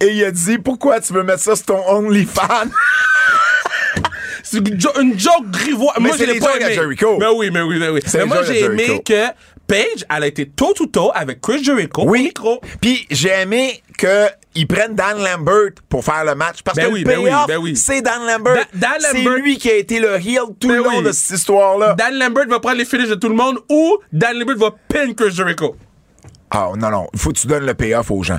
Et 0.00 0.08
il 0.08 0.24
a 0.24 0.30
dit 0.30 0.58
Pourquoi 0.58 1.00
tu 1.00 1.12
veux 1.12 1.22
mettre 1.22 1.40
ça 1.42 1.56
sur 1.56 1.66
ton 1.66 1.88
OnlyFans? 1.88 2.70
C'est 4.44 4.58
une, 4.68 4.78
jo- 4.80 4.90
une 5.00 5.18
joke 5.18 5.50
grivoise. 5.50 5.94
Mais 6.00 6.08
Moi, 6.08 6.16
c'est 6.18 6.26
les 6.26 6.38
pas 6.40 6.52
jokes 6.52 6.62
à 6.62 6.66
aimé. 6.66 6.74
Jericho. 6.74 7.16
Mais 7.18 7.26
oui, 7.34 7.50
mais 7.50 7.62
oui, 7.62 7.78
mais 7.78 7.88
oui. 7.88 8.00
C'est 8.04 8.18
Mais 8.18 8.26
moi, 8.26 8.42
j'ai 8.42 8.60
aimé 8.60 9.00
que 9.02 9.28
Paige, 9.66 10.04
elle 10.14 10.24
a 10.24 10.26
été 10.26 10.46
toe-to-toe 10.46 11.10
avec 11.14 11.40
Chris 11.40 11.62
Jericho 11.64 12.02
au 12.02 12.10
micro. 12.12 12.60
Puis 12.80 13.06
j'ai 13.10 13.30
aimé 13.30 13.82
qu'ils 13.96 14.66
prennent 14.66 14.94
Dan 14.94 15.22
Lambert 15.22 15.70
pour 15.88 16.04
faire 16.04 16.24
le 16.26 16.34
match. 16.34 16.58
Parce 16.62 16.76
Ben 16.76 16.88
que 16.88 16.92
oui, 16.92 17.00
le 17.00 17.06
ben 17.06 17.18
oui, 17.20 17.30
ben 17.48 17.56
oui. 17.58 17.76
c'est 17.76 18.02
Dan 18.02 18.26
Lambert. 18.26 18.66
Da- 18.74 18.88
Dan 18.90 18.90
C'est 19.00 19.22
Lambert- 19.22 19.38
lui 19.42 19.56
qui 19.56 19.70
a 19.70 19.74
été 19.76 20.00
le 20.00 20.16
heel 20.16 20.40
tout 20.60 20.68
le 20.68 20.82
Ben 20.82 20.90
long 20.90 20.98
oui. 20.98 21.04
de 21.04 21.12
cette 21.12 21.38
histoire-là. 21.38 21.94
Dan 21.94 22.18
Lambert 22.18 22.48
va 22.48 22.60
prendre 22.60 22.76
les 22.78 22.84
finishes 22.84 23.08
de 23.08 23.14
tout 23.14 23.28
le 23.28 23.36
monde 23.36 23.58
ou 23.70 23.96
Dan 24.12 24.38
Lambert 24.38 24.58
va 24.58 24.70
pin 24.88 25.14
Chris 25.14 25.30
Jericho. 25.30 25.76
Ah 26.52 26.68
non, 26.76 26.90
non. 26.90 27.08
Il 27.12 27.18
faut 27.18 27.30
que 27.32 27.38
tu 27.38 27.46
donnes 27.46 27.66
le 27.66 27.74
payoff 27.74 28.10
aux 28.10 28.22
gens. 28.22 28.38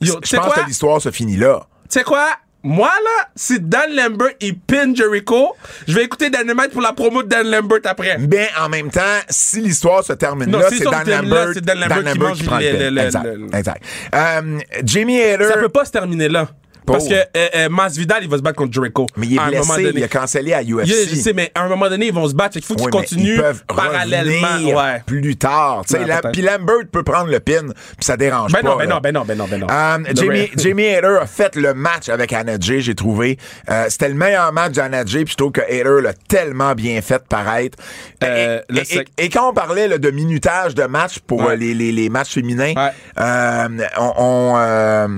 Yo, 0.00 0.14
Je 0.24 0.36
pense 0.36 0.46
quoi? 0.46 0.62
que 0.62 0.68
l'histoire 0.68 1.00
se 1.00 1.10
finit 1.10 1.36
là. 1.36 1.60
Tu 1.90 1.98
sais 1.98 2.04
quoi? 2.04 2.28
moi, 2.64 2.90
là, 3.04 3.28
si 3.34 3.58
Dan 3.58 3.90
Lambert, 3.92 4.34
il 4.40 4.56
pin 4.56 4.94
Jericho, 4.94 5.56
je 5.88 5.94
vais 5.96 6.04
écouter 6.04 6.30
Dynamite 6.30 6.70
pour 6.70 6.80
la 6.80 6.92
promo 6.92 7.24
de 7.24 7.28
Dan 7.28 7.50
Lambert 7.50 7.80
après. 7.84 8.18
Mais 8.18 8.48
en 8.60 8.68
même 8.68 8.88
temps, 8.88 9.00
si 9.28 9.60
l'histoire 9.60 10.04
se 10.04 10.12
termine 10.12 10.48
Non, 10.48 10.60
là, 10.60 10.68
si 10.70 10.78
c'est 10.78 10.84
Dan 10.84 11.04
là, 11.08 11.22
Lambert, 11.22 11.60
Dan 11.60 11.80
Lambert 11.80 12.12
qui 12.12 12.18
mange 12.20 12.44
prend 12.44 12.58
le 12.58 12.70
le- 12.72 12.90
le- 12.90 13.00
exact, 13.02 13.26
exact. 13.54 13.82
Euh, 14.14 14.58
Jamie 14.84 15.20
Hader, 15.20 15.48
Ça 15.48 15.56
peut 15.58 15.68
pas 15.70 15.84
se 15.84 15.90
terminer 15.90 16.28
là. 16.28 16.48
Parce 16.86 17.08
que 17.08 17.14
euh, 17.14 17.48
euh, 17.54 17.68
Masvidal, 17.68 18.22
il 18.22 18.28
va 18.28 18.36
se 18.38 18.42
battre 18.42 18.56
contre 18.56 18.72
Jericho. 18.72 19.06
mais 19.16 19.26
il 19.26 19.34
est 19.36 19.38
à 19.38 19.42
un 19.44 19.50
moment 19.50 19.74
blessé, 19.74 19.82
donné. 19.84 20.00
il 20.00 20.04
a 20.04 20.08
cancellé 20.08 20.52
à 20.52 20.62
UFC. 20.62 20.86
Je 21.10 21.14
sais, 21.14 21.32
mais 21.32 21.50
à 21.54 21.62
un 21.62 21.68
moment 21.68 21.88
donné, 21.88 22.06
ils 22.06 22.12
vont 22.12 22.28
se 22.28 22.34
battre. 22.34 22.56
Il 22.56 22.62
faut 22.64 22.74
qu'ils 22.74 22.86
Oui, 22.86 22.90
continuent 22.90 23.34
ils 23.34 23.40
peuvent 23.40 23.64
parallèlement. 23.66 24.58
Ouais. 24.76 25.02
plus 25.06 25.36
tard. 25.36 25.84
La-. 26.06 26.20
Puis 26.32 26.42
Lambert 26.42 26.86
peut 26.90 27.02
prendre 27.02 27.30
le 27.30 27.40
pin, 27.40 27.62
puis 27.68 27.74
ça 28.00 28.16
dérange 28.16 28.52
Ben 28.52 28.62
pas. 28.62 28.68
non, 28.68 28.76
ben 28.76 28.88
non, 28.88 29.00
ben 29.00 29.12
non, 29.14 29.24
ben 29.24 29.38
non, 29.38 29.46
ben 29.48 29.60
non. 29.60 29.66
Euh, 29.70 29.98
Le 30.08 30.14
Jamie, 30.16 30.50
Jamie 30.56 30.86
Hader 30.88 31.18
a 31.22 31.26
fait 31.26 31.54
le 31.56 31.74
match 31.74 32.08
avec 32.08 32.32
Anna 32.32 32.54
Jay, 32.60 32.80
j'ai 32.80 32.94
trouvé. 32.94 33.38
Euh, 33.70 33.86
C'était 33.88 34.08
le 34.08 34.14
meilleur 34.14 34.52
match 34.52 34.72
d'Anna 34.72 35.04
Jay, 35.04 35.24
puis 35.24 35.32
je 35.32 35.36
trouve 35.36 35.52
que 35.52 35.60
Hader 35.60 36.02
l'a 36.02 36.12
tellement 36.28 36.74
bien 36.74 37.00
fait 37.02 37.22
paraître. 37.28 37.78
Euh, 38.24 38.60
et, 38.68 38.72
le 38.72 38.80
et- 38.80 38.84
sec- 38.84 39.08
et 39.18 39.28
quand 39.28 39.50
on 39.50 39.54
parlait 39.54 39.88
là, 39.88 39.98
de 39.98 40.10
minutage 40.10 40.74
de 40.74 40.84
match 40.84 41.18
pour 41.20 41.42
Ouais. 41.42 41.56
les, 41.56 41.74
les, 41.74 41.92
les 41.92 42.08
matchs 42.08 42.34
féminins, 42.34 42.74
Ouais. 42.74 42.90
euh, 43.20 43.68
on, 43.98 44.12
on, 44.16 44.54
euh, 44.56 45.08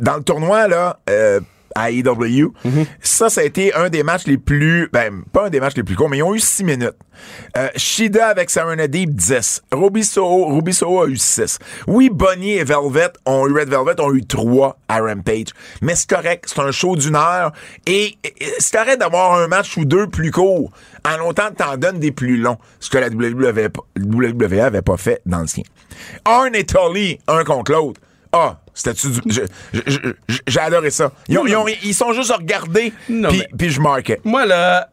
dans 0.00 0.16
le 0.16 0.22
tournoi, 0.22 0.68
là, 0.68 0.97
euh, 1.08 1.40
à 1.74 1.90
AEW, 1.90 2.52
ça, 3.00 3.28
ça 3.28 3.40
a 3.40 3.44
été 3.44 3.74
un 3.74 3.88
des 3.88 4.02
matchs 4.02 4.26
les 4.26 4.38
plus... 4.38 4.88
Ben, 4.92 5.22
pas 5.32 5.46
un 5.46 5.50
des 5.50 5.60
matchs 5.60 5.76
les 5.76 5.84
plus 5.84 5.94
courts, 5.94 6.08
mais 6.08 6.18
ils 6.18 6.22
ont 6.22 6.34
eu 6.34 6.40
six 6.40 6.64
minutes. 6.64 6.96
Euh, 7.56 7.68
Shida 7.76 8.26
avec 8.26 8.50
Serenade, 8.50 8.90
10. 8.90 9.62
Ruby 9.72 10.04
Soho, 10.04 11.02
a 11.02 11.06
eu 11.06 11.16
6. 11.16 11.58
Oui, 11.86 12.10
Bonnie 12.10 12.54
et 12.54 12.64
Velvet 12.64 13.12
ont 13.26 13.46
eu 13.46 13.52
Red 13.52 13.68
Velvet 13.68 14.00
ont 14.00 14.12
eu 14.12 14.24
3 14.24 14.78
à 14.88 15.00
Rampage. 15.00 15.48
Mais 15.82 15.94
c'est 15.94 16.08
correct, 16.08 16.46
c'est 16.48 16.60
un 16.60 16.72
show 16.72 16.96
d'une 16.96 17.16
heure. 17.16 17.52
Et, 17.86 18.18
c'est 18.58 18.76
correct 18.76 18.98
d'avoir 18.98 19.34
un 19.34 19.48
match 19.48 19.76
ou 19.76 19.84
deux 19.84 20.06
plus 20.08 20.30
courts. 20.30 20.70
En 21.04 21.32
que 21.32 21.54
t'en 21.54 21.76
donnes 21.76 22.00
des 22.00 22.12
plus 22.12 22.36
longs. 22.36 22.58
Ce 22.80 22.90
que 22.90 22.98
la 22.98 23.08
WWE 23.08 23.70
WWE 23.96 24.60
avait 24.60 24.82
pas 24.82 24.96
fait 24.96 25.22
dans 25.26 25.40
le 25.40 25.46
sien. 25.46 25.64
Arn 26.24 26.54
et 26.54 26.64
Tully, 26.64 27.18
un 27.28 27.44
contre 27.44 27.72
l'autre. 27.72 28.00
Ah, 28.32 28.60
c'était-tu 28.78 29.08
du... 29.10 29.20
J'ai 30.46 30.60
adoré 30.60 30.90
ça. 30.90 31.10
Ils, 31.28 31.38
ont- 31.38 31.46
ils 31.46 31.56
ont- 31.56 31.66
ils 31.82 31.94
sont 31.94 32.12
juste 32.12 32.32
regardés, 32.32 32.92
Non, 33.08 33.28
puis 33.28 33.38
mais- 33.40 33.48
puis 33.58 33.70
je 33.70 33.80
marquais. 33.80 34.20
Moi, 34.24 34.46
là, 34.46 34.88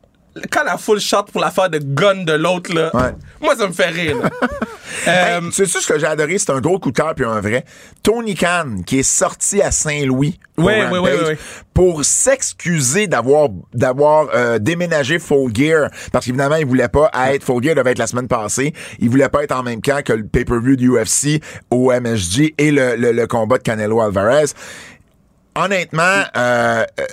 quand 0.51 0.63
la 0.63 0.77
full 0.77 0.99
shot 0.99 1.23
pour 1.31 1.41
l'affaire 1.41 1.69
de 1.69 1.79
gun 1.79 2.23
de 2.23 2.33
l'autre, 2.33 2.73
là, 2.73 2.89
Ouais. 2.93 3.13
moi, 3.41 3.55
ça 3.55 3.67
me 3.67 3.73
fait 3.73 3.87
rire. 3.87 4.17
Hey, 5.07 5.33
Euh, 5.37 5.49
tu 5.51 5.65
sais 5.65 5.79
ce 5.81 5.87
que 5.87 5.99
j'ai 5.99 6.05
adoré, 6.07 6.37
c'est 6.39 6.49
un 6.51 6.61
gros 6.61 6.79
coup 6.79 6.89
de 6.91 6.95
cœur 6.97 7.13
puis 7.13 7.25
un 7.25 7.39
vrai. 7.41 7.65
Tony 8.01 8.33
Khan 8.33 8.77
qui 8.85 8.99
est 8.99 9.03
sorti 9.03 9.61
à 9.61 9.69
Saint-Louis 9.69 10.39
pour, 11.73 12.03
s'excuser 12.05 13.05
d'avoir 13.07 13.49
d'avoir 13.73 14.29
euh, 14.33 14.57
déménagé 14.57 15.19
Full 15.19 15.53
Gear 15.53 15.89
parce 16.11 16.25
qu'évidemment 16.25 16.55
il 16.55 16.65
voulait 16.65 16.87
pas 16.87 17.11
être 17.29 17.43
Full 17.43 17.61
Gear 17.63 17.75
devait 17.75 17.91
être 17.91 17.99
la 17.99 18.07
semaine 18.07 18.27
passée, 18.29 18.73
il 18.99 19.09
voulait 19.09 19.29
pas 19.29 19.43
être 19.43 19.51
en 19.55 19.63
même 19.63 19.81
temps 19.81 20.01
que 20.01 20.13
le 20.13 20.25
pay-per-view 20.25 20.75
du 20.75 20.89
UFC 20.89 21.41
au 21.69 21.91
MSG 21.91 22.55
et 22.57 22.71
le, 22.71 22.95
le, 22.95 23.11
le 23.11 23.27
combat 23.27 23.57
de 23.57 23.63
Canelo 23.63 24.01
Alvarez. 24.01 24.45
Honnêtement, 25.57 26.23
euh, 26.35 26.83
euh, 26.99 27.05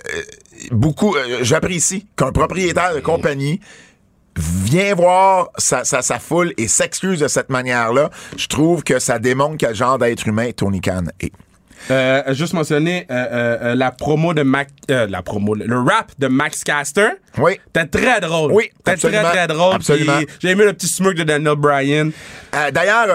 beaucoup, 0.70 1.14
euh, 1.16 1.38
j'apprécie 1.42 2.06
qu'un 2.16 2.32
propriétaire 2.32 2.94
de 2.94 3.00
compagnie 3.00 3.60
vient 4.36 4.94
voir 4.94 5.50
sa, 5.58 5.84
sa, 5.84 6.02
sa 6.02 6.18
foule 6.18 6.54
et 6.56 6.68
s'excuse 6.68 7.20
de 7.20 7.28
cette 7.28 7.50
manière-là, 7.50 8.10
je 8.36 8.46
trouve 8.46 8.82
que 8.82 8.98
ça 8.98 9.18
démontre 9.18 9.56
quel 9.58 9.74
genre 9.74 9.98
d'être 9.98 10.26
humain 10.26 10.50
Tony 10.52 10.80
Khan 10.80 11.04
est. 11.20 11.32
euh, 11.90 12.34
juste 12.34 12.52
mentionner 12.52 13.06
euh, 13.10 13.26
euh, 13.62 13.74
la 13.74 13.90
promo 13.90 14.34
de 14.34 14.42
Mac, 14.42 14.68
la 14.88 15.22
promo, 15.22 15.54
le, 15.54 15.78
rap 15.78 16.12
de 16.18 16.28
Max 16.28 16.64
Caster. 16.64 17.08
Oui. 17.38 17.58
T'es 17.72 17.86
très 17.86 18.20
drôle. 18.20 18.52
Oui, 18.52 18.70
T'es 18.84 18.96
très 18.96 19.22
très 19.22 19.46
drôle. 19.46 19.74
Absolument. 19.74 20.20
J'ai 20.40 20.50
aimé 20.50 20.64
le 20.64 20.72
petit 20.72 20.86
smirk 20.86 21.14
de 21.14 21.24
Daniel 21.24 21.56
Bryan. 21.56 22.10
D'ailleurs, 22.72 23.08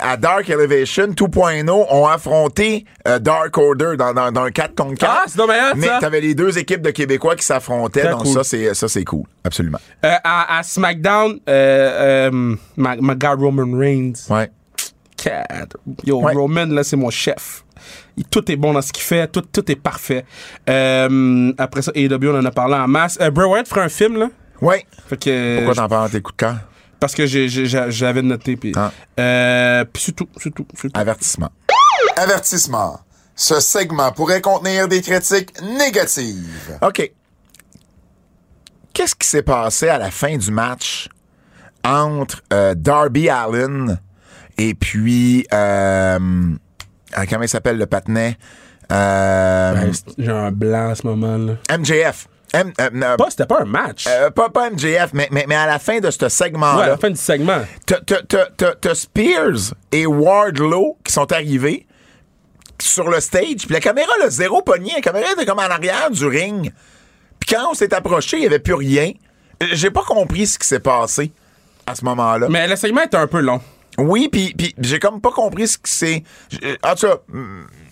à 0.00 0.16
Dark 0.16 0.48
Elevation 0.48 1.08
2.0, 1.08 1.68
ont 1.70 2.06
affronté 2.06 2.84
Dark 3.20 3.56
Order 3.58 3.96
dans, 3.98 4.14
dans, 4.14 4.30
dans 4.30 4.44
un 4.44 4.50
4 4.50 4.74
contre 4.74 4.98
4. 4.98 5.12
Ah, 5.12 5.24
c'est 5.26 5.46
meilleur, 5.46 5.76
Mais 5.76 5.88
t'avais 6.00 6.20
les 6.20 6.34
deux 6.34 6.56
équipes 6.58 6.82
de 6.82 6.90
Québécois 6.90 7.36
qui 7.36 7.44
s'affrontaient, 7.44 8.08
donc 8.08 8.24
cool. 8.24 8.34
ça, 8.34 8.44
c'est 8.44 8.74
ça 8.74 8.88
c'est 8.88 9.04
cool. 9.04 9.24
Absolument. 9.44 9.78
À, 10.02 10.58
à 10.58 10.62
SmackDown, 10.62 11.40
euh, 11.48 12.30
ma 12.76 13.14
gars 13.14 13.34
Roman 13.34 13.76
Reigns. 13.76 14.12
Ouais. 14.30 14.50
Yo, 16.04 16.20
Ouais. 16.22 16.32
Roman, 16.34 16.66
là, 16.66 16.84
c'est 16.84 16.96
mon 16.96 17.10
chef. 17.10 17.64
Il- 18.16 18.24
tout 18.24 18.50
est 18.50 18.56
bon 18.56 18.72
dans 18.72 18.82
ce 18.82 18.92
qu'il 18.92 19.02
fait, 19.04 19.28
tout, 19.28 19.40
tout 19.42 19.70
est 19.70 19.76
parfait. 19.76 20.24
Euh, 20.68 21.52
après 21.58 21.82
ça, 21.82 21.92
AEW, 21.94 22.28
on 22.30 22.38
en 22.38 22.44
a 22.44 22.50
parlé 22.50 22.74
en 22.74 22.88
masse. 22.88 23.18
Euh, 23.20 23.30
Bray 23.30 23.48
Wyatt 23.48 23.68
fera 23.68 23.82
un 23.82 23.88
film, 23.88 24.16
là? 24.18 24.28
Ouais. 24.60 24.84
Fait 25.08 25.16
que, 25.16 25.56
Pourquoi 25.58 25.74
t'en 25.74 25.88
parles 25.88 26.10
tes 26.10 26.20
coups 26.20 26.36
de 26.36 26.40
cœur? 26.40 26.56
Parce 27.00 27.14
que 27.14 27.26
j'avais 27.26 28.22
noté. 28.22 28.56
Puis 28.56 28.72
Ah. 28.76 28.90
euh, 29.20 29.84
puis 29.84 30.02
c'est 30.02 30.12
tout, 30.12 30.28
c'est 30.36 30.52
tout, 30.52 30.66
c'est 30.74 30.88
tout. 30.92 30.98
Avertissement. 31.00 31.50
Avertissement. 32.16 32.98
Ce 33.36 33.60
segment 33.60 34.10
pourrait 34.10 34.40
contenir 34.40 34.88
des 34.88 35.00
critiques 35.00 35.60
négatives. 35.62 36.76
OK. 36.82 37.12
Qu'est-ce 38.92 39.14
qui 39.14 39.28
s'est 39.28 39.42
passé 39.44 39.88
à 39.88 39.98
la 39.98 40.10
fin 40.10 40.36
du 40.36 40.50
match 40.50 41.08
entre 41.84 42.42
euh, 42.52 42.74
Darby 42.74 43.28
Allen 43.28 44.00
et 44.58 44.74
puis... 44.74 45.46
Euh, 45.52 46.18
comment 47.30 47.42
il 47.42 47.48
s'appelle 47.48 47.78
le 47.78 47.86
patinet? 47.86 48.36
Euh, 48.92 49.72
Ben, 49.74 49.92
J'ai 50.18 50.30
un 50.30 50.50
blanc 50.50 50.90
à 50.90 50.94
ce 50.94 51.06
moment-là. 51.06 51.54
MJF. 51.78 52.28
M- 52.54 52.72
euh, 52.80 52.88
euh, 52.94 53.16
Pas, 53.16 53.26
c'était 53.30 53.44
pas 53.46 53.60
un 53.60 53.66
match. 53.66 54.06
euh, 54.08 54.30
pas, 54.30 54.48
pas 54.48 54.70
MJF, 54.70 55.10
mais, 55.12 55.28
mais, 55.30 55.44
mais 55.46 55.54
à 55.54 55.66
la 55.66 55.78
fin 55.78 55.98
de 56.00 56.10
ce 56.10 56.18
ouais, 56.18 56.24
à 56.24 56.28
segment-là, 56.30 56.86
la 56.86 56.96
fin 56.96 57.10
du 57.10 57.16
segment. 57.16 57.60
t'as- 57.86 58.94
Spears 58.94 59.74
et 59.92 60.06
Wardlow 60.06 60.96
qui 61.04 61.12
sont 61.12 61.30
arrivés 61.30 61.86
sur 62.80 63.10
le 63.10 63.20
stage, 63.20 63.66
puis 63.66 63.72
la 63.74 63.80
caméra, 63.80 64.10
le 64.24 64.30
zéro 64.30 64.62
pogné, 64.62 64.92
la 64.94 65.02
caméra 65.02 65.32
était 65.32 65.44
comme 65.44 65.58
en 65.58 65.62
arrière 65.62 66.10
du 66.10 66.24
ring. 66.26 66.72
Puis 67.38 67.54
quand 67.54 67.70
on 67.70 67.74
s'est 67.74 67.92
approché, 67.92 68.38
il 68.38 68.40
n'y 68.40 68.46
avait 68.46 68.60
plus 68.60 68.74
rien. 68.74 69.12
Euh, 69.62 69.66
J'ai 69.72 69.90
pas 69.90 70.02
compris 70.06 70.46
ce 70.46 70.58
qui 70.58 70.66
s'est 70.66 70.80
passé 70.80 71.32
à 71.86 71.94
ce 71.94 72.04
moment-là. 72.06 72.46
Mais 72.48 72.66
le 72.66 72.76
segment 72.76 73.02
était 73.02 73.16
un 73.18 73.26
peu 73.26 73.40
long. 73.40 73.60
Oui, 73.98 74.28
puis 74.30 74.54
j'ai 74.78 74.98
comme 74.98 75.20
pas 75.20 75.30
compris 75.32 75.68
ce 75.68 75.76
que 75.78 75.88
c'est. 75.88 76.22
euh, 76.64 76.76
En 76.84 76.94
tout 76.94 77.06
cas, 77.08 77.16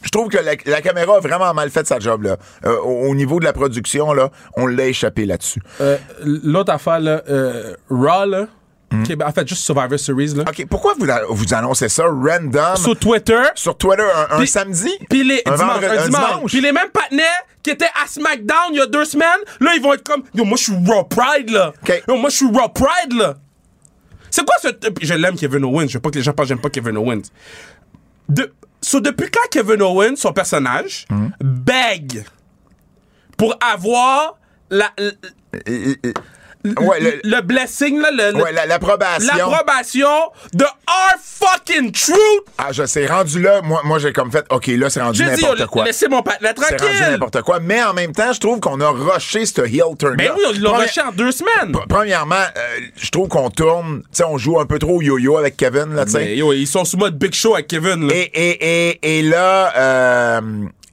je 0.02 0.10
trouve 0.10 0.28
que 0.28 0.38
la, 0.38 0.52
la 0.64 0.80
caméra 0.80 1.16
a 1.16 1.20
vraiment 1.20 1.52
mal 1.52 1.68
fait 1.70 1.86
sa 1.86 1.98
job 1.98 2.22
là. 2.22 2.36
Euh, 2.64 2.76
au, 2.78 3.08
au 3.10 3.14
niveau 3.14 3.40
de 3.40 3.44
la 3.44 3.52
production 3.52 4.12
là, 4.12 4.30
on 4.56 4.66
l'a 4.66 4.86
échappé 4.86 5.26
là-dessus. 5.26 5.60
Euh, 5.80 5.96
L'autre 6.24 6.72
affaire, 6.72 7.00
là, 7.00 7.22
euh, 7.28 7.74
Raw, 7.90 8.24
là, 8.26 8.46
en 8.92 9.32
fait, 9.32 9.48
juste 9.48 9.62
Survivor 9.64 9.98
Series, 9.98 10.34
là. 10.34 10.44
Ok, 10.48 10.64
pourquoi 10.70 10.94
vous 10.98 11.06
vous 11.30 11.54
annoncez 11.54 11.88
ça 11.88 12.04
random? 12.04 12.76
Sur 12.76 12.96
Twitter. 12.96 13.42
sur 13.56 13.76
Twitter 13.76 14.04
un, 14.30 14.36
un 14.36 14.38
Puis- 14.38 14.46
samedi, 14.46 14.90
Puis 15.10 15.24
les, 15.24 15.42
un, 15.44 15.56
dimanche, 15.56 15.72
vendredi- 15.74 15.86
un 15.86 16.02
un 16.02 16.04
dimanche. 16.06 16.30
dimanche? 16.34 16.50
Puis 16.52 16.60
les 16.60 16.72
mêmes 16.72 16.90
partenaires 16.92 17.42
qui 17.64 17.70
étaient 17.70 17.84
à 18.02 18.06
SmackDown 18.06 18.56
il 18.70 18.76
y 18.76 18.80
a 18.80 18.86
deux 18.86 19.04
semaines, 19.04 19.26
là, 19.60 19.72
ils 19.74 19.82
vont 19.82 19.92
être 19.92 20.04
comme, 20.04 20.22
yo, 20.34 20.44
moi, 20.44 20.56
je 20.56 20.62
suis 20.64 20.72
Raw 20.86 21.02
Pride, 21.04 21.50
là. 21.50 21.72
Yo, 22.06 22.14
moi, 22.16 22.30
je 22.30 22.36
suis 22.36 22.46
Raw 22.46 22.68
Pride, 22.68 23.12
là. 23.18 23.34
C'est 24.36 24.44
quoi 24.44 24.54
ce. 24.60 24.68
Je 25.00 25.14
l'aime, 25.14 25.34
Kevin 25.36 25.64
Owens. 25.64 25.88
Je 25.88 25.94
veux 25.94 26.00
pas 26.00 26.10
que 26.10 26.16
les 26.16 26.22
gens 26.22 26.34
pensent 26.34 26.44
que 26.44 26.48
j'aime 26.48 26.60
pas 26.60 26.68
Kevin 26.68 26.98
Owens. 26.98 27.22
De... 28.28 28.52
So, 28.82 29.00
depuis 29.00 29.30
quand 29.30 29.48
Kevin 29.50 29.80
Owens, 29.80 30.16
son 30.16 30.34
personnage, 30.34 31.06
Hmm. 31.08 31.28
beg 31.40 32.22
pour 33.38 33.56
avoir 33.62 34.38
la, 34.68 34.92
le, 34.98 35.12
Ouais, 36.80 37.00
le- 37.00 37.20
le 37.24 37.40
blessing, 37.42 38.00
là, 38.00 38.10
le- 38.10 38.36
Ouais, 38.42 38.52
la- 38.52 38.66
l'approbation. 38.66 39.32
l'approbation 39.36 40.08
de 40.52 40.64
our 40.64 41.14
fucking 41.20 41.92
truth. 41.92 42.16
Ah, 42.58 42.72
je 42.72 42.84
sais, 42.86 43.06
rendu 43.06 43.40
là, 43.40 43.60
moi, 43.62 43.80
moi 43.84 43.98
j'ai 43.98 44.12
comme 44.12 44.30
fait, 44.32 44.44
OK, 44.50 44.66
là, 44.68 44.88
c'est 44.90 45.00
rendu 45.00 45.24
n'importe 45.24 45.58
yo, 45.60 45.66
quoi. 45.66 45.84
laissez 45.84 46.08
mon 46.08 46.22
partenaire 46.22 46.54
C'est 46.56 46.64
rendu 46.64 46.76
tranquille. 46.76 47.12
n'importe 47.12 47.42
quoi. 47.42 47.60
Mais 47.60 47.82
en 47.82 47.92
même 47.94 48.12
temps, 48.12 48.32
je 48.32 48.40
trouve 48.40 48.60
qu'on 48.60 48.80
a 48.80 48.88
rushé 48.90 49.44
ce 49.46 49.60
heel 49.62 49.96
turn 49.98 50.16
Ben 50.16 50.30
oui, 50.36 50.42
ils 50.54 50.60
l'ont 50.62 50.74
rushé 50.74 51.00
en 51.02 51.12
deux 51.12 51.32
semaines. 51.32 51.72
Premièrement, 51.88 52.34
euh, 52.36 52.80
je 52.96 53.10
trouve 53.10 53.28
qu'on 53.28 53.50
tourne, 53.50 54.02
tu 54.02 54.08
sais, 54.12 54.24
on 54.24 54.38
joue 54.38 54.58
un 54.60 54.66
peu 54.66 54.78
trop 54.78 54.98
au 54.98 55.02
yo-yo 55.02 55.36
avec 55.36 55.56
Kevin, 55.56 55.94
là, 55.94 56.04
tu 56.04 56.12
sais. 56.12 56.36
Yo, 56.36 56.52
ils 56.52 56.66
sont 56.66 56.84
sous 56.84 56.96
mode 56.96 57.18
Big 57.18 57.34
Show 57.34 57.54
avec 57.54 57.68
Kevin. 57.68 58.08
Là. 58.08 58.14
Et, 58.14 58.30
et, 58.34 58.88
et, 58.90 59.18
et 59.18 59.22
là, 59.22 59.72
euh, 59.76 60.40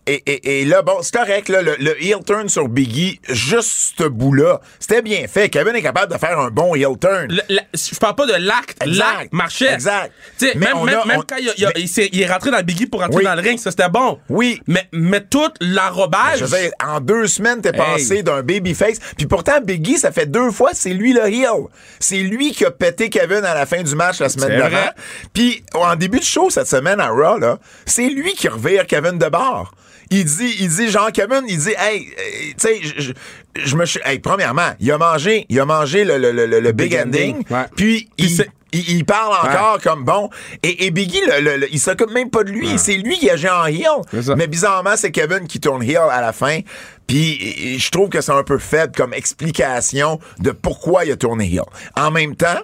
et, 0.05 0.21
et, 0.25 0.61
et 0.61 0.65
là, 0.65 0.81
bon, 0.81 0.97
c'est 1.01 1.13
correct, 1.15 1.47
là, 1.49 1.61
le, 1.61 1.75
le 1.79 2.01
heel 2.03 2.23
turn 2.25 2.49
sur 2.49 2.67
Biggie, 2.67 3.19
juste 3.29 3.93
ce 3.97 4.03
bout-là, 4.03 4.59
c'était 4.79 5.01
bien 5.01 5.27
fait. 5.27 5.49
Kevin 5.49 5.75
est 5.75 5.81
capable 5.81 6.11
de 6.13 6.17
faire 6.17 6.37
un 6.39 6.49
bon 6.49 6.75
heel 6.75 6.97
turn. 6.99 7.27
Le- 7.29 7.41
la- 7.49 7.61
je 7.73 7.95
parle 7.97 8.15
pas 8.15 8.25
de 8.25 8.33
l'acte. 8.33 8.77
L'acte 8.85 9.31
marchait. 9.31 9.73
Exact. 9.73 10.11
Mais 10.41 10.55
même, 10.55 10.69
on 10.75 10.83
même, 10.85 10.99
a- 10.99 11.05
même 11.05 11.19
on- 11.19 11.21
quand 11.21 11.37
il, 11.37 11.51
il 11.57 11.67
mais- 11.75 12.09
il 12.11 12.21
est 12.21 12.27
rentré 12.31 12.51
dans 12.51 12.57
le 12.57 12.63
Biggie 12.63 12.85
pour 12.87 12.99
rentrer 13.01 13.17
Oui. 13.17 13.23
dans 13.23 13.35
le 13.35 13.41
ring, 13.41 13.57
ça 13.59 13.71
c'était 13.71 13.89
bon. 13.89 14.19
Oui. 14.29 14.61
Mais, 14.67 14.87
mais 14.91 15.21
tout 15.21 15.49
l'arrobage. 15.61 16.39
Je 16.39 16.45
veux 16.45 16.57
dire, 16.59 16.71
en 16.83 16.99
deux 16.99 17.27
semaines, 17.27 17.61
t'es 17.61 17.69
Hey. 17.69 17.77
passé 17.77 18.23
d'un 18.23 18.41
babyface. 18.43 18.97
Puis 19.17 19.25
pourtant, 19.25 19.61
Biggie, 19.61 19.97
ça 19.97 20.11
fait 20.11 20.25
deux 20.25 20.51
fois, 20.51 20.71
c'est 20.73 20.93
lui 20.93 21.13
le 21.13 21.25
heel. 21.27 21.67
C'est 21.99 22.17
lui 22.17 22.51
qui 22.51 22.65
a 22.65 22.71
pété 22.71 23.09
Kevin 23.09 23.43
à 23.45 23.53
la 23.53 23.65
fin 23.65 23.81
du 23.81 23.95
match 23.95 24.19
la 24.19 24.29
semaine 24.29 24.59
d'avant. 24.59 24.89
Puis 25.33 25.63
en 25.73 25.95
début 25.95 26.19
de 26.19 26.23
show 26.25 26.49
cette 26.49 26.67
semaine 26.67 26.99
à 26.99 27.07
Raw, 27.09 27.39
c'est 27.85 28.09
lui 28.09 28.33
qui 28.33 28.47
revire 28.47 28.85
Kevin 28.85 29.17
de 29.17 29.27
bord. 29.29 29.73
Il 30.15 30.25
dit, 30.25 30.55
il 30.59 30.67
dit, 30.69 30.89
Jean 30.89 31.07
Kevin, 31.11 31.41
il 31.47 31.57
dit, 31.57 31.73
hey, 31.77 32.07
euh, 32.07 32.51
tu 32.57 32.67
sais, 32.67 33.13
je- 33.57 33.75
me 33.75 33.85
suis, 33.85 33.99
hey, 34.05 34.19
premièrement, 34.19 34.71
il 34.79 34.91
a 34.91 34.97
mangé, 34.97 35.45
il 35.49 35.59
a 35.59 35.65
mangé 35.65 36.03
le, 36.05 36.17
le, 36.17 36.31
le, 36.31 36.45
le- 36.45 36.71
big, 36.71 36.91
Big 36.91 36.99
ending, 36.99 37.35
ending, 37.35 37.45
ouais. 37.49 37.65
puis 37.75 38.09
Puis 38.17 38.27
il, 38.27 38.45
il, 38.79 38.89
il 38.97 39.05
parle 39.05 39.33
encore 39.47 39.79
comme 39.81 40.03
bon. 40.03 40.29
Et, 40.63 40.85
et 40.85 40.91
Biggie, 40.91 41.21
le, 41.27 41.57
le- 41.57 41.73
il 41.73 41.79
s'occupe 41.79 42.11
même 42.11 42.29
pas 42.29 42.43
de 42.43 42.49
lui. 42.51 42.77
C'est 42.77 42.97
lui 42.97 43.17
qui 43.17 43.29
agit 43.29 43.49
en 43.49 43.65
heel. 43.65 43.87
Mais 44.35 44.47
bizarrement, 44.47 44.95
c'est 44.97 45.11
Kevin 45.11 45.47
qui 45.47 45.59
tourne 45.59 45.83
heel 45.83 45.97
à 46.11 46.21
la 46.21 46.33
fin. 46.33 46.59
Puis 47.07 47.77
je 47.79 47.89
trouve 47.91 48.09
que 48.09 48.21
c'est 48.21 48.31
un 48.31 48.43
peu 48.43 48.57
faible 48.57 48.93
comme 48.95 49.13
explication 49.13 50.19
de 50.39 50.51
pourquoi 50.51 51.05
il 51.05 51.11
a 51.11 51.15
tourné 51.17 51.45
heel. 51.53 51.61
En 51.95 52.09
même 52.11 52.35
temps, 52.35 52.61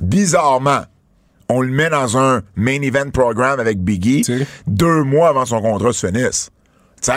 bizarrement, 0.00 0.82
on 1.48 1.60
le 1.62 1.70
met 1.70 1.88
dans 1.90 2.18
un 2.18 2.42
main 2.56 2.80
event 2.82 3.10
programme 3.10 3.60
avec 3.60 3.78
Biggie 3.78 4.22
Tu 4.22 4.38
sais. 4.38 4.46
deux 4.66 5.02
mois 5.02 5.28
avant 5.28 5.46
son 5.46 5.60
contrat 5.60 5.92
se 5.92 6.06
finisse. 6.06 6.50
Tu 7.02 7.10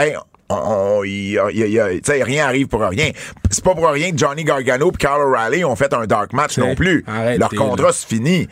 sais, 2.04 2.24
rien 2.24 2.46
arrive 2.46 2.68
pour 2.68 2.82
rien. 2.82 3.12
C'est 3.50 3.64
pas 3.64 3.74
pour 3.76 3.88
rien 3.90 4.12
que 4.12 4.18
Johnny 4.18 4.44
Gargano 4.44 4.92
et 4.92 4.98
Kyle 4.98 5.10
O'Reilly 5.20 5.64
ont 5.66 5.76
fait 5.76 5.94
un 5.94 6.06
dark 6.06 6.34
match 6.34 6.58
non 6.58 6.76
plus. 6.76 7.04
arrêtez, 7.08 7.38
Leur 7.40 7.50
contrat 7.50 7.88
là. 7.88 7.94
se 7.94 8.06
finit. 8.06 8.48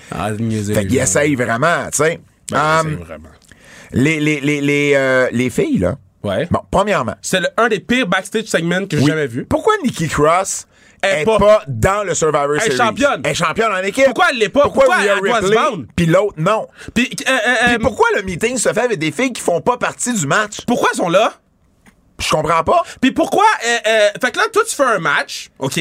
Fait 0.74 0.86
qu'ils 0.88 0.98
essayent 1.00 1.36
vraiment, 1.36 1.86
tu 1.92 1.98
sais. 2.04 2.20
Ben, 2.52 2.82
Um, 2.82 2.96
vraiment. 2.96 3.30
les, 3.92 4.20
les, 4.20 4.40
les, 4.42 4.60
les, 4.62 4.94
euh, 4.96 5.28
les 5.32 5.50
filles, 5.52 5.78
là. 5.78 5.98
Ouais. 6.24 6.48
Bon, 6.50 6.62
premièrement. 6.72 7.14
C'est 7.22 7.40
un 7.58 7.68
des 7.70 7.80
pires 7.80 8.08
backstage 8.08 8.46
segments 8.46 8.86
que 8.88 8.98
j'ai 8.98 9.04
oui, 9.04 9.10
jamais 9.10 9.28
vu. 9.28 9.46
Pourquoi 9.46 9.74
Nikki 9.84 10.08
Cross 10.08 10.68
Elle 11.02 11.20
est 11.22 11.26
pas, 11.26 11.38
pas- 11.38 11.64
dans 11.68 12.04
le 12.04 12.14
Survivor 12.14 12.56
Elle 12.56 12.58
est 12.58 12.76
Series? 12.76 12.78
championne. 12.78 13.22
Elle 13.24 13.32
est 13.32 13.36
championne 13.36 13.72
en 13.72 13.78
équipe. 13.84 14.06
Pourquoi 14.06 14.26
elle 14.32 14.38
l'est 14.38 14.50
pas? 14.50 14.62
Pourquoi, 14.64 14.86
Pourquoi 14.86 15.04
elle 15.04 15.20
doit 15.20 15.42
se 15.42 15.86
puis 15.96 16.06
l'autre, 16.06 16.36
non? 16.38 16.68
Puis, 16.94 17.10
euh, 17.28 17.32
euh, 17.32 17.74
euh, 17.76 17.78
pourquoi 17.80 18.08
le 18.16 18.24
meeting 18.24 18.58
se 18.58 18.70
fait 18.74 18.82
avec 18.82 19.00
des 19.00 19.12
filles 19.12 19.32
qui 19.34 19.42
font 19.42 19.62
pas 19.62 19.78
partie 19.78 20.14
du 20.14 20.28
match? 20.28 20.58
pourquoi 20.68 20.90
ils 20.94 20.98
sont 20.98 21.10
là? 21.10 21.34
Je 22.22 22.30
comprends 22.30 22.66
pas. 22.66 22.84
Puis 23.00 23.12
pourquoi 23.12 23.46
euh, 23.66 24.10
fait 24.22 24.32
que 24.32 24.38
là 24.40 24.44
toi 24.52 24.62
tu 24.70 24.76
fais 24.76 24.84
un 24.84 25.00
match, 25.00 25.50
OK, 25.58 25.80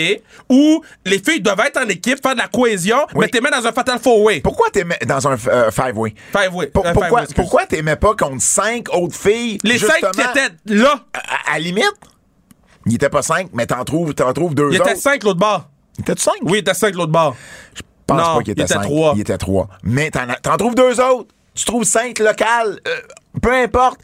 où 0.48 0.84
les 1.04 1.18
filles 1.18 1.40
doivent 1.40 1.58
être 1.66 1.78
en 1.84 1.88
équipe, 1.88 2.22
faire 2.22 2.34
de 2.34 2.38
la 2.40 2.46
cohésion, 2.46 2.98
Oui. 3.14 3.22
mais 3.24 3.28
t'es 3.28 3.40
mis 3.40 3.50
dans 3.50 3.66
un 3.66 3.72
fatal 3.72 3.98
four 3.98 4.20
way. 4.22 4.38
Pourquoi 4.40 4.70
t'aimais 4.70 4.98
dans 5.04 5.26
un 5.26 5.36
five-way? 5.36 6.14
Five 6.32 6.54
way? 6.54 6.66
Pour- 6.68 6.86
Euh, 6.86 6.90
five 6.92 7.00
pourquoi 7.00 7.22
pourquoi 7.34 7.66
t'aimais 7.66 7.96
pas 7.96 8.14
contre 8.14 8.40
cinq 8.40 8.86
autres 8.94 9.16
filles? 9.16 9.58
Les 9.64 9.78
cinq 9.80 10.12
qui 10.12 10.20
étaient 10.20 10.54
là, 10.66 11.00
À, 11.12 11.54
à 11.54 11.58
limite, 11.58 11.90
il 12.89 12.95
était 12.95 13.09
pas 13.09 13.22
cinq, 13.22 13.49
mais 13.53 13.66
t'en 13.66 13.84
trouves, 13.84 14.14
t'en 14.14 14.32
trouves 14.32 14.55
deux 14.55 14.70
il 14.72 14.80
autres. 14.80 14.91
était 14.91 15.01
cinq 15.01 15.22
l'autre 15.24 15.39
bord. 15.41 15.68
Il 15.99 16.03
était 16.03 16.20
cinq? 16.20 16.34
Oui, 16.43 16.53
il 16.55 16.59
était 16.59 16.74
cinq 16.74 16.95
l'autre 16.95 17.12
bord. 17.12 17.36
Je 17.74 17.82
pense 18.07 18.18
Non, 18.18 18.36
pas 18.36 18.43
qu'il 18.43 18.53
était, 18.53 18.62
était 18.62 18.74
cinq. 18.74 18.82
trois. 18.82 19.12
Il 19.16 19.20
était 19.20 19.39
trois. 19.39 19.68
Mais 19.82 20.11
t'en, 20.11 20.26
t'en 20.43 20.57
trouves 20.57 20.74
deux 20.74 21.01
autres. 21.01 21.28
Tu 21.55 21.64
trouves 21.64 21.84
cinq 21.84 22.18
locales. 22.20 22.78
euh, 22.86 23.01
peu 23.43 23.53
importe. 23.53 24.01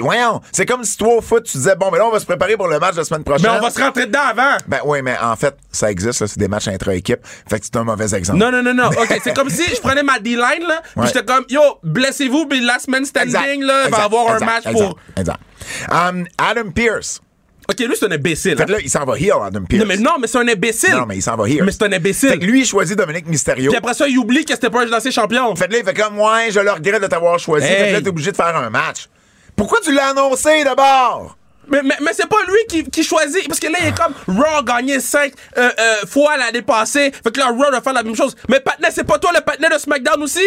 Voyons. 0.00 0.40
C'est 0.52 0.64
comme 0.66 0.84
si 0.84 0.96
toi 0.96 1.16
au 1.16 1.20
foot, 1.20 1.44
tu 1.44 1.56
disais, 1.58 1.74
bon, 1.76 1.90
mais 1.90 1.98
là, 1.98 2.06
on 2.06 2.10
va 2.10 2.18
se 2.20 2.24
préparer 2.26 2.56
pour 2.56 2.66
le 2.68 2.78
match 2.78 2.92
de 2.92 2.98
la 2.98 3.04
semaine 3.04 3.24
prochaine. 3.24 3.50
Mais 3.50 3.58
on 3.58 3.62
va 3.62 3.70
se 3.70 3.80
rentrer 3.80 4.06
dedans 4.06 4.20
avant. 4.30 4.56
Ben 4.66 4.78
oui, 4.84 5.00
mais 5.02 5.16
en 5.18 5.36
fait, 5.36 5.54
ça 5.70 5.90
existe, 5.90 6.20
là, 6.20 6.26
c'est 6.26 6.38
des 6.38 6.48
matchs 6.48 6.68
intra-équipe. 6.68 7.20
Fait 7.48 7.58
que 7.60 7.64
c'est 7.66 7.76
un 7.76 7.84
mauvais 7.84 8.14
exemple. 8.14 8.38
Non, 8.38 8.50
non, 8.50 8.62
non, 8.62 8.74
non. 8.74 8.88
OK, 8.88 9.20
c'est 9.22 9.34
comme 9.34 9.50
si 9.50 9.64
je 9.74 9.80
prenais 9.80 10.02
ma 10.02 10.18
D-line, 10.18 10.66
là, 10.66 10.82
puis 10.96 11.06
j'étais 11.06 11.24
comme, 11.24 11.44
yo, 11.50 11.60
blessez-vous, 11.82 12.46
puis 12.46 12.60
last 12.64 12.88
man 12.88 13.04
standing, 13.04 13.28
Exact. 13.36 13.60
là, 13.64 13.84
Exact. 13.86 13.96
va 13.98 14.04
avoir 14.04 14.32
Exact. 14.34 14.42
un 14.42 14.46
match 14.46 14.64
pour. 14.72 14.98
Exact. 15.16 15.40
Um, 15.90 16.26
Adam 16.38 16.70
Pierce. 16.70 17.20
OK, 17.70 17.80
lui, 17.80 17.94
c'est 17.98 18.06
un 18.06 18.12
imbécile. 18.12 18.56
Fait 18.56 18.62
hein. 18.62 18.66
là, 18.66 18.78
il 18.80 18.88
s'en 18.88 19.04
va 19.04 19.18
heel, 19.18 19.32
Adam 19.44 19.62
Pierce. 19.62 19.82
Non, 19.82 19.88
mais 19.88 19.96
non, 19.98 20.12
mais 20.18 20.26
c'est 20.26 20.38
un 20.38 20.48
imbécile. 20.48 20.94
Non, 20.94 21.04
mais 21.06 21.16
il 21.16 21.22
s'en 21.22 21.36
va 21.36 21.46
heel. 21.46 21.62
Mais 21.64 21.72
c'est 21.72 21.82
un 21.82 21.92
imbécile. 21.92 22.30
Fait 22.30 22.38
que 22.38 22.44
lui, 22.46 22.60
il 22.60 22.66
choisit 22.66 22.96
Dominique 22.96 23.26
Mysterio. 23.26 23.70
Puis 23.70 23.76
après 23.76 23.92
ça, 23.92 24.08
il 24.08 24.16
oublie 24.16 24.44
que 24.46 24.54
c'était 24.54 24.70
pas 24.70 24.82
un 24.82 24.86
lancé 24.86 25.10
champion. 25.10 25.54
Fait 25.54 25.66
que 25.66 25.72
là, 25.72 25.78
il 25.80 25.84
fait 25.84 25.92
comme, 25.92 26.18
ouais, 26.18 26.50
je 26.50 26.60
le 26.60 26.70
regrette 26.70 27.02
de 27.02 27.06
t'avoir 27.08 27.38
choisi. 27.38 27.66
Hey. 27.66 27.76
Fait 27.76 27.88
que 27.88 27.92
là, 27.92 28.00
t'es 28.00 28.08
obligé 28.08 28.30
de 28.30 28.36
faire 28.36 28.56
un 28.56 28.70
match. 28.70 29.08
Pourquoi 29.54 29.80
tu 29.80 29.92
l'as 29.92 30.08
annoncé 30.10 30.64
d'abord? 30.64 31.36
Mais, 31.70 31.82
mais, 31.82 31.96
mais 32.00 32.12
c'est 32.14 32.28
pas 32.28 32.42
lui 32.46 32.56
qui, 32.70 32.90
qui 32.90 33.04
choisit. 33.04 33.46
Parce 33.46 33.60
que 33.60 33.66
là, 33.66 33.78
il 33.82 33.88
est 33.88 33.94
comme 33.94 34.14
Raw 34.26 34.60
a 34.60 34.62
gagné 34.62 34.98
5 34.98 35.32
fois 36.06 36.38
l'année 36.38 36.62
passée. 36.62 37.12
Fait 37.22 37.30
que 37.30 37.38
là, 37.38 37.48
Raw 37.48 37.70
va 37.70 37.82
faire 37.82 37.92
la 37.92 38.02
même 38.02 38.16
chose. 38.16 38.34
Mais 38.48 38.60
Patnais, 38.60 38.88
c'est 38.90 39.04
pas 39.04 39.18
toi 39.18 39.32
le 39.34 39.42
Patnais 39.42 39.68
de 39.68 39.76
SmackDown 39.76 40.22
aussi? 40.22 40.40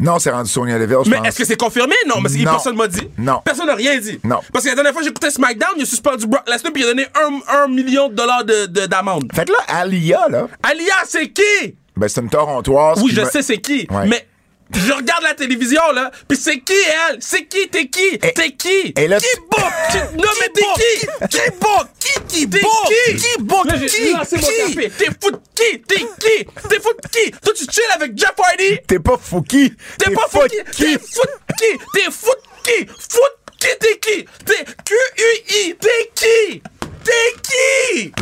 Non, 0.00 0.18
c'est 0.18 0.30
rendu 0.30 0.50
Sonya 0.50 0.78
Deville, 0.78 0.96
je 1.04 1.10
Mais 1.10 1.16
pense. 1.18 1.26
est-ce 1.28 1.38
que 1.38 1.44
c'est 1.44 1.56
confirmé? 1.60 1.94
Non, 2.06 2.20
mais 2.20 2.28
Non. 2.44 2.50
personne 2.52 2.76
m'a 2.76 2.86
dit. 2.88 3.08
Non. 3.18 3.40
Personne 3.44 3.66
n'a 3.66 3.74
rien 3.74 3.98
dit. 3.98 4.18
Non. 4.24 4.38
Parce 4.52 4.64
que 4.64 4.70
la 4.70 4.74
dernière 4.76 4.92
fois 4.92 5.00
que 5.00 5.06
j'ai 5.06 5.10
écouté 5.10 5.30
SmackDown, 5.30 5.70
il 5.76 5.82
a 5.82 5.86
suspendu 5.86 6.26
Brock 6.26 6.48
Lesnar 6.48 6.72
puis 6.72 6.82
il 6.82 6.86
a 6.86 6.88
donné 6.90 7.06
1 7.48 7.68
million 7.68 8.08
de 8.08 8.14
dollars 8.14 8.44
de- 8.44 8.66
de- 8.66 8.86
d'amende. 8.86 9.30
Fait 9.34 9.44
que 9.46 9.52
là, 9.52 9.58
Alia, 9.68 10.26
là, 10.30 10.46
Alia, 10.62 10.94
c'est 11.06 11.28
qui? 11.28 11.74
ben, 11.96 12.08
c'est 12.08 12.20
une 12.20 12.28
Torontoise. 12.30 13.02
Oui, 13.02 13.10
qui 13.10 13.16
je 13.16 13.20
me- 13.22 13.26
sais 13.30 13.42
c'est 13.42 13.58
qui. 13.58 13.86
Ouais. 13.90 14.06
Mais 14.06 14.26
je 14.74 14.92
regarde 14.92 15.22
la 15.22 15.34
télévision, 15.34 15.80
là, 15.92 16.10
pis 16.28 16.36
c'est 16.36 16.60
qui, 16.60 16.72
elle? 16.72 17.18
C'est 17.20 17.46
qui? 17.46 17.68
T'es 17.68 17.88
qui? 17.88 18.18
T'es 18.18 18.50
qui? 18.52 18.92
et 18.96 19.08
là, 19.08 19.18
qui 19.18 19.26
book? 19.50 19.72
Qui- 19.90 20.16
Non, 20.16 20.30
mais 20.40 20.48
t'es 20.54 20.62
qui? 20.76 21.06
Qui? 21.28 21.50
book? 21.60 21.88
Qui 21.98 22.20
qui 22.28 22.46
book? 22.46 22.70
qui? 23.06 23.16
Qui 23.16 23.42
book? 23.42 23.66
Qui? 23.68 23.86
Qui? 23.86 24.90
T'es 24.90 25.06
fou 25.20 25.30
de 25.30 25.40
qui? 25.54 25.80
T'es 25.82 25.96
qui? 25.96 26.44
T'es 26.68 26.80
fou 26.80 26.90
de 26.92 27.08
qui? 27.08 27.30
Toi, 27.30 27.52
tu 27.56 27.64
chill 27.70 27.82
avec 27.94 28.16
Jeff 28.16 28.32
Hardy? 28.38 28.78
T'es 28.86 28.98
pas 28.98 29.16
Fouki. 29.18 29.72
T'es 29.98 30.10
pas 30.10 30.28
fou 30.30 30.40
qui? 30.48 30.56
T'es 30.76 30.98
fou 30.98 31.22
de 31.24 31.54
qui? 31.54 31.78
T'es 31.94 32.10
fou 32.10 32.30
de 32.30 32.62
qui? 32.70 32.86
Fou 32.86 33.20
de 33.20 33.56
qui? 33.58 33.78
T'es 33.80 33.98
qui? 33.98 34.24
T'es 34.44 34.64
Q-U-I. 34.84 35.74
T'es 35.80 36.10
qui? 36.14 36.62
T'es 37.04 37.32
qui? 37.42 38.12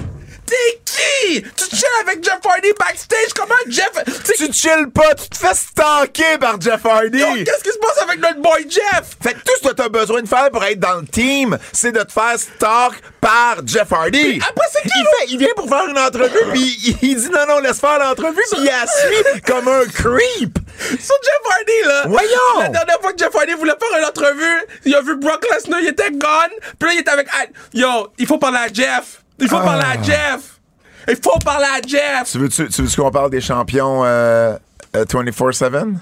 T'es 0.47 0.80
qui? 0.84 1.42
Tu 1.42 1.76
chill 1.76 1.84
avec 2.03 2.22
Jeff 2.24 2.38
Hardy 2.44 2.72
backstage? 2.78 3.32
Comment 3.34 3.55
Jeff... 3.68 3.90
Tu 4.24 4.32
Tu 4.47 4.53
chill 4.53 4.90
pas, 4.94 5.14
tu 5.14 5.28
te 5.28 5.36
fais 5.36 5.55
stalker 5.55 6.38
par 6.38 6.61
Jeff 6.61 6.84
Hardy. 6.84 7.44
Qu'est-ce 7.44 7.64
qui 7.64 7.72
se 7.72 7.78
passe 7.78 7.99
avec 8.03 8.20
notre 8.20 8.40
boy 8.40 8.66
Jeff? 8.68 9.16
Fait 9.22 9.34
que 9.34 9.40
tout 9.40 9.53
ce 9.62 9.68
que 9.68 9.74
t'as 9.74 9.88
besoin 9.88 10.22
de 10.22 10.28
faire 10.28 10.51
pour 10.51 10.64
être 10.64 10.78
dans 10.78 11.01
le 11.01 11.07
team, 11.07 11.59
c'est 11.72 11.92
de 11.92 12.03
te 12.03 12.12
faire 12.12 12.38
stalk 12.38 12.94
par 13.20 13.66
Jeff 13.66 13.92
Hardy. 13.92 14.40
après, 14.49 14.66
c'est 14.72 14.82
qui, 14.82 14.88
il, 14.97 15.05
fait, 15.05 15.32
il 15.32 15.38
vient 15.38 15.55
pour 15.57 15.68
faire 15.68 15.86
une 15.88 15.99
entrevue, 15.99 16.51
puis 16.53 16.78
il, 16.84 16.97
il 17.03 17.16
dit 17.16 17.30
non, 17.30 17.47
non, 17.49 17.59
laisse 17.59 17.80
faire 17.80 17.99
l'entrevue, 17.99 18.42
puis 18.53 18.61
il 18.61 18.64
la 18.64 18.86
suit 18.86 19.40
comme 19.47 19.66
un 19.68 19.84
creep. 19.86 20.59
Sur 20.78 21.16
Jeff 21.24 21.40
Hardy, 21.51 21.88
là. 21.88 22.03
Voyons. 22.07 22.61
La 22.61 22.68
dernière 22.68 23.01
fois 23.01 23.12
que 23.12 23.18
Jeff 23.18 23.34
Hardy 23.34 23.55
voulait 23.55 23.74
faire 23.80 23.99
une 23.99 24.05
entrevue, 24.05 24.64
il 24.84 24.94
a 24.94 25.01
vu 25.01 25.16
Brock 25.16 25.44
Lesnar, 25.53 25.80
il 25.80 25.88
était 25.88 26.11
gone. 26.11 26.53
Puis 26.78 26.88
là, 26.88 26.94
il 26.94 27.01
était 27.01 27.11
avec. 27.11 27.28
Yo, 27.72 28.09
il 28.18 28.26
faut 28.26 28.38
parler 28.38 28.59
à 28.59 28.72
Jeff. 28.72 29.22
Il 29.39 29.49
faut 29.49 29.59
parler 29.61 29.84
à 29.84 30.03
Jeff. 30.03 30.61
Il 31.09 31.16
faut 31.16 31.39
parler 31.45 31.66
à 31.66 31.80
Jeff. 31.87 32.30
Tu 32.32 32.39
veux-tu 32.39 32.68
tu 32.68 32.82
veux 32.82 33.03
qu'on 33.03 33.11
parle 33.11 33.30
des 33.30 33.41
champions 33.41 34.05
euh, 34.05 34.57
euh, 34.97 35.05
24-7? 35.05 35.95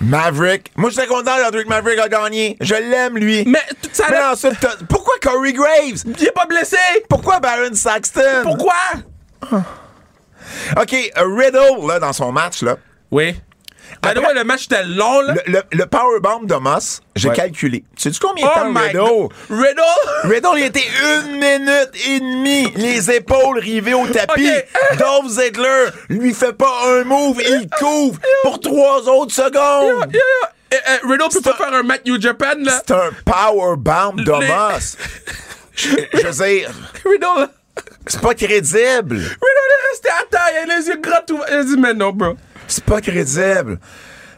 Maverick. 0.00 0.70
Moi, 0.76 0.90
j'étais 0.90 1.06
content 1.06 1.36
qu'Andrick 1.42 1.68
Maverick 1.68 1.98
a 1.98 2.08
gagné. 2.08 2.56
Je 2.60 2.74
l'aime, 2.74 3.16
lui. 3.18 3.44
Mais 3.46 3.62
tout 3.82 3.88
ça, 3.92 4.04
Mais 4.10 4.22
ensuite, 4.22 4.66
pourquoi 4.88 5.14
Corey 5.20 5.52
Graves? 5.52 6.02
il 6.06 6.24
est 6.26 6.32
pas 6.32 6.46
blessé. 6.46 6.76
Pourquoi 7.08 7.40
Baron 7.40 7.74
Saxton? 7.74 8.42
Pourquoi? 8.42 8.74
OK, 9.52 10.94
euh, 10.94 11.36
Riddle, 11.36 11.86
là, 11.86 11.98
dans 11.98 12.12
son 12.12 12.30
match, 12.32 12.62
là, 12.62 12.76
Oui. 13.10 13.34
By 14.02 14.14
the 14.14 14.18
way, 14.18 14.34
le 14.34 14.44
match 14.44 14.64
était 14.66 14.84
long, 14.84 15.20
là. 15.22 15.34
le, 15.46 15.52
le, 15.52 15.62
le 15.72 15.86
powerbomb 15.86 16.44
de 16.44 16.54
Moss, 16.54 17.00
j'ai 17.16 17.28
Ouais. 17.30 17.34
calculé. 17.34 17.84
Sais-tu 17.96 18.18
combien 18.20 18.46
de 18.46 18.50
Oh 18.54 18.58
temps 18.58 18.80
Riddle? 18.80 18.98
God. 18.98 19.32
Riddle? 19.50 19.82
Riddle, 20.24 20.58
il 20.58 20.64
était 20.64 20.88
une 21.02 21.32
minute 21.32 21.90
et 22.08 22.20
demie, 22.20 22.72
les 22.76 23.10
épaules 23.10 23.58
rivées 23.58 23.94
au 23.94 24.06
tapis. 24.06 24.50
Ok. 24.92 24.98
Dolph 24.98 25.28
Ziggler 25.28 25.86
lui 26.08 26.32
fait 26.34 26.52
pas 26.52 26.80
un 26.86 27.04
move, 27.04 27.40
il 27.40 27.68
couvre 27.78 28.18
pour 28.42 28.60
trois 28.60 29.08
autres 29.08 29.34
secondes. 29.34 30.06
Yeah, 30.12 30.20
yeah. 30.20 30.52
Eh, 30.70 30.76
eh, 30.76 31.06
Riddle 31.08 31.28
peut 31.32 31.40
pas 31.40 31.54
faire 31.56 31.72
un 31.72 31.82
match 31.82 32.02
New 32.06 32.20
Japan, 32.20 32.54
là. 32.58 32.82
C'est 32.86 32.94
un 32.94 33.10
powerbomb 33.24 34.12
de 34.22 34.32
Les- 34.40 34.46
Moss. 34.48 34.96
Je 35.74 35.88
je 36.12 36.26
veux 36.26 36.46
dire, 36.48 36.70
Riddle, 37.04 37.48
c'est 38.06 38.20
pas 38.20 38.34
crédible. 38.34 39.16
Riddle 39.16 39.68
est 39.70 39.90
resté 39.90 40.08
à 40.08 40.24
terre, 40.30 40.62
il 40.64 40.70
a 40.70 40.78
les 40.78 40.86
yeux 40.88 40.96
grands 41.00 41.24
ouverts. 41.30 41.46
Il 41.50 41.56
a 41.56 41.64
dit, 41.64 41.76
mais 41.78 41.94
non, 41.94 42.10
bro. 42.12 42.34
C'est 42.68 42.84
pas 42.84 43.00
crédible. 43.00 43.80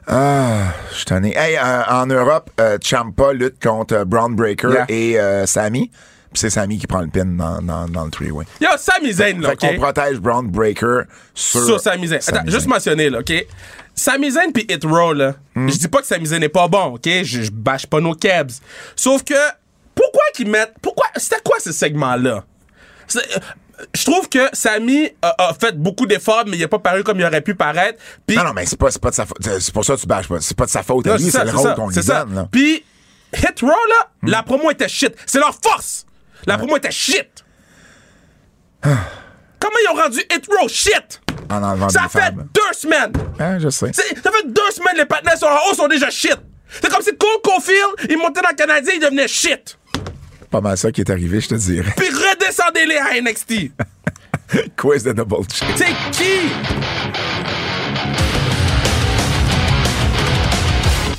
Ah, 0.07 0.72
je 0.91 0.97
suis 0.97 1.05
tanné. 1.05 1.37
Hey, 1.37 1.57
euh, 1.57 1.83
en 1.89 2.07
Europe, 2.07 2.51
euh, 2.59 2.78
Champa 2.83 3.33
lutte 3.33 3.62
contre 3.62 3.95
euh, 3.95 4.05
Braun 4.05 4.31
Breaker 4.35 4.68
Yeah. 4.70 4.87
et 4.89 5.18
euh, 5.20 5.47
Sami. 5.47 5.91
Puis 6.33 6.39
c'est 6.41 6.51
Sami 6.51 6.78
qui 6.78 6.87
prend 6.87 7.01
le 7.01 7.09
pin 7.09 7.24
dans, 7.24 7.61
dans, 7.61 7.89
dans 7.89 8.05
le 8.05 8.11
three-way. 8.11 8.45
Yo, 8.61 8.68
Sami 8.78 9.12
Zayn, 9.12 9.41
là, 9.41 9.51
Fait 9.51 9.57
qu'on 9.57 9.68
OK? 9.74 9.78
protège 9.78 10.18
Braun 10.20 10.45
Breaker 10.45 11.03
sur, 11.35 11.64
sur 11.64 11.81
Sami 11.81 12.07
Zayn. 12.07 12.18
Attends, 12.18 12.37
Sami 12.37 12.51
juste 12.51 12.61
Zayn. 12.62 12.70
mentionner, 12.70 13.11
là, 13.11 13.18
OK? 13.18 13.33
Sami 13.95 14.31
Zayn 14.31 14.53
pis 14.53 14.64
Hit 14.68 14.85
Row, 14.85 15.12
là, 15.12 15.35
je 15.57 15.76
dis 15.76 15.89
pas 15.89 16.01
que 16.01 16.07
Sami 16.07 16.26
Zayn 16.26 16.39
n'est 16.41 16.49
pas 16.49 16.68
bon, 16.68 16.95
OK? 16.95 17.05
Je, 17.07 17.43
je 17.43 17.51
bâche 17.51 17.87
pas 17.87 18.01
nos 18.01 18.14
kebs. 18.14 18.53
Sauf 18.97 19.24
que, 19.24 19.35
pourquoi 19.95 20.22
qu'ils 20.35 20.49
mettent... 20.49 20.74
Pourquoi... 20.81 21.07
C'était 21.16 21.41
quoi 21.45 21.57
ce 21.61 21.72
segment-là? 21.72 22.45
Je 23.95 24.05
trouve 24.05 24.28
que 24.28 24.39
Sami 24.53 25.09
a, 25.22 25.35
a 25.49 25.55
fait 25.55 25.76
beaucoup 25.76 26.07
d'efforts, 26.07 26.45
mais 26.47 26.57
il 26.57 26.64
a 26.64 26.68
pas 26.68 26.78
paru 26.78 27.03
comme 27.05 27.18
il 27.20 27.24
aurait 27.24 27.41
pu 27.41 27.55
paraître. 27.55 27.99
Non, 28.28 28.45
non, 28.45 28.53
mais 28.55 28.66
c'est 28.66 28.78
pas, 28.78 28.89
pas 29.01 29.11
de 29.11 29.14
sa 29.14 29.26
faute. 29.26 29.39
C'est 29.59 29.72
pour 29.72 29.85
ça 29.85 29.95
que 29.97 30.01
tu 30.01 30.07
bâches 30.07 30.28
pas. 30.28 30.41
C'est 30.41 30.57
pas 30.57 30.66
de 30.66 30.70
sa 30.70 30.83
faute 30.83 31.07
c'est 31.18 31.31
ça, 31.31 31.45
le 31.45 31.51
rôle 31.53 31.74
qu'on 31.74 31.89
lui 31.89 31.95
donne. 32.05 32.49
Puis, 32.51 32.85
Hit 33.37 33.61
Row, 33.61 33.68
là, 33.68 34.11
la 34.24 34.43
promo 34.43 34.70
était 34.70 34.89
shit. 34.89 35.14
C'est 35.26 35.39
leur 35.39 35.55
force. 35.62 36.05
La 36.47 36.59
promo 36.59 36.76
était 36.76 36.91
shit. 36.91 37.28
Comment 38.82 39.77
ils 39.85 39.90
ont 39.93 40.02
rendu 40.02 40.19
Hit 40.20 40.47
Row 40.48 40.69
shit? 40.69 41.20
En 41.51 41.62
enlevant 41.62 41.89
Ça 41.89 42.02
fait 42.09 42.20
femmes. 42.20 42.48
deux 42.55 42.73
semaines. 42.73 43.12
Ah, 43.39 43.59
je 43.59 43.69
sais. 43.69 43.90
C'est- 43.93 44.23
Ça 44.23 44.31
fait 44.31 44.47
deux 44.47 44.70
semaines 44.73 44.97
les 44.97 45.05
partenaires 45.05 45.36
sont 45.39 45.47
en 45.47 45.70
haut, 45.70 45.74
sont 45.74 45.89
déjà 45.89 46.11
shit. 46.11 46.36
C'est 46.81 46.89
comme 46.90 47.02
si 47.02 47.11
Cole 47.16 47.28
Caulfield, 47.43 48.09
il 48.09 48.16
montait 48.19 48.40
dans 48.40 48.48
le 48.51 48.55
Canadien, 48.55 48.93
il 48.94 49.01
devenait 49.01 49.27
shit. 49.28 49.77
Pas 50.51 50.60
mal 50.60 50.77
ça 50.77 50.90
qui 50.90 51.01
est 51.01 51.10
arrivé, 51.10 51.40
je 51.40 51.48
te 51.48 51.55
dirais. 51.55 51.93
Puis 51.97 52.09
redescendez-les 52.09 52.97
à 52.97 53.20
NXT. 53.20 53.72
Quiz 54.77 55.05
de 55.05 55.12
double 55.12 55.44
check. 55.44 55.68
C'est 55.77 56.10
qui? 56.10 56.51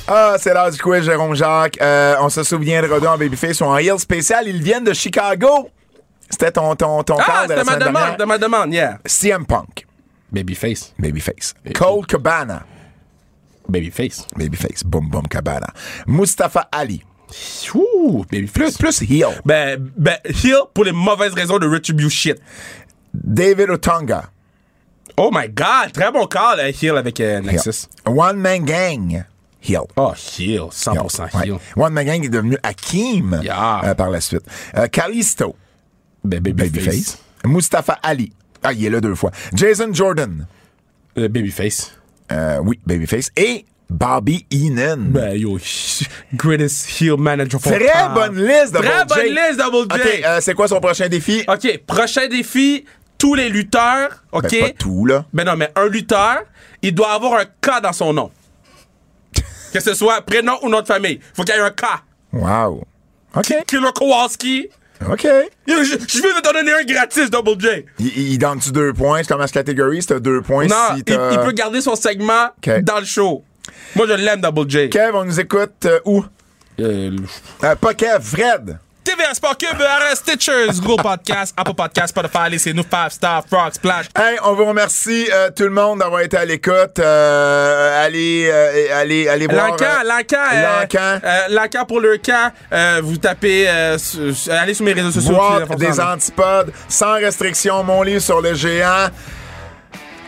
Ah, 0.06 0.34
c'est 0.38 0.52
l'heure 0.52 0.70
du 0.70 0.78
quiz, 0.78 1.04
Jérôme 1.04 1.34
Jacques. 1.34 1.80
Euh, 1.80 2.16
on 2.20 2.28
se 2.28 2.42
souviendra 2.42 3.00
d'eux 3.00 3.06
en 3.06 3.16
Babyface 3.16 3.60
ou 3.60 3.64
en 3.64 3.78
heel 3.78 3.98
spécial. 3.98 4.46
Ils 4.46 4.60
viennent 4.62 4.84
de 4.84 4.92
Chicago. 4.92 5.70
C'était 6.28 6.50
ton, 6.50 6.74
ton, 6.74 7.02
ton 7.02 7.16
Ah, 7.26 7.46
de 7.46 7.54
la 7.54 7.64
ma 7.64 7.76
demande, 7.76 7.92
dernière. 7.94 8.16
de 8.18 8.24
ma 8.24 8.38
demande, 8.38 8.74
yeah. 8.74 8.98
CM 9.06 9.46
Punk. 9.46 9.86
Babyface. 10.30 10.92
Babyface. 10.98 11.54
Cole 11.74 12.04
Cabana. 12.06 12.64
Babyface. 13.68 14.26
Babyface. 14.36 14.82
Boom, 14.84 15.08
boom, 15.08 15.26
Cabana. 15.28 15.68
Mustafa 16.06 16.68
Ali. 16.72 17.02
Ouh, 17.74 18.24
Plus, 18.28 18.40
Babyface. 18.46 18.78
plus 18.78 19.00
heel. 19.02 19.28
Ben, 19.44 19.90
ben, 19.96 20.16
Hill 20.42 20.56
pour 20.74 20.84
les 20.84 20.92
mauvaises 20.92 21.32
raisons 21.34 21.58
de 21.58 21.66
Retribution. 21.66 22.34
David 23.14 23.70
Otunga. 23.70 24.30
Oh 25.16 25.30
my 25.32 25.48
god, 25.48 25.92
très 25.92 26.10
bon 26.10 26.26
call, 26.26 26.58
euh, 26.60 26.70
Hill 26.70 26.96
avec 26.96 27.20
euh, 27.20 27.40
Heel. 27.42 27.44
Nexus. 27.46 27.86
One 28.06 28.36
Man 28.38 28.64
Gang. 28.64 29.24
Heel. 29.60 29.82
Oh, 29.96 30.12
Hill, 30.38 30.68
100% 30.72 31.22
Ouais. 31.34 31.46
Hill. 31.46 31.56
One 31.76 31.92
Man 31.92 32.06
Gang 32.06 32.24
est 32.24 32.28
devenu 32.30 32.56
Hakim 32.62 33.40
Yeah. 33.42 33.82
euh, 33.84 33.94
par 33.94 34.10
la 34.10 34.20
suite. 34.20 34.42
Euh, 34.76 34.86
Kalisto. 34.88 35.54
Ben, 36.24 36.40
Babyface. 36.40 36.72
Babyface. 36.72 37.18
Mustafa 37.44 37.98
Ali. 38.02 38.32
Ah, 38.62 38.72
il 38.72 38.84
est 38.84 38.90
là 38.90 39.00
deux 39.00 39.14
fois. 39.14 39.30
Jason 39.52 39.92
Jordan. 39.92 40.46
Euh, 41.18 41.28
Babyface. 41.28 41.92
Euh, 42.30 42.58
oui, 42.64 42.78
Babyface. 42.86 43.30
Et 43.36 43.66
Bobby 43.92 44.46
Heenan. 44.50 45.10
Ben, 45.12 45.36
yo, 45.36 45.58
greatest 46.34 46.86
heel 47.00 47.16
manager 47.16 47.58
for 47.58 47.72
Très 47.72 47.92
time. 47.92 48.14
bonne 48.14 48.36
liste, 48.36 48.72
Double 48.72 48.88
Très 48.88 49.00
J. 49.00 49.06
bonne 49.08 49.34
liste, 49.34 49.58
Double 49.58 49.86
J. 49.90 50.00
OK, 50.00 50.24
euh, 50.24 50.40
c'est 50.40 50.54
quoi 50.54 50.68
son 50.68 50.80
prochain 50.80 51.08
défi? 51.08 51.44
OK, 51.46 51.78
prochain 51.86 52.26
défi, 52.28 52.84
tous 53.18 53.34
les 53.34 53.48
lutteurs, 53.48 54.24
OK? 54.32 54.50
Ben, 54.50 54.62
pas 54.62 54.70
tout, 54.70 55.06
là. 55.06 55.24
Ben 55.32 55.44
non, 55.44 55.56
mais 55.56 55.70
un 55.76 55.86
lutteur, 55.86 56.42
il 56.82 56.94
doit 56.94 57.12
avoir 57.12 57.40
un 57.40 57.44
K 57.44 57.82
dans 57.82 57.92
son 57.92 58.12
nom. 58.12 58.30
que 59.72 59.80
ce 59.80 59.94
soit 59.94 60.20
prénom 60.22 60.58
ou 60.62 60.68
nom 60.68 60.80
de 60.80 60.86
famille. 60.86 61.20
Faut 61.34 61.44
qu'il 61.44 61.54
y 61.54 61.58
ait 61.58 61.60
un 61.60 61.70
K. 61.70 61.84
Wow. 62.32 62.84
OK. 63.36 63.54
Killer 63.66 63.92
Kowalski. 63.94 64.68
OK. 65.10 65.26
Je, 65.66 65.72
je 65.74 66.22
veux 66.22 66.42
te 66.42 66.52
donner 66.52 66.72
un 66.72 66.84
gratis, 66.84 67.30
Double 67.30 67.60
J. 67.60 67.84
Il, 67.98 68.32
il 68.32 68.38
donne-tu 68.38 68.72
deux 68.72 68.92
points? 68.92 69.22
Je 69.22 69.28
commence 69.28 69.50
catégorie, 69.50 70.02
c'est 70.02 70.20
deux 70.20 70.42
points. 70.42 70.66
Non, 70.66 70.94
si 70.94 70.98
il, 70.98 71.04
peut 71.04 71.52
garder 71.52 71.80
son 71.80 71.96
segment 71.96 72.50
dans 72.82 72.98
le 72.98 73.04
show. 73.04 73.44
Moi, 73.94 74.06
je 74.08 74.12
l'aime, 74.14 74.40
Double 74.40 74.68
J. 74.70 74.88
Kev, 74.90 75.14
on 75.14 75.24
nous 75.24 75.38
écoute 75.40 75.84
euh, 75.86 76.00
où? 76.04 76.24
Euh, 76.80 77.10
Euh, 77.62 77.74
pas 77.76 77.94
Kev, 77.94 78.20
Fred. 78.22 78.78
TVA 79.04 79.34
Sport 79.34 79.58
Cube, 79.58 79.80
RS 79.80 80.14
Stitchers, 80.18 80.80
Google 80.80 81.02
Podcast, 81.02 81.52
Apple 81.56 81.74
Podcast, 81.74 82.08
Spotify, 82.10 82.48
laissez-nous 82.50 82.84
5 82.88 83.10
Star, 83.10 83.42
Frog, 83.50 83.72
Splash. 83.74 84.06
Hey, 84.16 84.38
on 84.44 84.54
vous 84.54 84.64
remercie 84.64 85.26
euh, 85.32 85.50
tout 85.50 85.64
le 85.64 85.70
monde 85.70 85.98
d'avoir 85.98 86.20
été 86.20 86.36
à 86.36 86.44
l'écoute. 86.44 87.00
Euh, 87.00 88.04
allez, 88.06 88.48
euh, 88.48 88.94
allez, 88.96 89.26
allez 89.26 89.48
voir. 89.48 89.70
L'encan, 89.70 89.84
euh, 89.84 90.04
l'encan, 90.08 90.36
euh, 90.54 90.80
L'encan. 90.80 91.20
euh, 91.24 91.40
l'encan 91.50 91.84
pour 91.84 92.00
le 92.00 92.16
camp, 92.18 92.52
euh, 92.72 93.00
vous 93.02 93.16
tapez, 93.16 93.68
euh, 93.68 93.98
su- 93.98 94.32
allez 94.50 94.72
sur 94.74 94.84
mes 94.84 94.92
réseaux 94.92 95.10
sociaux. 95.10 95.36
des 95.76 96.00
antipodes, 96.00 96.72
sans 96.88 97.14
restriction, 97.14 97.82
mon 97.82 98.02
livre 98.04 98.22
sur 98.22 98.40
le 98.40 98.54
géant. 98.54 99.08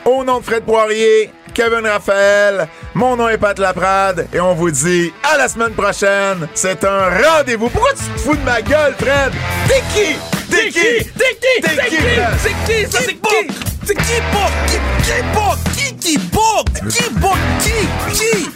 Au 0.05 0.24
nom 0.24 0.40
de 0.40 0.44
Fred 0.44 0.65
Poirier, 0.65 1.31
Kevin 1.55 1.86
Raphaël, 1.86 2.68
mon 2.94 3.14
nom 3.16 3.28
est 3.28 3.39
Pat 3.39 3.56
Laprade 3.60 4.26
et 4.32 4.40
on 4.40 4.55
vous 4.55 4.72
dit 4.72 5.12
à 5.22 5.39
la 5.39 5.48
semaine 5.48 5.72
prochaine. 5.72 6.48
C'est 6.52 6.82
un 6.85 7.10
rendez-vous. 7.10 7.68
Pourquoi 7.70 7.93
tu 7.93 8.02
te 8.02 8.20
fous 8.20 8.35
de 8.36 8.43
ma 8.43 8.60
gueule, 8.60 8.94
Fred? 8.98 9.32
T'es 9.68 9.82
qui? 9.94 10.16
T'es 10.51 10.68
qui? 10.68 10.81
C'est 10.81 11.01
qui? 11.01 11.62
T'es 11.62 11.89
qui, 11.89 11.97
qui? 11.97 12.02
C'est 12.39 12.55
qui? 12.66 12.90
Ça, 12.90 12.98
c'est 12.98 13.14
qui? 13.14 13.55
C'est 13.86 13.94
qui, 13.94 14.20
Book? 14.32 14.52
Qui, 14.66 14.78
qui, 15.06 15.22
Book? 15.32 15.59
Qui, 15.76 15.94
qui, 15.97 16.18
Book? 16.18 16.66
Qui, 16.90 17.10
Book? 17.20 17.39
Qui, 17.60 18.18
qui? 18.18 18.51